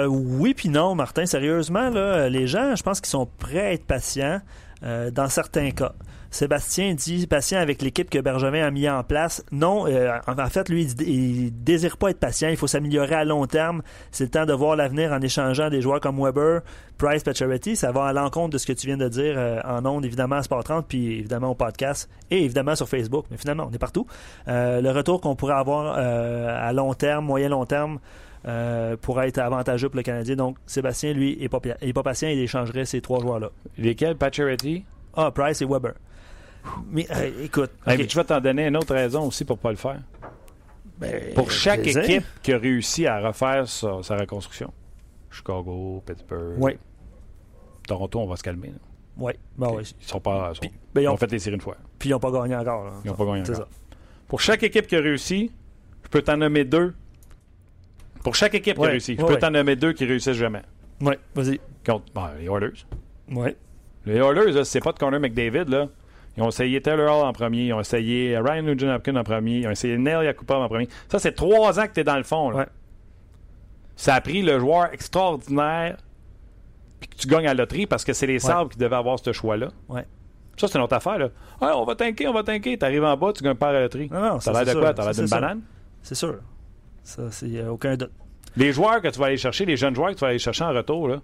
oui, 0.08 0.52
puis 0.52 0.68
non, 0.68 0.96
Martin. 0.96 1.26
Sérieusement, 1.26 1.90
là, 1.90 2.28
les 2.28 2.48
gens, 2.48 2.74
je 2.74 2.82
pense 2.82 3.00
qu'ils 3.00 3.10
sont 3.10 3.28
prêts 3.38 3.60
à 3.60 3.72
être 3.72 3.84
patients 3.84 4.40
dans 4.84 5.28
certains 5.28 5.70
cas. 5.70 5.94
Sébastien 6.34 6.94
dit 6.94 7.28
patient 7.28 7.60
avec 7.60 7.80
l'équipe 7.80 8.10
que 8.10 8.18
Bergevin 8.18 8.66
a 8.66 8.70
mis 8.72 8.88
en 8.88 9.04
place. 9.04 9.44
Non, 9.52 9.86
euh, 9.86 10.18
en 10.26 10.48
fait, 10.48 10.68
lui, 10.68 10.82
il, 10.98 11.52
désire 11.62 11.96
pas 11.96 12.10
être 12.10 12.18
patient. 12.18 12.48
Il 12.48 12.56
faut 12.56 12.66
s'améliorer 12.66 13.14
à 13.14 13.24
long 13.24 13.46
terme. 13.46 13.82
C'est 14.10 14.24
le 14.24 14.30
temps 14.30 14.44
de 14.44 14.52
voir 14.52 14.74
l'avenir 14.74 15.12
en 15.12 15.20
échangeant 15.20 15.70
des 15.70 15.80
joueurs 15.80 16.00
comme 16.00 16.20
Weber, 16.20 16.62
Price, 16.98 17.22
Pacioretty. 17.22 17.76
Ça 17.76 17.92
va 17.92 18.06
à 18.06 18.12
l'encontre 18.12 18.54
de 18.54 18.58
ce 18.58 18.66
que 18.66 18.72
tu 18.72 18.88
viens 18.88 18.96
de 18.96 19.08
dire 19.08 19.34
euh, 19.36 19.60
en 19.62 19.86
ondes, 19.86 20.04
évidemment, 20.04 20.34
à 20.34 20.42
Sport 20.42 20.64
30, 20.64 20.86
puis 20.88 21.20
évidemment 21.20 21.50
au 21.50 21.54
podcast 21.54 22.10
et 22.32 22.42
évidemment 22.42 22.74
sur 22.74 22.88
Facebook. 22.88 23.26
Mais 23.30 23.36
finalement, 23.36 23.68
on 23.70 23.72
est 23.72 23.78
partout. 23.78 24.08
Euh, 24.48 24.80
le 24.80 24.90
retour 24.90 25.20
qu'on 25.20 25.36
pourrait 25.36 25.54
avoir 25.54 25.96
à 25.96 26.72
long 26.72 26.94
terme, 26.94 27.26
moyen 27.26 27.48
long 27.48 27.64
terme, 27.64 28.00
pourrait 29.00 29.28
être 29.28 29.38
avantageux 29.38 29.88
pour 29.88 29.96
le 29.96 30.02
Canadien. 30.02 30.36
Donc, 30.36 30.58
Sébastien, 30.66 31.12
lui, 31.12 31.36
n'est 31.40 31.48
pas, 31.48 31.60
pas 31.60 32.02
patient. 32.02 32.28
Il 32.28 32.38
échangerait 32.38 32.84
ces 32.84 33.00
trois 33.00 33.20
joueurs-là. 33.20 33.50
Lesquels, 33.78 34.16
Pacioretty? 34.16 34.84
Ah, 35.16 35.30
Price 35.30 35.62
et 35.62 35.66
Weber. 35.66 35.94
Mais 36.90 37.06
euh, 37.10 37.44
écoute. 37.44 37.70
je 37.86 38.16
vais 38.16 38.24
t'en 38.24 38.40
donner 38.40 38.66
une 38.66 38.76
autre 38.76 38.94
raison 38.94 39.26
aussi 39.26 39.44
pour 39.44 39.56
ne 39.56 39.62
pas 39.62 39.70
le 39.70 39.76
faire. 39.76 40.00
Ben, 40.98 41.34
pour 41.34 41.50
chaque 41.50 41.86
équipe 41.86 42.24
qui 42.42 42.52
a 42.52 42.58
réussi 42.58 43.06
à 43.06 43.20
refaire 43.20 43.68
sa, 43.68 44.16
reconstruction. 44.16 44.72
Chicago, 45.30 46.02
Pittsburgh. 46.06 46.56
Oui. 46.58 46.78
Toronto, 47.86 48.20
on 48.20 48.26
va 48.26 48.36
se 48.36 48.42
calmer. 48.42 48.72
Oui. 49.16 49.32
Ben 49.56 49.68
Ils 49.80 50.06
sont 50.06 50.20
pas. 50.20 50.52
Ben, 50.94 51.02
ils, 51.02 51.08
ont, 51.08 51.16
fait 51.16 51.30
les 51.30 51.38
séries 51.38 51.56
une 51.56 51.60
fois. 51.60 51.76
Puis 51.98 52.08
ils 52.08 52.12
n'ont 52.12 52.20
pas 52.20 52.30
gagné 52.30 52.56
encore. 52.56 52.92
Ils 53.04 53.08
n'ont 53.08 53.16
pas 53.16 53.24
gagné 53.26 53.42
encore. 53.42 53.56
Ça. 53.56 53.68
Pour 54.28 54.40
chaque 54.40 54.62
équipe 54.62 54.86
qui 54.86 54.96
a 54.96 55.00
réussi, 55.00 55.50
je 56.04 56.08
peux 56.08 56.22
t'en 56.22 56.36
nommer 56.36 56.64
deux. 56.64 56.94
Pour 58.24 58.34
chaque 58.34 58.54
équipe 58.54 58.76
qui 58.76 58.84
a 58.84 58.88
réussi, 58.88 59.16
je 59.16 59.24
peux 59.24 59.36
t'en 59.36 59.50
nommer 59.50 59.76
deux 59.76 59.92
qui 59.92 60.04
réussissent 60.04 60.36
jamais. 60.36 60.62
Oui, 61.00 61.14
vas-y. 61.34 61.60
Contre 61.86 62.04
les 62.38 62.46
Oilers. 62.46 62.86
Oui. 63.30 63.50
Les 64.06 64.16
Oilers, 64.16 64.64
c'est 64.64 64.80
pas 64.80 64.92
de 64.92 64.98
Connor 64.98 65.20
McDavid, 65.20 65.66
là. 65.68 65.88
Ils 66.36 66.42
ont 66.42 66.48
essayé 66.48 66.80
Taylor 66.80 67.20
Hall 67.20 67.26
en 67.28 67.32
premier, 67.32 67.66
ils 67.66 67.72
ont 67.72 67.80
essayé 67.80 68.36
Ryan 68.38 68.62
Nugent 68.62 68.88
Hopkins 68.88 69.14
en 69.14 69.22
premier, 69.22 69.58
ils 69.58 69.68
ont 69.68 69.70
essayé 69.70 69.96
Neil 69.96 70.24
Yakupov 70.24 70.62
en 70.62 70.68
premier. 70.68 70.88
Ça, 71.08 71.20
c'est 71.20 71.32
trois 71.32 71.78
ans 71.78 71.86
que 71.86 71.92
tu 71.92 72.00
es 72.00 72.04
dans 72.04 72.16
le 72.16 72.24
fond. 72.24 72.50
Là. 72.50 72.66
Ça 73.94 74.14
a 74.14 74.20
pris 74.20 74.42
le 74.42 74.58
joueur 74.58 74.92
extraordinaire 74.92 75.98
puis 76.98 77.08
que 77.10 77.16
tu 77.16 77.28
gagnes 77.28 77.46
à 77.46 77.54
la 77.54 77.62
loterie 77.62 77.86
parce 77.86 78.04
que 78.04 78.12
c'est 78.12 78.26
les 78.26 78.40
sabres 78.40 78.70
qui 78.70 78.78
devaient 78.78 78.96
avoir 78.96 79.18
ce 79.20 79.32
choix-là. 79.32 79.68
Ouais. 79.88 80.06
Ça, 80.56 80.66
c'est 80.66 80.76
une 80.78 80.84
autre 80.84 80.96
affaire. 80.96 81.18
Là. 81.18 81.28
on 81.60 81.84
va 81.84 81.94
tanker, 81.94 82.26
on 82.26 82.32
va 82.32 82.42
tanker. 82.42 82.78
Tu 82.78 82.84
arrives 82.84 83.04
en 83.04 83.16
bas, 83.16 83.32
tu 83.32 83.44
gagnes 83.44 83.54
pas 83.54 83.68
à 83.68 83.72
la 83.72 83.82
loterie. 83.82 84.08
Non, 84.10 84.20
non, 84.20 84.40
ça 84.40 84.50
a 84.50 84.64
l'air 84.64 84.74
de 84.74 84.80
quoi? 84.80 84.94
Tu 84.94 85.00
as 85.00 85.04
l'air 85.04 85.14
d'une 85.14 85.26
banane? 85.26 85.60
C'est 86.02 86.14
sûr. 86.14 86.40
Ça, 87.04 87.30
c'est 87.30 87.64
aucun 87.66 87.96
doute. 87.96 88.10
Les 88.56 88.72
joueurs 88.72 89.00
que 89.00 89.08
tu 89.08 89.18
vas 89.18 89.26
aller 89.26 89.36
chercher, 89.36 89.64
les 89.64 89.76
jeunes 89.76 89.94
joueurs 89.94 90.10
que 90.10 90.14
tu 90.14 90.20
vas 90.20 90.28
aller 90.28 90.38
chercher 90.38 90.64
en 90.64 90.72
retour, 90.72 91.08
là. 91.08 91.20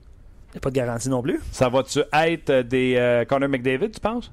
Il 0.49 0.55
n'y 0.55 0.59
a 0.59 0.61
pas 0.61 0.71
de 0.71 0.75
garantie 0.75 1.09
non 1.09 1.23
plus. 1.23 1.41
Ça 1.53 1.69
va-tu 1.69 2.01
être 2.13 2.63
des 2.63 2.97
euh, 2.97 3.25
Connor 3.25 3.49
McDavid, 3.49 3.91
tu 3.91 4.01
penses? 4.01 4.33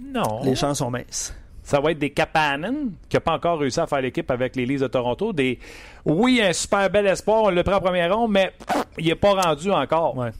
Non. 0.00 0.42
Les 0.44 0.56
chances 0.56 0.78
sont 0.78 0.90
minces. 0.90 1.34
Ça 1.62 1.78
va 1.78 1.92
être 1.92 1.98
des 1.98 2.10
Kapanen, 2.10 2.92
qui 3.08 3.16
n'a 3.16 3.20
pas 3.20 3.34
encore 3.34 3.58
réussi 3.58 3.78
à 3.78 3.86
faire 3.86 4.00
l'équipe 4.00 4.30
avec 4.30 4.56
les 4.56 4.64
Leafs 4.64 4.80
de 4.80 4.86
Toronto. 4.86 5.32
Des, 5.32 5.58
oui, 6.04 6.40
un 6.42 6.52
super 6.52 6.88
bel 6.90 7.06
espoir, 7.06 7.44
on 7.44 7.50
le 7.50 7.62
prend 7.62 7.76
en 7.76 7.80
première 7.80 8.16
ronde, 8.16 8.32
mais 8.32 8.52
il 8.98 9.06
n'est 9.06 9.14
pas 9.14 9.34
rendu 9.34 9.70
encore. 9.70 10.16
Ouais. 10.16 10.30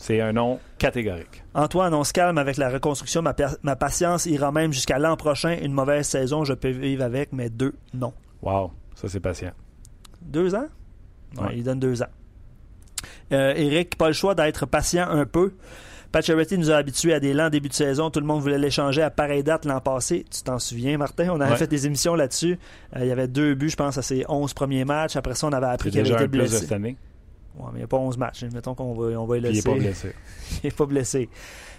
C'est 0.00 0.20
un 0.20 0.32
nom 0.32 0.60
catégorique. 0.78 1.42
Antoine, 1.54 1.92
on 1.92 2.04
se 2.04 2.12
calme 2.12 2.38
avec 2.38 2.56
la 2.56 2.70
reconstruction. 2.70 3.20
Ma, 3.20 3.34
ma 3.62 3.74
patience 3.74 4.26
ira 4.26 4.52
même 4.52 4.72
jusqu'à 4.72 4.98
l'an 4.98 5.16
prochain. 5.16 5.58
Une 5.60 5.72
mauvaise 5.72 6.06
saison, 6.06 6.44
je 6.44 6.54
peux 6.54 6.70
vivre 6.70 7.02
avec, 7.02 7.32
mais 7.32 7.50
deux, 7.50 7.74
non. 7.92 8.14
Wow, 8.40 8.70
ça 8.94 9.08
c'est 9.08 9.18
patient. 9.18 9.50
Deux 10.22 10.54
ans? 10.54 10.68
Ouais, 11.36 11.56
il 11.56 11.64
donne 11.64 11.80
deux 11.80 12.00
ans. 12.00 12.08
Euh, 13.32 13.52
Eric, 13.56 13.98
pas 13.98 14.06
le 14.06 14.12
choix 14.12 14.36
d'être 14.36 14.66
patient 14.66 15.08
un 15.10 15.26
peu. 15.26 15.52
Pacioretty 16.12 16.56
nous 16.56 16.70
a 16.70 16.76
habitués 16.76 17.12
à 17.12 17.20
des 17.20 17.34
lents 17.34 17.50
débuts 17.50 17.68
de 17.68 17.74
saison. 17.74 18.08
Tout 18.10 18.20
le 18.20 18.26
monde 18.26 18.40
voulait 18.40 18.56
l'échanger 18.56 19.02
à 19.02 19.10
pareille 19.10 19.42
date 19.42 19.66
l'an 19.66 19.80
passé. 19.80 20.24
Tu 20.30 20.42
t'en 20.42 20.58
souviens, 20.58 20.96
Martin? 20.96 21.28
On 21.30 21.40
avait 21.40 21.56
fait 21.56 21.66
des 21.66 21.86
émissions 21.86 22.14
là-dessus. 22.14 22.58
Euh, 22.96 23.00
il 23.02 23.08
y 23.08 23.12
avait 23.12 23.28
deux 23.28 23.54
buts, 23.54 23.68
je 23.68 23.76
pense, 23.76 23.98
à 23.98 24.02
ses 24.02 24.24
11 24.26 24.54
premiers 24.54 24.84
matchs. 24.86 25.16
Après 25.16 25.34
ça, 25.34 25.48
on 25.48 25.52
avait 25.52 25.66
appris 25.66 25.90
qu'il 25.90 26.00
avait 26.00 26.10
été 26.12 26.28
blessé. 26.28 26.58
cette 26.58 26.72
année. 26.72 26.96
Ouais, 27.58 27.66
mais 27.72 27.78
il 27.78 27.78
n'y 27.78 27.84
a 27.84 27.88
pas 27.88 27.96
11 27.96 28.16
matchs. 28.18 28.44
Mettons 28.52 28.74
qu'on 28.74 28.94
va, 28.94 29.18
on 29.18 29.26
va 29.26 29.36
le 29.36 29.48
laisser. 29.48 29.68
Il 29.68 29.72
n'est 29.72 29.76
pas 29.76 29.80
blessé. 29.80 30.14
il 30.50 30.66
n'est 30.66 30.70
pas 30.70 30.86
blessé. 30.86 31.28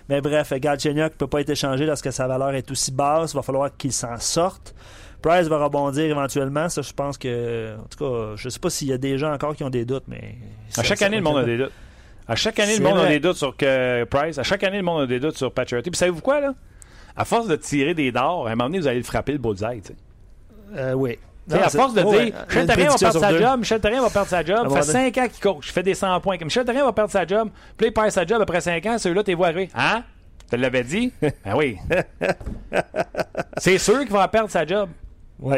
Mais 0.10 0.22
bref, 0.22 0.54
Galchenyuk 0.54 1.14
ne 1.14 1.18
peut 1.18 1.28
pas 1.28 1.42
être 1.42 1.52
échangé 1.52 1.86
lorsque 1.86 2.12
sa 2.12 2.28
valeur 2.28 2.54
est 2.56 2.70
aussi 2.72 2.92
basse. 2.92 3.34
Il 3.34 3.36
va 3.36 3.44
falloir 3.44 3.76
qu'il 3.78 3.94
s'en 3.94 4.18
sorte. 4.18 4.74
Price 5.22 5.48
va 5.48 5.64
rebondir 5.64 6.06
éventuellement. 6.06 6.68
Ça, 6.70 6.82
je 6.82 6.94
pense 6.94 7.18
que. 7.18 7.76
En 7.78 7.86
tout 7.86 7.98
cas, 8.04 8.36
je 8.36 8.48
ne 8.48 8.50
sais 8.50 8.60
pas 8.60 8.70
s'il 8.70 8.88
y 8.88 8.94
a 8.94 8.98
des 8.98 9.18
gens 9.18 9.32
encore 9.32 9.56
qui 9.56 9.64
ont 9.64 9.70
des 9.70 9.86
doutes, 9.86 10.06
mais. 10.08 10.36
À 10.78 10.84
chaque 10.84 11.02
année, 11.02 11.18
le 11.18 11.24
monde 11.24 11.38
a 11.38 11.44
des 11.44 11.58
doutes. 11.58 11.72
À 12.28 12.36
chaque 12.36 12.60
année, 12.60 12.78
le 12.78 12.84
monde 12.84 13.00
a 13.00 13.08
des 13.08 13.20
doutes 13.20 13.38
sur 13.38 13.56
Price. 13.56 14.38
À 14.38 14.44
chaque 14.44 14.64
année, 14.64 14.78
le 14.78 14.84
monde 14.84 15.02
a 15.02 15.08
des 15.08 15.20
doutes 15.20 15.38
sur 15.38 15.52
Patrick. 15.52 15.84
Puis 15.84 15.96
savez-vous 15.96 16.22
quoi, 16.22 16.40
là? 16.40 16.54
À 17.16 17.26
force 17.26 17.48
de 17.48 17.56
tirer 17.56 17.94
des 17.94 18.12
dards, 18.12 18.48
à 18.48 18.52
un 18.52 18.56
moment 18.56 18.66
donné, 18.66 18.80
vous 18.80 18.88
allez 18.88 19.00
le 19.00 19.04
frapper 19.04 19.34
le 19.34 19.40
bullseye, 19.40 19.82
tu 19.82 19.90
sais. 19.90 19.96
Euh, 20.76 20.94
oui. 20.94 21.18
À 21.52 21.70
force 21.70 21.94
de 21.94 22.02
dire 22.02 22.34
Michel 22.48 22.68
Therrien 22.68 22.90
va 22.90 22.98
perdre 22.98 23.20
sa 23.20 23.38
job, 23.38 23.60
Michel 23.60 23.82
Therrien 23.82 24.02
va 24.02 24.10
perdre 24.10 24.30
sa 24.30 24.46
job, 24.46 24.70
ça 24.70 24.82
fait 24.82 24.92
5 25.12 25.18
ans 25.18 25.28
qu'il 25.28 25.42
coach, 25.42 25.68
je 25.68 25.72
fais 25.72 25.84
des 25.84 25.96
100 25.96 26.20
points. 26.22 26.38
Michel 26.42 26.66
Therrien 26.66 26.86
va 26.86 26.94
perdre 26.94 27.12
sa 27.12 27.26
job, 27.26 27.50
puis 27.78 27.88
il 27.88 27.94
perd 27.94 28.12
sa 28.12 28.26
job 28.26 28.42
après 28.42 28.62
5 28.62 28.86
ans, 28.86 28.98
celui-là, 28.98 29.24
t'es 29.24 29.36
arriver. 29.42 29.70
Hein? 29.76 30.04
Tu 30.50 30.58
l'avais 30.58 30.84
dit? 30.84 31.12
ah 31.46 31.56
oui. 31.58 31.78
c'est 33.58 33.78
sûr 33.78 34.00
qu'il 34.00 34.12
va 34.12 34.28
perdre 34.28 34.50
sa 34.50 34.66
job. 34.66 34.90
Oui. 35.40 35.58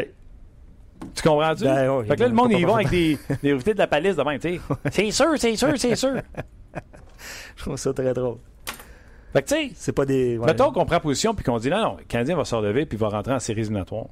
Tu 1.14 1.22
comprends-tu? 1.22 1.64
Ben, 1.64 2.04
fait 2.04 2.16
que 2.16 2.20
là, 2.20 2.28
le 2.28 2.34
monde, 2.34 2.52
ils 2.52 2.66
vont 2.66 2.76
avec 2.76 2.90
des, 2.90 3.18
des 3.42 3.54
de 3.54 3.78
la 3.78 3.86
palisse 3.86 4.16
de 4.16 4.22
même, 4.22 4.38
tu 4.38 4.56
sais. 4.56 4.60
c'est 4.90 5.10
sûr, 5.10 5.34
c'est 5.36 5.56
sûr, 5.56 5.72
c'est 5.76 5.96
sûr. 5.96 6.14
Je 7.56 7.62
trouve 7.62 7.76
ça 7.76 7.92
très 7.92 8.12
drôle. 8.12 8.38
Fait 9.32 9.42
que, 9.42 9.48
tu 9.48 9.54
sais, 9.54 9.70
c'est 9.74 9.92
pas 9.92 10.04
des. 10.04 10.38
Mettons 10.38 10.72
qu'on 10.72 10.84
prend 10.84 11.00
position 11.00 11.34
puis 11.34 11.44
qu'on 11.44 11.58
dit 11.58 11.70
non, 11.70 11.80
non, 11.80 11.96
le 11.98 12.04
Canadien 12.04 12.36
va 12.36 12.44
se 12.44 12.54
relever 12.54 12.86
puis 12.86 12.98
va 12.98 13.08
rentrer 13.08 13.32
en 13.32 13.38
série 13.38 13.60
éliminatoire. 13.60 14.06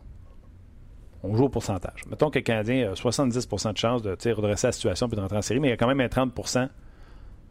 On 1.23 1.37
joue 1.37 1.45
au 1.45 1.49
pourcentage. 1.49 2.03
Mettons 2.09 2.31
que 2.31 2.39
le 2.39 2.43
Canadien 2.43 2.91
a 2.91 2.95
70% 2.95 3.73
de 3.73 3.79
chance 3.79 4.03
de 4.03 4.17
redresser 4.33 4.69
la 4.69 4.73
situation 4.73 5.09
puis 5.09 5.17
de 5.17 5.21
rentrer 5.21 5.37
en 5.37 5.43
série, 5.43 5.61
mais 5.61 5.69
il 5.69 5.71
y 5.71 5.75
a 5.75 5.77
quand 5.77 5.89
même 5.89 6.01
un 6.01 6.07
30% 6.07 6.69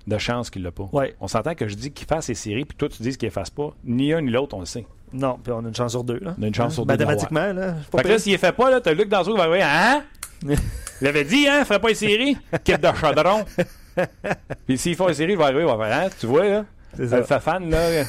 de 0.08 0.18
chance 0.18 0.50
qu'il 0.50 0.64
l'a 0.64 0.72
pas. 0.72 0.90
Ouais. 0.92 1.16
On 1.20 1.28
s'entend 1.28 1.56
que 1.56 1.68
je 1.68 1.76
dis 1.76 1.92
qu'il 1.92 2.08
fasse 2.08 2.26
ses 2.26 2.34
séries 2.34 2.66
puis 2.66 2.76
toi 2.78 2.90
tu 2.90 3.04
dis 3.04 3.16
qu'il 3.18 3.28
ne 3.28 3.34
fasse 3.34 3.50
pas. 3.50 3.72
Ni 3.84 4.12
un 4.14 4.22
ni 4.22 4.32
l'autre, 4.32 4.56
on 4.56 4.60
le 4.60 4.66
sait. 4.66 4.86
Non, 5.14 5.40
puis 5.42 5.52
on 5.52 5.60
a 5.60 5.68
une 5.68 5.76
chance 5.76 5.92
sur 5.92 6.04
deux. 6.04 6.20
Là. 6.20 6.36
On 6.40 6.44
a 6.44 6.48
une 6.48 6.54
chance 6.54 6.74
sur 6.74 6.86
deux. 6.86 6.94
Mathématiquement, 6.94 7.54
là. 7.54 7.76
Fait 7.92 8.04
que 8.04 8.08
là, 8.08 8.20
s'il 8.20 8.34
ne 8.34 8.38
fait 8.38 8.52
pas, 8.52 8.70
là, 8.70 8.82
t'as 8.82 8.94
Luc 8.94 9.10
Danzou 9.10 9.32
qui 9.32 9.38
va 9.38 9.44
arriver. 9.44 9.64
Hein? 9.64 10.04
il 11.02 11.08
avait 11.08 11.24
dit, 11.24 11.48
hein, 11.48 11.56
il 11.58 11.60
ne 11.60 11.66
ferait 11.66 11.80
pas 11.80 11.90
une 11.90 11.96
série? 11.96 12.38
Quête 12.64 12.82
de 12.82 12.88
chaudron. 12.96 13.46
puis 14.68 14.78
s'il 14.78 14.96
fait 14.96 15.08
une 15.08 15.14
série, 15.14 15.32
il 15.34 15.38
va 15.38 15.46
arriver, 15.46 15.62
il 15.62 15.68
va 15.68 15.78
faire, 15.78 16.06
hein, 16.06 16.10
tu 16.20 16.28
vois, 16.28 16.48
là? 16.48 16.66
C'est 16.96 17.08
ça. 17.08 17.18
Le 17.18 17.24
fan, 17.24 17.70
là. 17.70 18.04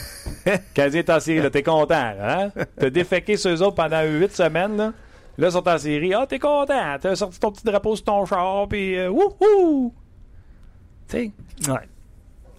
Canadien 0.75 1.01
est 1.01 1.11
en 1.11 1.21
série, 1.21 1.41
là, 1.41 1.51
t'es 1.51 1.63
content, 1.63 1.95
hein? 1.95 2.51
T'as 2.79 2.91
déféqué 2.91 3.37
sur 3.37 3.51
eux 3.51 3.63
autres 3.63 3.77
pendant 3.77 4.03
huit 4.03 4.35
semaines, 4.35 4.77
là. 4.77 4.93
Là, 5.39 5.49
ils 5.49 5.53
sont 5.53 5.69
en 5.69 5.79
série. 5.79 6.13
Ah, 6.15 6.27
t'es 6.27 6.39
content. 6.39 6.97
T'as 7.01 7.17
sorti 7.17 7.41
ton 7.41 7.53
petit 7.53 7.65
drapeau 7.65 7.97
sur 7.97 8.05
ton 8.05 8.25
char, 8.27 8.69
puis 8.69 8.99
euh, 8.99 9.11
wouhou! 9.11 9.95
Tu 11.09 11.17
sais? 11.17 11.71
Ouais. 11.71 11.89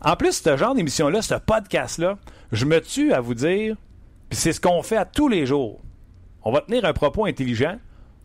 En 0.04 0.16
plus, 0.16 0.42
ce 0.42 0.58
genre 0.58 0.74
d'émission-là, 0.74 1.22
ce 1.22 1.36
podcast-là, 1.36 2.18
je 2.52 2.66
me 2.66 2.82
tue 2.82 3.14
à 3.14 3.22
vous 3.22 3.36
dire, 3.36 3.76
puis 4.30 4.38
c'est 4.38 4.52
ce 4.52 4.60
qu'on 4.60 4.82
fait 4.82 4.98
à 4.98 5.06
tous 5.06 5.28
les 5.28 5.46
jours. 5.46 5.80
On 6.44 6.52
va 6.52 6.62
tenir 6.62 6.86
un 6.86 6.94
propos 6.94 7.26
intelligent, 7.26 7.78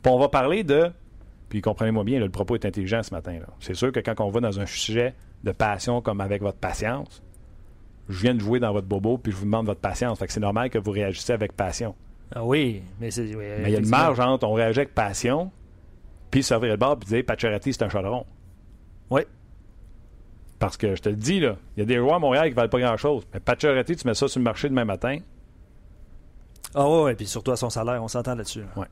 puis 0.03 0.13
on 0.13 0.19
va 0.19 0.29
parler 0.29 0.65
de. 0.65 0.91
Puis 1.51 1.61
comprenez-moi 1.61 2.03
bien, 2.03 2.19
le 2.19 2.31
propos 2.31 2.55
est 2.55 2.65
intelligent 2.65 3.03
ce 3.03 3.13
matin. 3.13 3.39
C'est 3.61 3.75
sûr 3.75 3.93
que 3.93 4.01
quand 4.01 4.21
on 4.21 4.31
va 4.31 4.41
dans 4.41 4.59
un 4.59 4.67
sujet 4.67 5.15
de 5.45 5.53
passion 5.53 6.01
comme 6.01 6.21
avec 6.21 6.43
votre 6.43 6.59
patience, 6.59 7.23
je 8.09 8.23
viens 8.23 8.35
de 8.35 8.41
jouer 8.41 8.59
dans 8.59 8.73
votre 8.73 8.87
bobo, 8.87 9.19
puis 9.19 9.33
je 9.33 9.37
vous 9.37 9.45
demande 9.45 9.67
votre 9.67 9.81
patience. 9.81 10.19
Fait 10.19 10.27
que 10.27 10.33
c'est 10.33 10.41
normal 10.41 10.71
que 10.71 10.79
vous 10.79 10.93
réagissez 10.93 11.33
avec 11.33 11.53
passion. 11.53 11.95
Ah 12.35 12.45
oui, 12.45 12.83
mais 13.01 13.11
c'est. 13.11 13.23
mais 13.23 13.65
il 13.67 13.71
y 13.71 13.77
a 13.77 13.79
une 13.79 13.89
marge 13.89 14.19
entre 14.21 14.47
on 14.47 14.53
réagit 14.53 14.81
avec 14.81 14.95
passion, 14.95 15.51
puis 16.31 16.43
servir 16.43 16.71
le 16.71 16.77
bord, 16.77 16.99
puis 16.99 17.09
dire 17.09 17.25
Pacioretty, 17.25 17.73
c'est 17.73 17.85
un 17.85 17.89
chaudron. 17.89 18.27
Oui. 19.11 19.23
Parce 20.59 20.77
que 20.77 20.95
je 20.95 21.03
te 21.03 21.09
le 21.09 21.17
dis, 21.17 21.41
là, 21.41 21.57
il 21.77 21.81
y 21.81 21.83
a 21.83 21.87
des 21.87 21.97
joueurs 21.97 22.15
à 22.15 22.19
Montréal 22.19 22.49
qui 22.49 22.55
valent 22.55 22.69
pas 22.69 22.81
grand-chose. 22.81 23.25
Mais 23.33 23.41
Pacioretty, 23.41 23.97
tu 23.97 24.07
mets 24.07 24.15
ça 24.15 24.27
sur 24.27 24.41
le 24.41 24.45
marché 24.45 24.69
demain 24.69 24.85
matin. 24.85 25.19
Ah 26.75 26.89
oui, 26.89 27.13
et 27.13 27.15
puis 27.15 27.27
surtout 27.27 27.53
à 27.53 27.57
son 27.57 27.71
salaire, 27.71 28.03
on 28.03 28.09
s'entend 28.09 28.35
là-dessus. 28.35 28.65
Ouais. 28.77 28.87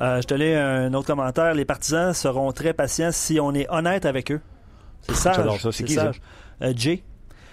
Euh, 0.00 0.20
je 0.20 0.26
te 0.26 0.34
lis 0.34 0.54
un 0.54 0.92
autre 0.94 1.06
commentaire. 1.06 1.54
Les 1.54 1.64
partisans 1.64 2.12
seront 2.12 2.52
très 2.52 2.74
patients 2.74 3.10
si 3.12 3.40
on 3.40 3.52
est 3.54 3.68
honnête 3.70 4.04
avec 4.04 4.30
eux. 4.30 4.40
C'est 5.02 5.14
sage. 5.14 5.66
C'est 5.72 5.84
qui 5.84 5.94
ça? 5.94 6.12
Euh, 6.62 6.72
Jay. 6.76 7.02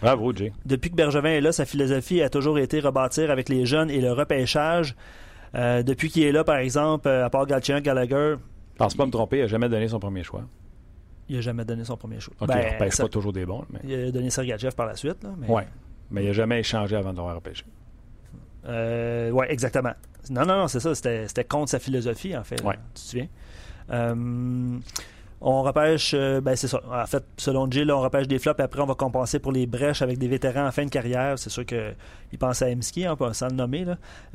Bravo, 0.02 0.34
Jay. 0.36 0.52
Depuis 0.66 0.90
que 0.90 0.96
Bergevin 0.96 1.30
est 1.30 1.42
là, 1.42 1.52
sa 1.52 1.66
philosophie 1.66 2.22
a 2.22 2.30
toujours 2.30 2.58
été 2.58 2.80
rebâtir 2.80 3.30
avec 3.30 3.50
les 3.50 3.66
jeunes 3.66 3.90
et 3.90 4.02
le 4.02 4.12
repêchage. 4.12 4.96
Euh, 5.54 5.84
depuis 5.84 6.10
qu'il 6.10 6.24
est 6.24 6.32
là, 6.32 6.44
par 6.44 6.58
exemple, 6.58 7.08
à 7.08 7.30
part 7.30 7.46
Galchenyuk, 7.46 7.84
Gallagher... 7.84 8.36
Je 8.74 8.78
pense 8.78 8.96
pas 8.96 9.06
me 9.06 9.12
tromper, 9.12 9.38
il 9.38 9.42
n'a 9.42 9.48
jamais 9.48 9.70
donné 9.70 9.88
son 9.88 10.00
premier 10.00 10.24
choix. 10.24 10.44
Il 11.30 11.36
n'a 11.36 11.42
jamais 11.42 11.66
donné 11.66 11.84
son 11.84 11.98
premier 11.98 12.20
choix. 12.20 12.34
OK, 12.40 12.48
ben, 12.48 12.60
il 12.60 12.74
repêche 12.74 12.98
pas 12.98 13.08
toujours 13.08 13.32
des 13.32 13.46
bons. 13.46 13.64
Mais... 13.70 13.80
Il 13.84 14.08
a 14.08 14.12
donné 14.12 14.30
Sergachev 14.30 14.76
par 14.76 14.88
la 14.88 14.96
suite. 14.96 15.24
Là, 15.24 15.30
mais... 15.38 15.48
Oui, 15.48 15.62
mais 16.10 16.24
il 16.24 16.28
n'a 16.28 16.34
jamais 16.34 16.60
échangé 16.60 16.96
avant 16.96 17.12
de 17.12 17.18
l'avoir 17.18 17.36
repêché. 17.36 17.64
Euh, 18.66 19.30
oui, 19.32 19.46
exactement. 19.50 19.94
Non, 20.30 20.46
non, 20.46 20.58
non, 20.58 20.68
c'est 20.68 20.80
ça. 20.80 20.94
C'était 20.96 21.44
contre 21.44 21.70
sa 21.70 21.80
philosophie, 21.80 22.36
en 22.36 22.44
fait. 22.44 22.62
Ouais. 22.64 22.76
tu 22.94 22.94
te 22.94 23.00
souviens? 23.00 23.28
Euh, 23.92 24.78
on 25.44 25.64
repêche, 25.64 26.14
euh, 26.14 26.40
ben 26.40 26.56
c'est 26.56 26.68
ça. 26.68 26.82
En 26.92 27.06
fait, 27.08 27.24
selon 27.38 27.70
Jill, 27.70 27.92
on 27.92 28.00
repêche 28.00 28.28
des 28.28 28.38
flops 28.38 28.60
et 28.60 28.64
après 28.64 28.80
on 28.80 28.86
va 28.86 28.94
compenser 28.94 29.40
pour 29.40 29.52
les 29.52 29.66
brèches 29.66 30.04
avec 30.04 30.20
des 30.20 30.28
vétérans 30.28 30.68
en 30.68 30.72
fin 30.72 30.86
de 30.86 30.92
carrière. 30.92 31.40
C'est 31.40 31.50
sûr 31.50 31.66
qu'il 31.66 32.38
pense 32.40 32.62
à 32.62 32.68
Emski, 32.68 33.06
hein, 33.08 33.18
sans 33.34 33.48
le 33.48 33.56
nommer. 33.56 33.86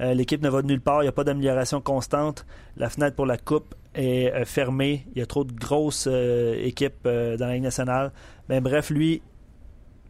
Euh, 0.00 0.14
l'équipe 0.14 0.42
ne 0.42 0.48
va 0.48 0.62
de 0.62 0.66
nulle 0.66 0.80
part, 0.80 1.02
il 1.02 1.04
n'y 1.04 1.08
a 1.08 1.12
pas 1.12 1.22
d'amélioration 1.22 1.80
constante. 1.80 2.44
La 2.76 2.90
fenêtre 2.90 3.14
pour 3.14 3.26
la 3.26 3.38
coupe 3.38 3.76
est 3.94 4.32
euh, 4.32 4.44
fermée. 4.44 5.06
Il 5.14 5.20
y 5.20 5.22
a 5.22 5.26
trop 5.26 5.44
de 5.44 5.52
grosses 5.52 6.08
équipes 6.08 7.04
dans 7.04 7.46
la 7.46 7.54
Ligue 7.54 7.62
nationale. 7.62 8.10
Mais 8.48 8.60
ben, 8.60 8.70
bref, 8.70 8.90
lui, 8.90 9.22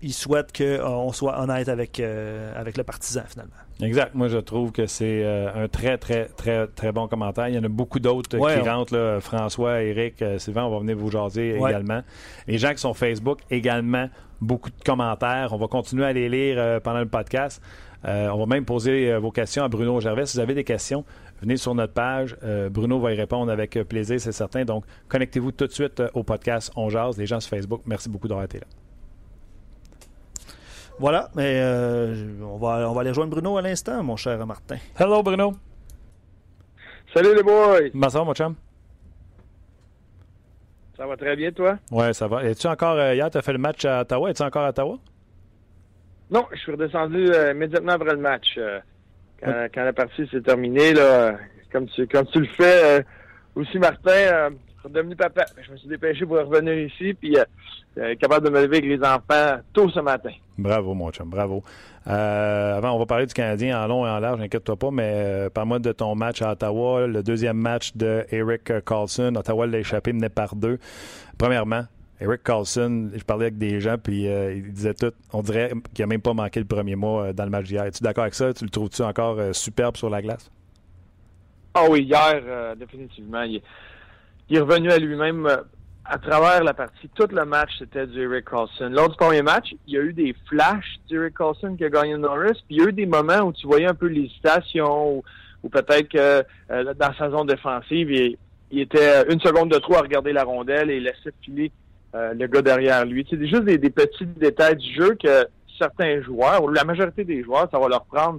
il 0.00 0.14
souhaite 0.14 0.56
qu'on 0.56 1.12
soit 1.12 1.38
honnête 1.38 1.68
avec, 1.68 2.00
avec 2.00 2.78
le 2.78 2.84
partisan 2.84 3.22
finalement. 3.28 3.65
Exact. 3.82 4.14
Moi, 4.14 4.28
je 4.28 4.38
trouve 4.38 4.72
que 4.72 4.86
c'est 4.86 5.22
euh, 5.22 5.64
un 5.64 5.68
très, 5.68 5.98
très, 5.98 6.26
très, 6.26 6.66
très 6.66 6.92
bon 6.92 7.08
commentaire. 7.08 7.48
Il 7.48 7.54
y 7.54 7.58
en 7.58 7.64
a 7.64 7.68
beaucoup 7.68 8.00
d'autres 8.00 8.30
qui 8.30 8.68
rentrent. 8.68 9.18
François, 9.20 9.82
Eric, 9.82 10.22
euh, 10.22 10.38
Sylvain, 10.38 10.64
on 10.64 10.70
va 10.70 10.78
venir 10.78 10.96
vous 10.96 11.10
jaser 11.10 11.56
également. 11.56 12.02
Les 12.46 12.58
gens 12.58 12.72
qui 12.72 12.78
sont 12.78 12.94
Facebook 12.94 13.40
également, 13.50 14.08
beaucoup 14.40 14.70
de 14.70 14.82
commentaires. 14.84 15.50
On 15.52 15.58
va 15.58 15.68
continuer 15.68 16.06
à 16.06 16.12
les 16.12 16.28
lire 16.28 16.56
euh, 16.58 16.80
pendant 16.80 17.00
le 17.00 17.08
podcast. 17.08 17.62
on 18.04 18.38
va 18.38 18.46
même 18.46 18.64
poser 18.64 19.14
vos 19.18 19.30
questions 19.30 19.64
à 19.64 19.68
Bruno 19.68 20.00
Gervais. 20.00 20.24
Si 20.24 20.38
vous 20.38 20.42
avez 20.42 20.54
des 20.54 20.64
questions, 20.64 21.04
venez 21.42 21.58
sur 21.58 21.74
notre 21.74 21.92
page. 21.92 22.36
Bruno 22.70 22.98
va 22.98 23.12
y 23.12 23.16
répondre 23.16 23.50
avec 23.52 23.72
plaisir, 23.88 24.20
c'est 24.20 24.32
certain. 24.32 24.64
Donc, 24.64 24.84
connectez-vous 25.08 25.52
tout 25.52 25.66
de 25.66 25.72
suite 25.72 26.02
au 26.14 26.22
podcast 26.22 26.72
On 26.76 26.88
Jase. 26.88 27.18
Les 27.18 27.26
gens 27.26 27.40
sur 27.40 27.50
Facebook, 27.50 27.82
merci 27.84 28.08
beaucoup 28.08 28.28
d'avoir 28.28 28.44
été 28.44 28.58
là. 28.60 28.66
Voilà, 30.98 31.28
mais 31.34 31.60
euh, 31.60 32.38
on, 32.42 32.56
va, 32.56 32.88
on 32.88 32.94
va 32.94 33.00
aller 33.02 33.10
rejoindre 33.10 33.30
Bruno 33.32 33.58
à 33.58 33.62
l'instant, 33.62 34.02
mon 34.02 34.16
cher 34.16 34.44
Martin. 34.46 34.76
Hello, 34.98 35.22
Bruno. 35.22 35.52
Salut, 37.12 37.34
les 37.34 37.42
boys. 37.42 37.90
Comment 37.92 38.08
ça 38.08 38.18
va, 38.18 38.24
mon 38.24 38.34
chum? 38.34 38.54
Ça 40.96 41.06
va 41.06 41.16
très 41.18 41.36
bien, 41.36 41.52
toi? 41.52 41.78
Ouais, 41.90 42.14
ça 42.14 42.26
va. 42.26 42.42
Es-tu 42.44 42.66
encore, 42.66 42.96
euh, 42.96 43.14
hier, 43.14 43.30
tu 43.30 43.36
as 43.36 43.42
fait 43.42 43.52
le 43.52 43.58
match 43.58 43.84
à 43.84 44.00
Ottawa? 44.00 44.30
Es-tu 44.30 44.42
encore 44.42 44.64
à 44.64 44.70
Ottawa? 44.70 44.98
Non, 46.30 46.46
je 46.52 46.58
suis 46.58 46.72
redescendu 46.72 47.30
euh, 47.30 47.52
immédiatement 47.52 47.92
après 47.92 48.12
le 48.12 48.20
match. 48.20 48.58
quand, 49.42 49.68
quand, 49.74 49.84
la 49.84 49.92
partie 49.92 50.26
s'est 50.28 50.40
terminée, 50.40 50.94
là, 50.94 51.36
comme, 51.70 51.86
tu, 51.88 52.06
comme 52.08 52.26
tu 52.26 52.40
le 52.40 52.48
fais 52.56 53.04
aussi, 53.54 53.78
Martin, 53.78 54.48
devenu 54.88 55.16
papa. 55.16 55.44
Je 55.64 55.72
me 55.72 55.76
suis 55.76 55.88
dépêché 55.88 56.24
pour 56.26 56.36
revenir 56.36 56.74
ici, 56.74 57.14
puis 57.14 57.36
euh, 57.36 57.44
euh, 57.98 58.14
capable 58.16 58.46
de 58.46 58.50
me 58.50 58.62
lever 58.62 58.78
avec 58.78 58.84
les 58.84 59.04
enfants 59.04 59.60
tôt 59.72 59.88
ce 59.90 60.00
matin. 60.00 60.30
Bravo, 60.58 60.94
mon 60.94 61.10
chum, 61.10 61.28
bravo. 61.28 61.62
Euh, 62.06 62.76
avant, 62.76 62.92
on 62.92 62.98
va 62.98 63.06
parler 63.06 63.26
du 63.26 63.34
Canadien 63.34 63.82
en 63.82 63.86
long 63.86 64.06
et 64.06 64.10
en 64.10 64.18
large, 64.18 64.40
inquiète-toi 64.40 64.76
pas, 64.76 64.90
mais 64.90 65.48
parle-moi 65.52 65.78
de 65.78 65.92
ton 65.92 66.14
match 66.14 66.42
à 66.42 66.52
Ottawa, 66.52 67.06
le 67.06 67.22
deuxième 67.22 67.56
match 67.56 67.96
de 67.96 68.24
Eric 68.30 68.84
Carlson. 68.84 69.34
Ottawa 69.36 69.66
l'a 69.66 69.78
échappé, 69.78 70.12
mené 70.12 70.28
par 70.28 70.54
deux. 70.54 70.78
Premièrement, 71.36 71.84
Eric 72.20 72.42
Carlson, 72.42 73.10
je 73.14 73.24
parlais 73.24 73.46
avec 73.46 73.58
des 73.58 73.80
gens, 73.80 73.96
puis 73.98 74.22
il 74.24 74.72
disait 74.72 74.94
tout. 74.94 75.12
On 75.32 75.42
dirait 75.42 75.72
qu'il 75.94 76.04
n'a 76.04 76.06
même 76.06 76.22
pas 76.22 76.32
manqué 76.32 76.60
le 76.60 76.66
premier 76.66 76.96
mois 76.96 77.32
dans 77.32 77.44
le 77.44 77.50
match 77.50 77.66
d'hier. 77.66 77.84
Es-tu 77.84 78.02
d'accord 78.02 78.22
avec 78.22 78.34
ça? 78.34 78.54
Tu 78.54 78.64
le 78.64 78.70
trouves-tu 78.70 79.02
encore 79.02 79.38
superbe 79.52 79.96
sur 79.96 80.08
la 80.08 80.22
glace? 80.22 80.50
Ah 81.74 81.84
oui, 81.90 82.04
hier, 82.04 82.76
définitivement. 82.76 83.42
Il, 83.42 83.60
il 84.48 84.56
est 84.56 84.60
revenu 84.60 84.90
à 84.90 84.98
lui-même 84.98 85.46
euh, 85.46 85.56
à 86.04 86.18
travers 86.18 86.62
la 86.62 86.74
partie. 86.74 87.08
Tout 87.14 87.28
le 87.32 87.44
match, 87.44 87.70
c'était 87.78 88.06
du 88.06 88.22
Eric 88.22 88.48
Carlson. 88.48 88.88
Lors 88.90 89.08
du 89.08 89.16
premier 89.16 89.42
match, 89.42 89.74
il 89.86 89.94
y 89.94 89.98
a 89.98 90.02
eu 90.02 90.12
des 90.12 90.34
flashs 90.48 90.98
d'Eric 91.08 91.36
Carlson 91.36 91.74
qui 91.76 91.84
a 91.84 91.88
gagné 91.88 92.16
Norris, 92.16 92.62
puis 92.66 92.76
il 92.76 92.78
y 92.78 92.80
a 92.82 92.88
eu 92.88 92.92
des 92.92 93.06
moments 93.06 93.40
où 93.40 93.52
tu 93.52 93.66
voyais 93.66 93.86
un 93.86 93.94
peu 93.94 94.06
l'hésitation, 94.06 95.16
ou, 95.62 95.68
peut-être 95.68 96.08
que 96.08 96.44
euh, 96.70 96.94
dans 96.94 97.12
sa 97.18 97.30
zone 97.30 97.48
défensive, 97.48 98.10
il, 98.70 98.80
était 98.80 99.24
une 99.32 99.40
seconde 99.40 99.72
de 99.72 99.78
trop 99.78 99.96
à 99.96 100.02
regarder 100.02 100.32
la 100.32 100.44
rondelle 100.44 100.90
et 100.90 101.00
laissait 101.00 101.32
filer 101.42 101.72
euh, 102.14 102.34
le 102.34 102.46
gars 102.46 102.62
derrière 102.62 103.04
lui. 103.04 103.26
C'est 103.28 103.40
juste 103.46 103.64
des, 103.64 103.78
petits 103.90 104.26
détails 104.26 104.76
du 104.76 104.94
jeu 104.94 105.16
que 105.20 105.46
certains 105.76 106.22
joueurs, 106.22 106.62
ou 106.62 106.68
la 106.68 106.84
majorité 106.84 107.24
des 107.24 107.42
joueurs, 107.42 107.68
ça 107.70 107.80
va 107.80 107.88
leur 107.88 108.04
prendre 108.04 108.38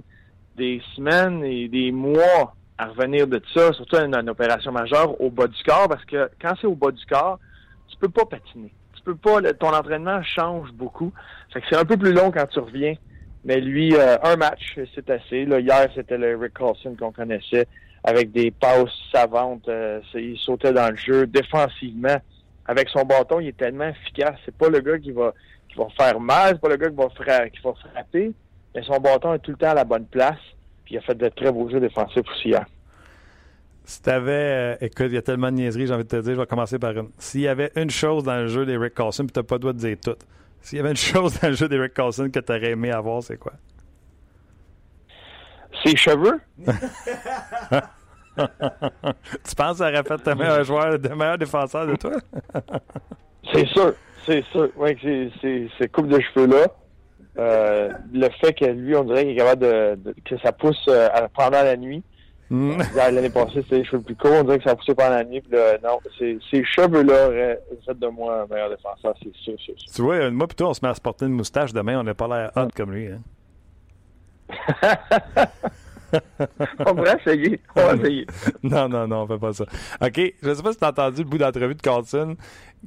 des 0.56 0.80
semaines 0.96 1.44
et 1.44 1.68
des 1.68 1.92
mois 1.92 2.54
à 2.78 2.86
revenir 2.86 3.26
de 3.26 3.42
ça, 3.52 3.72
surtout 3.72 3.96
une, 3.96 4.30
opération 4.30 4.72
majeure 4.72 5.20
au 5.20 5.30
bas 5.30 5.48
du 5.48 5.62
corps, 5.64 5.88
parce 5.88 6.04
que 6.04 6.30
quand 6.40 6.54
c'est 6.60 6.66
au 6.66 6.74
bas 6.74 6.92
du 6.92 7.04
corps, 7.06 7.38
tu 7.88 7.96
peux 7.98 8.08
pas 8.08 8.24
patiner. 8.24 8.72
Tu 8.94 9.02
peux 9.02 9.16
pas, 9.16 9.40
ton 9.54 9.74
entraînement 9.74 10.22
change 10.22 10.72
beaucoup. 10.72 11.12
Fait 11.52 11.60
que 11.60 11.66
c'est 11.68 11.76
un 11.76 11.84
peu 11.84 11.96
plus 11.96 12.12
long 12.12 12.30
quand 12.30 12.46
tu 12.46 12.60
reviens. 12.60 12.94
Mais 13.44 13.60
lui, 13.60 13.94
euh, 13.94 14.16
un 14.22 14.36
match, 14.36 14.78
c'est 14.94 15.08
assez. 15.10 15.44
Là, 15.44 15.60
hier, 15.60 15.88
c'était 15.94 16.18
le 16.18 16.36
Rick 16.36 16.54
Carlson 16.54 16.94
qu'on 16.98 17.12
connaissait 17.12 17.66
avec 18.04 18.32
des 18.32 18.50
passes 18.50 18.90
savantes. 19.12 19.68
Euh, 19.68 20.00
il 20.14 20.38
sautait 20.38 20.72
dans 20.72 20.90
le 20.90 20.96
jeu 20.96 21.26
défensivement. 21.26 22.18
Avec 22.66 22.88
son 22.90 23.04
bâton, 23.04 23.40
il 23.40 23.48
est 23.48 23.56
tellement 23.56 23.88
efficace. 23.88 24.36
C'est 24.44 24.54
pas 24.54 24.68
le 24.68 24.80
gars 24.80 24.98
qui 24.98 25.12
va 25.12 25.32
qui 25.68 25.78
va 25.78 25.86
faire 25.96 26.18
mal, 26.20 26.52
c'est 26.54 26.60
pas 26.60 26.68
le 26.68 26.76
gars 26.76 26.88
qui 26.88 26.96
qui 27.50 27.62
va 27.62 27.74
frapper, 27.74 28.32
mais 28.74 28.82
son 28.82 28.98
bâton 28.98 29.34
est 29.34 29.38
tout 29.38 29.50
le 29.52 29.56
temps 29.56 29.70
à 29.70 29.74
la 29.74 29.84
bonne 29.84 30.06
place. 30.06 30.38
Puis 30.88 30.94
il 30.94 30.98
a 30.98 31.02
fait 31.02 31.14
de 31.14 31.28
très 31.28 31.52
beaux 31.52 31.68
jeux 31.68 31.80
défensifs 31.80 32.24
aussi 32.30 32.48
hier. 32.48 32.64
Si 33.84 34.00
t'avais. 34.00 34.32
Euh, 34.32 34.76
écoute, 34.80 35.08
il 35.08 35.12
y 35.12 35.18
a 35.18 35.22
tellement 35.22 35.50
de 35.50 35.56
niaiseries, 35.56 35.86
j'ai 35.86 35.92
envie 35.92 36.04
de 36.04 36.08
te 36.08 36.16
dire, 36.16 36.34
je 36.34 36.40
vais 36.40 36.46
commencer 36.46 36.78
par 36.78 36.92
une. 36.92 37.10
S'il 37.18 37.42
y 37.42 37.48
avait 37.48 37.70
une 37.76 37.90
chose 37.90 38.24
dans 38.24 38.36
le 38.36 38.46
jeu 38.46 38.64
d'Eric 38.64 38.94
Carlson, 38.94 39.24
puis 39.24 39.32
t'as 39.32 39.42
pas 39.42 39.56
le 39.56 39.58
droit 39.58 39.74
de 39.74 39.78
dire 39.78 39.98
tout. 40.02 40.16
S'il 40.62 40.78
y 40.78 40.80
avait 40.80 40.92
une 40.92 40.96
chose 40.96 41.38
dans 41.40 41.48
le 41.48 41.54
jeu 41.54 41.68
d'Eric 41.68 41.92
Carlson 41.92 42.30
que 42.32 42.40
t'aurais 42.40 42.70
aimé 42.70 42.90
avoir, 42.90 43.22
c'est 43.22 43.36
quoi? 43.36 43.52
Ses 45.84 45.94
cheveux? 45.94 46.40
tu 46.66 46.74
penses 49.56 49.72
que 49.72 49.76
ça 49.76 49.90
aurait 49.90 50.02
fait 50.02 50.24
de 50.24 50.32
meilleur 50.32 50.64
joueur, 50.64 50.98
de 50.98 51.08
meilleur 51.10 51.36
défenseur 51.36 51.86
de 51.86 51.96
toi? 51.96 52.12
c'est 53.52 53.66
sûr, 53.66 53.92
c'est 54.24 54.42
sûr. 54.52 54.70
Oui, 54.76 54.96
c'est 55.42 55.68
ces 55.78 55.88
coupes 55.88 56.08
de 56.08 56.18
cheveux-là. 56.18 56.66
Euh, 57.38 57.90
le 58.12 58.28
fait 58.40 58.52
que 58.52 58.64
lui, 58.64 58.96
on 58.96 59.04
dirait 59.04 59.22
qu'il 59.22 59.32
est 59.32 59.36
capable 59.36 59.62
de, 59.62 60.14
que 60.24 60.38
ça 60.38 60.52
pousse 60.52 60.84
euh, 60.88 61.08
pendant 61.34 61.62
la 61.62 61.76
nuit. 61.76 62.02
Mm. 62.50 62.80
L'année 62.96 63.30
passée, 63.30 63.62
c'était 63.62 63.78
les 63.78 63.84
cheveux 63.84 64.02
plus 64.02 64.16
courts. 64.16 64.32
On 64.40 64.44
dirait 64.44 64.58
que 64.58 64.64
ça 64.64 64.70
a 64.70 64.76
poussé 64.76 64.94
pendant 64.94 65.10
la 65.10 65.24
nuit. 65.24 65.42
non, 65.84 65.98
ces 66.18 66.64
cheveux-là 66.64 67.28
auraient 67.28 67.60
fait 67.84 67.98
de 67.98 68.06
moi 68.08 68.42
un 68.42 68.46
meilleur 68.52 68.70
défenseur, 68.70 69.14
c'est 69.22 69.58
sûr, 69.58 69.74
Tu 69.94 70.02
vois, 70.02 70.30
moi 70.30 70.46
plutôt, 70.46 70.68
on 70.68 70.74
se 70.74 70.80
met 70.82 70.88
à 70.88 70.94
se 70.94 71.00
porter 71.00 71.26
une 71.26 71.32
moustache 71.32 71.72
demain. 71.72 72.00
On 72.00 72.04
n'a 72.04 72.14
pas 72.14 72.26
l'air 72.26 72.50
hot 72.56 72.68
comme 72.74 72.92
lui. 72.92 73.08
Hein? 73.08 73.20
on 76.80 76.94
pourrait 76.94 77.16
essayer. 77.20 77.60
On 77.76 77.80
va 77.80 77.94
essayer. 77.96 78.26
non, 78.62 78.88
non, 78.88 79.06
non, 79.06 79.22
on 79.22 79.26
fait 79.26 79.38
pas 79.38 79.52
ça. 79.52 79.64
OK. 80.00 80.34
Je 80.42 80.48
ne 80.48 80.54
sais 80.54 80.62
pas 80.62 80.72
si 80.72 80.78
tu 80.78 80.84
as 80.84 80.88
entendu 80.88 81.22
le 81.22 81.28
bout 81.28 81.38
d'entrevue 81.38 81.74
de 81.74 81.82
Carlson. 81.82 82.36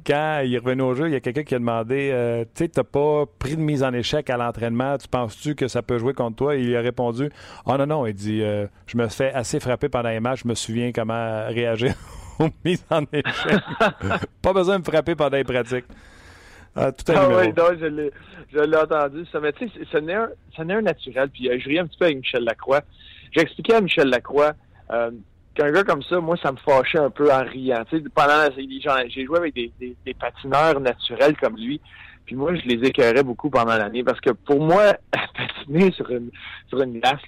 Quand 0.06 0.40
il 0.44 0.54
est 0.54 0.58
revenu 0.58 0.82
au 0.82 0.94
jeu, 0.94 1.06
il 1.08 1.12
y 1.12 1.16
a 1.16 1.20
quelqu'un 1.20 1.42
qui 1.42 1.54
a 1.54 1.58
demandé 1.58 2.10
euh, 2.12 2.44
Tu 2.44 2.64
sais, 2.64 2.68
tu 2.68 2.80
n'as 2.80 2.84
pas 2.84 3.24
pris 3.38 3.56
de 3.56 3.60
mise 3.60 3.82
en 3.82 3.92
échec 3.92 4.30
à 4.30 4.36
l'entraînement. 4.36 4.96
Tu 4.96 5.08
penses-tu 5.08 5.54
que 5.54 5.68
ça 5.68 5.82
peut 5.82 5.98
jouer 5.98 6.14
contre 6.14 6.36
toi? 6.36 6.56
Il 6.56 6.74
a 6.76 6.80
répondu 6.80 7.30
Oh 7.66 7.76
non, 7.76 7.86
non. 7.86 8.06
Il 8.06 8.14
dit 8.14 8.42
euh, 8.42 8.66
Je 8.86 8.96
me 8.96 9.08
fais 9.08 9.32
assez 9.32 9.60
frapper 9.60 9.88
pendant 9.88 10.08
les 10.08 10.20
matchs. 10.20 10.42
Je 10.44 10.48
me 10.48 10.54
souviens 10.54 10.92
comment 10.92 11.46
réagir 11.46 11.94
aux 12.38 12.48
mises 12.64 12.84
en 12.90 13.02
échec. 13.12 13.60
pas 14.42 14.52
besoin 14.52 14.76
de 14.76 14.80
me 14.80 14.84
frapper 14.84 15.14
pendant 15.14 15.36
les 15.36 15.44
pratiques. 15.44 15.84
Ah, 16.74 16.90
tout 16.90 17.04
ah 17.14 17.28
oui, 17.28 17.52
non, 17.54 17.64
je 17.78 17.84
l'ai, 17.84 18.10
je 18.52 18.58
l'ai 18.58 18.76
entendu. 18.76 19.26
Ça, 19.30 19.40
mais 19.40 19.52
tu 19.52 19.68
sais, 19.68 19.80
ce 19.90 19.98
n'est 19.98 20.14
un, 20.14 20.80
naturel. 20.80 21.28
Puis 21.28 21.50
euh, 21.50 21.58
je 21.58 21.68
riais 21.68 21.80
un 21.80 21.86
petit 21.86 21.98
peu 21.98 22.06
avec 22.06 22.18
Michel 22.18 22.44
Lacroix. 22.44 22.82
J'ai 23.32 23.40
expliqué 23.40 23.74
à 23.74 23.80
Michel 23.80 24.08
Lacroix 24.08 24.52
euh, 24.90 25.10
qu'un 25.54 25.70
gars 25.70 25.84
comme 25.84 26.02
ça, 26.02 26.20
moi, 26.20 26.36
ça 26.42 26.52
me 26.52 26.58
fâchait 26.58 26.98
un 26.98 27.10
peu 27.10 27.32
en 27.32 27.44
riant. 27.44 27.84
Tu 27.90 27.98
sais, 27.98 28.04
pendant 28.14 28.48
j'ai 29.08 29.24
joué 29.24 29.38
avec 29.38 29.54
des, 29.54 29.72
des, 29.80 30.14
patineurs 30.14 30.80
naturels 30.80 31.36
comme 31.36 31.56
lui. 31.56 31.80
Puis 32.24 32.36
moi, 32.36 32.54
je 32.54 32.62
les 32.62 32.86
écœurais 32.86 33.22
beaucoup 33.22 33.50
pendant 33.50 33.76
l'année 33.76 34.04
parce 34.04 34.20
que 34.20 34.30
pour 34.30 34.60
moi, 34.60 34.94
patiner 35.36 35.90
sur 35.92 36.08
une, 36.10 36.30
sur 36.68 36.80
une 36.80 37.00
glace, 37.00 37.20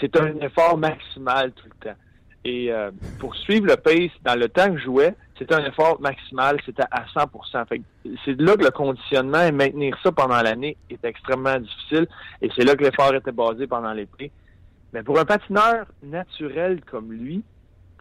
c'est 0.00 0.20
un 0.20 0.36
effort 0.40 0.76
maximal 0.76 1.52
tout 1.52 1.66
le 1.66 1.90
temps. 1.90 1.96
Et 2.44 2.72
euh, 2.72 2.90
pour 3.18 3.36
suivre 3.36 3.66
le 3.66 3.76
pace 3.76 4.10
dans 4.24 4.38
le 4.38 4.48
temps 4.48 4.72
que 4.72 4.78
je 4.78 4.84
jouais, 4.84 5.14
c'était 5.38 5.54
un 5.54 5.64
effort 5.64 6.00
maximal, 6.00 6.58
c'était 6.64 6.84
à 6.90 7.04
100% 7.14 7.82
C'est 8.24 8.40
là 8.40 8.56
que 8.56 8.64
le 8.64 8.70
conditionnement 8.70 9.42
et 9.42 9.52
maintenir 9.52 9.96
ça 10.02 10.10
pendant 10.10 10.40
l'année 10.40 10.76
est 10.88 11.04
extrêmement 11.04 11.58
difficile. 11.58 12.06
Et 12.40 12.48
c'est 12.56 12.64
là 12.64 12.76
que 12.76 12.84
l'effort 12.84 13.14
était 13.14 13.32
basé 13.32 13.66
pendant 13.66 13.92
l'été. 13.92 14.30
Mais 14.92 15.02
pour 15.02 15.18
un 15.18 15.24
patineur 15.24 15.86
naturel 16.02 16.80
comme 16.90 17.12
lui, 17.12 17.42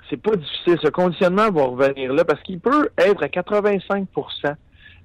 c'est 0.10 0.18
pas 0.18 0.36
difficile. 0.36 0.78
Ce 0.82 0.90
conditionnement 0.90 1.52
va 1.52 1.64
revenir 1.66 2.14
là 2.14 2.26
parce 2.26 2.42
qu'il 2.42 2.60
peut 2.60 2.90
être 2.98 3.24
à 3.24 3.28
85% 3.28 4.56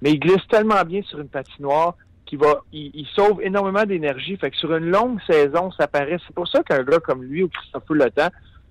mais 0.05 0.13
il 0.13 0.21
glisse 0.21 0.47
tellement 0.51 0.83
bien 0.85 1.03
sur 1.03 1.19
une 1.19 1.29
patinoire 1.29 1.95
qu'il 2.27 2.39
va, 2.39 2.63
il, 2.73 3.07
sauve 3.15 3.43
énormément 3.43 3.85
d'énergie. 3.85 4.37
Fait 4.37 4.51
que 4.51 4.57
sur 4.57 4.75
une 4.75 4.91
longue 4.91 5.19
saison, 5.27 5.71
ça 5.73 5.89
paraît. 5.89 6.19
C'est 6.27 6.35
pour 6.35 6.47
ça 6.47 6.63
qu'un 6.63 6.83
gars 6.83 6.99
comme 6.99 7.23
lui 7.23 7.43
ou 7.43 7.49
Christophe 7.49 7.85
Le 7.89 8.11
Temps 8.11 8.29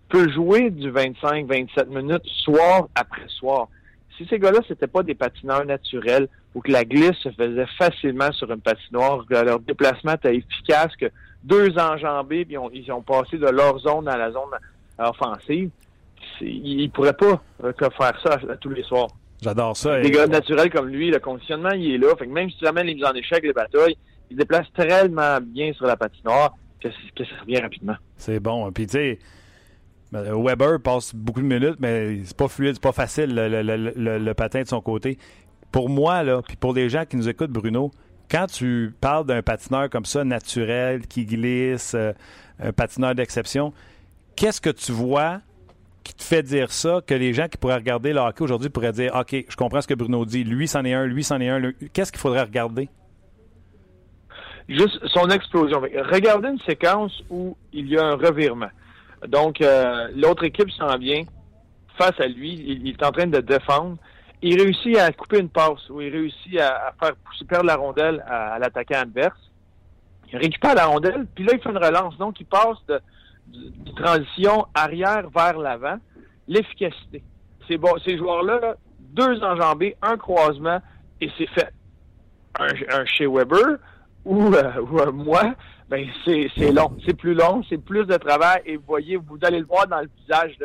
peut 0.10 0.30
jouer 0.30 0.70
du 0.70 0.92
25-27 0.92 1.88
minutes 1.88 2.26
soir 2.44 2.88
après 2.94 3.28
soir. 3.28 3.68
Si 4.16 4.28
ces 4.28 4.38
gars-là, 4.38 4.60
c'était 4.68 4.86
pas 4.86 5.02
des 5.02 5.16
patineurs 5.16 5.66
naturels 5.66 6.28
ou 6.54 6.62
que 6.62 6.72
la 6.72 6.86
glisse 6.86 7.18
se 7.24 7.30
faisait 7.30 7.66
facilement 7.80 8.32
sur 8.32 8.52
une 8.52 8.62
patinoire, 8.62 9.26
que 9.28 9.34
leur 9.34 9.60
déplacement 9.60 10.14
était 10.14 10.36
efficace, 10.36 10.96
que 10.98 11.08
deux 11.44 11.78
enjambés, 11.78 12.46
puis 12.46 12.58
ils 12.74 12.92
ont 12.92 13.02
passé 13.02 13.38
de 13.38 13.48
leur 13.48 13.78
zone 13.80 14.08
à 14.08 14.18
la 14.18 14.32
zone 14.32 14.52
offensive, 14.98 15.70
ils 16.42 16.90
pourraient 16.90 17.14
pas 17.14 17.42
faire 17.78 18.20
ça 18.24 18.38
tous 18.60 18.70
les 18.70 18.84
soirs. 18.84 19.08
J'adore 19.42 19.76
ça. 19.76 20.00
Des 20.00 20.12
gars 20.12 20.28
naturels 20.28 20.70
comme 20.70 20.88
lui, 20.88 21.12
le 21.12 21.20
conditionnement, 21.20 21.72
il 21.72 21.96
est 21.96 21.98
là. 21.98 22.16
Fait 22.18 22.28
que 22.28 22.32
même 22.32 22.50
si 22.50 22.58
tu 22.58 22.68
amènes 22.68 22.88
les 22.88 22.96
mises 22.96 23.04
en 23.04 23.14
échec, 23.14 23.44
les 23.44 23.52
batailles, 23.52 23.98
il 24.30 24.36
se 24.36 24.40
déplace 24.40 24.68
tellement 24.74 25.40
bien 25.42 25.74
sur 25.74 25.86
la 25.86 25.98
patinoire 25.98 26.56
que, 26.80 26.88
que 26.88 27.26
ça 27.26 27.36
revient 27.42 27.60
rapidement. 27.60 27.96
C'est 28.16 28.40
bon. 28.40 28.72
Puis 28.72 28.88
tu 28.88 28.94
sais, 28.94 29.20
ben, 30.14 30.24
Weber 30.44 30.80
passe 30.80 31.14
beaucoup 31.14 31.42
de 31.42 31.48
minutes, 31.48 31.78
mais 31.80 32.24
c'est 32.24 32.38
pas 32.38 32.48
fluide, 32.48 32.76
c'est 32.76 32.84
pas 32.84 32.92
facile 32.92 33.34
le, 33.36 34.34
patin 34.34 34.62
de 34.62 34.68
son 34.68 34.80
côté. 34.80 35.18
Pour 35.72 35.90
moi, 35.90 36.22
là, 36.22 36.42
puis 36.48 36.56
pour 36.56 36.74
les 36.74 36.88
gens 36.88 37.04
qui 37.06 37.18
nous 37.18 37.28
écoutent, 37.28 37.52
Bruno, 37.52 37.92
quand 38.30 38.48
tu 38.48 38.94
parles 39.00 39.26
d'un 39.26 39.42
patineur 39.42 39.90
comme 39.90 40.06
ça, 40.06 40.24
naturel, 40.24 41.08
qui 41.08 41.26
glisse, 41.26 41.94
euh, 41.96 42.14
un 42.60 42.72
patineur 42.72 43.16
d'exception, 43.16 43.74
qu'est-ce 44.36 44.62
que 44.62 44.70
tu 44.70 44.92
vois 44.92 45.42
qui 46.04 46.14
te 46.14 46.24
fait 46.24 46.44
dire 46.44 46.72
ça, 46.72 47.00
que 47.06 47.14
les 47.14 47.34
gens 47.34 47.48
qui 47.48 47.58
pourraient 47.58 47.76
regarder 47.76 48.12
le 48.12 48.20
hockey 48.20 48.44
aujourd'hui 48.44 48.70
pourraient 48.70 48.92
dire 48.92 49.16
OK, 49.16 49.46
je 49.48 49.56
comprends 49.56 49.82
ce 49.82 49.88
que 49.88 49.94
Bruno 49.94 50.26
dit, 50.26 50.44
lui 50.44 50.68
c'en 50.68 50.84
est 50.84 50.94
un, 50.94 51.06
lui 51.06 51.24
c'en 51.24 51.40
est 51.40 51.50
un. 51.50 51.72
Qu'est-ce 51.94 52.12
qu'il 52.12 52.20
faudrait 52.20 52.44
regarder? 52.44 52.90
Juste 54.68 55.06
son 55.08 55.30
explosion. 55.30 55.82
Regardez 55.82 56.50
une 56.50 56.60
séquence 56.60 57.12
où 57.30 57.56
il 57.74 57.88
y 57.88 57.98
a 57.98 58.06
un 58.06 58.16
revirement. 58.16 58.70
Donc, 59.28 59.62
euh, 59.62 60.08
l'autre 60.16 60.44
équipe 60.44 60.70
s'en 60.72 60.98
vient 60.98 61.24
face 61.98 62.18
à 62.20 62.28
lui. 62.28 62.54
Il, 62.66 62.90
est 62.90 63.04
en 63.04 63.12
train 63.12 63.28
de 63.28 63.40
défendre. 63.40 63.98
Il 64.46 64.62
réussit 64.62 64.98
à 64.98 65.10
couper 65.14 65.40
une 65.40 65.48
passe 65.48 65.90
ou 65.90 66.02
il 66.02 66.12
réussit 66.12 66.60
à, 66.60 66.94
faire 67.00 67.16
pousser, 67.16 67.46
perdre 67.46 67.66
la 67.66 67.78
rondelle 67.78 68.22
à, 68.28 68.60
l'attaquant 68.60 69.00
adverse. 69.00 69.40
Il 70.32 70.38
récupère 70.38 70.76
la 70.76 70.86
rondelle, 70.86 71.26
puis 71.34 71.46
là, 71.46 71.54
il 71.54 71.62
fait 71.62 71.70
une 71.70 71.78
relance. 71.78 72.18
Donc, 72.18 72.42
il 72.42 72.46
passe 72.46 72.78
de, 72.90 73.00
transition 73.96 74.66
arrière 74.74 75.30
vers 75.30 75.58
l'avant. 75.58 75.96
L'efficacité. 76.50 77.24
Ces, 77.70 78.18
joueurs-là, 78.18 78.76
deux 79.00 79.42
enjambés, 79.42 79.96
un 80.02 80.18
croisement, 80.18 80.82
et 81.22 81.32
c'est 81.38 81.50
fait. 81.50 81.70
Un, 82.60 83.06
chez 83.06 83.26
Weber 83.26 83.78
ou, 84.26 84.54
euh, 84.54 84.82
ou 84.82 85.12
moi, 85.14 85.56
ben 85.88 86.06
c'est 86.26 86.72
long. 86.74 86.98
C'est 87.06 87.16
plus 87.16 87.34
long, 87.34 87.64
c'est 87.70 87.78
plus 87.78 88.06
de 88.06 88.18
travail. 88.18 88.62
Et 88.66 88.76
vous 88.76 88.84
voyez, 88.86 89.16
vous 89.16 89.40
allez 89.42 89.60
le 89.60 89.66
voir 89.66 89.88
dans 89.88 90.02
le 90.02 90.10
visage, 90.20 90.58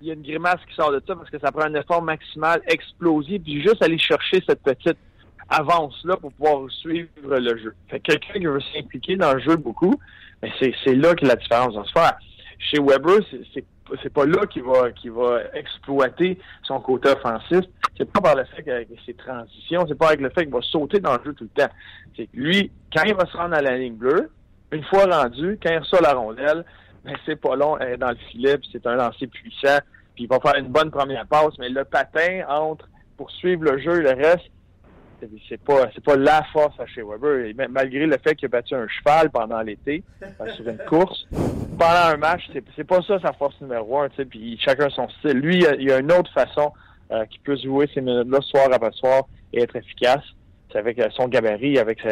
il 0.00 0.08
y 0.08 0.10
a 0.10 0.14
une 0.14 0.22
grimace 0.22 0.60
qui 0.68 0.74
sort 0.74 0.92
de 0.92 1.02
ça 1.06 1.14
parce 1.16 1.30
que 1.30 1.38
ça 1.38 1.50
prend 1.52 1.62
un 1.62 1.74
effort 1.74 2.02
maximal, 2.02 2.60
explosif, 2.66 3.42
puis 3.42 3.62
juste 3.62 3.82
aller 3.82 3.98
chercher 3.98 4.42
cette 4.48 4.62
petite 4.62 4.98
avance-là 5.48 6.16
pour 6.16 6.32
pouvoir 6.32 6.70
suivre 6.70 7.08
le 7.24 7.56
jeu. 7.56 7.74
Fait 7.88 8.00
quelqu'un 8.00 8.34
qui 8.34 8.46
veut 8.46 8.60
s'impliquer 8.74 9.16
dans 9.16 9.32
le 9.34 9.40
jeu 9.40 9.56
beaucoup, 9.56 9.94
ben 10.42 10.50
c'est 10.60 10.94
là 10.94 11.14
que 11.14 11.24
la 11.24 11.36
différence 11.36 11.74
va 11.74 11.84
se 11.84 11.92
faire. 11.92 12.18
Chez 12.58 12.78
Weber, 12.78 13.20
c'est 14.02 14.12
pas 14.12 14.26
là 14.26 14.46
qu'il 14.46 14.62
va 14.62 14.90
qu'il 14.92 15.12
va 15.12 15.40
exploiter 15.54 16.38
son 16.62 16.80
côté 16.80 17.08
offensif. 17.08 17.60
C'est 17.96 18.10
pas 18.12 18.20
par 18.20 18.34
le 18.36 18.44
fait 18.44 18.62
qu'avec 18.62 18.88
ses 19.06 19.14
transitions, 19.14 19.86
c'est 19.88 19.98
pas 19.98 20.08
avec 20.08 20.20
le 20.20 20.28
fait 20.30 20.44
qu'il 20.44 20.52
va 20.52 20.60
sauter 20.60 21.00
dans 21.00 21.16
le 21.16 21.24
jeu 21.24 21.32
tout 21.32 21.44
le 21.44 21.62
temps. 21.62 21.72
C'est 22.16 22.26
que 22.26 22.36
lui, 22.36 22.70
quand 22.94 23.04
il 23.04 23.14
va 23.14 23.26
se 23.26 23.36
rendre 23.36 23.54
à 23.54 23.62
la 23.62 23.78
ligne 23.78 23.94
bleue, 23.94 24.30
une 24.72 24.84
fois 24.84 25.06
rendu, 25.06 25.58
quand 25.62 25.70
il 25.72 25.78
reçoit 25.78 26.00
la 26.00 26.12
rondelle, 26.12 26.64
ben, 27.04 27.16
c'est 27.26 27.40
pas 27.40 27.56
long 27.56 27.78
elle 27.78 27.94
est 27.94 27.96
dans 27.96 28.10
le 28.10 28.16
filet, 28.30 28.58
puis 28.58 28.68
c'est 28.72 28.86
un 28.86 28.96
lancer 28.96 29.26
puissant, 29.26 29.78
puis 30.14 30.24
il 30.24 30.28
va 30.28 30.40
faire 30.40 30.56
une 30.56 30.68
bonne 30.68 30.90
première 30.90 31.26
passe, 31.26 31.58
mais 31.58 31.68
le 31.68 31.84
patin 31.84 32.42
entre 32.48 32.88
pour 33.16 33.30
suivre 33.30 33.64
le 33.64 33.78
jeu, 33.78 34.00
le 34.00 34.10
reste, 34.10 34.50
c'est 35.48 35.60
pas 35.60 35.88
c'est 35.94 36.04
pas 36.04 36.16
la 36.16 36.42
force 36.52 36.78
à 36.78 36.86
chez 36.86 37.02
Weber. 37.02 37.52
malgré 37.70 38.06
le 38.06 38.16
fait 38.18 38.34
qu'il 38.36 38.46
a 38.46 38.48
battu 38.48 38.74
un 38.74 38.86
cheval 38.86 39.30
pendant 39.30 39.60
l'été 39.60 40.04
euh, 40.22 40.52
sur 40.54 40.68
une 40.68 40.78
course, 40.88 41.26
pendant 41.78 42.14
un 42.14 42.16
match, 42.16 42.48
c'est, 42.52 42.64
c'est 42.76 42.84
pas 42.84 43.02
ça 43.02 43.18
sa 43.20 43.32
force 43.32 43.60
numéro 43.60 43.98
un. 43.98 44.08
Puis 44.08 44.58
chacun 44.64 44.88
son 44.90 45.08
style. 45.08 45.38
Lui, 45.38 45.64
il 45.78 45.88
y 45.88 45.92
a, 45.92 45.98
une 45.98 46.12
autre 46.12 46.32
façon 46.32 46.72
euh, 47.10 47.24
qu'il 47.26 47.40
peut 47.40 47.56
jouer 47.56 47.88
ces 47.92 48.00
minutes-là 48.00 48.40
soir 48.42 48.68
après 48.72 48.92
soir 48.92 49.24
et 49.52 49.62
être 49.62 49.76
efficace. 49.76 50.24
C'est 50.70 50.78
avec 50.78 50.98
euh, 50.98 51.08
son 51.16 51.28
gabarit, 51.28 51.78
avec 51.78 52.06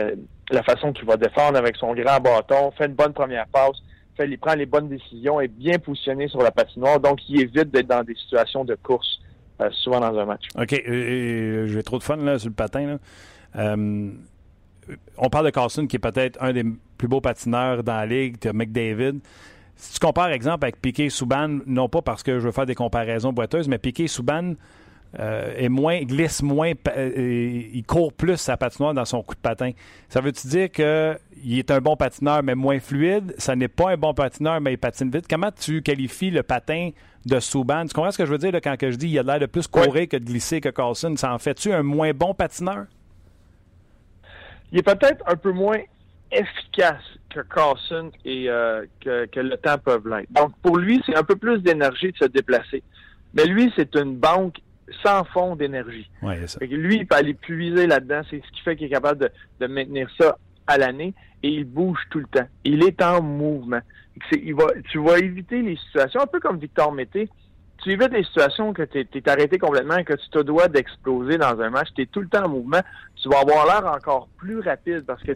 la 0.50 0.62
façon 0.62 0.92
qu'il 0.92 1.04
va 1.04 1.16
défendre 1.16 1.58
avec 1.58 1.76
son 1.76 1.94
grand 1.94 2.20
bâton, 2.20 2.70
fait 2.72 2.86
une 2.86 2.94
bonne 2.94 3.12
première 3.12 3.46
passe, 3.48 3.76
il 4.24 4.38
prend 4.38 4.54
les 4.54 4.66
bonnes 4.66 4.88
décisions, 4.88 5.40
est 5.40 5.48
bien 5.48 5.78
positionné 5.78 6.28
sur 6.28 6.42
la 6.42 6.50
patinoire, 6.50 7.00
donc 7.00 7.20
il 7.28 7.40
évite 7.40 7.70
d'être 7.70 7.86
dans 7.86 8.02
des 8.02 8.14
situations 8.14 8.64
de 8.64 8.74
course 8.74 9.20
euh, 9.60 9.70
souvent 9.72 10.00
dans 10.00 10.18
un 10.18 10.24
match. 10.24 10.48
OK, 10.58 10.70
j'ai 10.70 11.82
trop 11.84 11.98
de 11.98 12.02
fun 12.02 12.16
là, 12.16 12.38
sur 12.38 12.48
le 12.48 12.54
patin. 12.54 12.98
Euh, 13.56 14.10
on 15.16 15.28
parle 15.28 15.46
de 15.46 15.50
Carlson 15.50 15.86
qui 15.86 15.96
est 15.96 16.00
peut-être 16.00 16.42
un 16.42 16.52
des 16.52 16.64
plus 16.98 17.08
beaux 17.08 17.20
patineurs 17.20 17.82
dans 17.82 17.96
la 17.96 18.06
ligue, 18.06 18.38
tu 18.38 18.48
as 18.48 18.52
McDavid. 18.52 19.20
Si 19.76 19.94
tu 19.94 19.98
compares, 19.98 20.28
exemple, 20.28 20.64
avec 20.64 20.80
Piquet 20.80 21.10
Souban, 21.10 21.58
non 21.66 21.88
pas 21.88 22.00
parce 22.00 22.22
que 22.22 22.38
je 22.38 22.46
veux 22.46 22.52
faire 22.52 22.66
des 22.66 22.74
comparaisons 22.74 23.32
boiteuses, 23.32 23.68
mais 23.68 23.78
Piquet 23.78 24.06
Souban, 24.06 24.54
est 25.18 25.68
moins, 25.68 26.00
glisse 26.02 26.42
moins, 26.42 26.72
il 26.96 27.82
court 27.86 28.12
plus 28.12 28.36
sa 28.36 28.56
patinoire 28.56 28.94
dans 28.94 29.04
son 29.04 29.22
coup 29.22 29.34
de 29.34 29.40
patin. 29.40 29.70
Ça 30.08 30.20
veut-tu 30.20 30.46
dire 30.48 30.70
qu'il 30.70 31.58
est 31.58 31.70
un 31.70 31.80
bon 31.80 31.96
patineur, 31.96 32.42
mais 32.42 32.54
moins 32.54 32.80
fluide? 32.80 33.34
Ça 33.38 33.56
n'est 33.56 33.68
pas 33.68 33.92
un 33.92 33.96
bon 33.96 34.14
patineur, 34.14 34.60
mais 34.60 34.74
il 34.74 34.78
patine 34.78 35.10
vite. 35.10 35.26
Comment 35.28 35.50
tu 35.50 35.82
qualifies 35.82 36.30
le 36.30 36.42
patin 36.42 36.90
de 37.24 37.40
Souban? 37.40 37.86
Tu 37.86 37.94
comprends 37.94 38.10
ce 38.10 38.18
que 38.18 38.26
je 38.26 38.30
veux 38.30 38.38
dire 38.38 38.52
là, 38.52 38.60
quand 38.60 38.76
que 38.76 38.90
je 38.90 38.96
dis 38.96 39.08
qu'il 39.08 39.18
a 39.18 39.22
l'air 39.22 39.40
de 39.40 39.46
plus 39.46 39.66
courir 39.66 40.08
que 40.08 40.16
de 40.16 40.24
glisser 40.24 40.60
que 40.60 40.68
Carlson? 40.68 41.14
Ça 41.16 41.32
en 41.32 41.38
fait-tu 41.38 41.72
un 41.72 41.82
moins 41.82 42.12
bon 42.12 42.34
patineur? 42.34 42.86
Il 44.72 44.78
est 44.78 44.82
peut-être 44.82 45.22
un 45.26 45.36
peu 45.36 45.52
moins 45.52 45.78
efficace 46.32 47.02
que 47.30 47.40
Carlson 47.40 48.10
et 48.24 48.48
euh, 48.48 48.84
que, 49.00 49.40
le 49.40 49.56
temps 49.56 49.78
peut 49.78 50.00
l'être. 50.04 50.32
Donc, 50.32 50.52
pour 50.62 50.76
lui, 50.76 51.02
c'est 51.06 51.16
un 51.16 51.22
peu 51.22 51.36
plus 51.36 51.60
d'énergie 51.60 52.12
de 52.12 52.16
se 52.16 52.24
déplacer. 52.24 52.82
Mais 53.34 53.44
lui, 53.44 53.72
c'est 53.76 53.94
une 53.94 54.16
banque 54.16 54.56
sans 55.02 55.24
fond 55.24 55.56
d'énergie. 55.56 56.10
lui, 56.60 56.96
il 56.96 57.06
peut 57.06 57.16
aller 57.16 57.34
puiser 57.34 57.86
là-dedans. 57.86 58.22
C'est 58.30 58.42
ce 58.44 58.52
qui 58.52 58.60
fait 58.62 58.76
qu'il 58.76 58.86
est 58.86 58.90
capable 58.90 59.30
de, 59.60 59.66
maintenir 59.66 60.08
ça 60.18 60.38
à 60.66 60.78
l'année 60.78 61.14
et 61.42 61.48
il 61.48 61.64
bouge 61.64 61.98
tout 62.10 62.18
le 62.18 62.26
temps. 62.26 62.46
Il 62.64 62.84
est 62.84 63.02
en 63.02 63.22
mouvement. 63.22 63.80
il 64.32 64.54
va, 64.54 64.66
tu 64.90 64.98
vas 64.98 65.18
éviter 65.18 65.62
les 65.62 65.76
situations, 65.76 66.20
un 66.20 66.26
peu 66.26 66.40
comme 66.40 66.58
Victor 66.58 66.92
Mété. 66.92 67.28
Tu 67.82 67.92
évites 67.92 68.12
les 68.12 68.24
situations 68.24 68.72
que 68.72 68.82
tu 68.82 68.98
es, 68.98 69.28
arrêté 69.28 69.58
complètement 69.58 69.98
et 69.98 70.04
que 70.04 70.14
tu 70.14 70.28
te 70.30 70.40
dois 70.40 70.66
d'exploser 70.68 71.36
dans 71.36 71.60
un 71.60 71.70
match. 71.70 71.88
Tu 71.94 72.02
es 72.02 72.06
tout 72.06 72.20
le 72.20 72.28
temps 72.28 72.44
en 72.44 72.48
mouvement. 72.48 72.80
Tu 73.16 73.28
vas 73.28 73.40
avoir 73.40 73.66
l'air 73.66 73.92
encore 73.92 74.28
plus 74.38 74.60
rapide 74.60 75.04
parce 75.06 75.22
que 75.22 75.32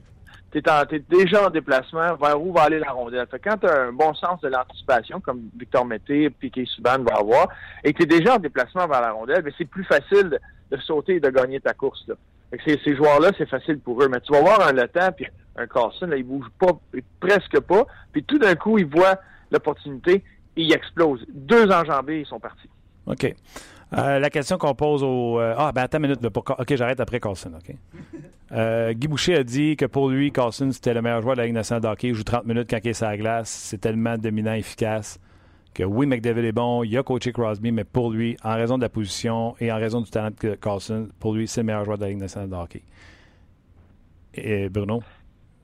tu 0.51 0.59
es, 0.59 0.99
déjà 0.99 1.47
en 1.47 1.51
déplacement 1.51 2.15
vers 2.17 2.43
où 2.43 2.53
va 2.53 2.63
aller 2.63 2.79
la 2.79 2.91
rondelle? 2.91 3.27
Fait 3.31 3.39
quand 3.39 3.57
tu 3.59 3.67
as 3.67 3.83
un 3.83 3.93
bon 3.93 4.15
sens 4.15 4.41
de 4.41 4.49
l'anticipation, 4.49 5.21
comme 5.21 5.43
Victor 5.57 5.85
Mété 5.85 6.25
et 6.25 6.31
Piquet 6.31 6.65
Subban 6.67 6.99
va 6.99 7.19
avoir, 7.19 7.49
et 7.85 7.93
que 7.93 7.99
tu 7.99 8.03
es 8.05 8.19
déjà 8.19 8.35
en 8.35 8.39
déplacement 8.39 8.87
vers 8.89 9.01
la 9.01 9.13
rondelle, 9.13 9.43
ben, 9.43 9.53
c'est 9.57 9.65
plus 9.65 9.85
facile 9.85 10.39
de, 10.71 10.77
sauter 10.79 11.17
et 11.17 11.21
de 11.21 11.31
gagner 11.31 11.61
ta 11.61 11.73
course. 11.73 12.05
Là. 12.09 12.15
Fait 12.51 12.81
ces, 12.85 12.97
joueurs-là, 12.97 13.31
c'est 13.39 13.49
facile 13.49 13.79
pour 13.79 14.03
eux. 14.03 14.09
Mais 14.09 14.21
tu 14.21 14.33
vas 14.33 14.41
voir 14.41 14.67
un 14.67 14.73
Le 14.73 14.89
Temps 14.89 15.13
puis 15.17 15.27
un 15.57 15.67
Carson, 15.67 16.07
là, 16.07 16.17
il 16.17 16.25
bouge 16.25 16.47
pas, 16.59 16.73
presque 17.21 17.61
pas. 17.61 17.85
Puis 18.13 18.25
tout 18.25 18.39
d'un 18.39 18.55
coup, 18.55 18.79
il 18.79 18.87
voit 18.87 19.21
l'opportunité 19.51 20.25
et 20.57 20.63
il 20.63 20.73
explose. 20.73 21.25
Deux 21.33 21.71
enjambées, 21.71 22.21
ils 22.21 22.27
sont 22.27 22.41
partis. 22.41 22.69
OK. 23.07 23.35
Euh, 23.93 24.19
la 24.19 24.31
question 24.31 24.57
qu'on 24.57 24.75
pose 24.75 25.03
au. 25.03 25.41
Euh, 25.41 25.55
ah, 25.57 25.73
ben 25.73 25.83
attends 25.83 25.99
une 25.99 26.03
minute. 26.03 26.21
OK, 26.25 26.77
j'arrête 26.77 27.01
après 27.01 27.21
Carlson. 27.21 27.53
OK. 27.55 27.75
Euh, 28.53 28.95
Guy 28.95 29.07
Boucher 29.07 29.37
a 29.37 29.45
dit 29.45 29.77
que 29.77 29.85
pour 29.85 30.11
lui, 30.11 30.33
Carlson, 30.33 30.73
c'était 30.73 30.93
le 30.93 31.03
meilleur 31.03 31.23
joueur 31.23 31.37
de 31.37 31.41
la 31.41 31.47
Ligue 31.47 31.55
nationale 31.55 31.83
de 31.83 31.87
hockey. 31.87 32.09
Il 32.09 32.15
joue 32.15 32.25
30 32.25 32.47
minutes 32.47 32.69
quand 32.69 32.81
il 32.83 32.89
est 32.89 32.95
sur 32.95 33.07
la 33.07 33.17
glace. 33.17 33.49
C'est 33.49 33.79
tellement 33.79 34.19
dominant, 34.19 34.55
efficace. 34.55 35.21
Que 35.73 35.85
oui, 35.85 36.05
McDavid 36.05 36.45
est 36.45 36.51
bon. 36.51 36.83
Il 36.83 36.99
a 36.99 37.05
coaché 37.05 37.33
Crosby, 37.33 37.71
mais 37.71 37.85
pour 37.85 38.11
lui, 38.11 38.37
en 38.43 38.57
raison 38.57 38.77
de 38.77 38.83
la 38.83 38.89
position 38.89 39.55
et 39.61 39.71
en 39.71 39.77
raison 39.77 40.01
du 40.01 40.11
talent 40.11 40.31
de 40.43 40.57
Carlson, 40.57 41.11
pour 41.21 41.33
lui, 41.33 41.47
c'est 41.47 41.61
le 41.61 41.67
meilleur 41.67 41.85
joueur 41.85 41.99
de 41.99 42.03
la 42.03 42.09
Ligue 42.09 42.19
nationale 42.19 42.51
de 42.51 42.57
hockey. 42.57 42.83
Et 44.35 44.69
Bruno, 44.69 45.01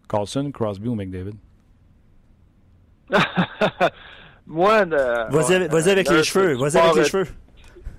Carlson, 0.09 0.53
Crosby 0.53 0.87
ou 0.87 0.95
McDavid? 0.95 1.35
Moi, 4.47 4.85
de, 4.85 5.33
vas-y 5.33 5.91
avec, 5.91 6.09
les 6.09 6.23
cheveux. 6.23 6.55
Vas-y 6.57 6.79
avec 6.79 6.95
les 6.95 7.05
cheveux. 7.05 7.27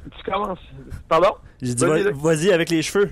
Tu 0.09 0.31
commences. 0.31 0.59
Pardon? 1.07 1.35
J'ai 1.61 1.73
dit, 1.73 1.85
vas-y 2.13 2.51
avec 2.51 2.69
les 2.69 2.81
cheveux. 2.81 3.11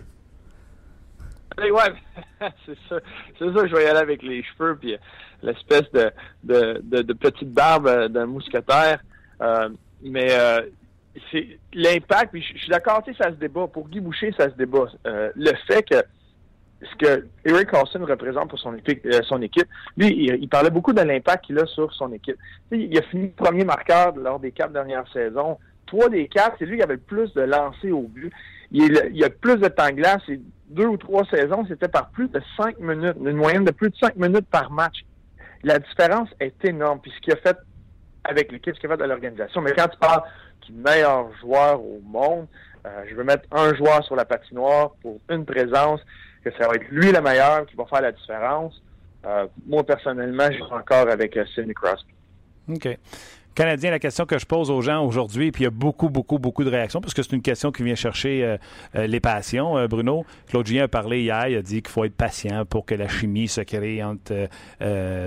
Ouais, 1.58 1.94
c'est 2.66 2.78
ça. 2.90 3.00
C'est 3.40 3.54
ça 3.54 3.62
que 3.62 3.68
je 3.68 3.76
vais 3.76 3.84
y 3.86 3.88
aller 3.88 4.00
avec 4.00 4.22
les 4.22 4.44
cheveux, 4.44 4.76
puis 4.76 4.98
l'espèce 5.42 5.90
de, 5.94 6.12
de, 6.44 7.02
de, 7.02 7.14
petite 7.14 7.52
barbe 7.52 7.88
euh, 7.88 8.08
d'un 8.08 8.26
mousquetaire. 8.26 9.00
Euh, 9.42 9.70
mais 10.02 10.28
euh, 10.32 10.62
c'est 11.32 11.60
l'impact, 11.74 12.32
puis 12.32 12.42
je 12.42 12.58
suis 12.58 12.70
d'accord, 12.70 13.04
tu 13.04 13.14
sais, 13.14 13.24
ça 13.24 13.30
se 13.30 13.36
débat. 13.36 13.68
Pour 13.68 13.88
Guy 13.88 14.00
Boucher, 14.00 14.34
ça 14.38 14.50
se 14.50 14.56
débat. 14.56 14.88
le 15.06 15.52
fait 15.68 15.84
que 15.84 16.04
ce 16.82 16.96
que 16.98 17.28
Eric 17.46 17.72
Carlson 17.72 18.06
représente 18.06 18.50
pour 18.50 18.60
son 18.60 18.76
équipe, 18.76 19.08
son 19.24 19.42
équipe 19.42 19.68
lui, 19.96 20.28
il, 20.40 20.50
parlait 20.50 20.70
beaucoup 20.70 20.92
de 20.92 21.02
l'impact 21.02 21.46
qu'il 21.46 21.58
a 21.58 21.66
sur 21.66 21.92
son 21.94 22.12
équipe. 22.12 22.36
il 22.70 22.96
a 22.98 23.02
fini 23.04 23.30
premier 23.30 23.64
marqueur 23.64 24.14
lors 24.18 24.40
des 24.40 24.52
quatre 24.52 24.74
dernières 24.74 25.08
saisons 25.14 25.58
trois 25.86 26.10
des 26.10 26.28
quatre, 26.28 26.56
c'est 26.60 26.66
lui 26.66 26.78
qui 26.78 26.84
avait 26.84 26.96
le 26.96 27.00
plus 27.00 27.34
de 27.34 27.42
lancers 27.42 27.92
au 27.92 28.04
but. 28.04 28.32
Il, 28.72 29.10
il 29.14 29.24
a 29.24 29.30
plus 29.30 29.58
de 29.58 29.68
temps 29.68 29.88
de 29.88 29.94
glace. 29.94 30.22
Et 30.28 30.40
deux 30.70 30.88
ou 30.88 30.98
trois 30.98 31.26
saisons, 31.26 31.66
c'était 31.68 31.88
par 31.88 32.10
plus 32.10 32.28
de 32.28 32.42
cinq 32.58 32.80
minutes, 32.80 33.16
une 33.24 33.38
moyenne 33.38 33.66
de 33.66 33.72
plus 33.72 33.90
de 33.90 33.96
cinq 33.96 34.16
minutes 34.16 34.48
par 34.50 34.72
match. 34.72 35.06
La 35.64 35.80
différence 35.80 36.30
est 36.40 36.64
énorme. 36.66 37.00
Puis 37.02 37.12
ce 37.16 37.22
qu'il 37.22 37.34
a 37.34 37.38
fait 37.38 37.58
avec 38.24 38.52
l'équipe, 38.52 38.76
ce 38.76 38.80
qu'il 38.80 38.90
a 38.92 38.96
fait 38.96 39.04
de 39.04 39.08
l'organisation. 39.08 39.62
Mais 39.62 39.74
quand 39.74 39.88
tu 39.88 39.98
parles 39.98 40.24
du 40.66 40.74
meilleur 40.74 41.32
joueur 41.40 41.82
au 41.82 42.02
monde, 42.04 42.48
euh, 42.86 43.04
je 43.10 43.16
veux 43.16 43.24
mettre 43.24 43.48
un 43.52 43.74
joueur 43.76 44.04
sur 44.04 44.16
la 44.16 44.26
patinoire 44.26 44.92
pour 45.02 45.20
une 45.30 45.46
présence, 45.46 46.02
que 46.44 46.52
ça 46.52 46.68
va 46.68 46.76
être 46.76 46.88
lui 46.90 47.12
le 47.12 47.22
meilleur 47.22 47.66
qui 47.66 47.76
va 47.76 47.86
faire 47.86 48.02
la 48.02 48.12
différence. 48.12 48.82
Euh, 49.26 49.48
moi, 49.66 49.84
personnellement, 49.84 50.48
je 50.52 50.64
suis 50.64 50.74
encore 50.74 51.10
avec 51.10 51.36
euh, 51.38 51.46
Sidney 51.54 51.74
Crosby. 51.74 52.14
OK. 52.70 52.98
Canadien, 53.56 53.90
la 53.90 54.00
question 54.00 54.26
que 54.26 54.38
je 54.38 54.46
pose 54.46 54.70
aux 54.70 54.82
gens 54.82 55.06
aujourd'hui, 55.06 55.50
puis 55.50 55.64
il 55.64 55.64
y 55.64 55.68
a 55.68 55.72
beaucoup, 55.72 56.10
beaucoup, 56.10 56.40
beaucoup 56.40 56.66
de 56.66 56.70
réactions, 56.70 57.00
parce 57.00 57.14
que 57.14 57.24
c'est 57.24 57.32
une 57.32 57.42
question 57.42 57.72
qui 57.72 57.84
vient 57.84 57.96
chercher 57.96 58.44
euh, 58.44 58.58
euh, 58.96 59.08
les 59.08 59.22
passions. 59.22 59.78
Euh, 59.78 59.88
Bruno, 59.88 60.26
Claude 60.50 60.68
Julien 60.68 60.84
a 60.84 60.88
parlé 60.90 61.22
hier, 61.22 61.48
il 61.48 61.56
a 61.56 61.62
dit 61.62 61.82
qu'il 61.82 61.90
faut 61.90 62.04
être 62.04 62.16
patient 62.16 62.66
pour 62.66 62.86
que 62.86 62.96
la 62.96 63.08
chimie 63.08 63.48
se 63.48 63.62
crée 63.62 64.04
entre 64.04 64.50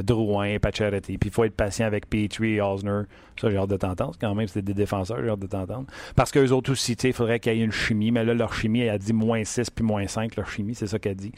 Drouin 0.02 0.44
et 0.44 0.58
Pacioretty. 0.58 1.16
Puis 1.16 1.30
il 1.30 1.32
faut 1.32 1.44
être 1.44 1.54
patient 1.54 1.86
avec 1.86 2.08
Petrie 2.10 2.56
et 2.56 2.60
Osner. 2.60 3.02
Ça, 3.40 3.48
j'ai 3.48 3.56
hâte 3.56 3.70
de 3.70 3.76
t'entendre. 3.76 4.14
Quand 4.20 4.34
même, 4.34 4.48
c'est 4.48 4.62
des 4.62 4.74
défenseurs, 4.74 5.22
j'ai 5.22 5.30
hâte 5.30 5.38
de 5.38 5.46
t'entendre. 5.46 5.86
Parce 6.14 6.30
qu'eux 6.30 6.50
autres 6.50 6.72
aussi, 6.72 6.92
il 6.92 7.12
faudrait 7.14 7.40
qu'il 7.40 7.54
y 7.54 7.60
ait 7.60 7.64
une 7.64 7.72
chimie, 7.72 8.10
mais 8.10 8.24
là, 8.24 8.34
leur 8.34 8.52
chimie, 8.52 8.80
elle 8.80 8.90
a 8.90 8.98
dit 8.98 9.14
moins 9.14 9.42
6 9.42 9.70
puis 9.70 9.84
moins 9.84 10.06
5, 10.06 10.36
leur 10.36 10.50
chimie, 10.50 10.74
c'est 10.74 10.88
ça 10.88 10.98
qu'elle 10.98 11.16
dit. 11.16 11.32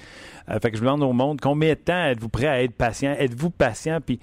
fait 0.61 0.71
que 0.73 0.77
je 0.77 0.83
demande 0.83 1.05
au 1.05 1.13
monde, 1.13 1.41
combien 1.41 1.71
de 1.71 1.75
temps 1.75 2.07
êtes-vous 2.07 2.31
prêt 2.31 2.49
à 2.49 2.63
être 2.65 2.75
patient? 2.75 3.15
Êtes-vous 3.17 3.51
patient? 3.51 4.01
Puis 4.05 4.19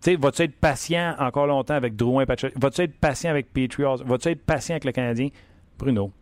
tu 0.00 0.12
sais, 0.12 0.16
vas-tu 0.16 0.42
être 0.42 0.54
patient 0.60 1.16
encore 1.18 1.46
longtemps 1.48 1.74
avec 1.74 1.96
Drouin 1.96 2.24
Patrick? 2.24 2.52
Vas-tu 2.56 2.82
être 2.82 2.98
patient 3.00 3.30
avec 3.30 3.52
Patriots? 3.52 3.96
Vas-tu 4.04 4.28
être 4.28 4.44
patient 4.44 4.74
avec 4.74 4.84
le 4.84 4.92
Canadien? 4.92 5.28
Bruno, 5.76 6.12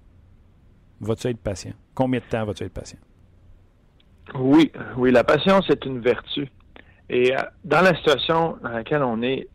vas-tu 1.00 1.28
être 1.28 1.38
patient? 1.38 1.72
Combien 1.94 2.20
de 2.20 2.24
temps 2.24 2.44
vas-tu 2.46 2.64
être 2.64 2.72
patient? 2.72 2.98
Oui, 4.34 4.72
oui, 4.96 5.12
la 5.12 5.24
patience 5.24 5.68
est 5.68 5.84
une 5.84 6.00
vertu. 6.00 6.48
Et 7.10 7.36
euh, 7.36 7.42
dans 7.64 7.82
la 7.82 7.94
situation 7.96 8.56
dans 8.62 8.70
laquelle 8.70 9.02
on 9.02 9.20
est, 9.22 9.46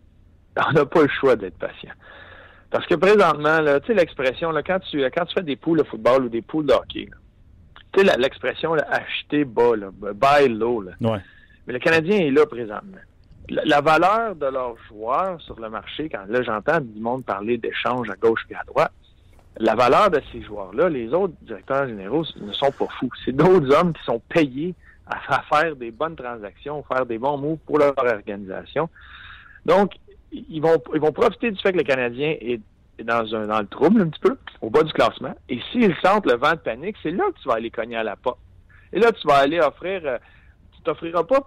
on 0.70 0.72
n'a 0.72 0.86
pas 0.86 1.02
le 1.02 1.10
choix 1.10 1.36
d'être 1.36 1.58
patient. 1.58 1.92
Parce 2.70 2.86
que 2.86 2.96
présentement, 2.96 3.58
tu 3.80 3.88
sais, 3.88 3.94
l'expression, 3.96 4.52
quand, 4.66 4.80
tu, 4.90 5.04
quand 5.16 5.26
tu 5.26 5.34
fais 5.34 5.44
des 5.44 5.56
poules 5.56 5.80
de 5.80 5.84
football 5.84 6.26
ou 6.26 6.30
des 6.30 6.42
poules 6.42 6.68
de 6.68 6.74
hockey, 6.74 7.10
tu 7.92 8.06
sais, 8.06 8.18
l'expression 8.18 8.74
acheter 8.74 9.46
bas, 9.46 9.76
là, 9.76 9.90
buy 9.92 10.48
low. 10.48 10.82
Là. 10.82 10.92
Ouais. 11.02 11.20
Mais 11.66 11.74
le 11.74 11.80
Canadien 11.80 12.20
est 12.20 12.32
là 12.32 12.46
présentement 12.46 12.98
la, 13.52 13.82
valeur 13.82 14.36
de 14.36 14.46
leurs 14.46 14.76
joueurs 14.88 15.40
sur 15.42 15.60
le 15.60 15.70
marché, 15.70 16.10
quand 16.10 16.26
là 16.28 16.42
j'entends 16.42 16.80
du 16.80 17.00
monde 17.00 17.26
parler 17.26 17.58
d'échanges 17.58 18.10
à 18.10 18.16
gauche 18.16 18.46
et 18.50 18.56
à 18.56 18.64
droite, 18.64 18.94
la 19.58 19.76
valeur 19.76 20.10
de 20.10 20.22
ces 20.32 20.42
joueurs-là, 20.42 20.90
les 20.90 21.14
autres 21.14 21.34
directeurs 21.42 21.88
généraux 21.88 22.26
ne 22.40 22.54
sont 22.54 22.72
pas 22.72 22.88
fous. 23.00 23.10
C'est 23.26 23.36
d'autres 23.36 23.70
hommes 23.76 23.94
qui 23.94 24.04
sont 24.04 24.22
payés 24.30 24.74
à 25.08 25.42
faire 25.44 25.76
des 25.76 25.92
bonnes 25.92 26.16
transactions, 26.16 26.84
faire 26.84 27.06
des 27.06 27.18
bons 27.18 27.38
moves 27.38 27.58
pour 27.66 27.78
leur 27.78 27.94
organisation. 27.98 28.90
Donc, 29.66 29.94
ils 30.32 30.62
vont, 30.62 30.82
ils 30.94 31.02
vont 31.02 31.12
profiter 31.12 31.52
du 31.52 31.60
fait 31.60 31.74
que 31.74 31.78
le 31.78 31.84
Canadien 31.84 32.36
est 32.40 32.62
dans, 33.04 33.36
un, 33.36 33.48
dans 33.48 33.60
le 33.60 33.68
trouble 33.68 34.02
un 34.02 34.08
petit 34.08 34.22
peu, 34.22 34.38
au 34.62 34.70
bas 34.70 34.84
du 34.84 34.94
classement. 34.94 35.36
Et 35.50 35.60
s'ils 35.72 35.96
sentent 36.02 36.26
le 36.26 36.38
vent 36.38 36.52
de 36.52 36.60
panique, 36.60 36.96
c'est 37.04 37.12
là 37.12 37.26
que 37.34 37.42
tu 37.42 37.48
vas 37.50 37.56
aller 37.56 37.72
cogner 37.72 37.98
à 37.98 38.04
la 38.04 38.16
porte. 38.16 38.40
Et 38.94 39.00
là, 39.00 39.12
tu 39.12 39.28
vas 39.28 39.38
aller 39.38 39.60
offrir, 39.60 40.02
euh, 40.06 40.18
tu 40.76 40.82
t'offriras 40.84 41.24
pas 41.24 41.46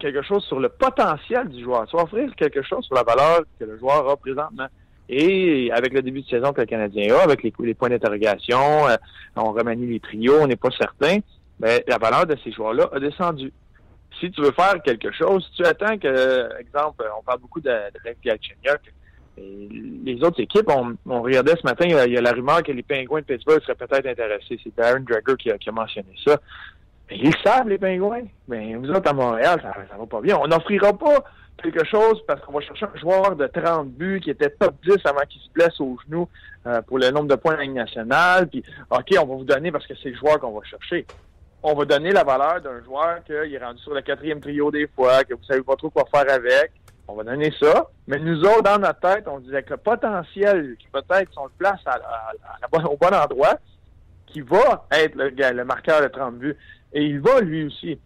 quelque 0.00 0.22
chose 0.22 0.44
sur 0.44 0.58
le 0.58 0.68
potentiel 0.68 1.48
du 1.48 1.62
joueur. 1.62 1.86
Tu 1.86 1.96
vas 1.96 2.02
offrir 2.02 2.34
quelque 2.34 2.62
chose 2.62 2.84
sur 2.84 2.94
la 2.96 3.04
valeur 3.04 3.42
que 3.58 3.64
le 3.64 3.78
joueur 3.78 4.08
a 4.08 4.16
présentement. 4.16 4.66
Et 5.08 5.70
avec 5.72 5.92
le 5.92 6.02
début 6.02 6.22
de 6.22 6.28
saison 6.28 6.52
que 6.52 6.60
le 6.60 6.66
Canadien 6.66 7.14
a, 7.14 7.22
avec 7.22 7.42
les, 7.42 7.74
points 7.74 7.88
d'interrogation, 7.88 8.88
euh, 8.88 8.96
on 9.36 9.52
remanie 9.52 9.86
les 9.86 10.00
trios, 10.00 10.38
on 10.40 10.46
n'est 10.46 10.56
pas 10.56 10.70
certain, 10.70 11.18
mais 11.58 11.84
la 11.88 11.98
valeur 11.98 12.26
de 12.26 12.36
ces 12.42 12.52
joueurs-là 12.52 12.88
a 12.92 13.00
descendu. 13.00 13.52
Si 14.20 14.30
tu 14.30 14.40
veux 14.40 14.52
faire 14.52 14.80
quelque 14.82 15.10
chose, 15.12 15.44
si 15.50 15.62
tu 15.62 15.66
attends 15.66 15.98
que, 15.98 16.58
exemple, 16.60 17.04
on 17.18 17.22
parle 17.22 17.40
beaucoup 17.40 17.60
de, 17.60 17.70
de 17.70 18.10
et 19.36 19.68
les 20.04 20.22
autres 20.22 20.40
équipes, 20.40 20.68
on, 20.68 21.22
regardait 21.22 21.56
ce 21.56 21.64
matin, 21.64 21.86
il 21.86 22.12
y, 22.12 22.16
a, 22.16 22.20
la 22.20 22.32
rumeur 22.32 22.62
que 22.62 22.72
les 22.72 22.82
Pingouins 22.82 23.20
de 23.20 23.26
Pittsburgh 23.26 23.62
seraient 23.62 23.74
peut-être 23.74 24.06
intéressés. 24.06 24.58
C'est 24.62 24.74
Darren 24.76 25.00
Drager 25.00 25.36
qui 25.38 25.68
a 25.68 25.72
mentionné 25.72 26.12
ça. 26.24 26.38
Ils 27.10 27.34
savent, 27.44 27.68
les 27.68 27.78
pingouins. 27.78 28.22
Mais 28.48 28.74
vous 28.74 28.90
autres, 28.90 29.10
à 29.10 29.12
Montréal, 29.12 29.60
ça, 29.62 29.72
ça 29.90 29.96
va 29.96 30.06
pas 30.06 30.20
bien. 30.20 30.38
On 30.40 30.46
n'offrira 30.46 30.92
pas 30.92 31.24
quelque 31.60 31.84
chose 31.84 32.22
parce 32.26 32.40
qu'on 32.40 32.52
va 32.52 32.60
chercher 32.60 32.86
un 32.86 32.98
joueur 32.98 33.36
de 33.36 33.46
30 33.46 33.88
buts 33.90 34.20
qui 34.22 34.30
était 34.30 34.50
top 34.50 34.74
10 34.84 34.96
avant 35.04 35.20
qu'il 35.28 35.40
se 35.40 35.48
blesse 35.52 35.78
au 35.80 35.96
genou 36.06 36.28
euh, 36.66 36.80
pour 36.82 36.98
le 36.98 37.10
nombre 37.10 37.28
de 37.28 37.34
points 37.34 37.54
de 37.54 37.60
la 37.60 37.66
nationale. 37.66 38.48
Puis, 38.48 38.62
OK, 38.90 39.08
on 39.12 39.26
va 39.26 39.34
vous 39.34 39.44
donner 39.44 39.70
parce 39.70 39.86
que 39.86 39.94
c'est 40.02 40.10
le 40.10 40.16
joueur 40.16 40.38
qu'on 40.40 40.58
va 40.58 40.64
chercher. 40.64 41.06
On 41.62 41.74
va 41.74 41.84
donner 41.84 42.10
la 42.10 42.24
valeur 42.24 42.60
d'un 42.62 42.82
joueur 42.82 43.22
qui 43.24 43.32
est 43.32 43.58
rendu 43.58 43.80
sur 43.82 43.94
le 43.94 44.00
quatrième 44.00 44.40
trio 44.40 44.70
des 44.70 44.86
fois, 44.88 45.24
que 45.24 45.34
vous 45.34 45.44
savez 45.44 45.62
pas 45.62 45.76
trop 45.76 45.90
quoi 45.90 46.04
faire 46.12 46.32
avec. 46.32 46.72
on 47.06 47.14
va 47.14 47.24
donner 47.24 47.52
ça. 47.60 47.88
Mais 48.06 48.18
nous 48.18 48.40
autres, 48.40 48.62
dans 48.62 48.78
notre 48.78 49.00
tête, 49.00 49.28
on 49.28 49.40
disait 49.40 49.62
que 49.62 49.70
le 49.70 49.76
potentiel 49.76 50.76
qui 50.78 50.86
peut-être 50.88 51.32
sont 51.34 51.44
le 51.44 51.50
place 51.58 51.80
au 52.84 52.96
bon 52.96 53.14
endroit, 53.14 53.58
qui 54.26 54.40
va 54.40 54.86
être 54.92 55.16
le 55.16 55.64
marqueur 55.64 56.00
de 56.00 56.08
30 56.08 56.38
buts. 56.38 56.56
Et 56.92 57.04
il 57.04 57.20
va, 57.20 57.40
lui 57.40 57.64
aussi, 57.64 57.98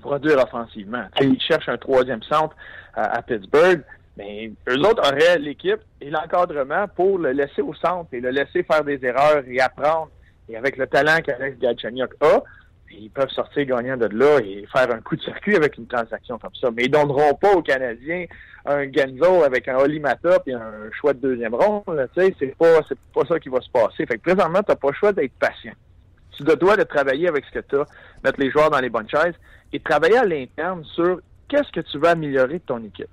produire 0.00 0.38
offensivement. 0.38 1.04
il 1.20 1.40
cherche 1.40 1.68
un 1.68 1.78
troisième 1.78 2.22
centre 2.22 2.56
à 2.94 3.22
Pittsburgh. 3.22 3.82
Mais 4.16 4.52
eux 4.68 4.78
autres 4.80 5.02
auraient 5.08 5.38
l'équipe 5.38 5.80
et 6.00 6.10
l'encadrement 6.10 6.86
pour 6.88 7.18
le 7.18 7.32
laisser 7.32 7.62
au 7.62 7.74
centre 7.74 8.12
et 8.12 8.20
le 8.20 8.30
laisser 8.30 8.62
faire 8.62 8.84
des 8.84 9.02
erreurs 9.04 9.42
et 9.48 9.60
apprendre. 9.60 10.10
Et 10.48 10.56
avec 10.56 10.76
le 10.76 10.86
talent 10.86 11.18
qu'Alex 11.24 11.58
Galchenyuk 11.58 12.12
a, 12.20 12.42
ils 12.90 13.10
peuvent 13.10 13.30
sortir 13.30 13.64
gagnant 13.64 13.96
de 13.96 14.06
là 14.06 14.38
et 14.40 14.66
faire 14.70 14.90
un 14.94 15.00
coup 15.00 15.16
de 15.16 15.22
circuit 15.22 15.56
avec 15.56 15.78
une 15.78 15.86
transaction 15.86 16.38
comme 16.38 16.54
ça. 16.60 16.70
Mais 16.76 16.84
ils 16.84 16.90
donneront 16.90 17.34
pas 17.34 17.52
aux 17.52 17.62
Canadiens 17.62 18.26
un 18.66 18.92
Genzo 18.92 19.44
avec 19.44 19.66
un 19.68 19.76
Olimata 19.76 20.42
et 20.46 20.52
un 20.52 20.90
choix 20.92 21.14
de 21.14 21.20
deuxième 21.20 21.54
ronde. 21.54 22.08
Tu 22.14 22.20
sais, 22.20 22.36
c'est 22.38 22.56
pas, 22.56 22.80
pas 23.14 23.24
ça 23.26 23.40
qui 23.40 23.48
va 23.48 23.60
se 23.62 23.70
passer. 23.70 24.04
Fait 24.04 24.18
que 24.18 24.22
présentement, 24.22 24.62
t'as 24.62 24.76
pas 24.76 24.88
le 24.88 24.94
choix 24.94 25.12
d'être 25.12 25.32
patient. 25.38 25.72
Tu 26.36 26.42
dois 26.44 26.76
de 26.76 26.82
travailler 26.84 27.28
avec 27.28 27.44
ce 27.44 27.52
que 27.52 27.58
tu 27.60 27.76
as, 27.76 27.86
mettre 28.24 28.40
les 28.40 28.50
joueurs 28.50 28.70
dans 28.70 28.80
les 28.80 28.88
bonnes 28.88 29.08
chaises 29.08 29.34
et 29.72 29.80
travailler 29.80 30.18
à 30.18 30.24
l'interne 30.24 30.84
sur 30.84 31.20
qu'est-ce 31.48 31.70
que 31.72 31.80
tu 31.80 31.98
veux 31.98 32.08
améliorer 32.08 32.54
de 32.54 32.64
ton 32.64 32.82
équipe. 32.82 33.08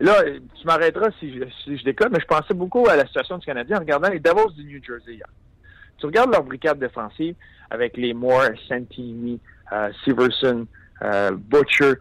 Là, 0.00 0.22
tu 0.24 0.66
m'arrêteras 0.66 1.10
si 1.20 1.40
je, 1.66 1.84
déconne, 1.84 2.10
mais 2.12 2.20
je 2.20 2.26
pensais 2.26 2.54
beaucoup 2.54 2.88
à 2.88 2.96
la 2.96 3.06
situation 3.06 3.38
du 3.38 3.46
Canadien 3.46 3.76
en 3.76 3.80
regardant 3.80 4.08
les 4.08 4.18
Devils 4.18 4.54
du 4.56 4.64
New 4.64 4.82
Jersey 4.82 5.14
hier. 5.14 5.26
Tu 5.98 6.06
regardes 6.06 6.32
leur 6.32 6.42
brigade 6.42 6.78
défensive 6.78 7.36
avec 7.70 7.96
les 7.96 8.12
Moore, 8.12 8.50
Santini, 8.68 9.40
euh, 9.72 9.90
Severson, 10.04 10.66
euh, 11.02 11.30
Butcher, 11.32 11.94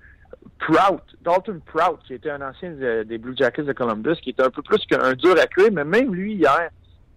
Prout, 0.60 1.04
Dalton 1.22 1.62
Prout, 1.66 1.99
qui 2.06 2.16
était 2.16 2.32
un 2.32 2.41
ancien 2.41 2.72
des 2.72 3.18
Blue 3.18 3.36
Jackets 3.38 3.64
de 3.64 3.74
Columbus, 3.74 4.16
qui 4.22 4.32
était 4.32 4.43
un 4.43 4.49
peu 4.49 4.62
plus 4.62 4.84
qu'un 4.86 5.14
dur 5.14 5.36
à 5.39 5.45
cuire, 5.45 5.72
mais 5.72 5.84
même 5.84 6.14
lui, 6.14 6.34
hier, 6.34 6.70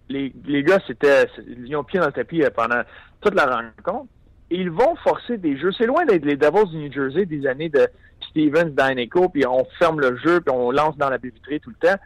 les, 0.09 0.31
les 0.45 0.63
gars, 0.63 0.79
c'était, 0.85 1.27
ils 1.47 1.75
ont 1.75 1.83
pied 1.83 1.99
dans 1.99 2.05
le 2.05 2.11
tapis 2.11 2.43
euh, 2.43 2.49
pendant 2.49 2.81
toute 3.21 3.35
la 3.35 3.45
rencontre. 3.45 4.07
Et 4.49 4.61
ils 4.61 4.71
vont 4.71 4.95
forcer 4.97 5.37
des 5.37 5.57
jeux. 5.57 5.71
C'est 5.77 5.85
loin 5.85 6.05
d'être 6.05 6.25
les 6.25 6.37
Devils 6.37 6.69
du 6.69 6.77
New 6.77 6.91
Jersey 6.91 7.25
des 7.25 7.45
années 7.47 7.69
de 7.69 7.87
Stevens, 8.29 8.69
Dyneco, 8.69 9.29
puis 9.29 9.45
on 9.45 9.65
ferme 9.77 9.99
le 9.99 10.17
jeu, 10.17 10.39
puis 10.41 10.53
on 10.53 10.71
lance 10.71 10.97
dans 10.97 11.09
la 11.09 11.17
vitrée 11.17 11.59
tout 11.59 11.71
le 11.71 11.87
temps. 11.87 11.97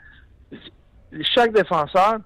Chaque 1.36 1.54
défenseur 1.54 2.18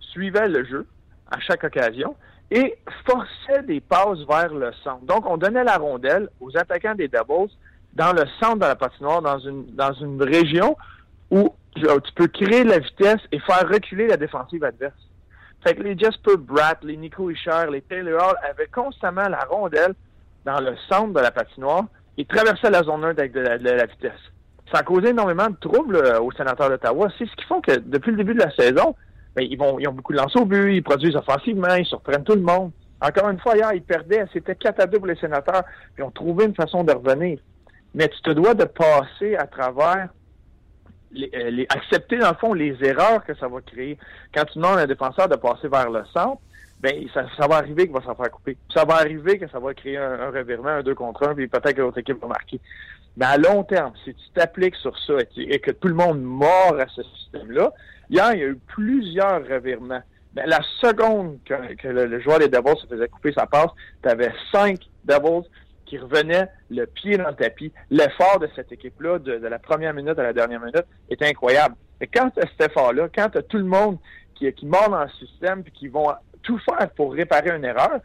suivait 0.00 0.48
le 0.48 0.64
jeu 0.64 0.86
à 1.30 1.38
chaque 1.40 1.62
occasion 1.62 2.16
et 2.50 2.76
forçait 3.06 3.62
des 3.62 3.80
passes 3.80 4.18
vers 4.28 4.52
le 4.52 4.72
centre. 4.82 5.04
Donc, 5.04 5.24
on 5.28 5.36
donnait 5.36 5.62
la 5.62 5.76
rondelle 5.76 6.28
aux 6.40 6.56
attaquants 6.56 6.96
des 6.96 7.08
Devils 7.08 7.54
dans 7.94 8.12
le 8.12 8.24
centre 8.40 8.56
de 8.56 8.64
la 8.64 8.76
patinoire, 8.76 9.22
dans 9.22 9.38
une, 9.38 9.66
dans 9.74 9.92
une 9.92 10.20
région 10.22 10.76
où 11.30 11.54
tu 11.76 12.12
peux 12.16 12.26
créer 12.26 12.64
la 12.64 12.80
vitesse 12.80 13.20
et 13.30 13.38
faire 13.40 13.68
reculer 13.68 14.08
la 14.08 14.16
défensive 14.16 14.64
adverse. 14.64 15.09
Fait 15.62 15.74
que 15.74 15.82
les 15.82 15.98
Jasper 15.98 16.36
Bratt, 16.38 16.78
les 16.82 16.96
Nico 16.96 17.30
Isher, 17.30 17.66
les 17.70 17.82
Taylor 17.82 18.30
Hall 18.30 18.36
avaient 18.48 18.68
constamment 18.68 19.28
la 19.28 19.44
rondelle 19.44 19.94
dans 20.44 20.60
le 20.60 20.74
centre 20.88 21.12
de 21.12 21.20
la 21.20 21.30
patinoire 21.30 21.84
et 22.16 22.24
traversaient 22.24 22.70
la 22.70 22.82
zone 22.82 23.04
1 23.04 23.08
avec 23.10 23.32
de 23.32 23.40
la, 23.40 23.86
vitesse. 23.86 24.12
Ça 24.72 24.78
a 24.78 24.82
causé 24.82 25.08
énormément 25.08 25.48
de 25.48 25.56
troubles 25.56 25.96
euh, 25.96 26.20
aux 26.20 26.32
sénateurs 26.32 26.70
d'Ottawa. 26.70 27.08
C'est 27.18 27.26
ce 27.26 27.36
qui 27.36 27.44
font 27.44 27.60
que 27.60 27.76
depuis 27.78 28.12
le 28.12 28.16
début 28.16 28.34
de 28.34 28.40
la 28.40 28.50
saison, 28.52 28.94
ben, 29.36 29.42
ils, 29.42 29.58
ils 29.80 29.88
ont 29.88 29.92
beaucoup 29.92 30.12
de 30.12 30.18
lancers 30.18 30.40
au 30.40 30.46
but, 30.46 30.74
ils 30.74 30.82
produisent 30.82 31.16
offensivement, 31.16 31.74
ils 31.74 31.86
surprennent 31.86 32.24
tout 32.24 32.34
le 32.34 32.40
monde. 32.40 32.70
Encore 33.02 33.28
une 33.30 33.38
fois, 33.38 33.56
hier, 33.56 33.72
ils 33.72 33.82
perdaient. 33.82 34.24
C'était 34.32 34.54
4 34.54 34.80
à 34.80 34.86
2 34.86 34.98
pour 34.98 35.06
les 35.06 35.16
sénateurs. 35.16 35.64
Ils 35.98 36.04
ont 36.04 36.10
trouvé 36.10 36.44
une 36.44 36.54
façon 36.54 36.84
de 36.84 36.92
revenir. 36.92 37.38
Mais 37.94 38.08
tu 38.08 38.20
te 38.22 38.30
dois 38.30 38.54
de 38.54 38.64
passer 38.64 39.36
à 39.36 39.46
travers 39.46 40.08
euh, 41.16 41.50
les, 41.50 41.66
accepter 41.68 42.18
dans 42.18 42.30
le 42.30 42.36
fond 42.36 42.52
les 42.52 42.76
erreurs 42.82 43.24
que 43.24 43.34
ça 43.34 43.48
va 43.48 43.60
créer. 43.60 43.98
Quand 44.34 44.44
tu 44.44 44.58
demandes 44.58 44.78
à 44.78 44.82
un 44.82 44.86
défenseur 44.86 45.28
de 45.28 45.36
passer 45.36 45.68
vers 45.68 45.90
le 45.90 46.04
centre, 46.12 46.40
ben 46.80 47.06
ça, 47.12 47.46
va 47.46 47.56
arriver 47.56 47.84
qu'il 47.84 47.92
va 47.92 48.02
s'en 48.02 48.14
faire 48.14 48.30
couper. 48.30 48.56
Ça 48.72 48.84
va 48.84 48.94
arriver 48.94 49.38
que 49.38 49.48
ça 49.48 49.58
va 49.58 49.74
créer 49.74 49.98
un, 49.98 50.30
revirement, 50.30 50.68
un 50.68 50.82
2 50.82 50.94
contre 50.94 51.28
1, 51.28 51.34
puis 51.34 51.48
peut-être 51.48 51.74
que 51.74 51.82
l'autre 51.82 51.98
équipe 51.98 52.20
va 52.20 52.28
marquer. 52.28 52.60
Mais 53.16 53.26
à 53.26 53.36
long 53.36 53.64
terme, 53.64 53.92
si 54.04 54.14
tu 54.14 54.30
t'appliques 54.34 54.76
sur 54.76 54.96
ça 54.98 55.14
et, 55.36 55.58
que 55.58 55.72
tout 55.72 55.88
le 55.88 55.94
monde 55.94 56.22
mord 56.22 56.76
à 56.78 56.86
ce 56.86 57.02
système-là, 57.02 57.72
hier, 58.08 58.32
il 58.32 58.38
y 58.38 58.44
a 58.44 58.46
eu 58.46 58.58
plusieurs 58.68 59.46
revirements. 59.46 60.02
Mais 60.34 60.46
la 60.46 60.60
seconde 60.80 61.38
que, 61.44 61.88
le, 61.88 62.20
joueur 62.20 62.38
des 62.38 62.48
Devils 62.48 62.80
se 62.80 62.86
faisait 62.86 63.08
couper 63.08 63.32
sa 63.32 63.46
passe, 63.46 63.70
tu 64.02 64.08
avais 64.08 64.32
cinq 64.52 64.78
Devils 65.04 65.46
qui 65.90 65.98
revenait 65.98 66.48
le 66.70 66.86
pied 66.86 67.18
dans 67.18 67.28
le 67.28 67.34
tapis. 67.34 67.72
L'effort 67.90 68.38
de 68.38 68.48
cette 68.54 68.70
équipe-là, 68.70 69.18
de, 69.18 69.32
la 69.32 69.58
première 69.58 69.92
minute 69.92 70.16
à 70.18 70.22
la 70.22 70.32
dernière 70.32 70.60
minute, 70.60 70.86
est 71.10 71.20
incroyable. 71.22 71.74
Et 72.00 72.06
quand 72.06 72.30
tu 72.30 72.40
as 72.40 72.46
cet 72.46 72.70
effort-là, 72.70 73.08
quand 73.12 73.28
tu 73.30 73.38
as 73.38 73.42
tout 73.42 73.58
le 73.58 73.64
monde 73.64 73.98
qui, 74.36 74.50
qui 74.52 74.66
mord 74.66 74.88
dans 74.88 75.02
le 75.02 75.10
système 75.18 75.64
puis 75.64 75.72
qui 75.72 75.88
vont 75.88 76.12
tout 76.42 76.58
faire 76.58 76.88
pour 76.90 77.12
réparer 77.12 77.56
une 77.56 77.64
erreur, 77.64 77.98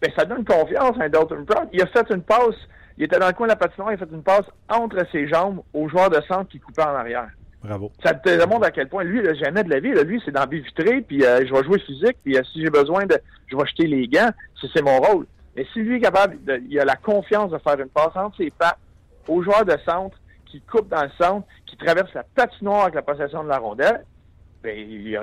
ben, 0.00 0.10
ça 0.16 0.24
donne 0.24 0.44
confiance 0.44 0.98
à 0.98 1.08
Dalton 1.10 1.44
Brown. 1.44 1.68
Il 1.72 1.82
a 1.82 1.86
fait 1.86 2.10
une 2.10 2.22
passe, 2.22 2.56
il 2.96 3.04
était 3.04 3.18
dans 3.18 3.26
le 3.26 3.34
coin 3.34 3.46
de 3.46 3.52
la 3.52 3.56
patinoire, 3.56 3.92
il 3.92 3.94
a 3.94 3.98
fait 3.98 4.12
une 4.12 4.22
passe 4.22 4.46
entre 4.70 5.04
ses 5.12 5.28
jambes 5.28 5.62
au 5.74 5.86
joueur 5.88 6.08
de 6.08 6.20
centre 6.26 6.48
qui 6.48 6.58
coupait 6.58 6.82
en 6.82 6.94
arrière. 6.94 7.28
Bravo. 7.62 7.92
Ça 8.02 8.14
te 8.14 8.28
démontre 8.28 8.66
à 8.66 8.70
quel 8.70 8.88
point 8.88 9.04
lui, 9.04 9.20
il 9.22 9.34
jamais 9.34 9.64
de 9.64 9.70
la 9.70 9.80
vie. 9.80 9.90
lui, 9.90 10.22
c'est 10.24 10.30
dans 10.30 10.46
vitrée, 10.46 11.02
puis 11.02 11.24
euh, 11.24 11.44
je 11.46 11.52
vais 11.52 11.64
jouer 11.64 11.78
physique, 11.80 12.16
puis 12.24 12.38
euh, 12.38 12.42
si 12.52 12.62
j'ai 12.62 12.70
besoin 12.70 13.04
de. 13.04 13.18
Je 13.48 13.56
vais 13.56 13.66
jeter 13.66 13.86
les 13.86 14.06
gants, 14.06 14.30
c'est 14.72 14.82
mon 14.82 14.98
rôle. 14.98 15.26
Mais 15.58 15.66
si 15.72 15.80
lui 15.80 15.96
est 15.96 16.00
capable, 16.00 16.38
il 16.70 16.78
a 16.78 16.84
la 16.84 16.94
confiance 16.94 17.50
de 17.50 17.58
faire 17.58 17.80
une 17.80 17.88
passe 17.88 18.14
entre 18.14 18.36
ses 18.36 18.48
pattes 18.50 18.78
au 19.26 19.42
joueur 19.42 19.64
de 19.64 19.76
centre 19.84 20.16
qui 20.46 20.60
coupe 20.60 20.88
dans 20.88 21.02
le 21.02 21.10
centre, 21.20 21.48
qui 21.66 21.76
traverse 21.76 22.14
la 22.14 22.22
patinoire 22.22 22.82
avec 22.82 22.94
la 22.94 23.02
possession 23.02 23.42
de 23.42 23.48
la 23.48 23.58
rondelle, 23.58 24.04
ben, 24.62 24.78
il 24.78 25.02
n'y 25.02 25.16
a, 25.16 25.22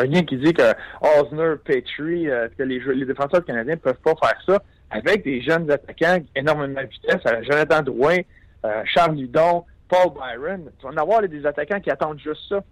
rien 0.00 0.22
qui 0.22 0.36
dit 0.36 0.54
que 0.54 0.72
Osner, 1.18 1.56
Petrie, 1.64 2.30
euh, 2.30 2.46
que 2.56 2.62
les, 2.62 2.78
défenseurs 3.04 3.44
canadiens 3.44 3.74
ne 3.74 3.80
peuvent 3.80 3.98
pas 4.04 4.14
faire 4.22 4.40
ça 4.46 4.62
avec 4.88 5.24
des 5.24 5.42
jeunes 5.42 5.68
attaquants 5.68 6.18
énormément 6.36 6.80
de 6.80 6.86
vitesse, 6.86 7.20
Jonathan 7.42 7.82
Drouin, 7.82 8.18
euh, 8.64 8.82
Charles 8.84 9.16
Lidon, 9.16 9.64
Paul 9.88 10.12
Byron. 10.14 10.70
Tu 10.78 10.86
vas 10.86 10.92
en 10.92 10.96
avoir 10.96 11.22
des 11.22 11.44
attaquants 11.44 11.80
qui 11.80 11.90
attendent 11.90 12.20
juste 12.20 12.48
ça. 12.48 12.62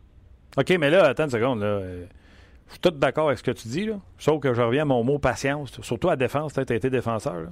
OK, 0.56 0.76
mais 0.78 0.90
là, 0.90 1.06
attends 1.06 1.24
une 1.24 1.30
seconde. 1.30 1.61
Là. 1.61 1.80
Je 2.70 2.74
suis 2.74 2.80
tout 2.80 2.90
d'accord 2.90 3.26
avec 3.26 3.38
ce 3.38 3.44
que 3.44 3.50
tu 3.50 3.68
dis, 3.68 3.86
là. 3.86 3.96
sauf 4.18 4.40
que 4.40 4.54
je 4.54 4.62
reviens 4.62 4.82
à 4.82 4.86
mon 4.86 5.04
mot 5.04 5.18
patience. 5.18 5.80
Surtout 5.82 6.08
à 6.08 6.16
défense, 6.16 6.54
tu 6.54 6.60
as 6.60 6.76
été 6.76 6.88
défenseur. 6.88 7.48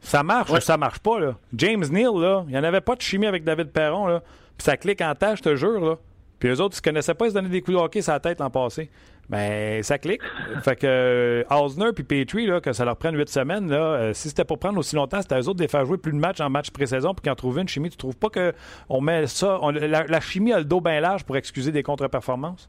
Ça 0.00 0.22
marche 0.22 0.50
ou 0.50 0.60
ça 0.60 0.76
marche 0.76 0.98
pas. 0.98 1.18
Là. 1.18 1.34
James 1.54 1.84
Neal, 1.90 2.12
là, 2.14 2.44
il 2.46 2.52
n'y 2.52 2.58
en 2.58 2.64
avait 2.64 2.80
pas 2.80 2.94
de 2.94 3.00
chimie 3.00 3.26
avec 3.26 3.44
David 3.44 3.70
Perron. 3.70 4.06
Là. 4.06 4.22
Puis 4.56 4.64
ça 4.64 4.76
clique 4.76 5.00
en 5.00 5.14
tâche, 5.14 5.38
je 5.38 5.42
te 5.44 5.56
jure. 5.56 5.80
Là. 5.80 5.96
Puis 6.38 6.48
eux 6.48 6.60
autres, 6.60 6.74
ils 6.74 6.78
se 6.78 6.82
connaissaient 6.82 7.14
pas, 7.14 7.26
ils 7.26 7.30
se 7.30 7.34
donnaient 7.34 7.48
des 7.48 7.60
coups 7.60 7.76
de 7.76 7.82
hockey 7.82 8.00
sur 8.00 8.12
la 8.12 8.20
tête 8.20 8.40
l'an 8.40 8.50
passé. 8.50 8.90
Ben, 9.28 9.80
ça 9.84 9.98
clique. 9.98 10.22
fait 10.62 10.74
que 10.74 10.86
euh, 10.86 11.44
Osner 11.50 11.92
puis 11.94 12.02
Petrie, 12.02 12.46
là, 12.46 12.60
que 12.60 12.72
ça 12.72 12.84
leur 12.84 12.96
prenne 12.96 13.16
huit 13.16 13.28
semaines, 13.28 13.70
là, 13.70 13.76
euh, 13.76 14.12
si 14.12 14.28
c'était 14.28 14.44
pour 14.44 14.58
prendre 14.58 14.78
aussi 14.78 14.96
longtemps, 14.96 15.22
c'était 15.22 15.36
eux 15.36 15.48
autres 15.48 15.58
de 15.58 15.62
les 15.62 15.68
faire 15.68 15.84
jouer 15.84 15.98
plus 15.98 16.12
de 16.12 16.18
matchs 16.18 16.40
en 16.40 16.50
match 16.50 16.70
pré-saison 16.70 17.14
puis 17.14 17.22
qu'ils 17.22 17.30
en 17.30 17.36
trouvent 17.36 17.58
une 17.58 17.68
chimie. 17.68 17.90
Tu 17.90 17.96
trouves 17.96 18.16
pas 18.16 18.28
qu'on 18.28 19.00
met 19.00 19.28
ça. 19.28 19.60
la, 19.70 20.20
chimie 20.20 20.52
a 20.52 20.58
le 20.58 20.64
dos 20.64 20.80
bien 20.80 21.00
large 21.00 21.24
pour 21.24 21.36
excuser 21.36 21.70
des 21.70 21.84
contre-performances? 21.84 22.68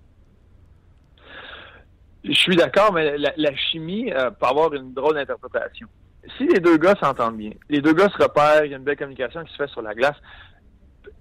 Je 2.23 2.33
suis 2.33 2.55
d'accord, 2.55 2.93
mais 2.93 3.17
la, 3.17 3.55
chimie 3.55 4.11
euh, 4.13 4.29
peut 4.29 4.45
avoir 4.45 4.73
une 4.73 4.93
drôle 4.93 5.15
d'interprétation. 5.15 5.87
Si 6.37 6.45
les 6.45 6.59
deux 6.59 6.77
gars 6.77 6.95
s'entendent 7.01 7.37
bien, 7.37 7.51
les 7.69 7.81
deux 7.81 7.93
gars 7.93 8.09
se 8.09 8.21
repèrent, 8.21 8.63
il 8.65 8.71
y 8.71 8.73
a 8.75 8.77
une 8.77 8.83
belle 8.83 8.97
communication 8.97 9.43
qui 9.43 9.51
se 9.51 9.57
fait 9.57 9.69
sur 9.69 9.81
la 9.81 9.95
glace, 9.95 10.15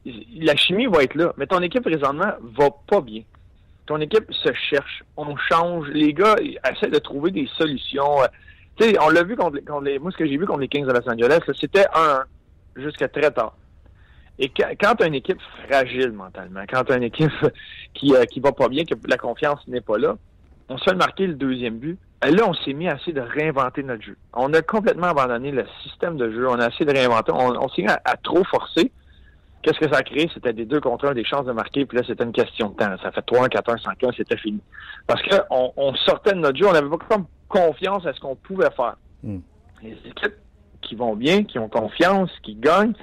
la 0.04 0.56
chimie 0.56 0.86
va 0.86 1.02
être 1.02 1.14
là. 1.14 1.32
Mais 1.36 1.46
ton 1.46 1.60
équipe 1.62 1.82
présentement 1.82 2.32
va 2.42 2.68
pas 2.86 3.00
bien. 3.00 3.22
Ton 3.86 3.98
équipe 4.00 4.30
se 4.30 4.52
cherche, 4.52 5.02
on 5.16 5.36
change. 5.36 5.88
Les 5.88 6.12
gars 6.12 6.36
essaient 6.70 6.90
de 6.90 6.98
trouver 6.98 7.30
des 7.30 7.48
solutions. 7.56 8.22
Euh, 8.22 8.26
tu 8.76 8.84
sais, 8.84 8.96
on 9.00 9.08
l'a 9.08 9.22
vu 9.22 9.36
contre, 9.36 9.58
les. 9.82 9.98
Moi, 9.98 10.10
ce 10.10 10.16
que 10.16 10.26
j'ai 10.26 10.36
vu 10.36 10.46
contre 10.46 10.60
les 10.60 10.68
Kings 10.68 10.86
de 10.86 10.92
Los 10.92 11.08
Angeles, 11.08 11.40
c'était 11.58 11.86
un 11.94 12.24
jusqu'à 12.76 13.08
très 13.08 13.30
tard. 13.30 13.56
Et 14.38 14.48
quand 14.48 14.94
tu 14.94 15.04
as 15.04 15.06
une 15.06 15.14
équipe 15.14 15.40
fragile 15.66 16.12
mentalement, 16.12 16.62
quand 16.68 16.84
tu 16.84 16.92
as 16.92 16.96
une 16.96 17.02
équipe 17.02 17.30
qui, 17.94 18.14
euh, 18.14 18.24
qui 18.24 18.40
va 18.40 18.52
pas 18.52 18.68
bien, 18.68 18.84
que 18.84 18.94
la 19.06 19.18
confiance 19.18 19.66
n'est 19.66 19.82
pas 19.82 19.98
là, 19.98 20.16
on 20.70 20.78
se 20.78 20.84
fait 20.84 20.94
marquer 20.94 21.26
le 21.26 21.34
deuxième 21.34 21.78
but. 21.78 21.98
Et 22.24 22.30
là, 22.30 22.44
on 22.46 22.54
s'est 22.54 22.72
mis 22.72 22.88
à 22.88 22.94
essayer 22.94 23.12
de 23.12 23.20
réinventer 23.20 23.82
notre 23.82 24.02
jeu. 24.02 24.16
On 24.34 24.52
a 24.54 24.62
complètement 24.62 25.08
abandonné 25.08 25.50
le 25.50 25.64
système 25.82 26.16
de 26.16 26.30
jeu. 26.30 26.48
On 26.48 26.60
a 26.60 26.68
essayé 26.68 26.84
de 26.84 26.92
réinventer. 26.92 27.32
On, 27.34 27.68
s'est 27.70 27.82
mis 27.82 27.88
à, 27.88 28.16
trop 28.22 28.44
forcer. 28.44 28.92
Qu'est-ce 29.62 29.78
que 29.78 29.90
ça 29.92 29.98
a 29.98 30.02
créé? 30.02 30.30
C'était 30.32 30.52
des 30.52 30.64
deux 30.64 30.80
contre 30.80 31.08
un, 31.08 31.12
des 31.12 31.24
chances 31.24 31.44
de 31.44 31.52
marquer, 31.52 31.84
puis 31.84 31.98
là, 31.98 32.04
c'était 32.06 32.24
une 32.24 32.32
question 32.32 32.70
de 32.70 32.76
temps. 32.76 32.96
Ça 33.02 33.10
fait 33.10 33.22
3 33.22 33.46
1, 33.46 33.48
4 33.48 33.72
1, 33.74 33.76
5 33.78 34.04
1, 34.04 34.12
c'était 34.16 34.36
fini. 34.36 34.60
Parce 35.06 35.20
qu'on 35.22 35.72
on 35.76 35.94
sortait 35.96 36.32
de 36.32 36.38
notre 36.38 36.56
jeu, 36.56 36.66
on 36.66 36.72
n'avait 36.72 36.88
pas 36.88 36.98
comme 37.08 37.26
confiance 37.48 38.06
à 38.06 38.12
ce 38.12 38.20
qu'on 38.20 38.36
pouvait 38.36 38.70
faire. 38.76 38.96
Hmm. 39.22 39.40
Les 39.82 39.98
équipes 40.06 40.36
qui 40.82 40.94
vont 40.94 41.16
bien, 41.16 41.44
qui 41.44 41.58
ont 41.58 41.68
confiance, 41.68 42.30
qui 42.42 42.54
gagnent, 42.54 42.94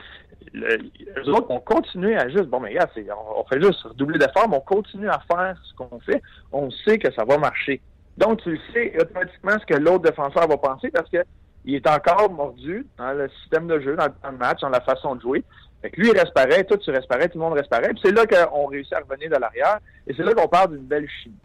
les 0.54 1.30
autres 1.30 1.50
ont 1.52 1.60
continué 1.60 2.16
à 2.16 2.30
juste, 2.30 2.46
bon, 2.46 2.60
mais 2.60 2.70
regarde, 2.70 2.90
on, 3.36 3.44
fait 3.46 3.62
juste 3.62 3.82
redoubler 3.84 4.20
d'efforts, 4.20 4.50
mais 4.50 4.58
on 4.58 4.62
continue 4.62 5.10
à 5.10 5.20
faire 5.32 5.58
ce 5.64 5.74
qu'on 5.76 6.00
fait. 6.00 6.22
On 6.52 6.70
sait 6.72 6.98
que 6.98 7.12
ça 7.14 7.24
va 7.26 7.38
marcher. 7.38 7.82
Donc, 8.18 8.42
tu 8.42 8.60
sais 8.74 8.94
automatiquement 9.00 9.58
ce 9.60 9.66
que 9.66 9.80
l'autre 9.80 10.10
défenseur 10.10 10.48
va 10.48 10.58
penser 10.58 10.90
parce 10.90 11.10
que 11.10 11.24
il 11.66 11.76
est 11.76 11.88
encore 11.88 12.32
mordu 12.32 12.86
dans 12.98 13.12
le 13.12 13.30
système 13.42 13.68
de 13.68 13.80
jeu, 13.82 13.96
dans 13.96 14.08
le 14.32 14.38
match, 14.38 14.62
dans 14.62 14.70
la 14.70 14.80
façon 14.80 15.16
de 15.16 15.22
jouer. 15.22 15.44
Lui, 15.96 16.10
il 16.10 16.18
reste 16.18 16.34
pareil, 16.34 16.66
toi, 16.66 16.78
tu 16.78 16.90
restes 16.92 17.10
tout 17.10 17.38
le 17.38 17.40
monde 17.40 17.54
reste 17.54 17.70
pareil. 17.70 17.92
C'est 18.02 18.12
là 18.12 18.26
qu'on 18.26 18.66
réussit 18.68 18.94
à 18.94 19.00
revenir 19.00 19.30
de 19.30 19.36
l'arrière. 19.36 19.80
Et 20.08 20.14
c'est 20.16 20.24
là 20.24 20.34
qu'on 20.34 20.48
parle 20.48 20.72
d'une 20.72 20.86
belle 20.86 21.08
chimie. 21.22 21.36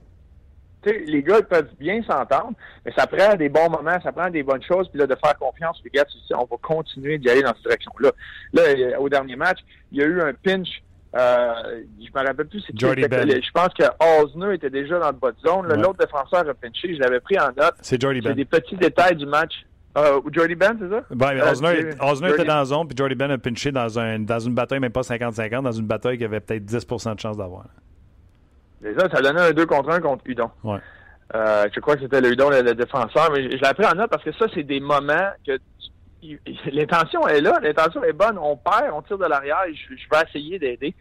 Les 0.90 1.22
gars 1.22 1.38
ils 1.38 1.44
peuvent 1.44 1.70
bien 1.78 2.02
s'entendre, 2.02 2.52
mais 2.84 2.92
ça 2.96 3.06
prend 3.06 3.34
des 3.36 3.48
bons 3.48 3.70
moments, 3.70 4.00
ça 4.02 4.12
prend 4.12 4.30
des 4.30 4.42
bonnes 4.42 4.62
choses, 4.62 4.88
puis 4.88 4.98
là, 4.98 5.06
de 5.06 5.16
faire 5.16 5.36
confiance, 5.38 5.80
les 5.84 5.90
gars, 5.90 6.04
on 6.32 6.44
va 6.44 6.56
continuer 6.60 7.18
d'y 7.18 7.30
aller 7.30 7.42
dans 7.42 7.54
cette 7.54 7.62
direction-là. 7.62 8.10
Là, 8.52 9.00
au 9.00 9.08
dernier 9.08 9.36
match, 9.36 9.58
il 9.90 9.98
y 9.98 10.02
a 10.02 10.06
eu 10.06 10.20
un 10.20 10.32
pinch 10.34 10.82
euh, 11.14 11.82
je 12.00 12.08
me 12.18 12.26
rappelle 12.26 12.46
plus 12.46 12.64
c'est 12.66 12.74
Ben. 12.74 13.28
Je 13.28 13.50
pense 13.52 13.68
que 13.74 13.84
Osner 14.22 14.54
était 14.54 14.70
déjà 14.70 14.98
dans 14.98 15.08
le 15.08 15.12
bas 15.12 15.32
de 15.32 15.46
zone. 15.46 15.68
L'autre 15.80 15.98
défenseur 15.98 16.48
a 16.48 16.54
pinché. 16.54 16.94
Je 16.94 17.00
l'avais 17.00 17.20
pris 17.20 17.38
en 17.38 17.48
note. 17.48 17.74
C'est 17.82 18.00
Jordy 18.00 18.20
Ben. 18.20 18.30
C'est 18.30 18.36
des 18.36 18.44
petits 18.44 18.76
détails 18.76 19.16
du 19.16 19.26
match. 19.26 19.52
Euh, 19.98 20.20
Jordy 20.32 20.54
Ben, 20.54 20.74
c'est 20.80 20.88
ça? 20.88 21.02
Ben, 21.10 21.36
euh, 21.36 21.50
Osner, 22.00 22.30
était 22.30 22.44
dans 22.44 22.56
la 22.56 22.64
zone, 22.64 22.88
puis 22.88 22.96
Jordy 22.96 23.14
Ben 23.14 23.30
a 23.30 23.36
pinché 23.36 23.70
dans, 23.70 23.98
un, 23.98 24.20
dans 24.20 24.38
une 24.38 24.54
bataille, 24.54 24.80
même 24.80 24.90
pas 24.90 25.02
50-50, 25.02 25.62
dans 25.62 25.72
une 25.72 25.86
bataille 25.86 26.16
qui 26.16 26.24
avait 26.24 26.40
peut-être 26.40 26.64
10% 26.64 27.14
de 27.14 27.20
chance 27.20 27.36
d'avoir. 27.36 27.66
C'est 28.82 28.98
ça, 28.98 29.08
donnait 29.08 29.40
un 29.40 29.52
2 29.52 29.66
contre 29.66 29.90
1 29.90 30.00
contre 30.00 30.24
Udon. 30.26 30.50
Ouais. 30.64 30.78
Euh, 31.34 31.66
je 31.72 31.80
crois 31.80 31.96
que 31.96 32.02
c'était 32.02 32.20
le 32.20 32.32
Udon, 32.32 32.50
le, 32.50 32.74
défenseur, 32.74 33.30
mais 33.32 33.44
je, 33.44 33.56
je 33.56 33.62
l'ai 33.62 33.74
pris 33.74 33.86
en 33.86 33.94
note 33.94 34.10
parce 34.10 34.24
que 34.24 34.32
ça, 34.32 34.46
c'est 34.52 34.64
des 34.64 34.80
moments 34.80 35.30
que 35.46 35.58
l'intention 36.70 37.26
est 37.26 37.40
là, 37.40 37.58
l'intention 37.62 38.02
est 38.04 38.12
bonne. 38.12 38.38
On 38.38 38.56
perd, 38.56 38.92
on 38.92 39.02
tire 39.02 39.18
de 39.18 39.26
l'arrière, 39.26 39.62
je, 39.68 39.96
je 39.96 40.08
vais 40.10 40.24
essayer 40.28 40.58
d'aider. 40.58 40.94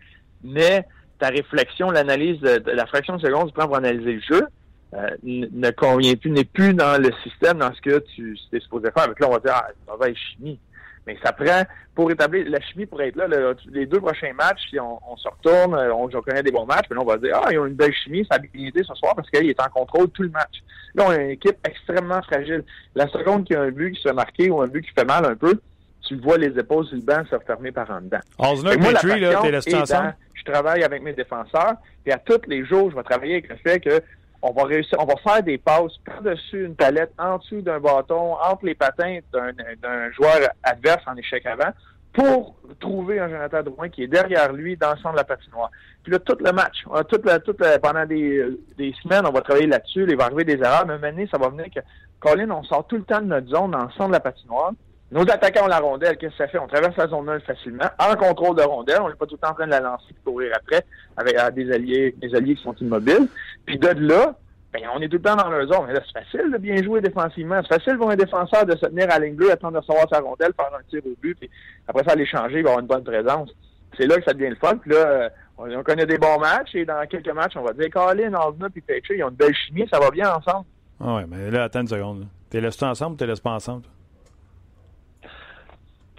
Mais 0.43 0.86
ta 1.19 1.29
réflexion, 1.29 1.91
l'analyse 1.91 2.39
de, 2.39 2.71
la 2.71 2.86
fraction 2.88 3.17
de 3.17 3.21
seconde 3.21 3.47
du 3.47 3.53
prends 3.53 3.67
pour 3.67 3.77
analyser 3.77 4.13
le 4.13 4.21
jeu 4.21 4.47
euh, 4.93 5.07
ne 5.23 5.69
convient 5.69 6.15
plus, 6.15 6.32
n'est 6.32 6.43
plus 6.43 6.73
dans 6.73 7.01
le 7.01 7.11
système, 7.23 7.59
dans 7.59 7.73
ce 7.73 7.82
que 7.82 7.99
tu 8.15 8.38
es 8.51 8.59
supposé 8.59 8.89
faire. 8.91 9.07
Donc 9.07 9.19
là, 9.19 9.27
on 9.29 9.34
va 9.34 9.39
dire, 9.39 9.53
ah, 9.55 10.07
être 10.07 10.17
chimie. 10.17 10.59
Mais 11.08 11.18
ça 11.24 11.32
prend, 11.32 11.64
pour 11.95 12.12
établir 12.12 12.47
la 12.49 12.62
chimie, 12.62 12.86
pour 12.86 13.02
être 13.02 13.16
là, 13.16 13.28
les 13.72 13.86
deux 13.86 13.99
prochains 13.99 14.34
matchs, 14.34 14.62
si 14.70 14.80
on, 14.80 15.18
se 15.18 15.28
retourne, 15.28 15.74
euh, 15.74 15.93
on, 15.93 16.06
on, 16.06 16.22
connaît 16.22 16.43
des 16.43 16.52
bons 16.52 16.66
matchs, 16.66 16.86
mais 16.89 16.95
là, 16.95 17.02
on 17.02 17.06
va 17.06 17.18
dire, 17.18 17.39
ah, 17.43 17.52
ils 17.52 17.58
ont 17.58 17.66
une 17.66 17.74
belle 17.74 17.93
chimie, 17.93 18.26
ça 18.30 18.36
a 18.36 18.39
bien 18.39 18.68
été 18.68 18.84
ce 18.84 18.93
soir 18.93 19.16
parce 19.16 19.30
qu'il 19.30 19.49
est 19.49 19.60
en 19.60 19.70
contrôle 19.70 20.10
tout 20.10 20.24
le 20.24 20.30
match. 20.30 20.62
Là, 20.93 21.06
on 21.08 21.10
a 21.10 21.18
une 21.18 21.32
équipe 21.32 21.58
extrêmement 21.68 22.22
fragile. 22.22 22.64
La 22.95 23.08
seconde 23.08 23.45
qui 23.45 23.56
a 23.56 23.62
un 23.62 23.72
but 23.72 23.93
qui 23.93 24.02
se 24.02 24.10
fait 24.10 24.14
marquer 24.14 24.49
ou 24.49 24.62
un 24.62 24.68
but 24.68 24.86
qui 24.86 24.91
fait 24.91 25.06
mal 25.06 25.26
un 25.26 25.36
peu, 25.36 25.60
tu 26.08 26.18
vois 26.18 26.38
les 26.38 26.58
épaules 26.58 26.86
sur 26.86 26.95
le 26.95 27.02
banc 27.02 27.24
se 27.30 27.36
refermer 27.36 27.72
par 27.72 27.89
en 27.89 28.02
dedans. 28.02 28.20
Osner, 28.38 28.78
Petrie, 28.78 29.20
là, 29.20 29.39
t'es 29.41 29.49
resté 29.49 29.76
ensemble? 29.76 30.16
Je 30.34 30.52
travaille 30.52 30.84
avec 30.84 31.04
mes 31.04 31.14
défenseurs, 31.14 31.76
et 32.06 32.12
à 32.12 32.18
tous 32.18 32.41
les 32.47 32.66
jours, 32.66 32.89
je 32.89 32.95
vais 32.95 33.04
travailler 33.04 33.34
avec 33.34 33.49
le 33.49 33.56
fait 33.58 33.80
que 33.80 34.02
on 34.42 34.52
va 34.52 34.64
réussir, 34.64 34.98
on 35.00 35.06
va 35.06 35.16
faire 35.18 35.44
des 35.44 35.58
passes 35.58 35.98
par-dessus 36.06 36.66
une 36.66 36.76
palette, 36.76 37.12
en 37.18 37.38
dessous 37.38 37.62
d'un 37.62 37.80
bâton, 37.80 38.34
entre 38.34 38.66
les 38.66 38.76
patins 38.76 39.20
d'un 39.32 40.12
joueur 40.12 40.50
adverse 40.64 41.04
en 41.06 41.16
échec 41.16 41.46
avant, 41.46 41.72
pour 42.14 42.56
trouver 42.80 43.20
un 43.20 43.30
Jonathan 43.30 43.64
Drouin 43.64 43.89
qui 43.89 44.04
est 44.04 44.08
derrière 44.08 44.52
lui 44.52 44.76
dans 44.76 44.92
le 44.92 44.98
centre 44.98 45.14
de 45.14 45.18
la 45.18 45.24
patinoire. 45.24 45.72
Puis 46.04 46.12
là, 46.12 46.20
tout 46.20 46.38
le 46.39 46.52
match, 46.52 46.84
toute 47.10 47.26
la, 47.26 47.39
toute 47.39 47.62
pendant 47.82 48.06
des, 48.06 48.44
des, 48.78 48.94
semaines, 49.02 49.26
on 49.26 49.32
va 49.32 49.42
travailler 49.42 49.68
là-dessus, 49.68 50.06
il 50.08 50.18
va 50.18 50.26
arriver 50.26 50.44
des 50.44 50.58
erreurs, 50.58 50.86
mais 50.88 50.98
maintenant, 50.98 51.26
ça 51.32 51.38
va 51.38 51.50
venir 51.50 51.66
que, 51.74 51.80
Colin, 52.20 52.50
on 52.52 52.64
sort 52.64 52.86
tout 52.88 52.98
le 52.98 53.04
temps 53.04 53.22
de 53.22 53.28
notre 53.28 53.48
zone 53.48 53.72
dans 53.72 53.84
le 53.84 53.92
centre 53.92 54.08
de 54.08 54.14
la 54.14 54.20
patinoire. 54.20 54.74
Nos 55.12 55.24
attaquants 55.24 55.66
ont 55.66 55.68
la 55.68 55.80
rondelle, 55.80 56.16
qu'est-ce 56.18 56.38
que 56.38 56.38
ça 56.38 56.47
fait? 56.47 56.57
On 56.57 56.68
traverse 56.68 56.95
la 56.95 57.07
zone 57.07 57.26
9 57.26 57.43
facilement, 57.43 57.89
en 57.99 58.16
contrôle 58.16 58.55
de 58.55 58.62
rondelle. 58.62 59.01
On 59.01 59.09
n'est 59.09 59.16
pas 59.16 59.26
tout 59.26 59.36
le 59.36 59.39
temps 59.39 59.51
en 59.51 59.55
train 59.55 59.66
de 59.66 59.72
la 59.72 59.82
lancer 59.82 60.05
et 60.09 60.16
courir 60.24 60.53
après 60.55 60.86
avec 61.18 61.36
des 61.53 61.70
alliés, 61.72 62.16
des 62.18 62.34
alliés 62.34 62.55
qui 62.55 62.64
sont 62.64 62.76
immobiles. 62.76 63.28
Puis 63.66 63.78
de 63.78 63.88
là, 63.88 64.36
ben, 64.74 64.84
on 64.95 65.01
est 65.01 65.09
tout 65.09 65.18
le 65.18 65.22
temps 65.22 65.36
dans 65.36 65.49
leur 65.49 65.68
zone. 65.68 65.89
C'est 65.93 66.24
facile 66.24 66.51
de 66.51 66.57
bien 66.57 66.82
jouer 66.82 67.01
défensivement. 67.01 67.59
C'est 67.62 67.76
facile 67.76 67.97
pour 67.97 68.09
un 68.09 68.16
défenseur 68.16 68.66
de 68.66 68.74
se 68.78 68.86
tenir 68.86 69.12
à 69.12 69.20
ligne 69.20 69.36
bleue, 69.36 69.51
attendre 69.51 69.74
de 69.74 69.78
recevoir 69.80 70.07
sa 70.09 70.22
rondelle, 70.22 70.53
faire 70.55 70.72
un 70.74 70.84
tir 70.89 71.01
au 71.05 71.16
but, 71.22 71.36
puis 71.38 71.49
après 71.89 72.05
ça, 72.05 72.14
aller 72.14 72.26
changer, 72.26 72.59
il 72.59 72.64
va 72.64 72.70
avoir 72.70 72.80
une 72.80 72.88
bonne 72.88 73.03
présence. 73.03 73.49
C'est 73.97 74.07
là 74.07 74.16
que 74.16 74.24
ça 74.24 74.34
devient 74.34 74.49
le 74.49 74.55
fun. 74.55 74.78
Puis 74.78 74.91
là, 74.91 74.97
euh, 74.97 75.30
on 75.57 75.84
connaît 75.84 76.05
des 76.05 76.18
bons 76.18 76.39
matchs, 76.39 76.74
et 76.76 76.86
dans 76.86 77.05
quelques 77.05 77.34
matchs, 77.34 77.57
on 77.57 77.64
va 77.64 77.74
dire 77.74 77.89
Colin, 77.91 78.34
Osna 78.34 78.70
puis 78.70 78.82
Petrie, 78.82 79.18
ils 79.18 79.24
ont 79.26 79.30
une 79.30 79.36
belle 79.36 79.53
chimie, 79.53 79.86
ça 79.91 79.99
va 79.99 80.09
bien 80.09 80.34
ensemble. 80.34 80.66
Ah 81.03 81.16
ouais, 81.16 81.26
mais 81.28 81.51
là, 81.51 81.64
attends 81.64 81.82
une 81.82 81.88
seconde. 81.88 82.28
T'es 82.49 82.62
laissé 82.62 82.86
ensemble 82.86 83.16
ou 83.16 83.18
t'es 83.18 83.28
laissé 83.28 83.41
pas 83.41 83.51
ensemble? 83.51 83.84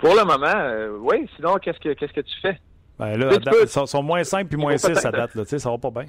Pour 0.02 0.16
le 0.16 0.24
moment, 0.24 0.46
euh, 0.48 0.98
oui. 1.00 1.28
Sinon, 1.36 1.58
qu'est-ce 1.58 1.78
que 1.78 1.92
qu'est-ce 1.94 2.12
que 2.12 2.22
tu 2.22 2.40
fais? 2.42 2.58
Ben 2.98 3.16
là, 3.16 3.38
ils 3.62 3.68
sont, 3.68 4.02
moins 4.02 4.24
5 4.24 4.48
puis 4.48 4.56
moins 4.58 4.76
6 4.76 5.06
à 5.06 5.12
date. 5.12 5.34
Là, 5.36 5.44
ça 5.44 5.70
va 5.70 5.78
pas 5.78 5.90
bien. 5.92 6.06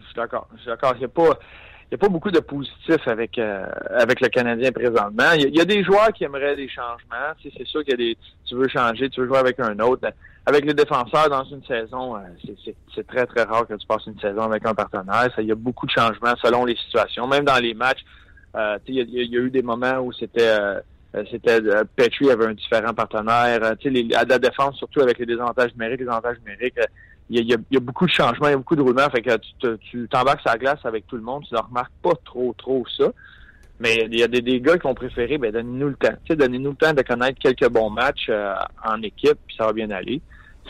Je 0.00 0.06
suis 0.06 0.14
d'accord. 0.16 0.48
Je 0.54 0.60
suis 0.60 0.68
d'accord. 0.68 0.94
Il 0.94 1.00
n'y 1.00 1.04
a 1.04 1.08
pas. 1.08 1.38
Il 1.90 1.96
a 1.96 1.98
pas 1.98 2.08
beaucoup 2.08 2.30
de 2.30 2.40
positifs 2.40 3.06
avec 3.06 3.38
euh, 3.38 3.66
avec 3.90 4.22
le 4.22 4.28
Canadien 4.28 4.72
présentement. 4.72 5.32
Il 5.34 5.54
y, 5.54 5.60
a, 5.60 5.64
des 5.66 5.84
joueurs 5.84 6.10
qui 6.14 6.24
aimeraient 6.24 6.56
des 6.56 6.66
changements. 6.66 7.34
c'est 7.42 7.66
sûr 7.66 7.84
qu'il 7.84 7.90
y 7.90 7.94
a 7.94 7.96
des. 7.98 8.18
Tu 8.46 8.54
veux 8.54 8.68
changer, 8.68 9.10
tu 9.10 9.20
veux 9.20 9.26
jouer 9.26 9.36
avec 9.36 9.60
un 9.60 9.78
autre. 9.80 10.08
Avec 10.46 10.64
les 10.64 10.72
défenseurs 10.72 11.28
dans 11.28 11.44
une 11.44 11.62
saison, 11.64 12.16
euh, 12.16 12.20
c'est 12.94 13.06
très 13.06 13.26
très 13.26 13.42
rare 13.42 13.66
que 13.66 13.74
tu 13.74 13.86
passes 13.86 14.06
une 14.06 14.18
saison 14.18 14.40
avec 14.40 14.64
un 14.64 14.74
partenaire. 14.74 15.28
il 15.36 15.44
y 15.44 15.52
a 15.52 15.54
beaucoup 15.54 15.84
de 15.84 15.90
changements 15.90 16.34
selon 16.42 16.64
les 16.64 16.76
situations. 16.76 17.28
Même 17.28 17.44
dans 17.44 17.62
les 17.62 17.74
matchs, 17.74 18.02
il 18.88 18.94
y, 18.94 19.36
a 19.36 19.40
eu 19.40 19.50
des 19.50 19.62
moments 19.62 19.98
où 19.98 20.14
c'était 20.14 20.48
euh, 20.48 20.80
c'était 21.30 21.60
euh, 21.62 21.84
Petrie 21.94 22.30
avait 22.30 22.46
un 22.46 22.54
différent 22.54 22.94
partenaire. 22.94 23.62
Euh, 23.62 23.74
sais, 23.82 24.16
à 24.16 24.24
la 24.24 24.38
défense, 24.38 24.76
surtout 24.76 25.00
avec 25.00 25.18
les 25.18 25.26
désavantages 25.26 25.72
numériques, 25.72 26.00
les 26.00 26.08
avantages 26.08 26.38
numériques, 26.38 26.78
il 27.28 27.48
y, 27.48 27.54
a, 27.54 27.80
beaucoup 27.80 28.06
de 28.06 28.10
changements, 28.10 28.48
il 28.48 28.50
y 28.50 28.54
a 28.54 28.58
beaucoup 28.58 28.76
de 28.76 28.82
roulements. 28.82 29.08
Fait 29.10 29.22
que 29.22 29.36
tu 29.90 30.08
t'embarques 30.08 30.40
sur 30.40 30.50
la 30.50 30.58
glace 30.58 30.80
avec 30.84 31.06
tout 31.06 31.16
le 31.16 31.22
monde, 31.22 31.44
tu 31.48 31.54
ne 31.54 31.60
remarques 31.60 31.92
pas 32.02 32.12
trop, 32.24 32.54
trop 32.58 32.84
ça. 32.98 33.10
Mais 33.80 34.06
il 34.10 34.18
y 34.18 34.22
a 34.22 34.28
des, 34.28 34.42
des 34.42 34.60
gars 34.60 34.76
qui 34.76 34.86
ont 34.86 34.94
préféré, 34.94 35.38
ben, 35.38 35.50
donnez-nous 35.50 35.88
le 35.88 35.94
temps. 35.94 36.14
Donnez-nous 36.28 36.70
le 36.70 36.76
temps 36.76 36.92
de 36.92 37.02
connaître 37.02 37.38
quelques 37.38 37.68
bons 37.70 37.90
matchs 37.90 38.30
en 38.84 39.00
équipe, 39.02 39.38
puis 39.46 39.56
ça 39.56 39.66
va 39.66 39.72
bien 39.72 39.90
aller. 39.90 40.20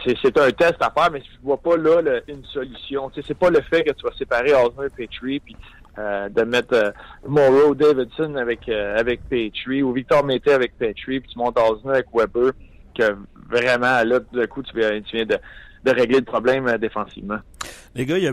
C'est 0.05 0.39
un 0.39 0.51
test 0.51 0.77
à 0.81 0.91
faire, 0.91 1.11
mais 1.11 1.21
je 1.21 1.45
vois 1.45 1.61
pas 1.61 1.77
là 1.77 2.01
une 2.29 2.45
solution. 2.45 3.11
C'est 3.15 3.37
pas 3.37 3.51
le 3.51 3.61
fait 3.63 3.83
que 3.83 3.93
tu 3.93 4.05
vas 4.05 4.13
séparer 4.17 4.53
Osner 4.55 4.87
et 4.99 5.07
Petrie, 5.07 5.41
puis 5.41 5.57
euh, 5.99 6.29
de 6.29 6.43
mettre 6.43 6.75
euh, 6.75 6.91
Morrow 7.27 7.75
Davidson 7.75 8.35
avec 8.37 8.69
euh, 8.69 8.99
avec 8.99 9.21
Petrie 9.29 9.83
ou 9.83 9.93
Victor 9.93 10.25
Mété 10.25 10.53
avec 10.53 10.77
Petrie, 10.79 11.21
puis 11.21 11.31
tu 11.33 11.39
montes 11.39 11.59
Osner 11.59 11.93
avec 11.93 12.07
Weber, 12.15 12.53
que 12.97 13.17
vraiment, 13.51 14.03
là, 14.05 14.21
tout 14.21 14.39
d'un 14.39 14.47
coup, 14.47 14.63
tu 14.63 14.75
viens, 14.75 15.01
tu 15.03 15.17
viens 15.17 15.27
de, 15.27 15.39
de, 15.85 15.91
régler 15.91 16.19
le 16.19 16.25
problème 16.25 16.79
défensivement. 16.79 17.39
Les 17.95 18.07
gars, 18.07 18.17
il 18.19 18.25
y 18.25 18.29
a 18.29 18.33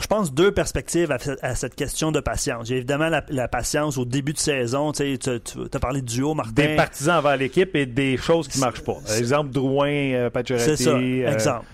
je 0.00 0.06
pense, 0.06 0.32
deux 0.32 0.52
perspectives 0.52 1.10
à, 1.10 1.54
cette 1.54 1.74
question 1.74 2.12
de 2.12 2.20
patience. 2.20 2.68
J'ai 2.68 2.76
évidemment 2.76 3.08
la, 3.28 3.48
patience 3.48 3.98
au 3.98 4.04
début 4.04 4.32
de 4.32 4.38
saison. 4.38 4.92
Tu 4.92 5.18
as 5.72 5.78
parlé 5.78 6.00
de 6.02 6.06
duo, 6.06 6.34
Martin. 6.34 6.52
Des 6.52 6.76
partisans 6.76 7.18
envers 7.18 7.36
l'équipe 7.36 7.74
et 7.74 7.86
des 7.86 8.16
choses 8.16 8.48
qui 8.48 8.58
ne 8.58 8.64
marchent 8.64 8.84
pas. 8.84 8.98
Exemple, 9.16 9.50
Drouin, 9.50 9.88
euh, 9.88 10.30
C'est 10.44 10.76
ça, 10.76 10.98
exemple. 11.00 11.66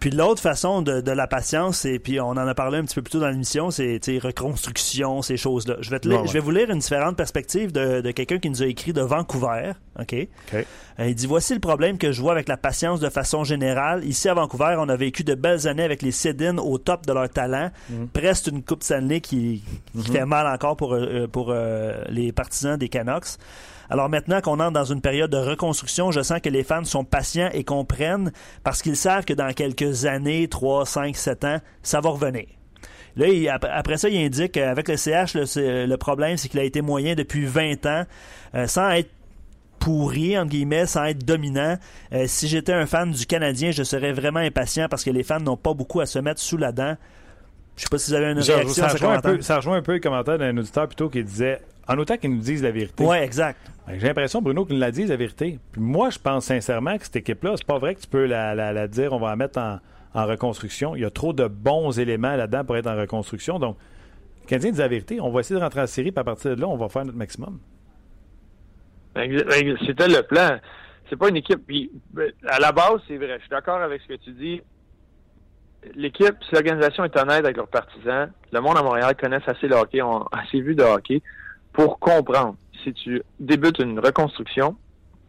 Puis 0.00 0.10
l'autre 0.10 0.40
façon 0.40 0.82
de, 0.82 1.10
la 1.10 1.26
patience, 1.26 1.84
et 1.84 1.98
puis 1.98 2.20
on 2.20 2.30
en 2.30 2.36
a 2.38 2.54
parlé 2.54 2.78
un 2.78 2.84
petit 2.84 2.94
peu 2.94 3.02
plus 3.02 3.12
tôt 3.12 3.20
dans 3.20 3.28
l'émission, 3.28 3.70
c'est 3.70 4.00
reconstruction, 4.18 5.22
ces 5.22 5.36
choses-là. 5.36 5.76
Je 5.80 5.90
vais, 5.90 5.98
je 6.02 6.32
vais 6.32 6.40
vous 6.40 6.50
lire 6.50 6.70
une 6.70 6.78
différente 6.78 7.16
perspective 7.16 7.72
de, 7.72 8.10
quelqu'un 8.10 8.38
qui 8.38 8.50
nous 8.50 8.62
a 8.62 8.66
écrit 8.66 8.92
de 8.92 9.02
Vancouver. 9.02 9.72
OK? 9.98 10.14
Euh, 10.54 11.06
il 11.06 11.14
dit 11.14 11.26
Voici 11.26 11.54
le 11.54 11.60
problème 11.60 11.98
que 11.98 12.12
je 12.12 12.20
vois 12.20 12.32
avec 12.32 12.48
la 12.48 12.56
patience 12.56 13.00
de 13.00 13.08
façon 13.08 13.44
générale. 13.44 14.04
Ici 14.04 14.28
à 14.28 14.34
Vancouver, 14.34 14.76
on 14.78 14.88
a 14.88 14.96
vécu 14.96 15.24
de 15.24 15.34
belles 15.34 15.68
années 15.68 15.82
avec 15.82 16.02
les 16.02 16.12
Sedins 16.12 16.58
au 16.58 16.78
top 16.78 17.06
de 17.06 17.12
leur 17.12 17.28
talent. 17.28 17.70
Mhm. 17.90 18.08
Presque 18.08 18.46
une 18.48 18.62
Coupe 18.62 18.82
Stanley 18.82 19.20
qui, 19.20 19.62
qui 19.92 20.10
mhm. 20.10 20.16
fait 20.16 20.26
mal 20.26 20.46
encore 20.46 20.76
pour, 20.76 20.94
euh, 20.94 21.26
pour 21.26 21.50
euh, 21.50 22.02
les 22.08 22.32
partisans 22.32 22.76
des 22.76 22.88
Canucks. 22.88 23.38
Alors 23.90 24.08
maintenant 24.08 24.40
qu'on 24.40 24.60
entre 24.60 24.72
dans 24.72 24.84
une 24.84 25.00
période 25.00 25.30
de 25.30 25.38
reconstruction, 25.38 26.10
je 26.10 26.20
sens 26.20 26.40
que 26.40 26.48
les 26.48 26.62
fans 26.62 26.84
sont 26.84 27.04
patients 27.04 27.50
et 27.52 27.64
comprennent 27.64 28.32
parce 28.62 28.82
qu'ils 28.82 28.96
savent 28.96 29.24
que 29.24 29.32
dans 29.32 29.52
quelques 29.52 30.04
années, 30.04 30.48
3, 30.48 30.84
5, 30.86 31.16
7 31.16 31.44
ans, 31.44 31.58
ça 31.82 32.00
va 32.00 32.10
revenir. 32.10 32.46
Là, 33.16 33.58
après 33.72 33.96
ça, 33.96 34.08
il 34.08 34.24
indique 34.24 34.52
qu'avec 34.52 34.88
le 34.88 34.96
CH, 34.96 35.34
le, 35.34 35.96
problème, 35.96 36.36
c'est 36.36 36.48
qu'il 36.48 36.60
a 36.60 36.64
été 36.64 36.82
moyen 36.82 37.14
depuis 37.14 37.46
20 37.46 37.86
ans, 37.86 38.04
euh, 38.54 38.66
sans 38.68 38.90
être 38.90 39.10
pourri, 39.80 40.38
entre 40.38 40.50
guillemets, 40.50 40.86
sans 40.86 41.04
être 41.04 41.24
dominant. 41.24 41.78
Euh, 42.12 42.24
si 42.26 42.46
j'étais 42.46 42.72
un 42.72 42.86
fan 42.86 43.10
du 43.10 43.26
Canadien, 43.26 43.70
je 43.70 43.82
serais 43.82 44.12
vraiment 44.12 44.40
impatient 44.40 44.88
parce 44.88 45.02
que 45.02 45.10
les 45.10 45.22
fans 45.22 45.40
n'ont 45.40 45.56
pas 45.56 45.74
beaucoup 45.74 46.00
à 46.00 46.06
se 46.06 46.18
mettre 46.18 46.40
sous 46.40 46.56
la 46.56 46.72
dent. 46.72 46.96
Je 47.78 47.84
sais 47.84 47.88
pas 47.88 47.98
si 47.98 48.10
vous 48.10 48.16
avez 48.16 48.32
une 48.32 48.40
réaction 48.40 48.68
ça, 48.68 48.88
rejoint 48.88 49.14
un 49.14 49.20
peu, 49.20 49.40
ça 49.40 49.56
rejoint 49.56 49.76
un 49.76 49.82
peu 49.82 49.92
le 49.92 50.00
commentaire 50.00 50.36
d'un 50.36 50.56
auditeur 50.56 50.88
plutôt 50.88 51.08
qui 51.08 51.22
disait 51.22 51.60
en 51.86 51.96
autant 51.96 52.16
qu'ils 52.16 52.34
nous 52.34 52.40
disent 52.40 52.62
la 52.64 52.72
vérité. 52.72 53.04
Oui, 53.04 53.16
exact. 53.18 53.70
Ben, 53.86 54.00
j'ai 54.00 54.08
l'impression, 54.08 54.42
Bruno, 54.42 54.64
qu'ils 54.64 54.74
nous 54.74 54.80
la 54.80 54.90
disent 54.90 55.10
la 55.10 55.16
vérité. 55.16 55.60
Puis 55.70 55.80
moi, 55.80 56.10
je 56.10 56.18
pense 56.18 56.46
sincèrement 56.46 56.98
que 56.98 57.04
cette 57.04 57.14
équipe-là, 57.16 57.54
c'est 57.56 57.66
pas 57.66 57.78
vrai 57.78 57.94
que 57.94 58.00
tu 58.00 58.08
peux 58.08 58.26
la, 58.26 58.88
dire, 58.88 59.12
on 59.12 59.20
va 59.20 59.30
la 59.30 59.36
mettre 59.36 59.60
en, 59.60 59.78
reconstruction. 60.26 60.96
Il 60.96 61.02
y 61.02 61.04
a 61.04 61.10
trop 61.10 61.32
de 61.32 61.46
bons 61.46 61.96
éléments 62.00 62.34
là-dedans 62.34 62.64
pour 62.64 62.76
être 62.76 62.88
en 62.88 62.96
reconstruction. 62.96 63.60
Donc, 63.60 63.76
le 64.42 64.48
Canadien 64.48 64.72
dit 64.72 64.78
la 64.78 64.88
vérité. 64.88 65.20
On 65.20 65.30
va 65.30 65.40
essayer 65.40 65.54
de 65.54 65.62
rentrer 65.62 65.80
en 65.80 65.86
série, 65.86 66.10
puis 66.10 66.20
à 66.20 66.24
partir 66.24 66.56
de 66.56 66.60
là, 66.60 66.66
on 66.66 66.76
va 66.76 66.88
faire 66.88 67.04
notre 67.04 67.16
maximum. 67.16 67.60
C'était 69.14 70.08
le 70.08 70.22
plan. 70.22 70.58
C'est 71.08 71.16
pas 71.16 71.28
une 71.28 71.36
équipe. 71.36 71.60
Ben, 72.10 72.32
à 72.48 72.58
la 72.58 72.72
base, 72.72 73.00
c'est 73.06 73.18
vrai. 73.18 73.36
Je 73.36 73.42
suis 73.42 73.50
d'accord 73.50 73.80
avec 73.80 74.02
ce 74.02 74.08
que 74.08 74.14
tu 74.14 74.32
dis. 74.32 74.60
L'équipe, 75.94 76.34
si 76.48 76.54
l'organisation 76.54 77.04
est 77.04 77.16
honnête 77.16 77.44
avec 77.44 77.56
leurs 77.56 77.68
partisans, 77.68 78.30
le 78.52 78.60
monde 78.60 78.76
à 78.78 78.82
Montréal 78.82 79.14
connaît 79.16 79.38
assez 79.46 79.68
le 79.68 79.76
hockey, 79.76 80.02
ont 80.02 80.26
assez 80.32 80.60
vu 80.60 80.74
de 80.74 80.82
hockey 80.82 81.22
pour 81.72 81.98
comprendre 81.98 82.56
si 82.82 82.92
tu 82.92 83.22
débutes 83.40 83.78
une 83.78 83.98
reconstruction, 83.98 84.76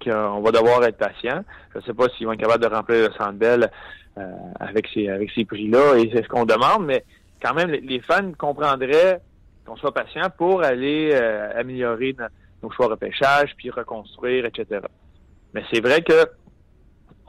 qu'on 0.04 0.42
va 0.42 0.52
devoir 0.52 0.84
être 0.84 0.98
patient. 0.98 1.44
Je 1.74 1.80
ne 1.80 1.84
sais 1.84 1.94
pas 1.94 2.08
s'ils 2.10 2.26
vont 2.26 2.34
être 2.34 2.40
capables 2.40 2.64
de 2.64 2.74
remplir 2.74 3.10
le 3.10 3.14
Centre 3.16 3.34
Bell 3.34 3.70
euh, 4.18 4.32
avec 4.60 4.88
ces 4.94 5.10
avec 5.10 5.30
ces 5.32 5.46
prix-là 5.46 5.98
et 5.98 6.10
c'est 6.14 6.24
ce 6.24 6.28
qu'on 6.28 6.46
demande, 6.46 6.86
mais 6.86 7.04
quand 7.42 7.54
même 7.54 7.70
les 7.70 8.00
fans 8.02 8.32
comprendraient 8.38 9.22
qu'on 9.66 9.76
soit 9.76 9.94
patient 9.94 10.30
pour 10.38 10.64
aller 10.64 11.12
euh, 11.14 11.60
améliorer 11.60 12.16
nos 12.64 12.72
choix 12.72 12.88
de 12.88 12.92
repêchage 12.92 13.54
puis 13.58 13.70
reconstruire, 13.70 14.46
etc. 14.46 14.82
Mais 15.54 15.64
c'est 15.72 15.82
vrai 15.82 16.02
que 16.02 16.26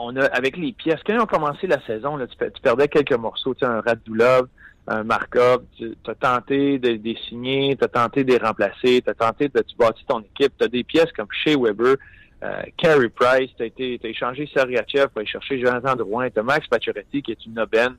on 0.00 0.16
a 0.16 0.24
avec 0.26 0.56
les 0.56 0.72
pièces 0.72 1.00
quand 1.06 1.12
ils 1.12 1.20
ont 1.20 1.26
commencé 1.26 1.66
la 1.66 1.80
saison, 1.86 2.18
tu, 2.18 2.60
perdais 2.62 2.88
quelques 2.88 3.12
morceaux, 3.12 3.54
tu 3.54 3.60
sais, 3.60 3.66
un 3.66 3.80
Radulov, 3.80 4.48
un 4.88 5.04
Markov, 5.04 5.62
tu 5.76 5.94
as 6.06 6.14
tenté 6.14 6.78
de, 6.78 6.98
les 7.02 7.16
signer, 7.28 7.76
tu 7.76 7.84
as 7.84 7.88
tenté 7.88 8.24
de 8.24 8.32
les 8.32 8.38
remplacer, 8.38 9.02
tu 9.02 9.10
as 9.10 9.14
tenté 9.14 9.48
de 9.48 9.60
tu 9.60 9.76
bâtir 9.76 10.04
ton 10.06 10.20
équipe, 10.20 10.52
tu 10.58 10.64
as 10.64 10.68
des 10.68 10.84
pièces 10.84 11.12
comme 11.12 11.28
Shea 11.30 11.56
Weber, 11.56 11.96
euh, 12.42 12.62
Carey 12.78 13.10
Price, 13.10 13.50
tu 13.56 13.62
as, 13.62 14.06
as 14.06 14.08
échangé 14.08 14.48
Sergachev 14.52 15.08
pour 15.08 15.18
aller 15.18 15.26
chercher 15.26 15.60
Jonathan 15.60 15.94
Drouin, 15.94 16.30
tu 16.30 16.40
as 16.40 16.42
Max 16.42 16.66
Pacioretty 16.66 17.22
qui 17.22 17.32
est 17.32 17.46
une 17.46 17.60
aubaine 17.60 17.96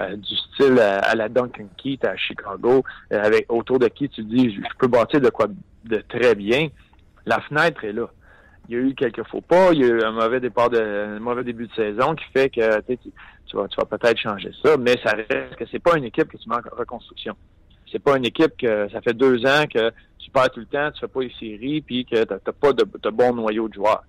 euh, 0.00 0.16
du 0.16 0.36
style 0.36 0.78
à, 0.78 1.14
la 1.14 1.28
Duncan 1.28 1.68
Keith 1.76 2.04
à 2.06 2.16
Chicago, 2.16 2.82
euh, 3.12 3.22
avec 3.22 3.52
autour 3.52 3.78
de 3.78 3.88
qui 3.88 4.08
tu 4.08 4.22
dis 4.22 4.54
je, 4.54 4.60
peux 4.78 4.88
bâtir 4.88 5.20
de 5.20 5.28
quoi 5.28 5.48
de 5.84 6.02
très 6.08 6.34
bien. 6.34 6.68
La 7.26 7.40
fenêtre 7.40 7.84
est 7.84 7.92
là. 7.92 8.08
Il 8.68 8.74
y 8.74 8.78
a 8.78 8.80
eu 8.80 8.94
quelques 8.94 9.26
faux 9.28 9.40
pas, 9.40 9.72
il 9.72 9.80
y 9.80 9.84
a 9.84 9.88
eu 9.88 10.02
un 10.02 10.12
mauvais 10.12 10.40
départ 10.40 10.70
de 10.70 10.78
un 10.78 11.18
mauvais 11.18 11.44
début 11.44 11.66
de 11.66 11.74
saison 11.74 12.14
qui 12.14 12.24
fait 12.32 12.48
que 12.48 12.80
tu, 12.82 12.96
tu 13.46 13.56
vas, 13.56 13.68
tu 13.68 13.76
vas 13.76 13.84
peut-être 13.84 14.18
changer 14.18 14.50
ça, 14.62 14.76
mais 14.76 14.96
ça 15.04 15.12
reste 15.12 15.56
que 15.56 15.64
c'est 15.70 15.78
pas 15.78 15.96
une 15.96 16.04
équipe 16.04 16.28
que 16.28 16.36
tu 16.36 16.48
manques 16.48 16.72
en 16.72 16.76
reconstruction. 16.76 17.34
C'est 17.90 18.02
pas 18.02 18.16
une 18.16 18.24
équipe 18.24 18.56
que 18.56 18.88
ça 18.90 19.00
fait 19.02 19.12
deux 19.12 19.44
ans 19.44 19.64
que 19.72 19.90
tu 20.18 20.30
perds 20.30 20.50
tout 20.50 20.60
le 20.60 20.66
temps, 20.66 20.90
tu 20.92 21.00
fais 21.00 21.08
pas 21.08 21.20
les 21.20 21.32
séries, 21.38 21.82
puis 21.82 22.06
que 22.06 22.24
tu 22.24 22.32
n'as 22.32 22.52
pas 22.52 22.72
de, 22.72 22.84
de, 22.84 23.10
bon 23.10 23.34
noyau 23.34 23.68
de 23.68 23.74
joueurs. 23.74 24.04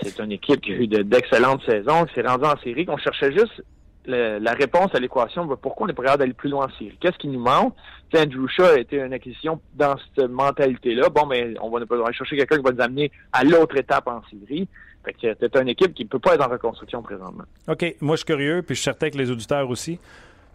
C'est 0.00 0.18
une 0.20 0.32
équipe 0.32 0.60
qui 0.62 0.72
a 0.72 0.76
eu 0.76 0.86
d'excellentes 0.86 1.60
saisons, 1.68 2.04
qui 2.06 2.14
s'est 2.14 2.26
rendue 2.26 2.46
en 2.46 2.58
série, 2.60 2.86
qu'on 2.86 2.96
cherchait 2.96 3.32
juste 3.32 3.62
la 4.08 4.52
réponse 4.52 4.94
à 4.94 4.98
l'équation, 4.98 5.44
ben, 5.44 5.56
pourquoi 5.56 5.86
on 5.86 5.90
est 5.90 5.94
prêt 5.94 6.16
d'aller 6.16 6.32
plus 6.32 6.48
loin 6.48 6.66
en 6.66 6.78
série? 6.78 6.96
Qu'est-ce 7.00 7.18
qui 7.18 7.28
nous 7.28 7.40
manque? 7.40 7.74
Andrew 8.16 8.48
Shaw 8.48 8.64
a 8.64 8.80
été 8.80 8.96
une 8.96 9.12
acquisition 9.12 9.60
dans 9.74 9.96
cette 9.98 10.30
mentalité-là. 10.30 11.10
Bon, 11.10 11.26
mais 11.26 11.54
on 11.60 11.70
va, 11.70 11.78
aller 11.78 12.14
chercher 12.14 12.36
quelqu'un 12.36 12.56
qui 12.56 12.62
va 12.62 12.72
nous 12.72 12.80
amener 12.80 13.10
à 13.32 13.44
l'autre 13.44 13.76
étape 13.76 14.06
en 14.08 14.22
série. 14.30 14.66
Fait 15.04 15.12
que 15.12 15.36
c'est 15.38 15.56
une 15.56 15.68
équipe 15.68 15.94
qui 15.94 16.04
ne 16.04 16.08
peut 16.08 16.18
pas 16.18 16.34
être 16.34 16.46
en 16.46 16.50
reconstruction 16.50 17.02
présentement. 17.02 17.44
OK. 17.68 17.96
Moi, 18.00 18.16
je 18.16 18.18
suis 18.18 18.26
curieux, 18.26 18.62
puis 18.62 18.74
je 18.74 18.80
suis 18.80 18.84
certain 18.84 19.10
que 19.10 19.18
les 19.18 19.30
auditeurs 19.30 19.68
aussi. 19.68 19.98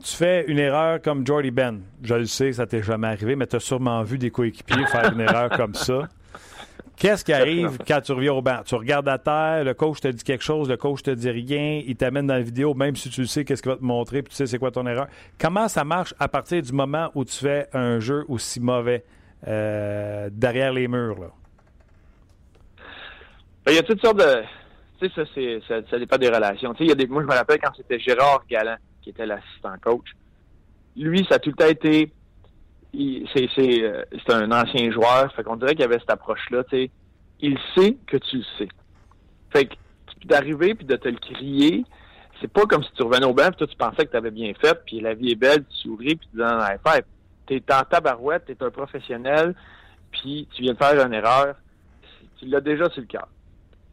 Tu 0.03 0.15
fais 0.15 0.45
une 0.47 0.59
erreur 0.59 1.01
comme 1.01 1.25
Jordy 1.25 1.51
Ben. 1.51 1.81
Je 2.01 2.15
le 2.15 2.25
sais, 2.25 2.53
ça 2.53 2.65
t'est 2.65 2.83
jamais 2.83 3.07
arrivé, 3.07 3.35
mais 3.35 3.47
tu 3.47 3.55
as 3.55 3.59
sûrement 3.59 4.03
vu 4.03 4.17
des 4.17 4.31
coéquipiers 4.31 4.85
faire 4.87 5.13
une 5.13 5.21
erreur 5.21 5.49
comme 5.51 5.75
ça. 5.75 6.09
Qu'est-ce 6.97 7.25
qui 7.25 7.33
arrive 7.33 7.77
quand 7.87 8.01
tu 8.01 8.11
reviens 8.11 8.33
au 8.33 8.41
banc? 8.41 8.61
Tu 8.65 8.75
regardes 8.75 9.09
à 9.09 9.17
terre, 9.17 9.63
le 9.63 9.73
coach 9.73 9.99
te 9.99 10.07
dit 10.07 10.23
quelque 10.23 10.43
chose, 10.43 10.69
le 10.69 10.77
coach 10.77 11.01
te 11.03 11.11
dit 11.11 11.29
rien, 11.29 11.81
il 11.85 11.95
t'amène 11.95 12.27
dans 12.27 12.35
la 12.35 12.41
vidéo, 12.41 12.73
même 12.73 12.95
si 12.95 13.09
tu 13.09 13.21
le 13.21 13.27
sais, 13.27 13.43
qu'est-ce 13.43 13.61
qu'il 13.61 13.71
va 13.71 13.77
te 13.77 13.83
montrer, 13.83 14.21
puis 14.21 14.29
tu 14.29 14.35
sais 14.35 14.47
c'est 14.47 14.59
quoi 14.59 14.71
ton 14.71 14.85
erreur. 14.85 15.07
Comment 15.39 15.67
ça 15.67 15.83
marche 15.83 16.13
à 16.19 16.27
partir 16.27 16.61
du 16.61 16.71
moment 16.71 17.09
où 17.15 17.25
tu 17.25 17.35
fais 17.35 17.67
un 17.73 17.99
jeu 17.99 18.25
aussi 18.27 18.59
mauvais 18.59 19.03
euh, 19.47 20.29
derrière 20.31 20.71
les 20.71 20.87
murs? 20.87 21.19
Là? 21.19 21.27
Ben, 23.65 23.71
il 23.71 23.75
y 23.75 23.79
a 23.79 23.83
toutes 23.83 24.01
sortes 24.01 24.19
de. 24.19 24.43
Tu 24.99 25.07
sais, 25.07 25.13
ça, 25.15 25.23
c'est, 25.33 25.59
ça, 25.67 25.75
ça 25.89 25.99
dépend 25.99 26.17
des 26.17 26.29
relations. 26.29 26.73
Tu 26.73 26.79
sais, 26.79 26.83
il 26.85 26.89
y 26.89 26.91
a 26.91 26.95
des, 26.95 27.07
moi, 27.07 27.21
je 27.23 27.27
me 27.27 27.33
rappelle 27.33 27.59
quand 27.59 27.73
c'était 27.75 27.99
Gérard 27.99 28.43
Galland 28.49 28.77
qui 29.01 29.09
était 29.09 29.25
l'assistant 29.25 29.73
coach. 29.81 30.07
Lui, 30.95 31.25
ça 31.29 31.35
a 31.35 31.39
tout 31.39 31.49
le 31.49 31.55
temps 31.55 31.67
été 31.67 32.11
c'est 33.35 33.49
euh, 33.59 34.03
c'est 34.11 34.33
un 34.33 34.51
ancien 34.51 34.91
joueur, 34.91 35.33
fait 35.35 35.43
qu'on 35.43 35.55
dirait 35.55 35.75
qu'il 35.75 35.83
avait 35.83 35.99
cette 35.99 36.11
approche-là, 36.11 36.63
tu 36.65 36.77
sais. 36.77 36.91
Il 37.39 37.57
sait 37.75 37.97
que 38.07 38.17
tu 38.17 38.37
le 38.37 38.43
sais. 38.57 38.69
Fait 39.51 39.65
que 39.65 39.73
d'arriver 40.25 40.75
puis 40.75 40.85
de 40.85 40.95
te 40.95 41.09
le 41.09 41.17
crier, 41.17 41.83
c'est 42.39 42.51
pas 42.51 42.65
comme 42.65 42.83
si 42.83 42.91
tu 42.93 43.03
revenais 43.03 43.25
au 43.25 43.33
banc 43.33 43.47
puis 43.47 43.57
toi 43.57 43.67
tu 43.67 43.75
pensais 43.75 44.05
que 44.05 44.11
tu 44.11 44.17
avais 44.17 44.31
bien 44.31 44.53
fait, 44.53 44.79
puis 44.85 45.01
la 45.01 45.13
vie 45.13 45.31
est 45.31 45.35
belle, 45.35 45.65
tu 45.65 45.89
souris 45.89 46.15
puis 46.15 46.27
tu 46.31 46.37
dis 46.37 46.43
non, 46.43 46.59
fait, 46.85 47.05
t'es 47.47 47.61
en 47.73 47.83
tabarouette, 47.83 48.45
t'es 48.45 48.57
un 48.61 48.69
professionnel, 48.69 49.55
puis 50.11 50.47
tu 50.53 50.61
viens 50.61 50.73
de 50.73 50.77
faire 50.77 51.05
une 51.05 51.13
erreur, 51.13 51.55
tu 52.39 52.45
l'as 52.45 52.61
déjà 52.61 52.89
sur 52.89 53.01
le 53.01 53.07
cœur. 53.07 53.27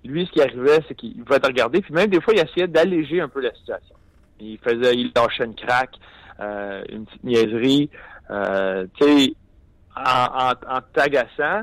Lui, 0.05 0.27
ce 0.27 0.31
qui 0.33 0.41
arrivait, 0.41 0.81
c'est 0.89 0.95
qu'il 0.95 1.23
pouvait 1.25 1.41
te 1.41 1.47
regarder, 1.47 1.81
puis 1.81 1.93
même 1.93 2.09
des 2.09 2.21
fois, 2.21 2.33
il 2.35 2.41
essayait 2.41 2.69
d'alléger 2.69 3.21
un 3.21 3.29
peu 3.29 3.41
la 3.41 3.53
situation. 3.55 3.97
Il 4.39 4.59
faisait, 4.59 4.95
il 4.95 5.13
lâchait 5.15 5.45
une 5.45 5.55
craque, 5.55 5.97
euh, 6.41 6.83
une 6.89 7.05
petite 7.05 7.25
niaiserie, 7.25 7.91
euh, 8.31 8.87
sais, 9.01 9.35
en, 9.97 10.53
en, 10.69 10.81
t'agaçant, 10.93 11.63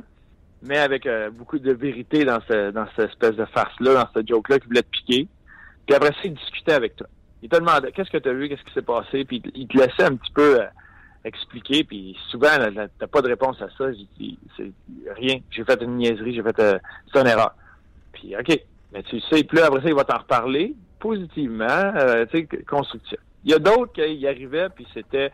mais 0.62 0.78
avec 0.78 1.06
euh, 1.06 1.30
beaucoup 1.30 1.60
de 1.60 1.72
vérité 1.72 2.26
dans, 2.26 2.40
ce, 2.48 2.72
dans 2.72 2.86
cette 2.96 3.10
espèce 3.10 3.36
de 3.36 3.46
farce-là, 3.46 3.94
dans 3.94 4.10
ce 4.14 4.26
joke-là 4.28 4.60
qui 4.60 4.68
voulait 4.68 4.82
te 4.82 4.90
piquer. 4.90 5.28
Puis 5.86 5.96
après 5.96 6.10
ça, 6.10 6.20
il 6.26 6.34
discutait 6.34 6.74
avec 6.74 6.96
toi. 6.96 7.08
Il 7.42 7.50
te 7.50 7.56
demandait 7.56 7.92
qu'est-ce 7.92 8.10
que 8.10 8.18
tu 8.18 8.30
as 8.30 8.34
vu, 8.34 8.50
qu'est-ce 8.50 8.64
qui 8.64 8.74
s'est 8.74 8.82
passé, 8.82 9.24
puis 9.24 9.42
il 9.56 9.68
te 9.68 9.78
laissait 9.78 10.04
un 10.04 10.16
petit 10.16 10.32
peu 10.32 10.62
euh, 10.62 10.66
expliquer, 11.24 11.84
puis 11.84 12.18
souvent, 12.30 12.50
t'as 13.00 13.08
pas 13.08 13.22
de 13.22 13.28
réponse 13.28 13.62
à 13.62 13.68
ça. 13.78 13.92
J'ai 13.94 14.08
dit, 14.20 14.40
c'est 14.58 14.72
rien. 15.16 15.40
J'ai 15.52 15.64
fait 15.64 15.82
une 15.82 15.98
niaiserie, 15.98 16.36
j'ai 16.36 16.44
fait 16.44 16.60
euh, 16.60 16.80
c'est 17.14 17.22
une 17.22 17.28
erreur. 17.28 17.56
Puis 18.12 18.36
OK, 18.36 18.60
mais 18.92 19.04
tu 19.04 19.22
sais, 19.22 19.44
puis 19.44 19.58
là, 19.58 19.68
après 19.68 19.82
ça, 19.82 19.88
il 19.88 19.96
va 19.96 20.04
t'en 20.04 20.18
reparler 20.18 20.76
positivement, 21.00 21.94
tu 22.32 22.40
sais, 22.40 22.48
constructif. 22.68 23.20
Il 23.48 23.52
y 23.52 23.54
a 23.54 23.60
d'autres 23.60 23.94
qui 23.94 24.02
y 24.02 24.28
arrivaient, 24.28 24.68
puis 24.70 24.86
c'était 24.94 25.18
euh, 25.18 25.30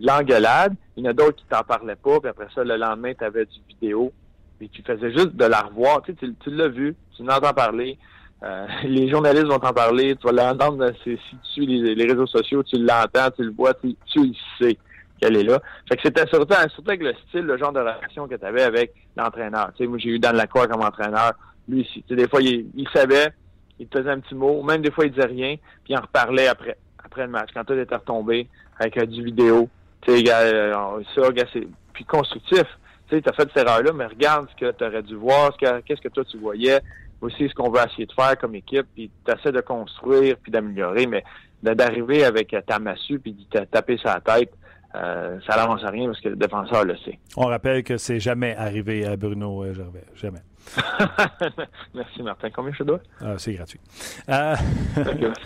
l'engueulade. 0.00 0.74
Il 0.96 1.04
y 1.04 1.06
en 1.06 1.10
a 1.10 1.12
d'autres 1.12 1.36
qui 1.36 1.44
t'en 1.48 1.62
parlaient 1.62 1.96
pas, 1.96 2.20
puis 2.20 2.28
après 2.28 2.46
ça, 2.54 2.62
le 2.64 2.76
lendemain, 2.76 3.12
tu 3.14 3.24
avais 3.24 3.46
du 3.46 3.58
vidéo, 3.68 4.12
puis 4.58 4.68
tu 4.68 4.82
faisais 4.82 5.12
juste 5.12 5.34
de 5.34 5.44
la 5.44 5.62
revoir. 5.62 6.02
Tu, 6.02 6.12
sais, 6.12 6.28
tu, 6.40 6.50
l'as 6.50 6.68
vu, 6.68 6.94
tu 7.16 7.24
l'entends 7.24 7.52
parler. 7.52 7.98
Euh, 8.42 8.66
les 8.84 9.08
journalistes 9.08 9.46
vont 9.46 9.58
t'en 9.58 9.72
parler, 9.72 10.16
tu 10.16 10.26
vas 10.26 10.32
l'entendre 10.32 10.90
si 11.02 11.16
tu 11.16 11.18
suis 11.42 11.66
les, 11.66 12.04
réseaux 12.04 12.26
sociaux, 12.26 12.62
tu 12.62 12.76
l'entends, 12.76 13.30
tu 13.34 13.44
le 13.44 13.52
vois, 13.52 13.74
tu, 13.74 13.96
le 14.16 14.32
sais 14.60 14.76
qu'elle 15.20 15.36
est 15.36 15.44
là. 15.44 15.60
Fait 15.88 15.96
que 15.96 16.02
c'était 16.04 16.26
surtout, 16.26 16.54
surtout 16.54 16.90
avec 16.90 17.02
le 17.02 17.14
style, 17.28 17.42
le 17.42 17.56
genre 17.56 17.72
de 17.72 17.80
relation 17.80 18.28
que 18.28 18.34
tu 18.34 18.44
avais 18.44 18.62
avec 18.62 18.92
l'entraîneur. 19.16 19.70
Tu 19.76 19.84
sais, 19.84 19.88
moi, 19.88 19.98
j'ai 19.98 20.10
eu 20.10 20.18
Dan 20.18 20.36
Lacroix 20.36 20.68
comme 20.68 20.82
entraîneur. 20.82 21.32
Lui, 21.68 21.88
tu 21.92 22.02
sais, 22.08 22.16
des 22.16 22.28
fois, 22.28 22.42
il, 22.42 22.66
il, 22.74 22.88
savait, 22.92 23.32
il 23.78 23.86
te 23.86 23.98
faisait 23.98 24.10
un 24.10 24.20
petit 24.20 24.34
mot, 24.34 24.62
même 24.62 24.82
des 24.82 24.90
fois, 24.90 25.06
il 25.06 25.12
disait 25.12 25.26
rien, 25.26 25.56
puis 25.84 25.94
il 25.94 25.96
en 25.96 26.02
reparlait 26.02 26.48
après, 26.48 26.76
après 27.04 27.22
le 27.22 27.28
match, 27.28 27.50
quand 27.54 27.64
tout 27.64 27.74
était 27.74 27.94
retombé 27.94 28.48
avec 28.78 28.96
euh, 28.96 29.06
du 29.06 29.22
vidéo. 29.22 29.68
Tu 30.02 30.16
sais, 30.16 30.32
euh, 30.32 31.02
ça, 31.14 31.22
c'est 31.52 31.66
puis 31.92 32.04
constructif. 32.04 32.64
Tu 33.08 33.16
sais, 33.16 33.28
as 33.28 33.32
fait 33.32 33.48
cette 33.54 33.66
erreur-là, 33.66 33.92
mais 33.92 34.06
regarde 34.06 34.48
ce 34.50 34.66
que 34.66 34.72
tu 34.72 34.84
aurais 34.84 35.02
dû 35.02 35.14
voir, 35.14 35.52
ce 35.52 35.80
qu'est-ce 35.80 36.00
que 36.00 36.08
toi 36.08 36.24
tu 36.24 36.38
voyais, 36.38 36.80
aussi 37.20 37.48
ce 37.48 37.54
qu'on 37.54 37.70
veut 37.70 37.80
essayer 37.86 38.06
de 38.06 38.12
faire 38.12 38.36
comme 38.38 38.54
équipe, 38.54 38.86
puis 38.94 39.10
tu 39.24 39.32
essaies 39.32 39.52
de 39.52 39.60
construire 39.60 40.36
puis 40.42 40.50
d'améliorer, 40.50 41.06
mais 41.06 41.22
d'arriver 41.62 42.24
avec 42.24 42.54
ta 42.66 42.78
massue 42.78 43.18
puis 43.18 43.32
de 43.32 43.60
taper 43.60 43.98
sa 44.02 44.20
tête, 44.20 44.52
euh, 44.94 45.38
ça 45.48 45.56
n'avance 45.56 45.82
à 45.84 45.90
rien 45.90 46.06
parce 46.06 46.20
que 46.20 46.28
le 46.28 46.36
défenseur 46.36 46.84
le 46.84 46.96
sait. 46.98 47.18
On 47.36 47.46
rappelle 47.46 47.82
que 47.82 47.96
c'est 47.96 48.20
jamais 48.20 48.54
arrivé 48.56 49.06
à 49.06 49.16
Bruno 49.16 49.64
Gervais. 49.72 50.04
Jamais. 50.14 50.40
Merci 51.94 52.22
Martin. 52.22 52.50
Combien 52.50 52.72
je 52.72 52.82
dois? 52.82 53.00
Ah, 53.20 53.34
c'est 53.38 53.52
gratuit. 53.52 53.80
Euh, 54.28 54.56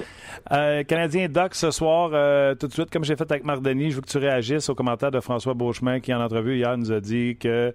euh, 0.52 0.82
Canadien 0.84 1.28
Doc 1.28 1.54
ce 1.54 1.70
soir, 1.70 2.10
euh, 2.12 2.54
tout 2.54 2.66
de 2.66 2.72
suite, 2.72 2.90
comme 2.90 3.04
j'ai 3.04 3.16
fait 3.16 3.30
avec 3.30 3.44
Mardini, 3.44 3.90
je 3.90 3.96
veux 3.96 4.02
que 4.02 4.08
tu 4.08 4.18
réagisses 4.18 4.68
au 4.68 4.74
commentaire 4.74 5.10
de 5.10 5.20
François 5.20 5.54
Beauchemin 5.54 6.00
qui, 6.00 6.12
en 6.14 6.20
entrevue 6.20 6.56
hier, 6.56 6.76
nous 6.76 6.92
a 6.92 7.00
dit 7.00 7.36
que 7.38 7.72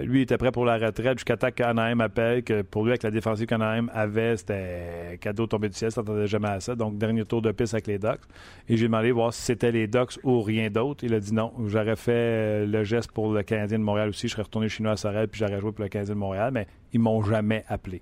lui 0.00 0.22
était 0.22 0.38
prêt 0.38 0.52
pour 0.52 0.64
la 0.64 0.78
retraite 0.78 1.18
jusqu'à 1.18 1.36
temps 1.36 1.50
qu'Anaheim 1.50 2.00
appelle, 2.00 2.42
que 2.42 2.62
pour 2.62 2.84
lui, 2.84 2.92
avec 2.92 3.02
la 3.02 3.10
défensive 3.10 3.46
qu'Anaheim 3.46 3.90
avait, 3.92 4.36
c'était 4.36 5.18
cadeau 5.20 5.46
tombé 5.46 5.68
du 5.68 5.76
ciel, 5.76 5.92
ça 5.92 6.00
n'entendait 6.00 6.26
jamais 6.26 6.48
à 6.48 6.60
ça. 6.60 6.74
Donc, 6.74 6.98
dernier 6.98 7.24
tour 7.24 7.42
de 7.42 7.52
piste 7.52 7.74
avec 7.74 7.86
les 7.86 7.98
Ducks. 7.98 8.20
Et 8.68 8.76
j'ai 8.76 8.86
demandé 8.86 9.12
voir 9.12 9.32
si 9.32 9.42
c'était 9.42 9.72
les 9.72 9.86
Ducks 9.86 10.18
ou 10.22 10.42
rien 10.42 10.70
d'autre. 10.70 11.04
Il 11.04 11.14
a 11.14 11.20
dit 11.20 11.34
non. 11.34 11.52
J'aurais 11.66 11.96
fait 11.96 12.66
le 12.66 12.84
geste 12.84 13.12
pour 13.12 13.32
le 13.32 13.42
Canadien 13.42 13.78
de 13.78 13.84
Montréal 13.84 14.08
aussi. 14.08 14.28
Je 14.28 14.32
serais 14.32 14.42
retourné 14.42 14.68
chez 14.68 14.82
nous 14.82 14.90
à 14.90 14.96
Sorel 14.96 15.28
puis 15.28 15.40
j'aurais 15.40 15.60
joué 15.60 15.72
pour 15.72 15.82
le 15.82 15.88
Canadien 15.88 16.14
de 16.14 16.18
Montréal. 16.18 16.50
Mais 16.52 16.66
ils 16.94 17.00
m'ont 17.00 17.22
jamais 17.22 17.64
appelé. 17.68 18.00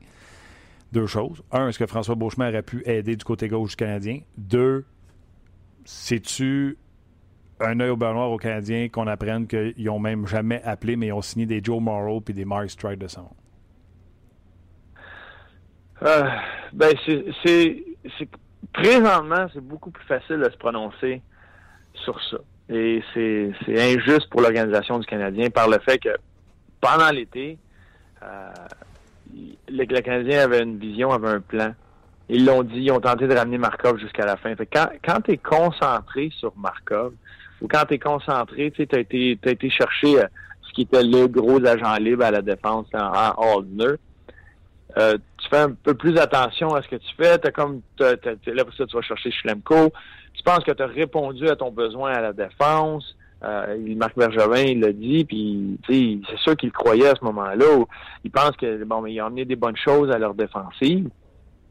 Deux 0.92 1.06
choses. 1.06 1.42
Un, 1.50 1.68
est-ce 1.68 1.78
que 1.78 1.86
François 1.86 2.14
Beauchemin 2.14 2.50
aurait 2.50 2.62
pu 2.62 2.82
aider 2.86 3.16
du 3.16 3.24
côté 3.24 3.48
gauche 3.48 3.70
du 3.70 3.76
Canadien? 3.76 4.20
Deux, 4.36 4.84
sais-tu 5.84 6.78
un 7.60 7.80
œil 7.80 7.90
au 7.90 7.96
beurre 7.96 8.14
noir 8.14 8.30
aux 8.30 8.36
Canadiens 8.36 8.88
qu'on 8.88 9.06
apprenne 9.06 9.46
qu'ils 9.46 9.84
n'ont 9.84 9.98
même 9.98 10.26
jamais 10.26 10.62
appelé, 10.64 10.96
mais 10.96 11.08
ils 11.08 11.12
ont 11.12 11.22
signé 11.22 11.46
des 11.46 11.60
Joe 11.62 11.80
Morrow 11.80 12.20
puis 12.20 12.34
des 12.34 12.44
Mark 12.44 12.68
Stride 12.70 12.98
de 12.98 13.08
son? 13.08 13.28
Euh, 16.02 16.28
ben, 16.72 16.94
c'est, 17.44 17.84
présentement, 18.72 19.46
c'est 19.54 19.60
beaucoup 19.60 19.90
plus 19.90 20.04
facile 20.04 20.38
de 20.38 20.50
se 20.50 20.56
prononcer 20.56 21.22
sur 21.94 22.20
ça. 22.24 22.38
Et 22.68 23.02
c'est, 23.14 23.52
injuste 23.68 24.28
pour 24.30 24.40
l'organisation 24.40 24.98
du 24.98 25.06
Canadien 25.06 25.50
par 25.50 25.68
le 25.68 25.78
fait 25.78 25.98
que 25.98 26.16
pendant 26.80 27.10
l'été, 27.10 27.58
euh, 28.22 28.52
le, 29.68 30.00
Canadien 30.00 30.44
avait 30.44 30.62
une 30.62 30.78
vision, 30.78 31.10
avait 31.12 31.28
un 31.28 31.40
plan. 31.40 31.74
Ils 32.28 32.44
l'ont 32.44 32.62
dit, 32.62 32.82
ils 32.82 32.92
ont 32.92 33.00
tenté 33.00 33.26
de 33.26 33.34
ramener 33.34 33.58
Markov 33.58 33.98
jusqu'à 33.98 34.24
la 34.24 34.36
fin. 34.36 34.54
quand, 34.54 35.20
tu 35.22 35.32
es 35.32 35.36
concentré 35.36 36.30
sur 36.38 36.52
Markov, 36.56 37.12
ou 37.60 37.68
quand 37.68 37.84
tu 37.86 37.94
es 37.94 37.98
concentré, 37.98 38.70
tu 38.70 38.86
as 38.92 38.98
été, 38.98 39.32
été 39.32 39.70
chercher 39.70 40.20
euh, 40.20 40.26
ce 40.62 40.72
qui 40.72 40.82
était 40.82 41.02
le 41.02 41.26
gros 41.26 41.64
agent 41.64 41.94
libre 41.96 42.24
à 42.24 42.30
la 42.30 42.42
défense 42.42 42.86
en, 42.94 43.58
Aldner, 43.58 43.96
euh, 44.98 45.16
tu 45.38 45.48
fais 45.48 45.60
un 45.60 45.72
peu 45.72 45.94
plus 45.94 46.18
attention 46.18 46.74
à 46.74 46.82
ce 46.82 46.88
que 46.88 46.96
tu 46.96 47.14
fais. 47.16 47.38
T'as 47.38 47.50
comme 47.50 47.80
là 47.98 48.64
pour 48.64 48.74
ça, 48.74 48.86
tu 48.86 48.96
vas 48.96 49.02
chercher 49.02 49.30
Schlemko. 49.30 49.92
Tu 50.34 50.42
penses 50.42 50.64
que 50.64 50.72
tu 50.72 50.82
as 50.82 50.86
répondu 50.86 51.48
à 51.48 51.56
ton 51.56 51.70
besoin 51.70 52.12
à 52.12 52.20
la 52.20 52.32
défense. 52.32 53.16
Euh, 53.44 53.94
Marc 53.96 54.16
Bergevin, 54.16 54.62
il 54.62 54.80
l'a 54.80 54.92
dit, 54.92 55.24
puis 55.24 55.78
c'est 55.88 56.38
sûr 56.38 56.56
qu'il 56.56 56.70
croyait 56.70 57.08
à 57.08 57.14
ce 57.14 57.24
moment-là. 57.24 57.84
Il 58.24 58.30
pense 58.30 58.52
que 58.52 58.84
bon, 58.84 59.04
il 59.06 59.18
a 59.18 59.26
amené 59.26 59.44
des 59.44 59.56
bonnes 59.56 59.76
choses 59.76 60.10
à 60.10 60.18
leur 60.18 60.34
défensive. 60.34 61.08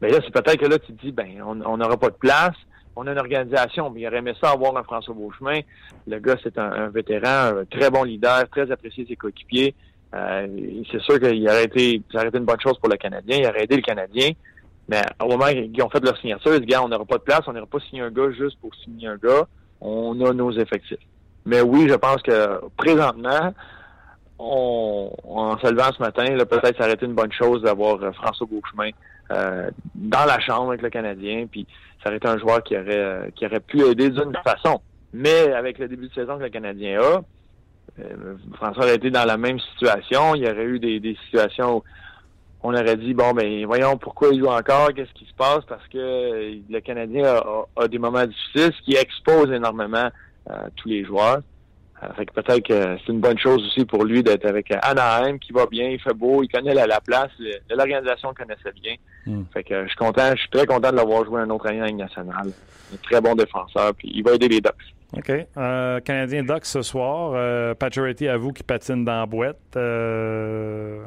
Mais 0.00 0.10
là, 0.10 0.18
c'est 0.22 0.32
peut-être 0.32 0.58
que 0.58 0.66
là, 0.66 0.78
tu 0.78 0.92
te 0.92 1.00
dis, 1.00 1.12
ben, 1.12 1.42
on 1.44 1.76
n'aura 1.76 1.96
pas 1.96 2.10
de 2.10 2.16
place. 2.16 2.56
On 2.94 3.06
a 3.06 3.12
une 3.12 3.18
organisation, 3.18 3.88
mais 3.88 4.02
il 4.02 4.06
aurait 4.06 4.18
aimé 4.18 4.34
ça 4.38 4.50
avoir 4.50 4.76
un 4.76 4.82
François 4.82 5.14
Beauchemin. 5.14 5.60
Le 6.06 6.18
gars, 6.18 6.36
c'est 6.42 6.58
un, 6.58 6.88
vétéran, 6.88 7.56
un 7.60 7.64
très 7.64 7.88
bon 7.88 8.02
leader, 8.02 8.46
très 8.50 8.70
apprécié 8.70 9.04
de 9.04 9.08
ses 9.08 9.16
coéquipiers. 9.16 9.74
Euh, 10.14 10.46
c'est 10.90 11.00
sûr 11.00 11.18
qu'il 11.18 11.48
aurait 11.48 11.64
été, 11.64 12.02
ça 12.12 12.18
aurait 12.18 12.28
été 12.28 12.36
une 12.36 12.44
bonne 12.44 12.60
chose 12.60 12.78
pour 12.78 12.90
le 12.90 12.96
Canadien. 12.96 13.38
Il 13.38 13.46
aurait 13.46 13.64
aidé 13.64 13.76
le 13.76 13.82
Canadien. 13.82 14.32
Mais 14.88 15.00
au 15.22 15.28
moment 15.28 15.46
où 15.46 15.70
ils 15.72 15.82
ont 15.82 15.88
fait 15.88 16.04
leur 16.04 16.18
signature, 16.18 16.54
ils 16.54 16.60
disent, 16.60 16.68
gars, 16.68 16.82
on 16.82 16.88
n'aura 16.88 17.06
pas 17.06 17.16
de 17.16 17.22
place, 17.22 17.40
on 17.46 17.52
n'aura 17.54 17.66
pas 17.66 17.80
signé 17.80 18.02
un 18.02 18.10
gars 18.10 18.30
juste 18.32 18.58
pour 18.60 18.74
signer 18.74 19.06
un 19.06 19.16
gars. 19.16 19.46
On 19.80 20.20
a 20.20 20.32
nos 20.34 20.50
effectifs. 20.50 20.98
Mais 21.44 21.60
oui, 21.60 21.88
je 21.88 21.94
pense 21.94 22.22
que 22.22 22.60
présentement, 22.76 23.52
on, 24.38 25.10
en 25.24 25.58
se 25.58 25.70
levant 25.70 25.90
ce 25.96 26.02
matin, 26.02 26.24
peut-être 26.44 26.76
ça 26.76 26.84
aurait 26.84 26.94
été 26.94 27.06
une 27.06 27.14
bonne 27.14 27.32
chose 27.32 27.62
d'avoir 27.62 28.02
euh, 28.02 28.12
François 28.12 28.46
Beauchemin 28.46 28.90
euh, 29.30 29.70
dans 29.94 30.24
la 30.24 30.40
chambre 30.40 30.68
avec 30.68 30.82
le 30.82 30.90
Canadien, 30.90 31.46
puis 31.50 31.66
ça 32.02 32.08
aurait 32.08 32.16
été 32.16 32.28
un 32.28 32.38
joueur 32.38 32.62
qui 32.62 32.76
aurait 32.76 32.98
euh, 32.98 33.30
qui 33.34 33.46
aurait 33.46 33.60
pu 33.60 33.82
aider 33.82 34.10
d'une 34.10 34.36
façon. 34.44 34.80
Mais 35.12 35.52
avec 35.52 35.78
le 35.78 35.88
début 35.88 36.08
de 36.08 36.14
saison 36.14 36.38
que 36.38 36.44
le 36.44 36.50
Canadien 36.50 37.00
a, 37.00 37.22
François 38.54 38.84
aurait 38.84 38.96
été 38.96 39.10
dans 39.10 39.26
la 39.26 39.36
même 39.36 39.58
situation. 39.58 40.34
Il 40.34 40.44
y 40.44 40.50
aurait 40.50 40.64
eu 40.64 40.78
des, 40.78 41.16
situations 41.24 41.76
où 41.76 41.82
on 42.62 42.74
aurait 42.74 42.96
dit 42.96 43.12
bon 43.12 43.32
ben 43.32 43.66
voyons 43.66 43.96
pourquoi 43.98 44.28
il 44.32 44.40
joue 44.40 44.48
encore, 44.48 44.92
qu'est-ce 44.94 45.12
qui 45.12 45.26
se 45.26 45.34
passe 45.34 45.64
parce 45.68 45.86
que 45.88 46.58
le 46.68 46.80
Canadien 46.80 47.42
a, 47.76 47.88
des 47.88 47.98
moments 47.98 48.26
difficiles, 48.26 48.72
ce 48.76 48.82
qui 48.84 48.96
expose 48.96 49.52
énormément 49.52 50.08
tous 50.76 50.88
les 50.88 51.04
joueurs. 51.04 51.40
Euh, 52.02 52.12
fait 52.14 52.26
que 52.26 52.32
peut-être 52.32 52.66
que 52.66 52.98
c'est 52.98 53.12
une 53.12 53.20
bonne 53.20 53.38
chose 53.38 53.64
aussi 53.64 53.84
pour 53.84 54.04
lui 54.04 54.22
d'être 54.22 54.44
avec 54.44 54.72
Anaheim, 54.82 55.38
qui 55.38 55.52
va 55.52 55.66
bien, 55.66 55.88
il 55.88 56.00
fait 56.00 56.14
beau, 56.14 56.42
il 56.42 56.48
connaît 56.48 56.74
la, 56.74 57.00
place, 57.00 57.30
l'organisation 57.70 58.34
connaissait 58.34 58.72
bien. 58.82 58.94
Hmm. 59.26 59.44
Fait 59.52 59.62
que 59.62 59.82
je 59.84 59.88
suis 59.88 59.96
content, 59.96 60.30
je 60.34 60.40
suis 60.40 60.50
très 60.50 60.66
content 60.66 60.90
de 60.90 60.96
l'avoir 60.96 61.24
joué 61.24 61.40
un 61.40 61.50
autre 61.50 61.68
année 61.68 61.82
en 61.82 61.86
Ligue 61.86 61.96
nationale. 61.96 62.48
Un 62.92 62.96
très 63.02 63.20
bon 63.20 63.34
défenseur, 63.34 63.94
puis 63.94 64.10
il 64.14 64.24
va 64.24 64.34
aider 64.34 64.48
les 64.48 64.60
Ducks. 64.60 64.74
OK. 65.16 65.30
Euh, 65.56 66.00
Canadien 66.00 66.42
Ducks 66.42 66.64
ce 66.64 66.82
soir. 66.82 67.32
Euh, 67.34 67.74
à 67.80 68.36
vous 68.36 68.52
qui 68.52 68.62
patine 68.62 69.04
dans 69.04 69.20
la 69.20 69.26
boîte. 69.26 69.58
Euh, 69.76 71.04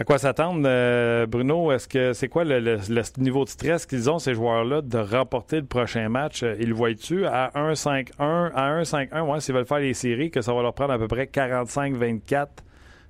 à 0.00 0.04
quoi 0.04 0.16
s'attendre, 0.16 0.62
euh, 0.64 1.26
Bruno? 1.26 1.72
Est-ce 1.72 1.86
que 1.86 2.14
c'est 2.14 2.28
quoi 2.28 2.42
le, 2.42 2.78
niveau 3.18 3.44
de 3.44 3.50
stress 3.50 3.84
qu'ils 3.84 4.08
ont, 4.08 4.18
ces 4.18 4.32
joueurs-là, 4.32 4.80
de 4.80 4.96
remporter 4.96 5.56
le 5.56 5.66
prochain 5.66 6.08
match? 6.08 6.42
Ils 6.42 6.70
le 6.70 6.74
voient-tu 6.74 7.26
à 7.26 7.50
1-5-1? 7.54 8.14
À 8.18 8.80
1-5-1, 8.80 9.20
ouais, 9.20 9.40
s'ils 9.40 9.54
veulent 9.54 9.66
faire 9.66 9.80
les 9.80 9.92
séries, 9.92 10.30
que 10.30 10.40
ça 10.40 10.54
va 10.54 10.62
leur 10.62 10.72
prendre 10.72 10.94
à 10.94 10.98
peu 10.98 11.06
près 11.06 11.24
45-24, 11.26 12.46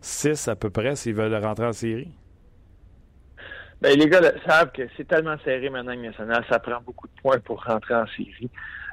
6 0.00 0.48
à 0.48 0.56
peu 0.56 0.70
près, 0.70 0.96
s'ils 0.96 1.14
veulent 1.14 1.32
rentrer 1.36 1.66
en 1.66 1.72
série? 1.72 2.10
Ben, 3.80 3.96
les 3.96 4.08
gars 4.08 4.20
savent 4.44 4.72
que 4.72 4.82
c'est 4.96 5.06
tellement 5.06 5.36
serré 5.44 5.70
maintenant 5.70 5.94
national, 5.94 6.44
ça 6.50 6.58
prend 6.58 6.80
beaucoup 6.84 7.06
de 7.06 7.12
points 7.22 7.38
pour 7.38 7.62
rentrer 7.62 7.94
en 7.94 8.06
série. 8.08 8.50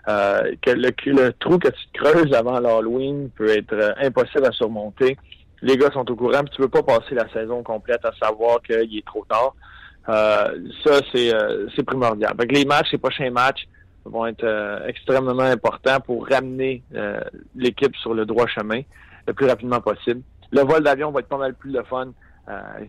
Euh, 0.07 0.53
que 0.61 0.69
le, 0.69 0.93
le, 1.07 1.33
trou 1.33 1.57
que 1.57 1.69
tu 1.69 1.87
creuses 1.95 2.31
avant 2.31 2.59
l'Halloween 2.59 3.31
peut 3.31 3.49
être 3.49 3.73
euh, 3.73 3.91
impossible 3.97 4.45
à 4.45 4.51
surmonter 4.51 5.17
les 5.61 5.77
gars 5.77 5.91
sont 5.91 6.09
au 6.09 6.15
courant, 6.15 6.41
puis 6.41 6.51
tu 6.55 6.61
veux 6.61 6.67
pas 6.67 6.83
passer 6.83 7.15
la 7.15 7.27
saison 7.29 7.63
complète 7.63 8.05
à 8.05 8.11
savoir 8.21 8.61
qu'il 8.61 8.97
est 8.97 9.05
trop 9.05 9.25
tard. 9.27 9.53
Euh, 10.09 10.69
ça, 10.85 10.99
c'est, 11.13 11.33
euh, 11.33 11.67
primordial. 11.85 12.35
Donc, 12.35 12.51
les 12.51 12.65
matchs, 12.65 12.91
les 12.91 12.97
prochains 12.97 13.29
matchs 13.29 13.67
vont 14.05 14.25
être 14.25 14.43
euh, 14.43 14.85
extrêmement 14.87 15.39
importants 15.39 15.99
pour 15.99 16.27
ramener 16.27 16.81
l'équipe 17.55 17.95
sur 17.97 18.13
le 18.13 18.25
droit 18.25 18.47
chemin 18.47 18.81
le 19.27 19.33
plus 19.33 19.47
rapidement 19.47 19.81
possible. 19.81 20.21
Le 20.51 20.61
vol 20.61 20.81
d'avion 20.81 21.11
va 21.11 21.19
être 21.19 21.27
pas 21.27 21.37
mal 21.37 21.53
plus 21.53 21.73
de 21.73 21.81
fun. 21.83 22.11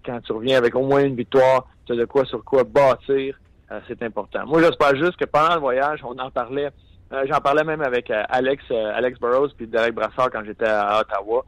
quand 0.06 0.20
tu 0.20 0.32
reviens 0.32 0.56
avec 0.56 0.76
au 0.76 0.82
moins 0.82 1.02
une 1.02 1.16
victoire, 1.16 1.66
tu 1.86 1.92
as 1.92 1.96
de 1.96 2.04
quoi 2.04 2.24
sur 2.24 2.44
quoi 2.44 2.62
bâtir. 2.62 3.40
c'est 3.88 4.00
important. 4.04 4.46
Moi, 4.46 4.62
j'espère 4.62 4.94
juste 4.94 5.16
que 5.16 5.24
pendant 5.24 5.54
le 5.54 5.60
voyage, 5.60 6.00
on 6.04 6.16
en 6.18 6.30
parlait. 6.30 6.70
j'en 7.10 7.40
parlais 7.40 7.64
même 7.64 7.80
avec 7.80 8.12
Alex, 8.28 8.62
Alex 8.70 9.18
Burrows 9.18 9.48
puis 9.56 9.66
Derek 9.66 9.94
Brassard 9.94 10.30
quand 10.30 10.44
j'étais 10.44 10.68
à 10.68 11.00
Ottawa. 11.00 11.44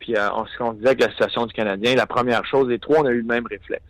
Puis 0.00 0.16
euh, 0.16 0.28
on, 0.34 0.46
se 0.46 0.74
disait 0.76 0.96
que 0.96 1.04
la 1.04 1.10
situation 1.10 1.46
du 1.46 1.52
Canadien, 1.52 1.94
la 1.94 2.06
première 2.06 2.44
chose, 2.44 2.68
les 2.68 2.78
trois, 2.78 3.00
on 3.00 3.06
a 3.06 3.10
eu 3.10 3.18
le 3.18 3.26
même 3.26 3.46
réflexe. 3.46 3.84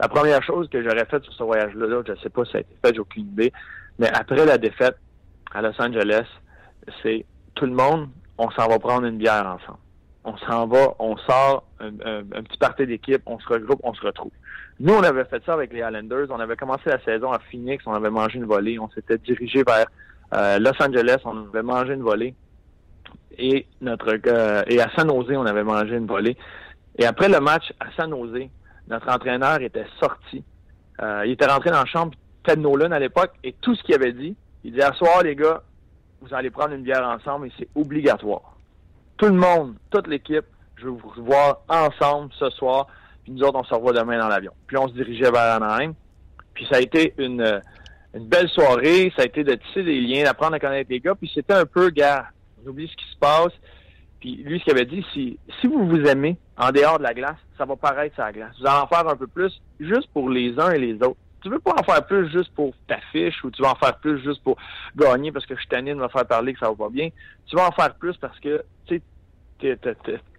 La 0.00 0.08
première 0.08 0.42
chose 0.42 0.68
que 0.70 0.82
j'aurais 0.82 1.04
faite 1.06 1.24
sur 1.24 1.32
ce 1.32 1.42
voyage-là, 1.42 2.02
je 2.06 2.12
ne 2.12 2.16
sais 2.18 2.28
pas 2.30 2.44
si 2.44 2.52
ça 2.52 2.58
a 2.58 2.60
été 2.60 2.76
fait, 2.84 2.94
j'ai 2.94 3.00
aucune 3.00 3.24
idée, 3.24 3.52
mais 3.98 4.08
après 4.08 4.44
la 4.44 4.58
défaite 4.58 4.96
à 5.52 5.62
Los 5.62 5.80
Angeles, 5.80 6.26
c'est 7.02 7.24
tout 7.54 7.66
le 7.66 7.72
monde, 7.72 8.08
on 8.38 8.50
s'en 8.50 8.68
va 8.68 8.78
prendre 8.78 9.06
une 9.06 9.18
bière 9.18 9.46
ensemble. 9.46 9.78
On 10.24 10.36
s'en 10.38 10.66
va, 10.66 10.94
on 10.98 11.16
sort 11.18 11.64
un, 11.80 11.90
petit 11.90 12.58
parti 12.58 12.86
d'équipe, 12.86 13.22
on 13.26 13.38
se 13.38 13.46
regroupe, 13.48 13.80
on 13.84 13.94
se 13.94 14.02
retrouve. 14.02 14.32
Nous, 14.80 14.92
on 14.92 15.02
avait 15.02 15.24
fait 15.24 15.42
ça 15.46 15.54
avec 15.54 15.72
les 15.72 15.78
Islanders. 15.78 16.26
On 16.30 16.40
avait 16.40 16.56
commencé 16.56 16.82
la 16.86 17.00
saison 17.02 17.32
à 17.32 17.38
Phoenix, 17.38 17.82
on 17.86 17.94
avait 17.94 18.10
mangé 18.10 18.38
une 18.38 18.44
volée, 18.44 18.78
on 18.78 18.90
s'était 18.90 19.18
dirigé 19.18 19.62
vers 19.62 19.86
euh, 20.34 20.58
Los 20.58 20.82
Angeles, 20.82 21.18
on 21.24 21.46
avait 21.46 21.62
mangé 21.62 21.94
une 21.94 22.02
volée 22.02 22.34
et 23.38 23.66
notre 23.80 24.14
et 24.70 24.80
à 24.80 24.90
San 24.96 25.08
Jose, 25.08 25.36
on 25.36 25.46
avait 25.46 25.64
mangé 25.64 25.96
une 25.96 26.06
volée. 26.06 26.36
Et 26.98 27.04
après 27.04 27.28
le 27.28 27.40
match 27.40 27.72
à 27.80 27.86
San 27.96 28.10
Jose, 28.10 28.48
notre 28.88 29.08
entraîneur 29.08 29.60
était 29.60 29.86
sorti. 30.00 30.44
Euh, 31.02 31.22
il 31.26 31.32
était 31.32 31.46
rentré 31.46 31.70
dans 31.70 31.80
la 31.80 31.86
chambre, 31.86 32.12
Ted 32.44 32.60
Nolan 32.60 32.92
à 32.92 32.98
l'époque, 32.98 33.32
et 33.44 33.54
tout 33.60 33.74
ce 33.74 33.82
qu'il 33.82 33.94
avait 33.94 34.12
dit, 34.12 34.36
il 34.64 34.72
dit 34.72 34.82
à 34.82 34.92
soir, 34.92 35.22
les 35.22 35.36
gars, 35.36 35.62
vous 36.22 36.32
allez 36.34 36.50
prendre 36.50 36.72
une 36.72 36.82
bière 36.82 37.06
ensemble 37.06 37.48
et 37.48 37.52
c'est 37.58 37.68
obligatoire. 37.74 38.56
Tout 39.18 39.26
le 39.26 39.34
monde, 39.34 39.74
toute 39.90 40.06
l'équipe, 40.06 40.44
je 40.76 40.84
veux 40.84 40.90
vous 40.90 41.12
voir 41.18 41.60
ensemble 41.68 42.30
ce 42.38 42.50
soir, 42.50 42.86
puis 43.22 43.32
nous 43.32 43.42
autres, 43.42 43.58
on 43.58 43.64
se 43.64 43.74
revoit 43.74 43.92
demain 43.92 44.18
dans 44.18 44.28
l'avion. 44.28 44.52
Puis 44.66 44.76
on 44.76 44.88
se 44.88 44.94
dirigeait 44.94 45.30
vers 45.30 45.56
Anaheim. 45.56 45.94
Puis 46.54 46.66
ça 46.70 46.76
a 46.76 46.80
été 46.80 47.12
une, 47.18 47.60
une 48.14 48.26
belle 48.26 48.48
soirée, 48.48 49.12
ça 49.16 49.22
a 49.22 49.26
été 49.26 49.44
de 49.44 49.54
tisser 49.54 49.82
des 49.82 50.00
liens, 50.00 50.24
d'apprendre 50.24 50.54
à 50.54 50.58
connaître 50.58 50.90
les 50.90 51.00
gars, 51.00 51.14
puis 51.14 51.30
c'était 51.34 51.54
un 51.54 51.66
peu, 51.66 51.90
gars, 51.90 52.26
on 52.62 52.68
oublie 52.68 52.88
ce 52.88 52.96
qui 52.96 53.10
se 53.12 53.18
passe. 53.18 53.52
Puis 54.20 54.36
lui, 54.36 54.58
ce 54.58 54.64
qu'il 54.64 54.72
avait 54.72 54.86
dit, 54.86 55.04
si, 55.12 55.38
si 55.60 55.66
vous 55.66 55.86
vous 55.86 56.00
aimez 56.06 56.36
en 56.56 56.70
dehors 56.72 56.98
de 56.98 57.02
la 57.02 57.14
glace, 57.14 57.36
ça 57.58 57.64
va 57.64 57.76
paraître 57.76 58.14
sur 58.14 58.24
la 58.24 58.32
glace. 58.32 58.54
Vous 58.58 58.66
allez 58.66 58.78
en 58.78 58.86
faire 58.86 59.06
un 59.08 59.16
peu 59.16 59.26
plus 59.26 59.60
juste 59.78 60.08
pour 60.12 60.30
les 60.30 60.58
uns 60.58 60.70
et 60.70 60.78
les 60.78 60.94
autres. 60.94 61.16
Tu 61.42 61.50
veux 61.50 61.60
pas 61.60 61.74
en 61.78 61.82
faire 61.84 62.04
plus 62.06 62.28
juste 62.30 62.52
pour 62.54 62.74
ta 62.88 62.98
fiche 63.12 63.44
ou 63.44 63.50
tu 63.50 63.62
vas 63.62 63.72
en 63.72 63.74
faire 63.76 63.98
plus 63.98 64.20
juste 64.22 64.42
pour 64.42 64.56
gagner 64.96 65.30
parce 65.30 65.46
que 65.46 65.54
je 65.54 65.60
suis 65.60 65.68
de 65.68 65.94
me 65.94 66.08
faire 66.08 66.26
parler 66.26 66.54
que 66.54 66.58
ça 66.58 66.68
va 66.68 66.74
pas 66.74 66.88
bien. 66.88 67.10
Tu 67.46 67.56
vas 67.56 67.68
en 67.68 67.72
faire 67.72 67.94
plus 67.94 68.16
parce 68.16 68.38
que 68.40 68.64
tu 68.86 69.00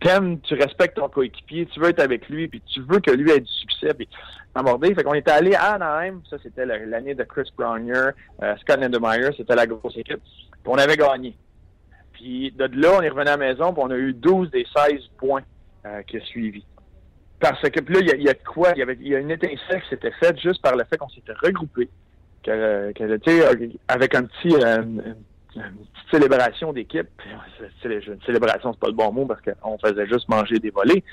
t'aimes, 0.01 0.39
tu 0.41 0.53
respectes 0.53 0.97
ton 0.97 1.09
coéquipier, 1.09 1.65
tu 1.67 1.79
veux 1.79 1.89
être 1.89 1.99
avec 1.99 2.27
lui, 2.29 2.47
puis 2.47 2.61
tu 2.61 2.81
veux 2.81 2.99
que 2.99 3.11
lui 3.11 3.31
ait 3.31 3.39
du 3.39 3.51
succès, 3.51 3.93
puis 3.93 4.07
aborder. 4.53 4.93
Fait 4.93 5.03
qu'on 5.03 5.13
était 5.13 5.31
allé 5.31 5.55
à 5.55 5.73
Anaheim, 5.73 6.21
ça 6.29 6.37
c'était 6.41 6.65
l'année 6.65 7.15
de 7.15 7.23
Chris 7.23 7.49
Brownier, 7.57 8.11
euh, 8.43 8.55
Scott 8.57 8.79
Endemeyer, 8.81 9.29
c'était 9.35 9.55
la 9.55 9.65
grosse 9.65 9.97
équipe, 9.97 10.21
puis 10.21 10.65
on 10.65 10.75
avait 10.75 10.97
gagné. 10.97 11.35
Puis 12.17 12.51
de 12.51 12.65
là, 12.81 12.97
on 12.97 13.01
est 13.01 13.09
revenu 13.09 13.29
à 13.29 13.37
la 13.37 13.37
maison, 13.37 13.73
puis 13.73 13.83
on 13.85 13.91
a 13.91 13.95
eu 13.95 14.13
12 14.13 14.49
des 14.49 14.65
16 14.75 15.01
points 15.17 15.43
euh, 15.85 16.01
qui 16.01 16.17
a 16.17 16.21
suivi. 16.21 16.65
Parce 17.39 17.61
que 17.61 17.79
là, 17.79 17.99
il 17.99 18.23
y, 18.23 18.29
a, 18.29 18.33
quoi? 18.33 18.73
Il 18.75 18.97
y, 19.01 19.09
y 19.09 19.15
a 19.15 19.19
une 19.19 19.29
étincelle 19.29 19.81
qui 19.83 19.89
s'était 19.89 20.11
faite 20.11 20.39
juste 20.39 20.59
par 20.63 20.75
le 20.75 20.83
fait 20.85 20.97
qu'on 20.97 21.09
s'était 21.09 21.33
regroupé. 21.33 21.87
Que, 22.43 22.91
que, 22.93 23.77
avec 23.87 24.15
un 24.15 24.23
petit, 24.23 24.55
euh, 24.55 24.81
une, 24.81 25.15
petite 25.53 26.11
célébration 26.11 26.73
d'équipe. 26.73 27.07
Une 27.85 28.21
célébration, 28.25 28.73
c'est 28.73 28.79
pas 28.79 28.87
le 28.87 28.93
bon 28.93 29.11
mot 29.11 29.25
parce 29.27 29.41
qu'on 29.41 29.77
faisait 29.77 30.07
juste 30.07 30.27
manger 30.29 30.57
des 30.57 30.71
volets. 30.71 31.03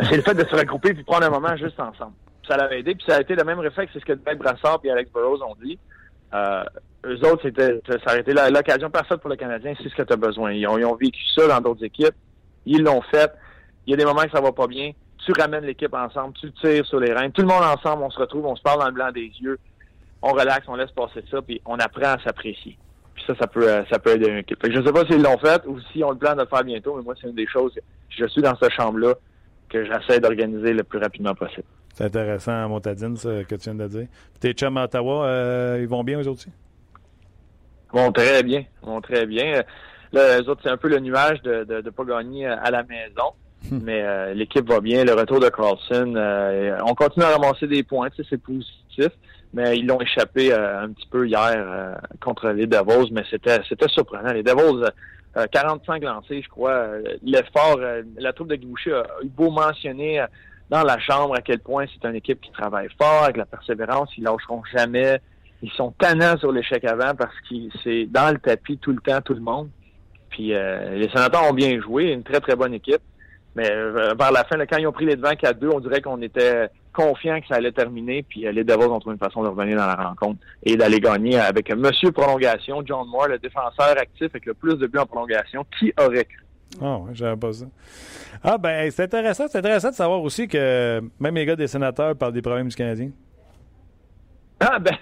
C'est 0.00 0.16
le 0.16 0.22
fait 0.22 0.34
de 0.34 0.44
se 0.44 0.56
regrouper 0.56 0.94
puis 0.94 1.04
prendre 1.04 1.26
un 1.26 1.30
moment 1.30 1.54
juste 1.56 1.78
ensemble. 1.78 2.14
Ça 2.48 2.56
l'avait 2.56 2.80
aidé, 2.80 2.96
puis 2.96 3.04
ça 3.06 3.16
a 3.16 3.20
été 3.20 3.36
le 3.36 3.44
même 3.44 3.60
réflexe, 3.60 3.92
c'est 3.92 4.00
ce 4.00 4.04
que 4.04 4.14
Dave 4.14 4.38
Brassard 4.38 4.80
et 4.82 4.90
Alex 4.90 5.12
Burrows 5.12 5.42
ont 5.44 5.54
dit. 5.62 5.78
Euh, 6.34 6.64
eux 7.04 7.18
autres, 7.26 7.42
c'était, 7.42 7.80
ça 8.06 8.12
a 8.12 8.18
été 8.18 8.32
l'occasion 8.32 8.90
parfaite 8.90 9.20
pour 9.20 9.30
le 9.30 9.36
Canadien, 9.36 9.74
c'est 9.82 9.88
ce 9.88 9.94
que 9.94 10.02
tu 10.02 10.12
as 10.12 10.16
besoin. 10.16 10.52
Ils 10.52 10.66
ont, 10.66 10.94
vécu 10.94 11.22
ça 11.34 11.46
dans 11.48 11.60
d'autres 11.60 11.84
équipes. 11.84 12.14
Ils 12.64 12.82
l'ont 12.82 13.02
fait. 13.02 13.32
Il 13.86 13.90
y 13.90 13.94
a 13.94 13.96
des 13.96 14.04
moments 14.04 14.22
que 14.22 14.30
ça 14.30 14.40
va 14.40 14.52
pas 14.52 14.68
bien. 14.68 14.92
Tu 15.24 15.32
ramènes 15.38 15.64
l'équipe 15.64 15.92
ensemble, 15.94 16.34
tu 16.34 16.52
tires 16.52 16.86
sur 16.86 17.00
les 17.00 17.12
reins. 17.12 17.30
Tout 17.30 17.42
le 17.42 17.48
monde 17.48 17.62
ensemble, 17.62 18.02
on 18.02 18.10
se 18.10 18.18
retrouve, 18.18 18.46
on 18.46 18.56
se 18.56 18.62
parle 18.62 18.80
dans 18.80 18.86
le 18.86 18.92
blanc 18.92 19.10
des 19.12 19.30
yeux. 19.40 19.58
On 20.20 20.32
relaxe, 20.32 20.66
on 20.68 20.76
laisse 20.76 20.90
passer 20.92 21.24
ça, 21.30 21.42
puis 21.42 21.60
on 21.64 21.76
apprend 21.76 22.14
à 22.14 22.18
s'apprécier. 22.24 22.78
Puis 23.14 23.24
ça, 23.26 23.34
ça 23.40 23.46
peut, 23.46 23.68
euh, 23.68 23.82
ça 23.90 23.98
peut 23.98 24.10
aider 24.10 24.28
une 24.28 24.38
équipe. 24.38 24.58
je 24.62 24.78
ne 24.78 24.86
sais 24.86 24.92
pas 24.92 25.04
s'ils 25.06 25.22
l'ont 25.22 25.38
fait 25.38 25.62
ou 25.66 25.78
si 25.92 26.02
on 26.02 26.10
le 26.10 26.18
plan 26.18 26.34
de 26.34 26.40
le 26.40 26.46
faire 26.46 26.64
bientôt, 26.64 26.96
mais 26.96 27.02
moi, 27.02 27.14
c'est 27.20 27.28
une 27.28 27.34
des 27.34 27.46
choses. 27.46 27.72
Je 28.08 28.26
suis 28.26 28.42
dans 28.42 28.56
cette 28.56 28.72
chambre-là 28.72 29.14
que 29.68 29.84
j'essaie 29.84 30.20
d'organiser 30.20 30.72
le 30.72 30.84
plus 30.84 30.98
rapidement 30.98 31.34
possible. 31.34 31.66
C'est 31.92 32.04
intéressant, 32.04 32.68
Montadine, 32.68 33.16
ce 33.16 33.42
que 33.42 33.54
tu 33.54 33.64
viens 33.64 33.74
de 33.74 33.86
dire. 33.86 34.06
tes 34.40 34.52
chums 34.52 34.76
à 34.78 34.84
Ottawa, 34.84 35.26
euh, 35.26 35.78
ils 35.80 35.88
vont 35.88 36.02
bien, 36.02 36.20
eux 36.20 36.28
aussi? 36.28 36.48
vont 37.92 38.10
très 38.10 38.42
bien. 38.42 38.64
vont 38.82 39.02
très 39.02 39.26
bien. 39.26 39.62
Là, 40.12 40.40
les 40.40 40.48
autres, 40.48 40.62
c'est 40.64 40.70
un 40.70 40.78
peu 40.78 40.88
le 40.88 40.98
nuage 41.00 41.42
de 41.42 41.66
ne 41.68 41.80
de, 41.82 41.90
pas 41.90 42.04
gagner 42.04 42.46
à 42.46 42.70
la 42.70 42.82
maison. 42.84 43.34
Hmm. 43.70 43.80
Mais 43.82 44.34
l'équipe 44.34 44.66
va 44.66 44.80
bien. 44.80 45.04
Le 45.04 45.12
retour 45.12 45.40
de 45.40 45.48
Carlson, 45.50 46.14
on 46.86 46.94
continue 46.94 47.24
à 47.26 47.36
ramasser 47.36 47.66
des 47.66 47.82
points, 47.82 48.08
c'est 48.28 48.42
positif. 48.42 49.10
Mais 49.52 49.78
ils 49.78 49.86
l'ont 49.86 50.00
échappé 50.00 50.54
un 50.54 50.88
petit 50.88 51.06
peu 51.06 51.28
hier 51.28 51.98
contre 52.20 52.48
les 52.48 52.66
Devils, 52.66 53.12
mais 53.12 53.24
c'était 53.30 53.60
c'était 53.68 53.88
surprenant. 53.88 54.32
Les 54.32 54.42
Devils, 54.42 54.90
45 55.52 56.02
lancés, 56.02 56.40
je 56.42 56.48
crois. 56.48 56.86
L'effort, 57.22 57.78
la 58.16 58.32
troupe 58.32 58.48
de 58.48 58.56
Guiboucher 58.56 58.94
a 58.94 59.22
eu 59.22 59.28
beau 59.28 59.50
mentionner 59.50 60.24
dans 60.72 60.84
la 60.84 60.98
chambre 60.98 61.34
à 61.36 61.42
quel 61.42 61.58
point 61.58 61.84
c'est 61.86 62.08
une 62.08 62.16
équipe 62.16 62.40
qui 62.40 62.50
travaille 62.50 62.88
fort, 62.96 63.24
avec 63.24 63.36
la 63.36 63.44
persévérance, 63.44 64.08
ils 64.16 64.24
lâcheront 64.24 64.62
jamais. 64.74 65.20
Ils 65.62 65.70
sont 65.72 65.92
tannants 65.98 66.38
sur 66.38 66.50
l'échec 66.50 66.82
avant 66.86 67.14
parce 67.14 67.34
que 67.48 67.54
c'est 67.84 68.06
dans 68.06 68.32
le 68.32 68.38
tapis 68.38 68.78
tout 68.78 68.92
le 68.92 69.00
temps, 69.00 69.20
tout 69.20 69.34
le 69.34 69.40
monde. 69.40 69.68
Puis 70.30 70.54
euh, 70.54 70.94
les 70.94 71.10
sénateurs 71.10 71.44
ont 71.50 71.52
bien 71.52 71.78
joué, 71.78 72.04
une 72.04 72.22
très 72.22 72.40
très 72.40 72.56
bonne 72.56 72.72
équipe. 72.72 73.02
Mais 73.54 73.70
euh, 73.70 74.14
vers 74.18 74.32
la 74.32 74.44
fin, 74.44 74.56
quand 74.64 74.78
ils 74.78 74.86
ont 74.86 74.92
pris 74.92 75.04
les 75.04 75.16
devants 75.16 75.32
4-2, 75.32 75.68
on 75.74 75.80
dirait 75.80 76.00
qu'on 76.00 76.22
était 76.22 76.70
confiant 76.94 77.38
que 77.42 77.48
ça 77.48 77.56
allait 77.56 77.72
terminer. 77.72 78.22
Puis 78.22 78.46
euh, 78.46 78.52
les 78.52 78.64
Devils 78.64 78.86
ont 78.86 78.98
trouvé 78.98 79.12
une 79.12 79.22
façon 79.22 79.42
de 79.42 79.48
revenir 79.48 79.76
dans 79.76 79.86
la 79.86 79.94
rencontre 79.94 80.40
et 80.62 80.74
d'aller 80.78 81.00
gagner 81.00 81.38
avec 81.38 81.70
Monsieur 81.76 82.12
Prolongation, 82.12 82.82
John 82.86 83.06
Moore, 83.08 83.28
le 83.28 83.38
défenseur 83.38 83.98
actif 83.98 84.30
avec 84.30 84.46
le 84.46 84.54
plus 84.54 84.76
de 84.76 84.86
buts 84.86 85.00
en 85.00 85.06
prolongation. 85.06 85.66
Qui 85.78 85.92
aurait 85.98 86.24
cru? 86.24 86.41
Ah 86.80 86.98
oui, 87.00 87.10
j'avais 87.14 87.36
pas 87.36 87.52
ça. 87.52 87.66
Ah 88.42 88.58
ben 88.58 88.90
c'est 88.90 89.04
intéressant, 89.04 89.46
c'est 89.48 89.58
intéressant 89.58 89.90
de 89.90 89.94
savoir 89.94 90.22
aussi 90.22 90.48
que 90.48 91.00
même 91.20 91.34
les 91.34 91.46
gars 91.46 91.56
des 91.56 91.66
sénateurs 91.66 92.16
parlent 92.16 92.32
des 92.32 92.42
problèmes 92.42 92.68
du 92.68 92.76
Canadien. 92.76 93.10
Ah 94.64 94.78
ben, 94.78 94.96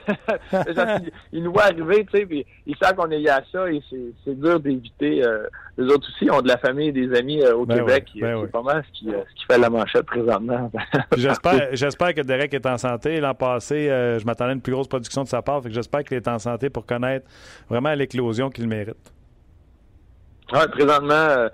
il 1.32 1.42
nous 1.42 1.52
voit 1.52 1.64
arriver, 1.64 2.06
tu 2.06 2.18
sais, 2.18 2.26
puis 2.26 2.46
ils 2.66 2.76
savent 2.76 2.94
qu'on 2.94 3.10
est 3.10 3.18
lié 3.18 3.28
à 3.28 3.42
ça 3.52 3.70
et 3.70 3.82
c'est 4.24 4.40
dur 4.40 4.58
d'éviter. 4.58 5.22
Euh, 5.22 5.46
les 5.76 5.84
autres 5.92 6.08
aussi 6.08 6.30
ont 6.30 6.40
de 6.40 6.48
la 6.48 6.56
famille 6.56 6.88
et 6.88 6.92
des 6.92 7.14
amis 7.14 7.42
euh, 7.42 7.56
au 7.56 7.66
ben 7.66 7.78
Québec, 7.78 8.08
ben 8.18 8.40
c'est 8.42 8.50
pas 8.50 8.62
mal 8.62 8.82
ce 8.86 8.98
qui, 8.98 9.10
euh, 9.10 9.20
ce 9.28 9.34
qui, 9.34 9.44
fait 9.44 9.58
la 9.58 9.68
manchette 9.68 10.06
présentement. 10.06 10.70
j'espère, 11.16 12.14
que 12.14 12.22
Derek 12.22 12.54
est 12.54 12.66
en 12.66 12.78
santé. 12.78 13.20
L'an 13.20 13.34
passé, 13.34 13.88
je 14.18 14.24
m'attendais 14.24 14.50
à 14.50 14.54
une 14.54 14.62
plus 14.62 14.72
grosse 14.72 14.88
production 14.88 15.24
de 15.24 15.28
sa 15.28 15.42
part, 15.42 15.62
fait 15.62 15.68
que 15.68 15.74
j'espère 15.74 16.04
qu'il 16.04 16.16
est 16.16 16.28
en 16.28 16.38
santé 16.38 16.70
pour 16.70 16.86
connaître 16.86 17.26
vraiment 17.68 17.92
l'éclosion 17.92 18.48
qu'il 18.48 18.66
mérite. 18.66 19.12
Oui, 20.52 20.60
présentement, 20.70 21.14
euh, 21.14 21.48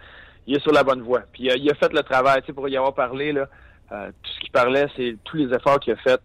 il 0.47 0.57
est 0.57 0.61
sur 0.61 0.73
la 0.73 0.83
bonne 0.83 1.03
voie. 1.03 1.23
Puis 1.33 1.51
euh, 1.51 1.57
il 1.57 1.71
a 1.71 1.75
fait 1.75 1.93
le 1.93 2.03
travail, 2.03 2.41
tu 2.41 2.47
sais, 2.47 2.53
pour 2.53 2.69
y 2.69 2.77
avoir 2.77 2.95
parlé, 2.95 3.33
là, 3.33 3.49
euh, 3.93 4.09
tout 4.23 4.31
ce 4.33 4.41
qu'il 4.41 4.51
parlait, 4.51 4.87
c'est 4.97 5.17
tous 5.25 5.37
les 5.37 5.55
efforts 5.55 5.81
qu'il 5.81 5.93
a 5.93 5.97
fait, 5.97 6.21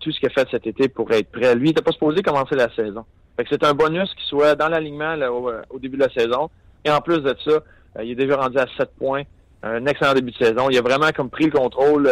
tout 0.00 0.12
ce 0.12 0.20
qu'il 0.20 0.28
a 0.28 0.32
fait 0.32 0.48
cet 0.50 0.66
été 0.66 0.88
pour 0.88 1.10
être 1.10 1.30
prêt. 1.30 1.54
Lui, 1.54 1.68
il 1.68 1.70
n'était 1.70 1.82
pas 1.82 1.92
supposé 1.92 2.22
commencer 2.22 2.54
la 2.54 2.72
saison. 2.74 3.04
Fait 3.36 3.44
que 3.44 3.50
c'est 3.50 3.64
un 3.64 3.74
bonus 3.74 4.12
qu'il 4.14 4.26
soit 4.26 4.54
dans 4.54 4.68
l'alignement 4.68 5.14
au, 5.70 5.78
début 5.78 5.96
de 5.96 6.04
la 6.04 6.12
saison. 6.12 6.50
Et 6.84 6.90
en 6.90 7.00
plus 7.00 7.18
de 7.18 7.34
ça, 7.44 7.60
il 8.02 8.10
est 8.10 8.14
déjà 8.14 8.36
rendu 8.36 8.58
à 8.58 8.66
7 8.76 8.90
points. 8.96 9.22
Un 9.62 9.84
excellent 9.86 10.14
début 10.14 10.30
de 10.30 10.36
saison. 10.36 10.70
Il 10.70 10.78
a 10.78 10.82
vraiment 10.82 11.10
comme 11.10 11.30
pris 11.30 11.46
le 11.46 11.50
contrôle. 11.50 12.08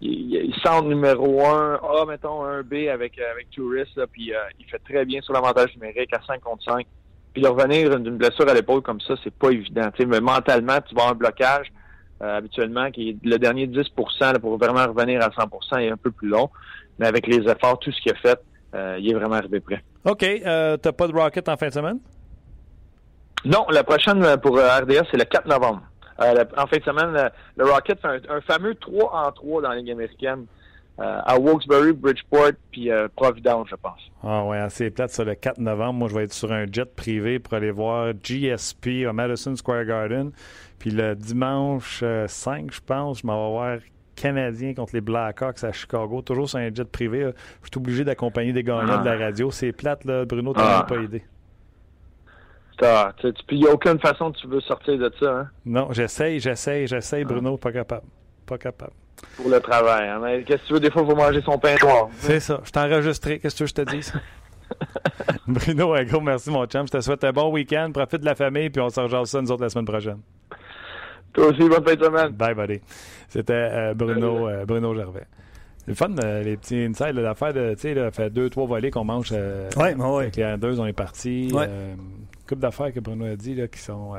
il, 0.00 0.54
centre 0.64 0.88
numéro 0.88 1.44
1, 1.44 1.80
A, 1.82 2.06
mettons, 2.06 2.44
un 2.44 2.62
B 2.62 2.88
avec, 2.90 3.18
avec 3.18 3.50
Tourist, 3.50 4.00
puis 4.12 4.32
il 4.58 4.64
fait 4.66 4.78
très 4.78 5.04
bien 5.04 5.20
sur 5.20 5.34
l'avantage 5.34 5.74
numérique 5.74 6.14
à 6.14 6.22
5 6.26 6.40
contre 6.40 6.64
5. 6.64 6.86
Puis 7.32 7.42
de 7.42 7.48
revenir 7.48 7.98
d'une 8.00 8.16
blessure 8.16 8.48
à 8.48 8.54
l'épaule 8.54 8.82
comme 8.82 9.00
ça, 9.00 9.14
c'est 9.22 9.32
pas 9.32 9.50
évident. 9.50 9.88
mais 10.06 10.20
mentalement, 10.20 10.78
tu 10.80 10.94
vas 10.94 11.02
avoir 11.02 11.10
un 11.10 11.14
blocage 11.14 11.72
euh, 12.22 12.36
habituellement 12.36 12.90
qui 12.90 13.10
est 13.10 13.16
le 13.24 13.38
dernier 13.38 13.66
10% 13.66 14.38
pour 14.40 14.58
vraiment 14.58 14.86
revenir 14.86 15.22
à 15.22 15.28
100% 15.28 15.80
est 15.80 15.90
un 15.90 15.96
peu 15.96 16.10
plus 16.10 16.28
long. 16.28 16.50
Mais 16.98 17.06
avec 17.06 17.26
les 17.26 17.38
efforts, 17.48 17.78
tout 17.78 17.92
ce 17.92 18.00
qu'il 18.00 18.12
a 18.12 18.16
fait, 18.16 18.40
euh, 18.74 18.96
il 19.00 19.10
est 19.10 19.14
vraiment 19.14 19.36
arrivé 19.36 19.60
prêt. 19.60 19.82
OK. 20.04 20.22
Euh, 20.22 20.76
T'as 20.76 20.92
pas 20.92 21.06
de 21.06 21.12
Rocket 21.12 21.48
en 21.48 21.56
fin 21.56 21.68
de 21.68 21.72
semaine? 21.72 21.98
Non, 23.44 23.64
la 23.70 23.84
prochaine 23.84 24.36
pour 24.42 24.58
RDS, 24.58 25.06
c'est 25.10 25.16
le 25.16 25.24
4 25.24 25.46
novembre. 25.46 25.82
en 26.18 26.66
fin 26.66 26.76
de 26.76 26.84
semaine, 26.84 27.30
le, 27.56 27.64
Rocket 27.64 27.98
fait 28.00 28.08
un, 28.08 28.36
un, 28.36 28.40
fameux 28.42 28.74
3 28.74 29.26
en 29.26 29.32
3 29.32 29.62
dans 29.62 29.70
la 29.70 29.76
Ligue 29.76 29.92
américaine. 29.92 30.44
Euh, 31.00 31.20
à 31.24 31.38
Wilkes-Barre, 31.38 31.94
Bridgeport, 31.94 32.52
puis 32.70 32.90
euh, 32.90 33.08
Providence, 33.16 33.68
je 33.70 33.76
pense. 33.76 34.00
Ah 34.22 34.44
ouais, 34.44 34.58
assez 34.58 34.90
plate, 34.90 35.10
ça, 35.10 35.24
le 35.24 35.34
4 35.34 35.58
novembre. 35.58 35.94
Moi, 35.94 36.08
je 36.08 36.14
vais 36.14 36.24
être 36.24 36.32
sur 36.34 36.52
un 36.52 36.66
jet 36.70 36.94
privé 36.94 37.38
pour 37.38 37.54
aller 37.54 37.70
voir 37.70 38.12
GSP 38.22 39.06
au 39.08 39.12
Madison 39.14 39.56
Square 39.56 39.86
Garden. 39.86 40.30
Puis 40.78 40.90
le 40.90 41.14
dimanche 41.14 42.00
5, 42.00 42.04
euh, 42.04 42.26
je 42.70 42.80
pense, 42.84 43.20
je 43.20 43.26
m'en 43.26 43.46
vais 43.46 43.52
voir 43.52 43.78
Canadien 44.14 44.74
contre 44.74 44.92
les 44.92 45.00
Blackhawks 45.00 45.64
à 45.64 45.72
Chicago, 45.72 46.20
toujours 46.20 46.50
sur 46.50 46.58
un 46.58 46.68
jet 46.74 46.84
privé. 46.84 47.30
Je 47.62 47.68
suis 47.72 47.78
obligé 47.78 48.04
d'accompagner 48.04 48.52
des 48.52 48.62
gagnants 48.62 49.00
de 49.00 49.06
la 49.06 49.12
ah. 49.12 49.18
radio. 49.18 49.50
C'est 49.50 49.72
plate, 49.72 50.04
là. 50.04 50.26
Bruno, 50.26 50.52
t'as 50.52 50.80
ah. 50.80 50.84
pas 50.84 50.96
aidé. 50.96 51.22
Il 53.50 53.58
n'y 53.58 53.66
a 53.66 53.72
aucune 53.72 53.98
façon 54.00 54.32
que 54.32 54.38
tu 54.38 54.46
veux 54.46 54.60
sortir 54.60 54.98
de 54.98 55.10
ça. 55.18 55.30
Hein? 55.32 55.48
Non, 55.64 55.88
j'essaye, 55.92 56.40
j'essaye, 56.40 56.86
j'essaye, 56.86 57.24
Bruno, 57.24 57.56
pas 57.56 57.72
capable. 57.72 58.06
Pas 58.44 58.58
capable 58.58 58.92
pour 59.36 59.48
le 59.48 59.60
travail. 59.60 60.08
Hein. 60.08 60.20
Mais 60.22 60.42
qu'est-ce 60.42 60.62
que 60.62 60.66
tu 60.66 60.72
veux, 60.74 60.80
des 60.80 60.90
fois, 60.90 61.02
il 61.02 61.08
faut 61.10 61.16
manger 61.16 61.42
son 61.42 61.58
pain 61.58 61.76
noir. 61.82 62.08
C'est 62.18 62.40
ça. 62.40 62.60
Je 62.64 62.70
t'ai 62.70 62.80
enregistré. 62.80 63.38
Qu'est-ce 63.38 63.56
que 63.56 63.66
je 63.66 63.74
te 63.74 63.82
dis? 63.82 64.10
Bruno, 65.46 65.94
un 65.94 66.04
gros 66.04 66.20
merci, 66.20 66.50
mon 66.50 66.66
chum. 66.66 66.86
Je 66.86 66.92
te 66.92 67.00
souhaite 67.00 67.24
un 67.24 67.32
bon 67.32 67.50
week-end. 67.50 67.90
Profite 67.92 68.20
de 68.20 68.26
la 68.26 68.34
famille, 68.34 68.70
puis 68.70 68.80
on 68.80 68.90
se 68.90 69.00
rejoint 69.00 69.24
ça, 69.24 69.40
nous 69.40 69.50
autres, 69.50 69.62
la 69.62 69.68
semaine 69.68 69.84
prochaine. 69.84 70.20
Toi 71.32 71.46
aussi, 71.46 71.68
bonne 71.68 71.84
fin 71.84 71.94
de 71.94 72.04
semaine. 72.04 72.32
Bye, 72.32 72.54
buddy. 72.54 72.80
C'était 73.28 73.52
euh, 73.52 73.94
Bruno, 73.94 74.48
euh, 74.48 74.64
Bruno 74.64 74.94
Gervais. 74.94 75.26
C'est 75.78 75.88
le 75.88 75.94
fun, 75.94 76.10
euh, 76.22 76.42
les 76.42 76.56
petits 76.56 76.82
insides, 76.82 77.14
l'affaire 77.14 77.54
de, 77.54 77.74
tu 77.74 77.80
sais, 77.80 77.94
ça 77.94 78.10
fait 78.10 78.30
deux, 78.30 78.50
trois 78.50 78.66
volets 78.66 78.90
qu'on 78.90 79.04
mange. 79.04 79.32
oui, 79.32 79.88
oui. 79.96 80.22
Avec 80.22 80.36
les 80.36 80.56
deux, 80.58 80.78
on 80.80 80.86
est 80.86 80.92
partis. 80.92 81.50
Ouais. 81.52 81.68
couple 82.48 82.60
d'affaires 82.60 82.92
que 82.92 83.00
Bruno 83.00 83.24
a 83.24 83.36
dit, 83.36 83.54
là, 83.54 83.68
qui 83.68 83.78
sont 83.78 84.14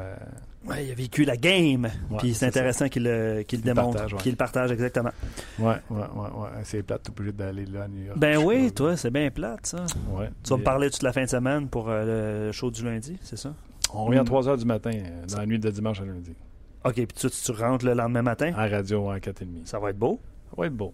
oui, 0.66 0.76
il 0.86 0.92
a 0.92 0.96
vécu 0.96 1.24
la 1.24 1.38
game. 1.38 1.90
puis 2.20 2.34
c'est 2.34 2.46
intéressant 2.46 2.88
qu'il 2.88 3.04
le, 3.04 3.44
démontre, 3.64 4.06
qu'il 4.18 4.32
le 4.32 4.38
partage 4.38 4.72
exactement. 4.72 5.12
Ouais, 5.60 5.76
ouais, 5.90 5.98
ouais, 6.00 6.30
ouais. 6.36 6.50
C'est 6.64 6.84
plate, 6.84 7.04
tout 7.04 7.12
obligé 7.12 7.32
d'aller 7.32 7.66
là 7.66 7.84
à 7.84 7.88
New 7.88 8.04
York. 8.06 8.18
Ben 8.18 8.38
oui, 8.38 8.72
toi, 8.72 8.96
c'est 8.96 9.12
bien 9.12 9.30
plate, 9.32 9.66
ça. 9.66 9.86
Ouais. 10.12 10.30
Tu 10.44 10.52
vas 10.52 10.58
me 10.58 10.64
parler 10.64 10.90
toute 10.90 11.04
la 11.04 11.14
fin 11.14 11.24
de 11.24 11.30
semaine 11.30 11.68
pour 11.68 11.90
euh, 11.90 12.48
le 12.48 12.52
show 12.52 12.70
du 12.70 12.84
lundi, 12.84 13.18
c'est 13.22 13.38
ça? 13.38 13.54
On 13.94 14.06
revient 14.06 14.20
à 14.20 14.24
3 14.24 14.44
h 14.44 14.58
du 14.58 14.66
matin, 14.66 14.92
euh, 14.94 15.26
dans 15.28 15.38
la 15.38 15.46
nuit 15.46 15.60
de 15.60 15.70
dimanche 15.70 16.00
à 16.00 16.06
lundi. 16.06 16.34
OK, 16.86 16.94
puis 16.94 17.08
tu, 17.08 17.30
tu 17.30 17.52
rentres 17.52 17.86
le 17.86 17.94
lendemain 17.94 18.22
matin? 18.22 18.54
À 18.56 18.68
radio, 18.68 19.10
à 19.10 19.18
4h30. 19.18 19.66
Ça 19.66 19.80
va 19.80 19.90
être 19.90 20.00
beau? 20.00 20.20
Ça 20.50 20.56
va 20.58 20.68
être 20.68 20.76
beau. 20.76 20.94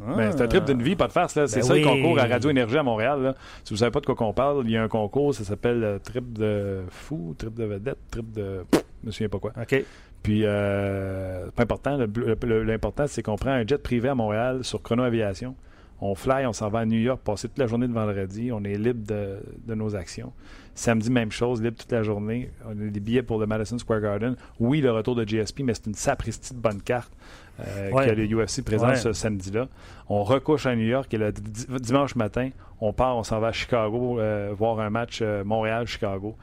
Ben, 0.00 0.30
c'est 0.32 0.42
un 0.42 0.46
trip 0.46 0.64
d'une 0.64 0.82
vie, 0.82 0.94
pas 0.94 1.06
de 1.06 1.12
farce. 1.12 1.32
C'est 1.32 1.60
ben 1.60 1.62
ça 1.62 1.74
le 1.74 1.82
concours 1.82 2.18
à 2.18 2.26
Radio 2.26 2.50
Énergie 2.50 2.76
à 2.76 2.82
Montréal. 2.82 3.34
Si 3.64 3.72
vous 3.72 3.78
savez 3.78 3.90
pas 3.90 4.00
de 4.00 4.06
quoi 4.06 4.14
qu'on 4.14 4.32
parle, 4.32 4.62
il 4.64 4.72
y 4.72 4.76
a 4.76 4.82
un 4.82 4.88
concours, 4.88 5.34
ça 5.34 5.44
s'appelle 5.44 5.82
euh, 5.82 5.98
Trip 5.98 6.32
de 6.32 6.82
fou, 6.90 7.34
Trip 7.38 7.54
de 7.54 7.64
vedette, 7.64 7.98
Trip 8.10 8.30
de. 8.32 8.64
Je 8.72 9.06
me 9.06 9.10
souviens 9.10 9.28
pas 9.28 9.38
quoi. 9.38 9.52
OK. 9.60 9.84
Puis, 10.22 10.42
euh, 10.44 11.46
pas 11.54 11.62
important. 11.62 11.98
L'important, 12.42 13.06
c'est 13.06 13.22
qu'on 13.22 13.36
prend 13.36 13.50
un 13.50 13.66
jet 13.66 13.78
privé 13.78 14.08
à 14.08 14.14
Montréal 14.14 14.64
sur 14.64 14.82
Chrono 14.82 15.04
Aviation. 15.04 15.54
On 16.00 16.14
fly, 16.14 16.44
on 16.46 16.52
s'en 16.52 16.68
va 16.68 16.80
à 16.80 16.84
New 16.84 16.98
York, 16.98 17.20
passer 17.24 17.48
toute 17.48 17.58
la 17.58 17.66
journée 17.66 17.88
de 17.88 17.92
vendredi. 17.92 18.50
On 18.52 18.64
est 18.64 18.76
libre 18.76 19.06
de, 19.06 19.38
de, 19.66 19.74
nos 19.74 19.96
actions. 19.96 20.32
Samedi, 20.74 21.10
même 21.10 21.30
chose, 21.30 21.62
libre 21.62 21.76
toute 21.78 21.92
la 21.92 22.02
journée. 22.02 22.50
On 22.66 22.72
a 22.72 22.90
des 22.90 23.00
billets 23.00 23.22
pour 23.22 23.38
le 23.38 23.46
Madison 23.46 23.78
Square 23.78 24.00
Garden. 24.00 24.36
Oui, 24.60 24.80
le 24.80 24.90
retour 24.90 25.14
de 25.14 25.24
GSP, 25.24 25.60
mais 25.60 25.72
c'est 25.72 25.86
une 25.86 25.94
sapristi 25.94 26.54
de 26.54 26.58
bonne 26.58 26.82
carte 26.82 27.12
euh, 27.60 27.90
que 27.90 28.10
le 28.10 28.26
UFC 28.26 28.62
présente 28.64 28.96
ce 28.96 29.12
samedi-là. 29.12 29.68
On 30.08 30.22
recouche 30.22 30.66
à 30.66 30.76
New 30.76 30.86
York 30.86 31.12
et 31.14 31.18
le 31.18 31.32
dimanche 31.80 32.14
matin, 32.14 32.50
on 32.80 32.92
part, 32.92 33.16
on 33.16 33.22
s'en 33.22 33.40
va 33.40 33.48
à 33.48 33.52
Chicago 33.52 34.20
euh, 34.20 34.52
voir 34.56 34.80
un 34.80 34.90
match 34.90 35.20
euh, 35.22 35.44
Montréal-Chicago. 35.44 36.36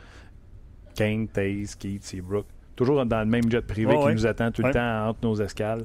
Kane, 0.95 1.27
Taze, 1.27 1.75
Keith, 1.75 2.03
Seabrook. 2.03 2.45
Toujours 2.75 3.05
dans 3.05 3.19
le 3.19 3.25
même 3.25 3.49
jet 3.49 3.65
privé 3.65 3.95
qui 3.95 4.13
nous 4.13 4.25
attend 4.25 4.51
tout 4.51 4.63
le 4.63 4.71
temps 4.71 5.07
entre 5.07 5.19
nos 5.23 5.35
escales. 5.35 5.81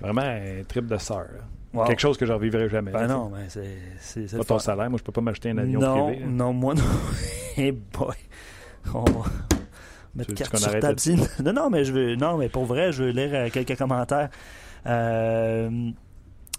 Vraiment 0.00 0.22
un 0.22 0.62
trip 0.66 0.86
de 0.86 0.96
sœur. 0.96 1.28
Quelque 1.86 2.00
chose 2.00 2.16
que 2.16 2.24
je 2.24 2.32
revivrai 2.32 2.68
jamais. 2.68 2.92
Ben 2.92 3.06
non, 3.06 3.30
mais 3.34 3.46
c'est. 3.48 4.36
Pas 4.36 4.44
ton 4.44 4.58
salaire, 4.58 4.88
moi 4.88 4.98
je 4.98 5.04
peux 5.04 5.12
pas 5.12 5.20
m'acheter 5.20 5.50
un 5.50 5.58
avion 5.58 5.80
privé. 5.80 6.24
Non, 6.26 6.52
moi 6.52 6.74
non. 6.74 6.82
hey 7.56 7.72
boy. 7.72 8.14
On 8.92 9.04
mettre 10.16 10.34
carte 10.34 10.56
sur 10.56 10.78
table. 10.78 11.00
Non, 11.44 11.52
non, 11.52 11.70
mais 11.70 11.84
je 11.84 11.92
veux. 11.92 12.16
Non, 12.16 12.36
mais 12.36 12.48
pour 12.48 12.64
vrai, 12.64 12.92
je 12.92 13.04
veux 13.04 13.10
lire 13.10 13.30
euh, 13.32 13.48
quelques 13.50 13.76
commentaires. 13.76 14.30
Euh, 14.86 15.90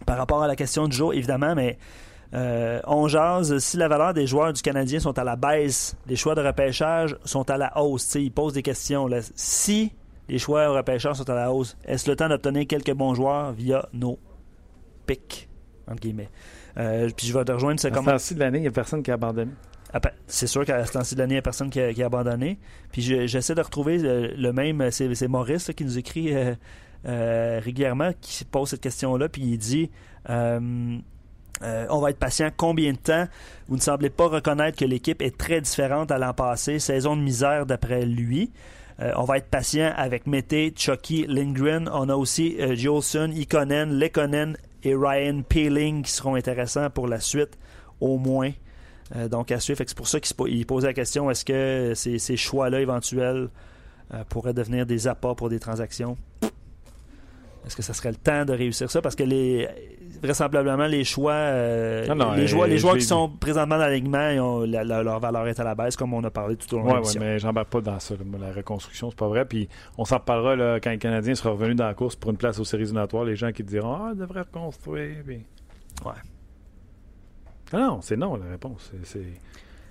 par 0.06 0.18
rapport 0.18 0.44
à 0.44 0.48
la 0.48 0.56
question 0.56 0.88
du 0.88 0.96
jour, 0.96 1.14
évidemment, 1.14 1.56
mais 1.56 1.78
euh, 2.34 2.82
on 2.86 3.08
jase 3.08 3.58
si 3.60 3.78
la 3.78 3.88
valeur 3.88 4.14
des 4.14 4.28
joueurs 4.28 4.52
du 4.52 4.62
Canadien 4.62 5.00
sont 5.00 5.18
à 5.18 5.24
la 5.24 5.36
baisse, 5.36 5.96
les 6.08 6.16
choix 6.16 6.36
de 6.36 6.42
repêchage 6.42 7.18
sont 7.24 7.50
à 7.50 7.58
la 7.58 7.78
hausse. 7.82 8.08
T'sais, 8.08 8.24
ils 8.24 8.32
posent 8.32 8.54
des 8.54 8.64
questions. 8.64 9.08
Là. 9.08 9.20
Si 9.36 9.94
les 10.28 10.38
choix 10.38 10.66
de 10.66 10.72
repêchage 10.72 11.16
sont 11.16 11.30
à 11.30 11.36
la 11.36 11.52
hausse, 11.52 11.78
est-ce 11.86 12.10
le 12.10 12.16
temps 12.16 12.28
d'obtenir 12.28 12.68
quelques 12.68 12.94
bons 12.94 13.14
joueurs 13.14 13.54
via 13.54 13.88
nos 13.94 14.20
pic, 15.06 15.48
entre 15.88 16.02
guillemets? 16.02 16.30
Euh, 16.78 17.10
puis 17.16 17.28
je 17.28 17.38
vais 17.38 17.46
te 17.46 17.52
rejoindre 17.52 17.80
ce 17.80 17.88
comment. 17.88 18.12
À 18.12 18.20
ce 18.20 18.34
de 18.34 18.40
l'année, 18.40 18.60
il 18.60 18.64
n'y 18.64 18.68
a 18.68 18.72
personne 18.72 19.02
qui 19.02 19.12
a 19.12 19.14
abandonné. 19.14 19.52
Ah, 19.96 20.00
ben, 20.00 20.12
c'est 20.28 20.48
sûr 20.48 20.66
qu'à 20.66 20.86
ce 20.86 20.92
temps-ci 20.92 21.16
de 21.16 21.24
il 21.24 21.30
n'y 21.30 21.38
a 21.38 21.42
personne 21.42 21.70
qui 21.70 21.80
a, 21.80 22.06
abandonné. 22.06 22.60
Puis 22.92 23.02
j'essaie 23.02 23.56
de 23.56 23.62
retrouver 23.62 23.98
le, 23.98 24.52
même. 24.52 24.92
C'est 24.92 25.28
Maurice 25.30 25.72
qui 25.74 25.86
nous 25.86 25.98
écrit 25.98 26.36
euh, 26.36 26.54
euh, 27.06 27.62
régulièrement, 27.64 28.12
qui 28.20 28.44
pose 28.44 28.72
cette 28.72 28.82
question-là. 28.82 29.30
Puis 29.30 29.44
il 29.44 29.58
dit 29.58 29.90
on 30.28 32.00
va 32.02 32.10
être 32.10 32.20
patient 32.20 32.50
combien 32.58 32.92
de 32.92 32.98
temps? 32.98 33.26
Vous 33.70 33.78
ne 33.78 33.82
semblez 33.82 34.10
pas 34.10 34.28
reconnaître 34.28 34.78
que 34.78 34.84
l'équipe 34.84 35.22
est 35.22 35.38
très 35.38 35.62
différente 35.62 36.12
à 36.12 36.18
l'an 36.18 36.34
passé. 36.34 36.78
Saison 36.78 37.16
de 37.16 37.22
misère 37.22 37.66
d'après 37.66 38.06
lui. 38.06 38.52
on 39.00 39.24
va 39.24 39.38
être 39.38 39.48
patient 39.48 39.94
avec 39.96 40.28
Mété, 40.28 40.74
Chucky, 40.76 41.26
Lindgren. 41.26 41.90
On 41.94 42.10
a 42.10 42.16
aussi 42.18 42.58
Jolson, 42.76 43.32
Ikonen, 43.34 43.98
Lekonen 43.98 44.58
et 44.84 44.94
Ryan 44.94 45.42
Peeling 45.48 46.04
qui 46.04 46.12
seront 46.12 46.36
intéressants 46.36 46.90
pour 46.90 47.08
la 47.08 47.22
suite, 47.22 47.58
au 48.02 48.18
moins. 48.18 48.52
Donc 49.30 49.52
à 49.52 49.60
suivre. 49.60 49.82
C'est 49.86 49.96
pour 49.96 50.08
ça 50.08 50.20
qu'il 50.20 50.66
posait 50.66 50.88
la 50.88 50.94
question 50.94 51.30
est-ce 51.30 51.46
que 51.46 51.94
ces, 51.96 52.18
ces 52.18 52.38
choix-là 52.38 52.82
éventuels 52.82 53.50
pourraient 54.30 54.54
devenir 54.54 54.86
des 54.86 55.08
apports 55.08 55.36
pour 55.36 55.50
des 55.50 55.60
transactions? 55.60 56.18
Est-ce 57.66 57.76
que 57.76 57.82
ça 57.82 57.94
serait 57.94 58.12
le 58.12 58.18
temps 58.18 58.46
de 58.46 58.54
réussir 58.54 58.92
ça? 58.92 59.02
Parce 59.02 59.16
que 59.16 59.24
les 59.24 59.68
vraisemblablement, 60.22 60.88
les 60.88 61.04
choix, 61.04 61.34
euh, 61.34 62.06
les, 62.36 62.48
joueurs, 62.48 62.68
les 62.68 62.78
joueurs 62.78 62.96
qui 62.96 63.04
sont 63.04 63.30
présentement 63.30 63.78
dans 63.78 63.86
l'alignement, 63.86 64.66
leur 64.66 65.20
valeur 65.20 65.48
est 65.48 65.60
à 65.60 65.64
la 65.64 65.76
baisse, 65.76 65.96
comme 65.96 66.14
on 66.14 66.24
a 66.24 66.30
parlé 66.30 66.56
tout 66.56 66.74
au 66.76 66.80
long 66.80 66.86
de 66.86 66.94
l'émission. 66.96 67.22
Oui, 67.22 67.28
mais 67.28 67.40
j'embarque 67.40 67.70
pas 67.70 67.82
dans 67.82 68.00
ça. 68.00 68.16
La 68.40 68.52
reconstruction, 68.52 69.10
c'est 69.10 69.20
pas 69.20 69.28
vrai. 69.28 69.46
Puis 69.46 69.68
on 69.98 70.06
s'en 70.06 70.18
reparlera 70.18 70.80
quand 70.80 70.92
les 70.92 70.98
Canadiens 70.98 71.36
seront 71.36 71.54
revenus 71.54 71.76
dans 71.76 71.88
la 71.88 71.94
course 71.94 72.16
pour 72.16 72.32
une 72.32 72.38
place 72.38 72.60
aux 72.60 72.66
séries 72.66 72.84
éliminatoires. 72.84 73.24
Les 73.24 73.36
gens 73.36 73.52
qui 73.52 73.64
diront 73.64 73.96
Ah, 73.96 74.10
on 74.12 74.16
devrait 74.16 74.42
reconstruire. 74.42 75.18
Puis... 75.26 75.44
Ouais. 76.06 76.14
Non, 77.74 78.00
c'est 78.02 78.18
non 78.18 78.36
la 78.36 78.52
réponse. 78.52 78.92
C'est. 79.04 79.26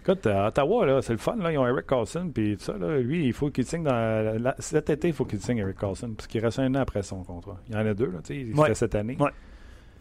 Écoute, 0.02 0.26
à 0.26 0.48
Ottawa, 0.48 0.84
là, 0.84 1.02
c'est 1.02 1.14
le 1.14 1.18
fun. 1.18 1.36
Là. 1.36 1.50
Ils 1.50 1.58
ont 1.58 1.66
Eric 1.66 1.86
Carlson. 1.86 2.30
Puis 2.32 2.56
ça, 2.58 2.76
là, 2.76 2.98
lui, 2.98 3.26
il 3.26 3.32
faut 3.32 3.50
qu'il 3.50 3.64
signe 3.64 3.84
dans. 3.84 4.54
cet 4.58 4.90
été, 4.90 5.08
il 5.08 5.14
faut 5.14 5.24
qu'il 5.24 5.40
signe 5.40 5.58
Eric 5.58 5.78
Carlson. 5.78 6.12
Parce 6.16 6.26
qu'il 6.26 6.44
reste 6.44 6.58
un 6.58 6.74
an 6.74 6.80
après 6.80 7.02
son 7.02 7.24
contrat. 7.24 7.58
Il 7.68 7.74
y 7.74 7.78
en 7.78 7.86
a 7.86 7.94
deux. 7.94 8.10
Là, 8.10 8.18
il 8.28 8.54
fait 8.54 8.74
cette 8.74 8.94
année. 8.94 9.16
Ouais. 9.18 9.30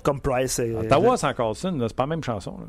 Comme 0.03 0.19
Price. 0.19 0.59
Et... 0.59 0.75
Ottawa 0.75 1.15
sans 1.15 1.33
Carlson, 1.33 1.77
c'est 1.87 1.95
pas 1.95 2.03
la 2.03 2.07
même 2.07 2.23
chanson. 2.23 2.57
Là. 2.59 2.67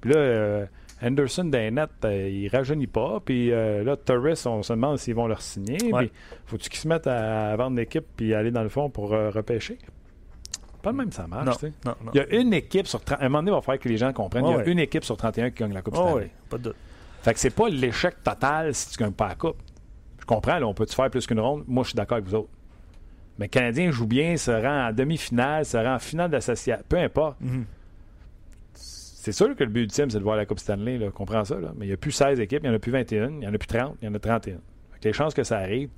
Puis 0.00 0.12
là, 0.12 0.18
euh, 0.18 0.66
Henderson 1.00 1.44
Daynette, 1.44 2.04
euh, 2.04 2.28
il 2.28 2.48
rajeunit 2.48 2.88
pas. 2.88 3.20
Puis 3.24 3.52
euh, 3.52 3.84
là, 3.84 3.96
Torres, 3.96 4.46
on 4.46 4.62
se 4.62 4.72
demande 4.72 4.98
s'ils 4.98 5.14
vont 5.14 5.28
leur 5.28 5.40
signer. 5.40 5.78
Puis 5.78 6.10
faut-tu 6.44 6.68
qu'ils 6.68 6.80
se 6.80 6.88
mettent 6.88 7.06
à, 7.06 7.54
vendre 7.56 7.76
l'équipe 7.76 8.04
puis 8.16 8.34
aller 8.34 8.50
dans 8.50 8.62
le 8.64 8.68
fond 8.68 8.90
pour 8.90 9.10
repêcher? 9.10 9.78
Pas 10.84 10.90
le 10.90 10.98
même, 10.98 11.12
ça 11.12 11.26
marche. 11.26 11.62
Non, 11.84 11.94
il 12.12 12.18
y 12.18 12.20
a 12.20 12.34
une 12.34 12.52
équipe 12.52 12.86
sur 12.86 13.00
30. 13.00 13.20
À 13.20 13.24
un 13.24 13.28
moment 13.30 13.38
donné, 13.38 13.52
il 13.52 13.54
va 13.54 13.62
falloir 13.62 13.80
que 13.80 13.88
les 13.88 13.96
gens 13.96 14.12
comprennent. 14.12 14.44
il 14.46 14.54
y 14.54 14.60
a 14.60 14.64
une 14.66 14.78
équipe 14.78 15.02
sur 15.02 15.16
31 15.16 15.50
qui 15.50 15.60
gagne 15.60 15.72
la 15.72 15.80
Coupe 15.80 15.94
oh, 15.96 16.16
oui, 16.16 16.24
pas 16.50 16.58
de 16.58 16.64
doute. 16.64 16.76
Fait 17.22 17.32
que 17.32 17.40
c'est 17.40 17.48
pas 17.48 17.70
l'échec 17.70 18.22
total 18.22 18.74
si 18.74 18.90
tu 18.90 18.98
gagnes 18.98 19.12
pas 19.12 19.28
la 19.28 19.34
Coupe. 19.34 19.56
Je 20.20 20.26
comprends, 20.26 20.58
là, 20.58 20.66
on 20.66 20.74
peut-tu 20.74 20.94
faire 20.94 21.08
plus 21.08 21.26
qu'une 21.26 21.40
ronde? 21.40 21.64
Moi, 21.66 21.84
je 21.84 21.88
suis 21.88 21.96
d'accord 21.96 22.16
avec 22.16 22.28
vous 22.28 22.34
autres. 22.34 22.50
Mais 23.38 23.46
le 23.46 23.50
Canadien 23.50 23.90
joue 23.90 24.06
bien, 24.06 24.36
se 24.36 24.50
rend 24.50 24.88
en 24.88 24.92
demi-finale, 24.92 25.64
se 25.64 25.78
rend 25.78 25.94
en 25.94 25.98
finale 25.98 26.30
d'association. 26.30 26.84
Peu 26.86 26.98
importe. 26.98 27.40
Mhm. 27.40 27.64
C'est 28.74 29.32
sûr 29.32 29.56
que 29.56 29.64
le 29.64 29.70
but 29.70 29.84
ultime, 29.84 30.10
c'est 30.10 30.18
de 30.18 30.22
voir 30.22 30.36
la 30.36 30.44
Coupe 30.44 30.58
Stanley. 30.58 30.98
Là. 30.98 31.10
comprends 31.10 31.46
ça. 31.46 31.58
Là. 31.58 31.72
Mais 31.76 31.86
il 31.86 31.88
n'y 31.88 31.94
a 31.94 31.96
plus 31.96 32.12
16 32.12 32.40
équipes, 32.40 32.60
il 32.62 32.68
n'y 32.68 32.74
en 32.74 32.76
a 32.76 32.78
plus 32.78 32.92
21, 32.92 33.30
il 33.30 33.38
n'y 33.38 33.46
en 33.46 33.54
a 33.54 33.58
plus 33.58 33.68
30, 33.68 33.96
il 34.02 34.04
y 34.04 34.08
en 34.08 34.14
a 34.14 34.18
31. 34.18 34.58
les 35.02 35.12
chances 35.14 35.32
que 35.32 35.44
ça 35.44 35.58
arrive, 35.58 35.88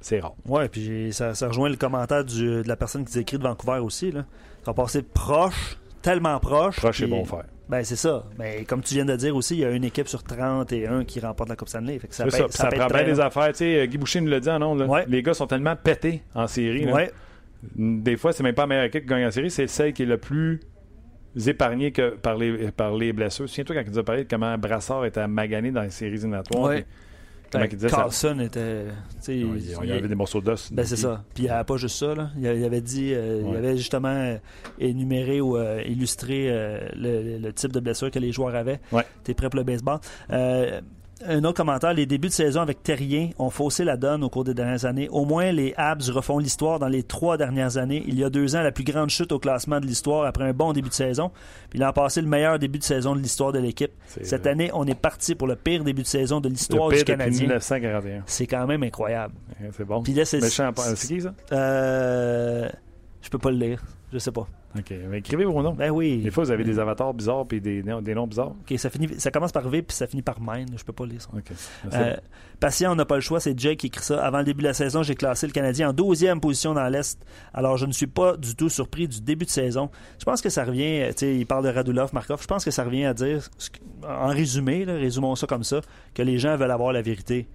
c'est 0.00 0.20
rare. 0.20 0.34
Oui, 0.46 0.68
puis 0.68 1.12
ça, 1.12 1.34
ça, 1.34 1.48
rejoint 1.48 1.68
le 1.68 1.76
commentaire 1.76 2.24
de 2.24 2.62
la 2.66 2.76
personne 2.76 3.04
qui 3.04 3.18
écrit 3.18 3.38
de 3.38 3.42
Vancouver 3.42 3.78
aussi. 3.78 4.12
Là. 4.12 4.24
Ça 4.64 4.72
va 4.72 4.74
passer 4.74 5.02
proche, 5.02 5.78
tellement 6.02 6.38
proche. 6.38 6.76
Proche 6.76 7.00
et 7.02 7.06
bon 7.06 7.24
faire. 7.24 7.44
Ben, 7.68 7.84
c'est 7.84 7.96
ça. 7.96 8.24
Mais 8.38 8.64
comme 8.64 8.82
tu 8.82 8.94
viens 8.94 9.04
de 9.04 9.14
dire 9.14 9.36
aussi, 9.36 9.54
il 9.54 9.60
y 9.60 9.64
a 9.64 9.70
une 9.70 9.84
équipe 9.84 10.08
sur 10.08 10.22
31 10.22 11.04
qui 11.04 11.20
remporte 11.20 11.50
la 11.50 11.56
Coupe 11.56 11.68
Stanley. 11.68 11.98
Fait 11.98 12.12
ça, 12.12 12.28
ça, 12.30 12.46
ça, 12.48 12.68
prend 12.68 12.86
bien 12.86 13.04
des 13.04 13.20
affaires. 13.20 13.48
Tu 13.48 13.58
sais, 13.58 13.86
Guy 13.86 13.98
Boucher 13.98 14.22
nous 14.22 14.30
l'a 14.30 14.40
dit 14.40 14.48
en 14.48 14.62
ondes. 14.62 14.88
Les 15.06 15.22
gars 15.22 15.34
sont 15.34 15.46
tellement 15.46 15.76
pétés 15.76 16.22
en 16.34 16.46
série. 16.46 16.86
Des 17.74 18.16
fois, 18.16 18.32
c'est 18.32 18.42
même 18.42 18.54
pas 18.54 18.62
la 18.62 18.68
meilleure 18.68 18.84
équipe 18.84 19.02
qui 19.02 19.08
gagne 19.08 19.26
en 19.26 19.30
série, 19.32 19.50
c'est 19.50 19.66
celle 19.66 19.92
qui 19.92 20.04
est 20.04 20.06
le 20.06 20.16
plus 20.16 20.60
épargnée 21.46 21.90
que 21.90 22.10
par 22.10 22.36
les, 22.36 22.70
par 22.70 22.94
les 22.94 23.12
blessures. 23.12 23.48
Souviens-toi 23.48 23.76
quand 23.76 23.82
il 23.84 23.90
nous 23.90 23.98
a 23.98 24.04
parlé 24.04 24.24
de 24.24 24.28
comment 24.28 24.56
Brassard 24.56 25.04
était 25.04 25.26
magané 25.26 25.72
dans 25.72 25.82
les 25.82 25.90
séries 25.90 26.14
éliminatoires. 26.14 26.72
Ben, 27.52 27.68
Carlson 27.88 28.40
était. 28.40 28.84
Il, 29.28 29.58
y 29.86 29.92
avait 29.92 30.08
des 30.08 30.14
morceaux 30.14 30.40
d'os. 30.40 30.70
Ben, 30.72 30.84
c'est 30.84 30.96
ça. 30.96 31.24
Puis 31.34 31.44
il 31.44 31.46
n'y 31.46 31.50
avait 31.50 31.64
pas 31.64 31.76
juste 31.76 31.96
ça. 31.96 32.14
Là. 32.14 32.30
Il, 32.38 32.46
avait 32.46 32.80
dit. 32.80 33.12
Euh, 33.14 33.42
il 33.48 33.56
avait 33.56 33.76
justement 33.76 34.08
euh, 34.08 34.36
énuméré 34.78 35.40
ou 35.40 35.56
euh, 35.56 35.82
illustré 35.86 36.48
le, 36.94 37.50
type 37.52 37.72
de 37.72 37.80
blessure 37.80 38.10
que 38.10 38.18
les 38.18 38.32
joueurs 38.32 38.54
avaient. 38.54 38.80
Ouais. 38.92 39.04
T'es 39.24 39.34
prêt 39.34 39.48
pour 39.48 39.58
le 39.58 39.64
baseball? 39.64 40.00
Un 41.26 41.44
autre 41.44 41.56
commentaire, 41.56 41.94
les 41.94 42.06
débuts 42.06 42.28
de 42.28 42.32
saison 42.32 42.60
avec 42.60 42.82
Terrien 42.82 43.30
ont 43.38 43.50
faussé 43.50 43.84
la 43.84 43.96
donne 43.96 44.22
au 44.22 44.30
cours 44.30 44.44
des 44.44 44.54
dernières 44.54 44.84
années. 44.84 45.08
Au 45.08 45.24
moins, 45.24 45.50
les 45.52 45.74
Habs 45.76 46.10
refont 46.10 46.38
l'histoire 46.38 46.78
dans 46.78 46.88
les 46.88 47.02
trois 47.02 47.36
dernières 47.36 47.76
années. 47.76 48.04
Il 48.06 48.18
y 48.18 48.24
a 48.24 48.30
deux 48.30 48.56
ans, 48.56 48.62
la 48.62 48.72
plus 48.72 48.84
grande 48.84 49.10
chute 49.10 49.32
au 49.32 49.38
classement 49.38 49.80
de 49.80 49.86
l'histoire 49.86 50.26
après 50.26 50.44
un 50.44 50.52
bon 50.52 50.72
début 50.72 50.88
de 50.88 50.94
saison. 50.94 51.30
Puis 51.70 51.78
il 51.78 51.82
a 51.82 51.92
passé 51.92 52.20
le 52.20 52.28
meilleur 52.28 52.58
début 52.58 52.78
de 52.78 52.84
saison 52.84 53.14
de 53.14 53.20
l'histoire 53.20 53.52
de 53.52 53.58
l'équipe. 53.58 53.92
Cette 54.22 54.46
année, 54.46 54.70
on 54.74 54.86
est 54.86 54.94
parti 54.94 55.34
pour 55.34 55.46
le 55.46 55.56
pire 55.56 55.84
début 55.84 56.02
de 56.02 56.06
saison 56.06 56.40
de 56.40 56.48
l'histoire 56.48 56.90
du 56.90 57.02
Canadien. 57.04 57.60
C'est 58.26 58.46
quand 58.46 58.66
même 58.66 58.82
incroyable. 58.82 59.34
C'est 59.76 59.84
bon. 59.84 60.02
Puis 60.02 60.14
là, 60.14 60.24
c'est... 60.24 60.40
qui, 60.40 60.50
ça? 60.50 61.34
Euh... 61.52 62.68
Je 63.20 63.28
peux 63.28 63.38
pas 63.38 63.50
le 63.50 63.58
lire. 63.58 63.82
Je 64.12 64.18
sais 64.18 64.32
pas. 64.32 64.46
OK. 64.76 64.92
Mais 65.08 65.18
écrivez 65.18 65.44
vos 65.44 65.62
noms. 65.62 65.74
Ben 65.74 65.90
oui. 65.90 66.18
Des 66.18 66.30
fois, 66.30 66.44
vous 66.44 66.50
avez 66.50 66.64
des 66.64 66.78
avatars 66.78 67.14
bizarres 67.14 67.46
et 67.52 67.60
des, 67.60 67.82
des 67.82 68.14
noms 68.14 68.26
bizarres. 68.26 68.50
OK. 68.50 68.78
Ça, 68.78 68.90
finit, 68.90 69.08
ça 69.18 69.30
commence 69.30 69.52
par 69.52 69.68
V 69.68 69.82
puis 69.82 69.96
ça 69.96 70.06
finit 70.06 70.22
par 70.22 70.40
Mine. 70.40 70.68
Je 70.76 70.84
peux 70.84 70.92
pas 70.92 71.06
lire 71.06 71.22
ça. 71.22 71.30
OK. 71.32 71.52
Euh, 71.94 72.16
patient, 72.60 72.92
on 72.92 72.94
n'a 72.94 73.06
pas 73.06 73.14
le 73.14 73.20
choix. 73.22 73.40
C'est 73.40 73.58
Jake 73.58 73.78
qui 73.78 73.86
écrit 73.86 74.04
ça. 74.04 74.22
Avant 74.24 74.38
le 74.38 74.44
début 74.44 74.62
de 74.62 74.68
la 74.68 74.74
saison, 74.74 75.02
j'ai 75.02 75.14
classé 75.14 75.46
le 75.46 75.52
Canadien 75.52 75.90
en 75.90 75.92
12e 75.94 76.40
position 76.40 76.74
dans 76.74 76.86
l'Est. 76.88 77.18
Alors, 77.54 77.78
je 77.78 77.86
ne 77.86 77.92
suis 77.92 78.06
pas 78.06 78.36
du 78.36 78.54
tout 78.54 78.68
surpris 78.68 79.08
du 79.08 79.22
début 79.22 79.46
de 79.46 79.50
saison. 79.50 79.90
Je 80.18 80.24
pense 80.24 80.42
que 80.42 80.50
ça 80.50 80.64
revient. 80.64 81.06
Tu 81.10 81.18
sais, 81.18 81.36
il 81.36 81.46
parle 81.46 81.64
de 81.64 81.70
Radulov, 81.70 82.12
Markov. 82.12 82.42
Je 82.42 82.46
pense 82.46 82.64
que 82.64 82.70
ça 82.70 82.84
revient 82.84 83.06
à 83.06 83.14
dire, 83.14 83.48
en 84.06 84.28
résumé, 84.28 84.84
résumons 84.84 85.34
ça 85.34 85.46
comme 85.46 85.64
ça, 85.64 85.80
que 86.14 86.22
les 86.22 86.38
gens 86.38 86.56
veulent 86.56 86.70
avoir 86.70 86.92
la 86.92 87.02
vérité. 87.02 87.48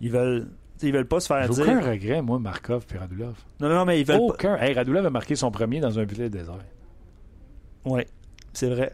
Ils 0.00 0.10
veulent 0.10 0.48
ils 0.82 0.92
veulent 0.92 1.06
pas 1.06 1.20
se 1.20 1.26
faire 1.26 1.48
dire. 1.48 1.64
aucun 1.64 1.80
regret, 1.80 2.22
moi, 2.22 2.38
Markov 2.38 2.84
et 2.94 2.98
Radulov. 2.98 3.34
Non, 3.60 3.68
non, 3.68 3.84
mais 3.84 4.00
ils 4.00 4.06
veulent 4.06 4.20
aucun. 4.20 4.56
Hey, 4.56 4.74
Radulov 4.74 5.06
a 5.06 5.10
marqué 5.10 5.36
son 5.36 5.50
premier 5.50 5.80
dans 5.80 5.98
un 5.98 6.06
filet 6.06 6.28
désert. 6.28 6.58
Oui, 7.84 8.02
c'est 8.52 8.68
vrai. 8.68 8.92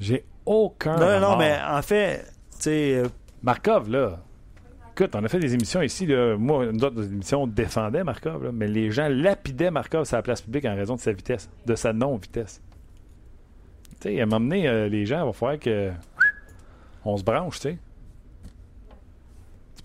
J'ai 0.00 0.24
aucun. 0.44 0.96
Non, 0.96 1.06
non, 1.06 1.30
non, 1.30 1.36
mais 1.36 1.58
en 1.66 1.82
fait, 1.82 2.24
tu 2.52 2.56
sais. 2.60 2.94
Euh, 2.96 3.08
Markov, 3.42 3.90
là. 3.90 4.20
Écoute, 4.92 5.14
on 5.14 5.24
a 5.24 5.28
fait 5.28 5.38
des 5.38 5.54
émissions 5.54 5.82
ici. 5.82 6.06
Là, 6.06 6.36
moi, 6.36 6.64
une 6.66 6.82
autre 6.82 7.02
émission, 7.02 7.42
on 7.42 7.46
défendait 7.46 8.02
Markov, 8.02 8.44
là, 8.44 8.50
mais 8.52 8.66
les 8.66 8.90
gens 8.90 9.08
lapidaient 9.08 9.70
Markov 9.70 10.04
sur 10.04 10.16
la 10.16 10.22
place 10.22 10.40
publique 10.42 10.64
en 10.64 10.74
raison 10.74 10.94
de 10.94 11.00
sa 11.00 11.12
vitesse, 11.12 11.50
de 11.66 11.74
sa 11.74 11.92
non-vitesse. 11.92 12.62
Tu 14.00 14.08
sais, 14.08 14.20
à 14.20 14.26
m'emmener 14.26 14.68
euh, 14.68 14.88
les 14.88 15.06
gens, 15.06 15.22
il 15.22 15.26
va 15.26 15.32
falloir 15.32 15.58
que. 15.58 15.90
On 17.04 17.16
se 17.16 17.22
branche, 17.22 17.60
tu 17.60 17.68
sais 17.68 17.78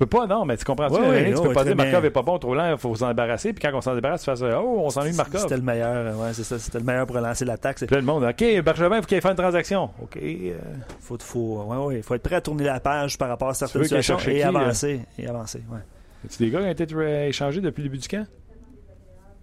peux 0.01 0.17
pas, 0.17 0.25
non, 0.25 0.45
mais 0.45 0.57
tu 0.57 0.65
comprends-tu? 0.65 0.99
Ouais, 0.99 1.33
tu 1.33 1.41
peux 1.41 1.53
pas 1.53 1.63
dire 1.63 1.75
Markov 1.75 2.05
est 2.05 2.09
pas 2.09 2.21
bon, 2.21 2.39
trop 2.39 2.55
lent, 2.55 2.71
il 2.71 2.77
faut 2.77 2.95
s'en 2.95 3.09
débarrasser. 3.09 3.53
Puis 3.53 3.61
quand 3.61 3.75
on 3.77 3.81
s'en 3.81 3.95
débarrasse, 3.95 4.23
tu 4.23 4.31
fais 4.31 4.35
ça, 4.35 4.61
oh, 4.61 4.81
on 4.83 4.89
s'ennuie 4.89 5.11
de 5.11 5.17
Markov. 5.17 5.41
C'était 5.41 5.57
le 5.57 5.61
meilleur, 5.61 6.17
ouais, 6.19 6.33
c'est 6.33 6.43
ça. 6.43 6.57
C'était 6.59 6.79
le 6.79 6.85
meilleur 6.85 7.05
pour 7.05 7.15
relancer 7.15 7.45
l'attaque. 7.45 7.77
Puis 7.77 7.95
le 7.95 8.01
monde, 8.01 8.23
OK, 8.23 8.61
Bergevin, 8.63 8.97
il 8.97 9.01
faut 9.01 9.07
qu'il 9.07 9.21
fait 9.21 9.29
une 9.29 9.35
transaction. 9.35 9.89
OK. 10.01 10.17
Euh... 10.17 10.57
Faut, 10.99 11.17
faut, 11.19 11.63
ouais, 11.63 11.77
ouais, 11.77 12.01
faut 12.01 12.15
être 12.15 12.23
prêt 12.23 12.35
à 12.35 12.41
tourner 12.41 12.63
la 12.63 12.79
page 12.79 13.17
par 13.17 13.29
rapport 13.29 13.49
à 13.49 13.53
certaines 13.53 13.83
situations 13.83 14.17
et, 14.27 14.43
avancer, 14.43 15.01
et 15.17 15.27
avancer. 15.27 15.61
Ouais. 15.71 15.79
A 16.23 16.37
des 16.37 16.49
gars 16.49 16.59
qui 16.59 16.65
ont 16.65 16.85
été 16.85 17.27
échangés 17.27 17.61
depuis 17.61 17.81
le 17.81 17.89
début 17.89 17.97
du 17.97 18.07
camp? 18.07 18.25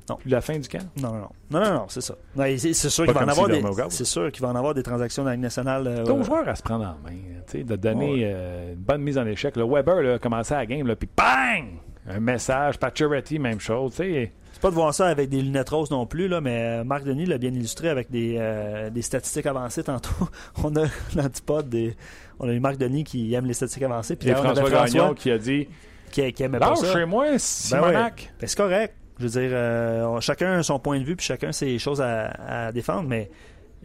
Non. 0.08 0.18
La 0.26 0.40
fin 0.40 0.58
du 0.58 0.68
camp? 0.68 0.78
Non, 1.00 1.12
non, 1.12 1.18
non. 1.18 1.28
Non, 1.50 1.60
non, 1.60 1.74
non, 1.74 1.84
c'est 1.88 2.00
ça. 2.00 2.14
C'est 2.36 2.74
sûr 2.74 3.04
qu'il 3.04 3.14
va 3.14 3.24
en 3.24 3.28
avoir 3.28 3.48
des. 3.48 3.62
C'est 3.90 4.04
sûr 4.04 4.30
qu'il 4.32 4.42
va 4.42 4.48
en 4.48 4.56
avoir 4.56 4.74
des 4.74 4.82
transactions 4.82 5.22
dans 5.22 5.30
la 5.30 5.36
Ligue 5.36 5.42
nationale. 5.42 5.86
Euh, 5.86 6.04
Ton 6.04 6.22
joueur 6.22 6.48
à 6.48 6.54
se 6.54 6.62
prendre 6.62 6.84
en 6.84 7.08
main, 7.08 7.16
tu 7.46 7.58
sais, 7.58 7.64
de 7.64 7.76
donner 7.76 8.22
euh, 8.24 8.72
une 8.72 8.78
bonne 8.80 9.02
mise 9.02 9.18
en 9.18 9.26
échec. 9.26 9.56
Le 9.56 9.64
Weber 9.64 10.02
là, 10.02 10.14
a 10.14 10.18
commencé 10.18 10.54
à 10.54 10.58
la 10.58 10.66
game, 10.66 10.94
puis 10.96 11.08
bang! 11.16 11.64
Un 12.10 12.20
message, 12.20 12.78
Pacioretty, 12.78 13.38
même 13.38 13.60
chose, 13.60 13.92
sais. 13.92 14.32
C'est 14.52 14.62
pas 14.62 14.70
de 14.70 14.74
voir 14.74 14.94
ça 14.94 15.06
avec 15.08 15.28
des 15.28 15.42
lunettes 15.42 15.68
roses 15.68 15.90
non 15.90 16.06
plus, 16.06 16.26
là, 16.26 16.40
mais 16.40 16.82
Marc 16.82 17.04
Denis 17.04 17.26
l'a 17.26 17.38
bien 17.38 17.52
illustré 17.52 17.90
avec 17.90 18.10
des, 18.10 18.36
euh, 18.38 18.90
des 18.90 19.02
statistiques 19.02 19.46
avancées 19.46 19.84
tantôt. 19.84 20.28
on 20.64 20.74
a 20.74 20.86
l'antipode 21.14 21.68
des. 21.68 21.94
On 22.40 22.48
a 22.48 22.52
eu 22.52 22.60
Marc 22.60 22.76
Denis 22.76 23.04
qui 23.04 23.32
aime 23.34 23.44
les 23.44 23.52
statistiques 23.52 23.84
avancées. 23.84 24.16
Puis 24.16 24.30
François, 24.30 24.70
Gagnon 24.70 25.14
qui 25.14 25.30
a 25.30 25.38
dit. 25.38 25.68
Qui, 26.10 26.32
qui 26.32 26.42
aimait 26.42 26.58
pas 26.58 26.74
ça. 26.74 26.92
chez 26.92 27.04
moi, 27.04 27.38
Simonac. 27.38 28.32
Ben, 28.40 28.46
c'est 28.46 28.56
correct. 28.56 28.94
Je 29.18 29.24
veux 29.24 29.30
dire, 29.30 29.50
euh, 29.52 30.20
chacun 30.20 30.58
a 30.58 30.62
son 30.62 30.78
point 30.78 30.98
de 30.98 31.04
vue, 31.04 31.16
puis 31.16 31.26
chacun 31.26 31.50
ses 31.50 31.78
choses 31.78 32.00
à, 32.00 32.70
défendre, 32.72 33.08
mais 33.08 33.30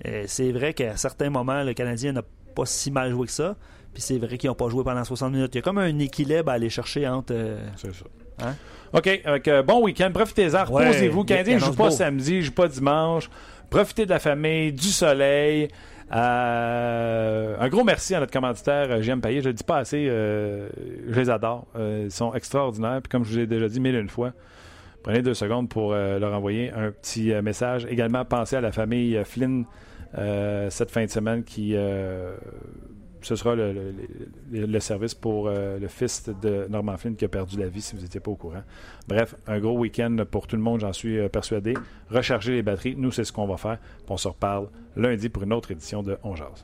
euh, 0.06 0.26
c'est 0.28 0.52
vrai 0.52 0.74
qu'à 0.74 0.96
certains 0.96 1.30
moments, 1.30 1.64
le 1.64 1.74
Canadien 1.74 2.12
n'a 2.12 2.22
pas 2.56 2.66
si 2.66 2.92
mal 2.92 3.12
joué 3.12 3.28
que 3.28 3.34
ça. 3.34 3.56
Puis 3.94 4.02
c'est 4.02 4.18
vrai 4.18 4.38
qu'ils 4.38 4.50
n'ont 4.50 4.56
pas 4.56 4.70
joué 4.70 4.84
pendant 4.84 5.04
60 5.04 5.32
minutes. 5.32 5.54
Il 5.54 5.58
y 5.58 5.60
a 5.60 5.62
comme 5.62 5.78
un 5.78 6.00
équilibre 6.00 6.50
à 6.50 6.54
aller 6.54 6.70
chercher 6.70 7.08
entre. 7.08 7.34
Euh, 7.34 7.60
c'est 7.76 7.94
ça. 7.94 8.06
Hein? 8.42 8.56
OK, 8.92 9.22
avec, 9.24 9.50
bon 9.66 9.84
week-end. 9.84 10.12
Profitez-en. 10.12 10.66
Reposez-vous. 10.66 11.24
Canadien 11.24 11.56
ne 11.56 11.60
joue 11.60 11.74
pas 11.74 11.92
samedi, 11.92 12.38
ne 12.38 12.42
joue 12.42 12.52
pas 12.52 12.68
dimanche. 12.68 13.30
Profitez 13.70 14.06
de 14.06 14.12
la 14.12 14.20
famille, 14.20 14.72
du 14.72 14.88
soleil. 14.88 15.68
un 16.12 17.70
gros 17.70 17.84
merci 17.84 18.14
à 18.14 18.20
notre 18.20 18.32
commanditaire, 18.32 19.02
J'aime 19.02 19.22
Payet. 19.22 19.42
Je 19.42 19.46
ne 19.46 19.50
le 19.50 19.54
dis 19.54 19.64
pas 19.64 19.78
assez, 19.78 20.06
je 20.06 21.20
les 21.20 21.30
adore. 21.30 21.68
ils 21.78 22.12
sont 22.12 22.34
extraordinaires. 22.34 23.00
Puis 23.02 23.10
comme 23.10 23.24
je 23.26 23.32
vous 23.32 23.38
l'ai 23.38 23.48
déjà 23.48 23.68
dit 23.68 23.80
mille 23.80 23.96
une 23.96 24.10
fois, 24.10 24.34
Prenez 25.04 25.22
deux 25.22 25.34
secondes 25.34 25.68
pour 25.68 25.92
euh, 25.92 26.18
leur 26.18 26.34
envoyer 26.34 26.72
un 26.72 26.92
petit 26.92 27.34
euh, 27.34 27.42
message. 27.42 27.86
Également, 27.90 28.24
pensez 28.24 28.56
à 28.56 28.62
la 28.62 28.72
famille 28.72 29.18
euh, 29.18 29.26
Flynn 29.26 29.66
cette 30.70 30.92
fin 30.92 31.04
de 31.04 31.10
semaine 31.10 31.44
qui 31.44 31.72
ce 31.72 33.36
sera 33.36 33.56
le, 33.56 34.80
service 34.80 35.16
pour 35.16 35.50
le 35.50 35.88
fils 35.88 36.30
de 36.40 36.68
Norman 36.70 36.98
Flynn 36.98 37.16
qui 37.16 37.26
a 37.26 37.28
perdu 37.28 37.58
la 37.58 37.68
vie, 37.68 37.82
si 37.82 37.96
vous 37.96 38.04
n'étiez 38.04 38.20
pas 38.20 38.30
au 38.30 38.36
courant. 38.36 38.62
Bref, 39.08 39.34
un 39.48 39.58
gros 39.58 39.76
week-end 39.76 40.16
pour 40.30 40.46
tout 40.46 40.56
le 40.56 40.62
monde, 40.62 40.82
j'en 40.82 40.94
suis 40.94 41.28
persuadé. 41.30 41.74
Recharger 42.12 42.52
les 42.52 42.62
batteries, 42.62 42.96
nous, 42.96 43.12
c'est 43.12 43.24
ce 43.24 43.34
qu'on 43.34 43.48
va 43.48 43.58
faire. 43.58 43.80
On 44.08 44.18
se 44.18 44.28
reparle 44.28 44.68
lundi 44.96 45.30
pour 45.30 45.42
une 45.42 45.54
autre 45.54 45.72
édition 45.72 46.04
de 46.04 46.16
On 46.22 46.36
Jazz. 46.36 46.64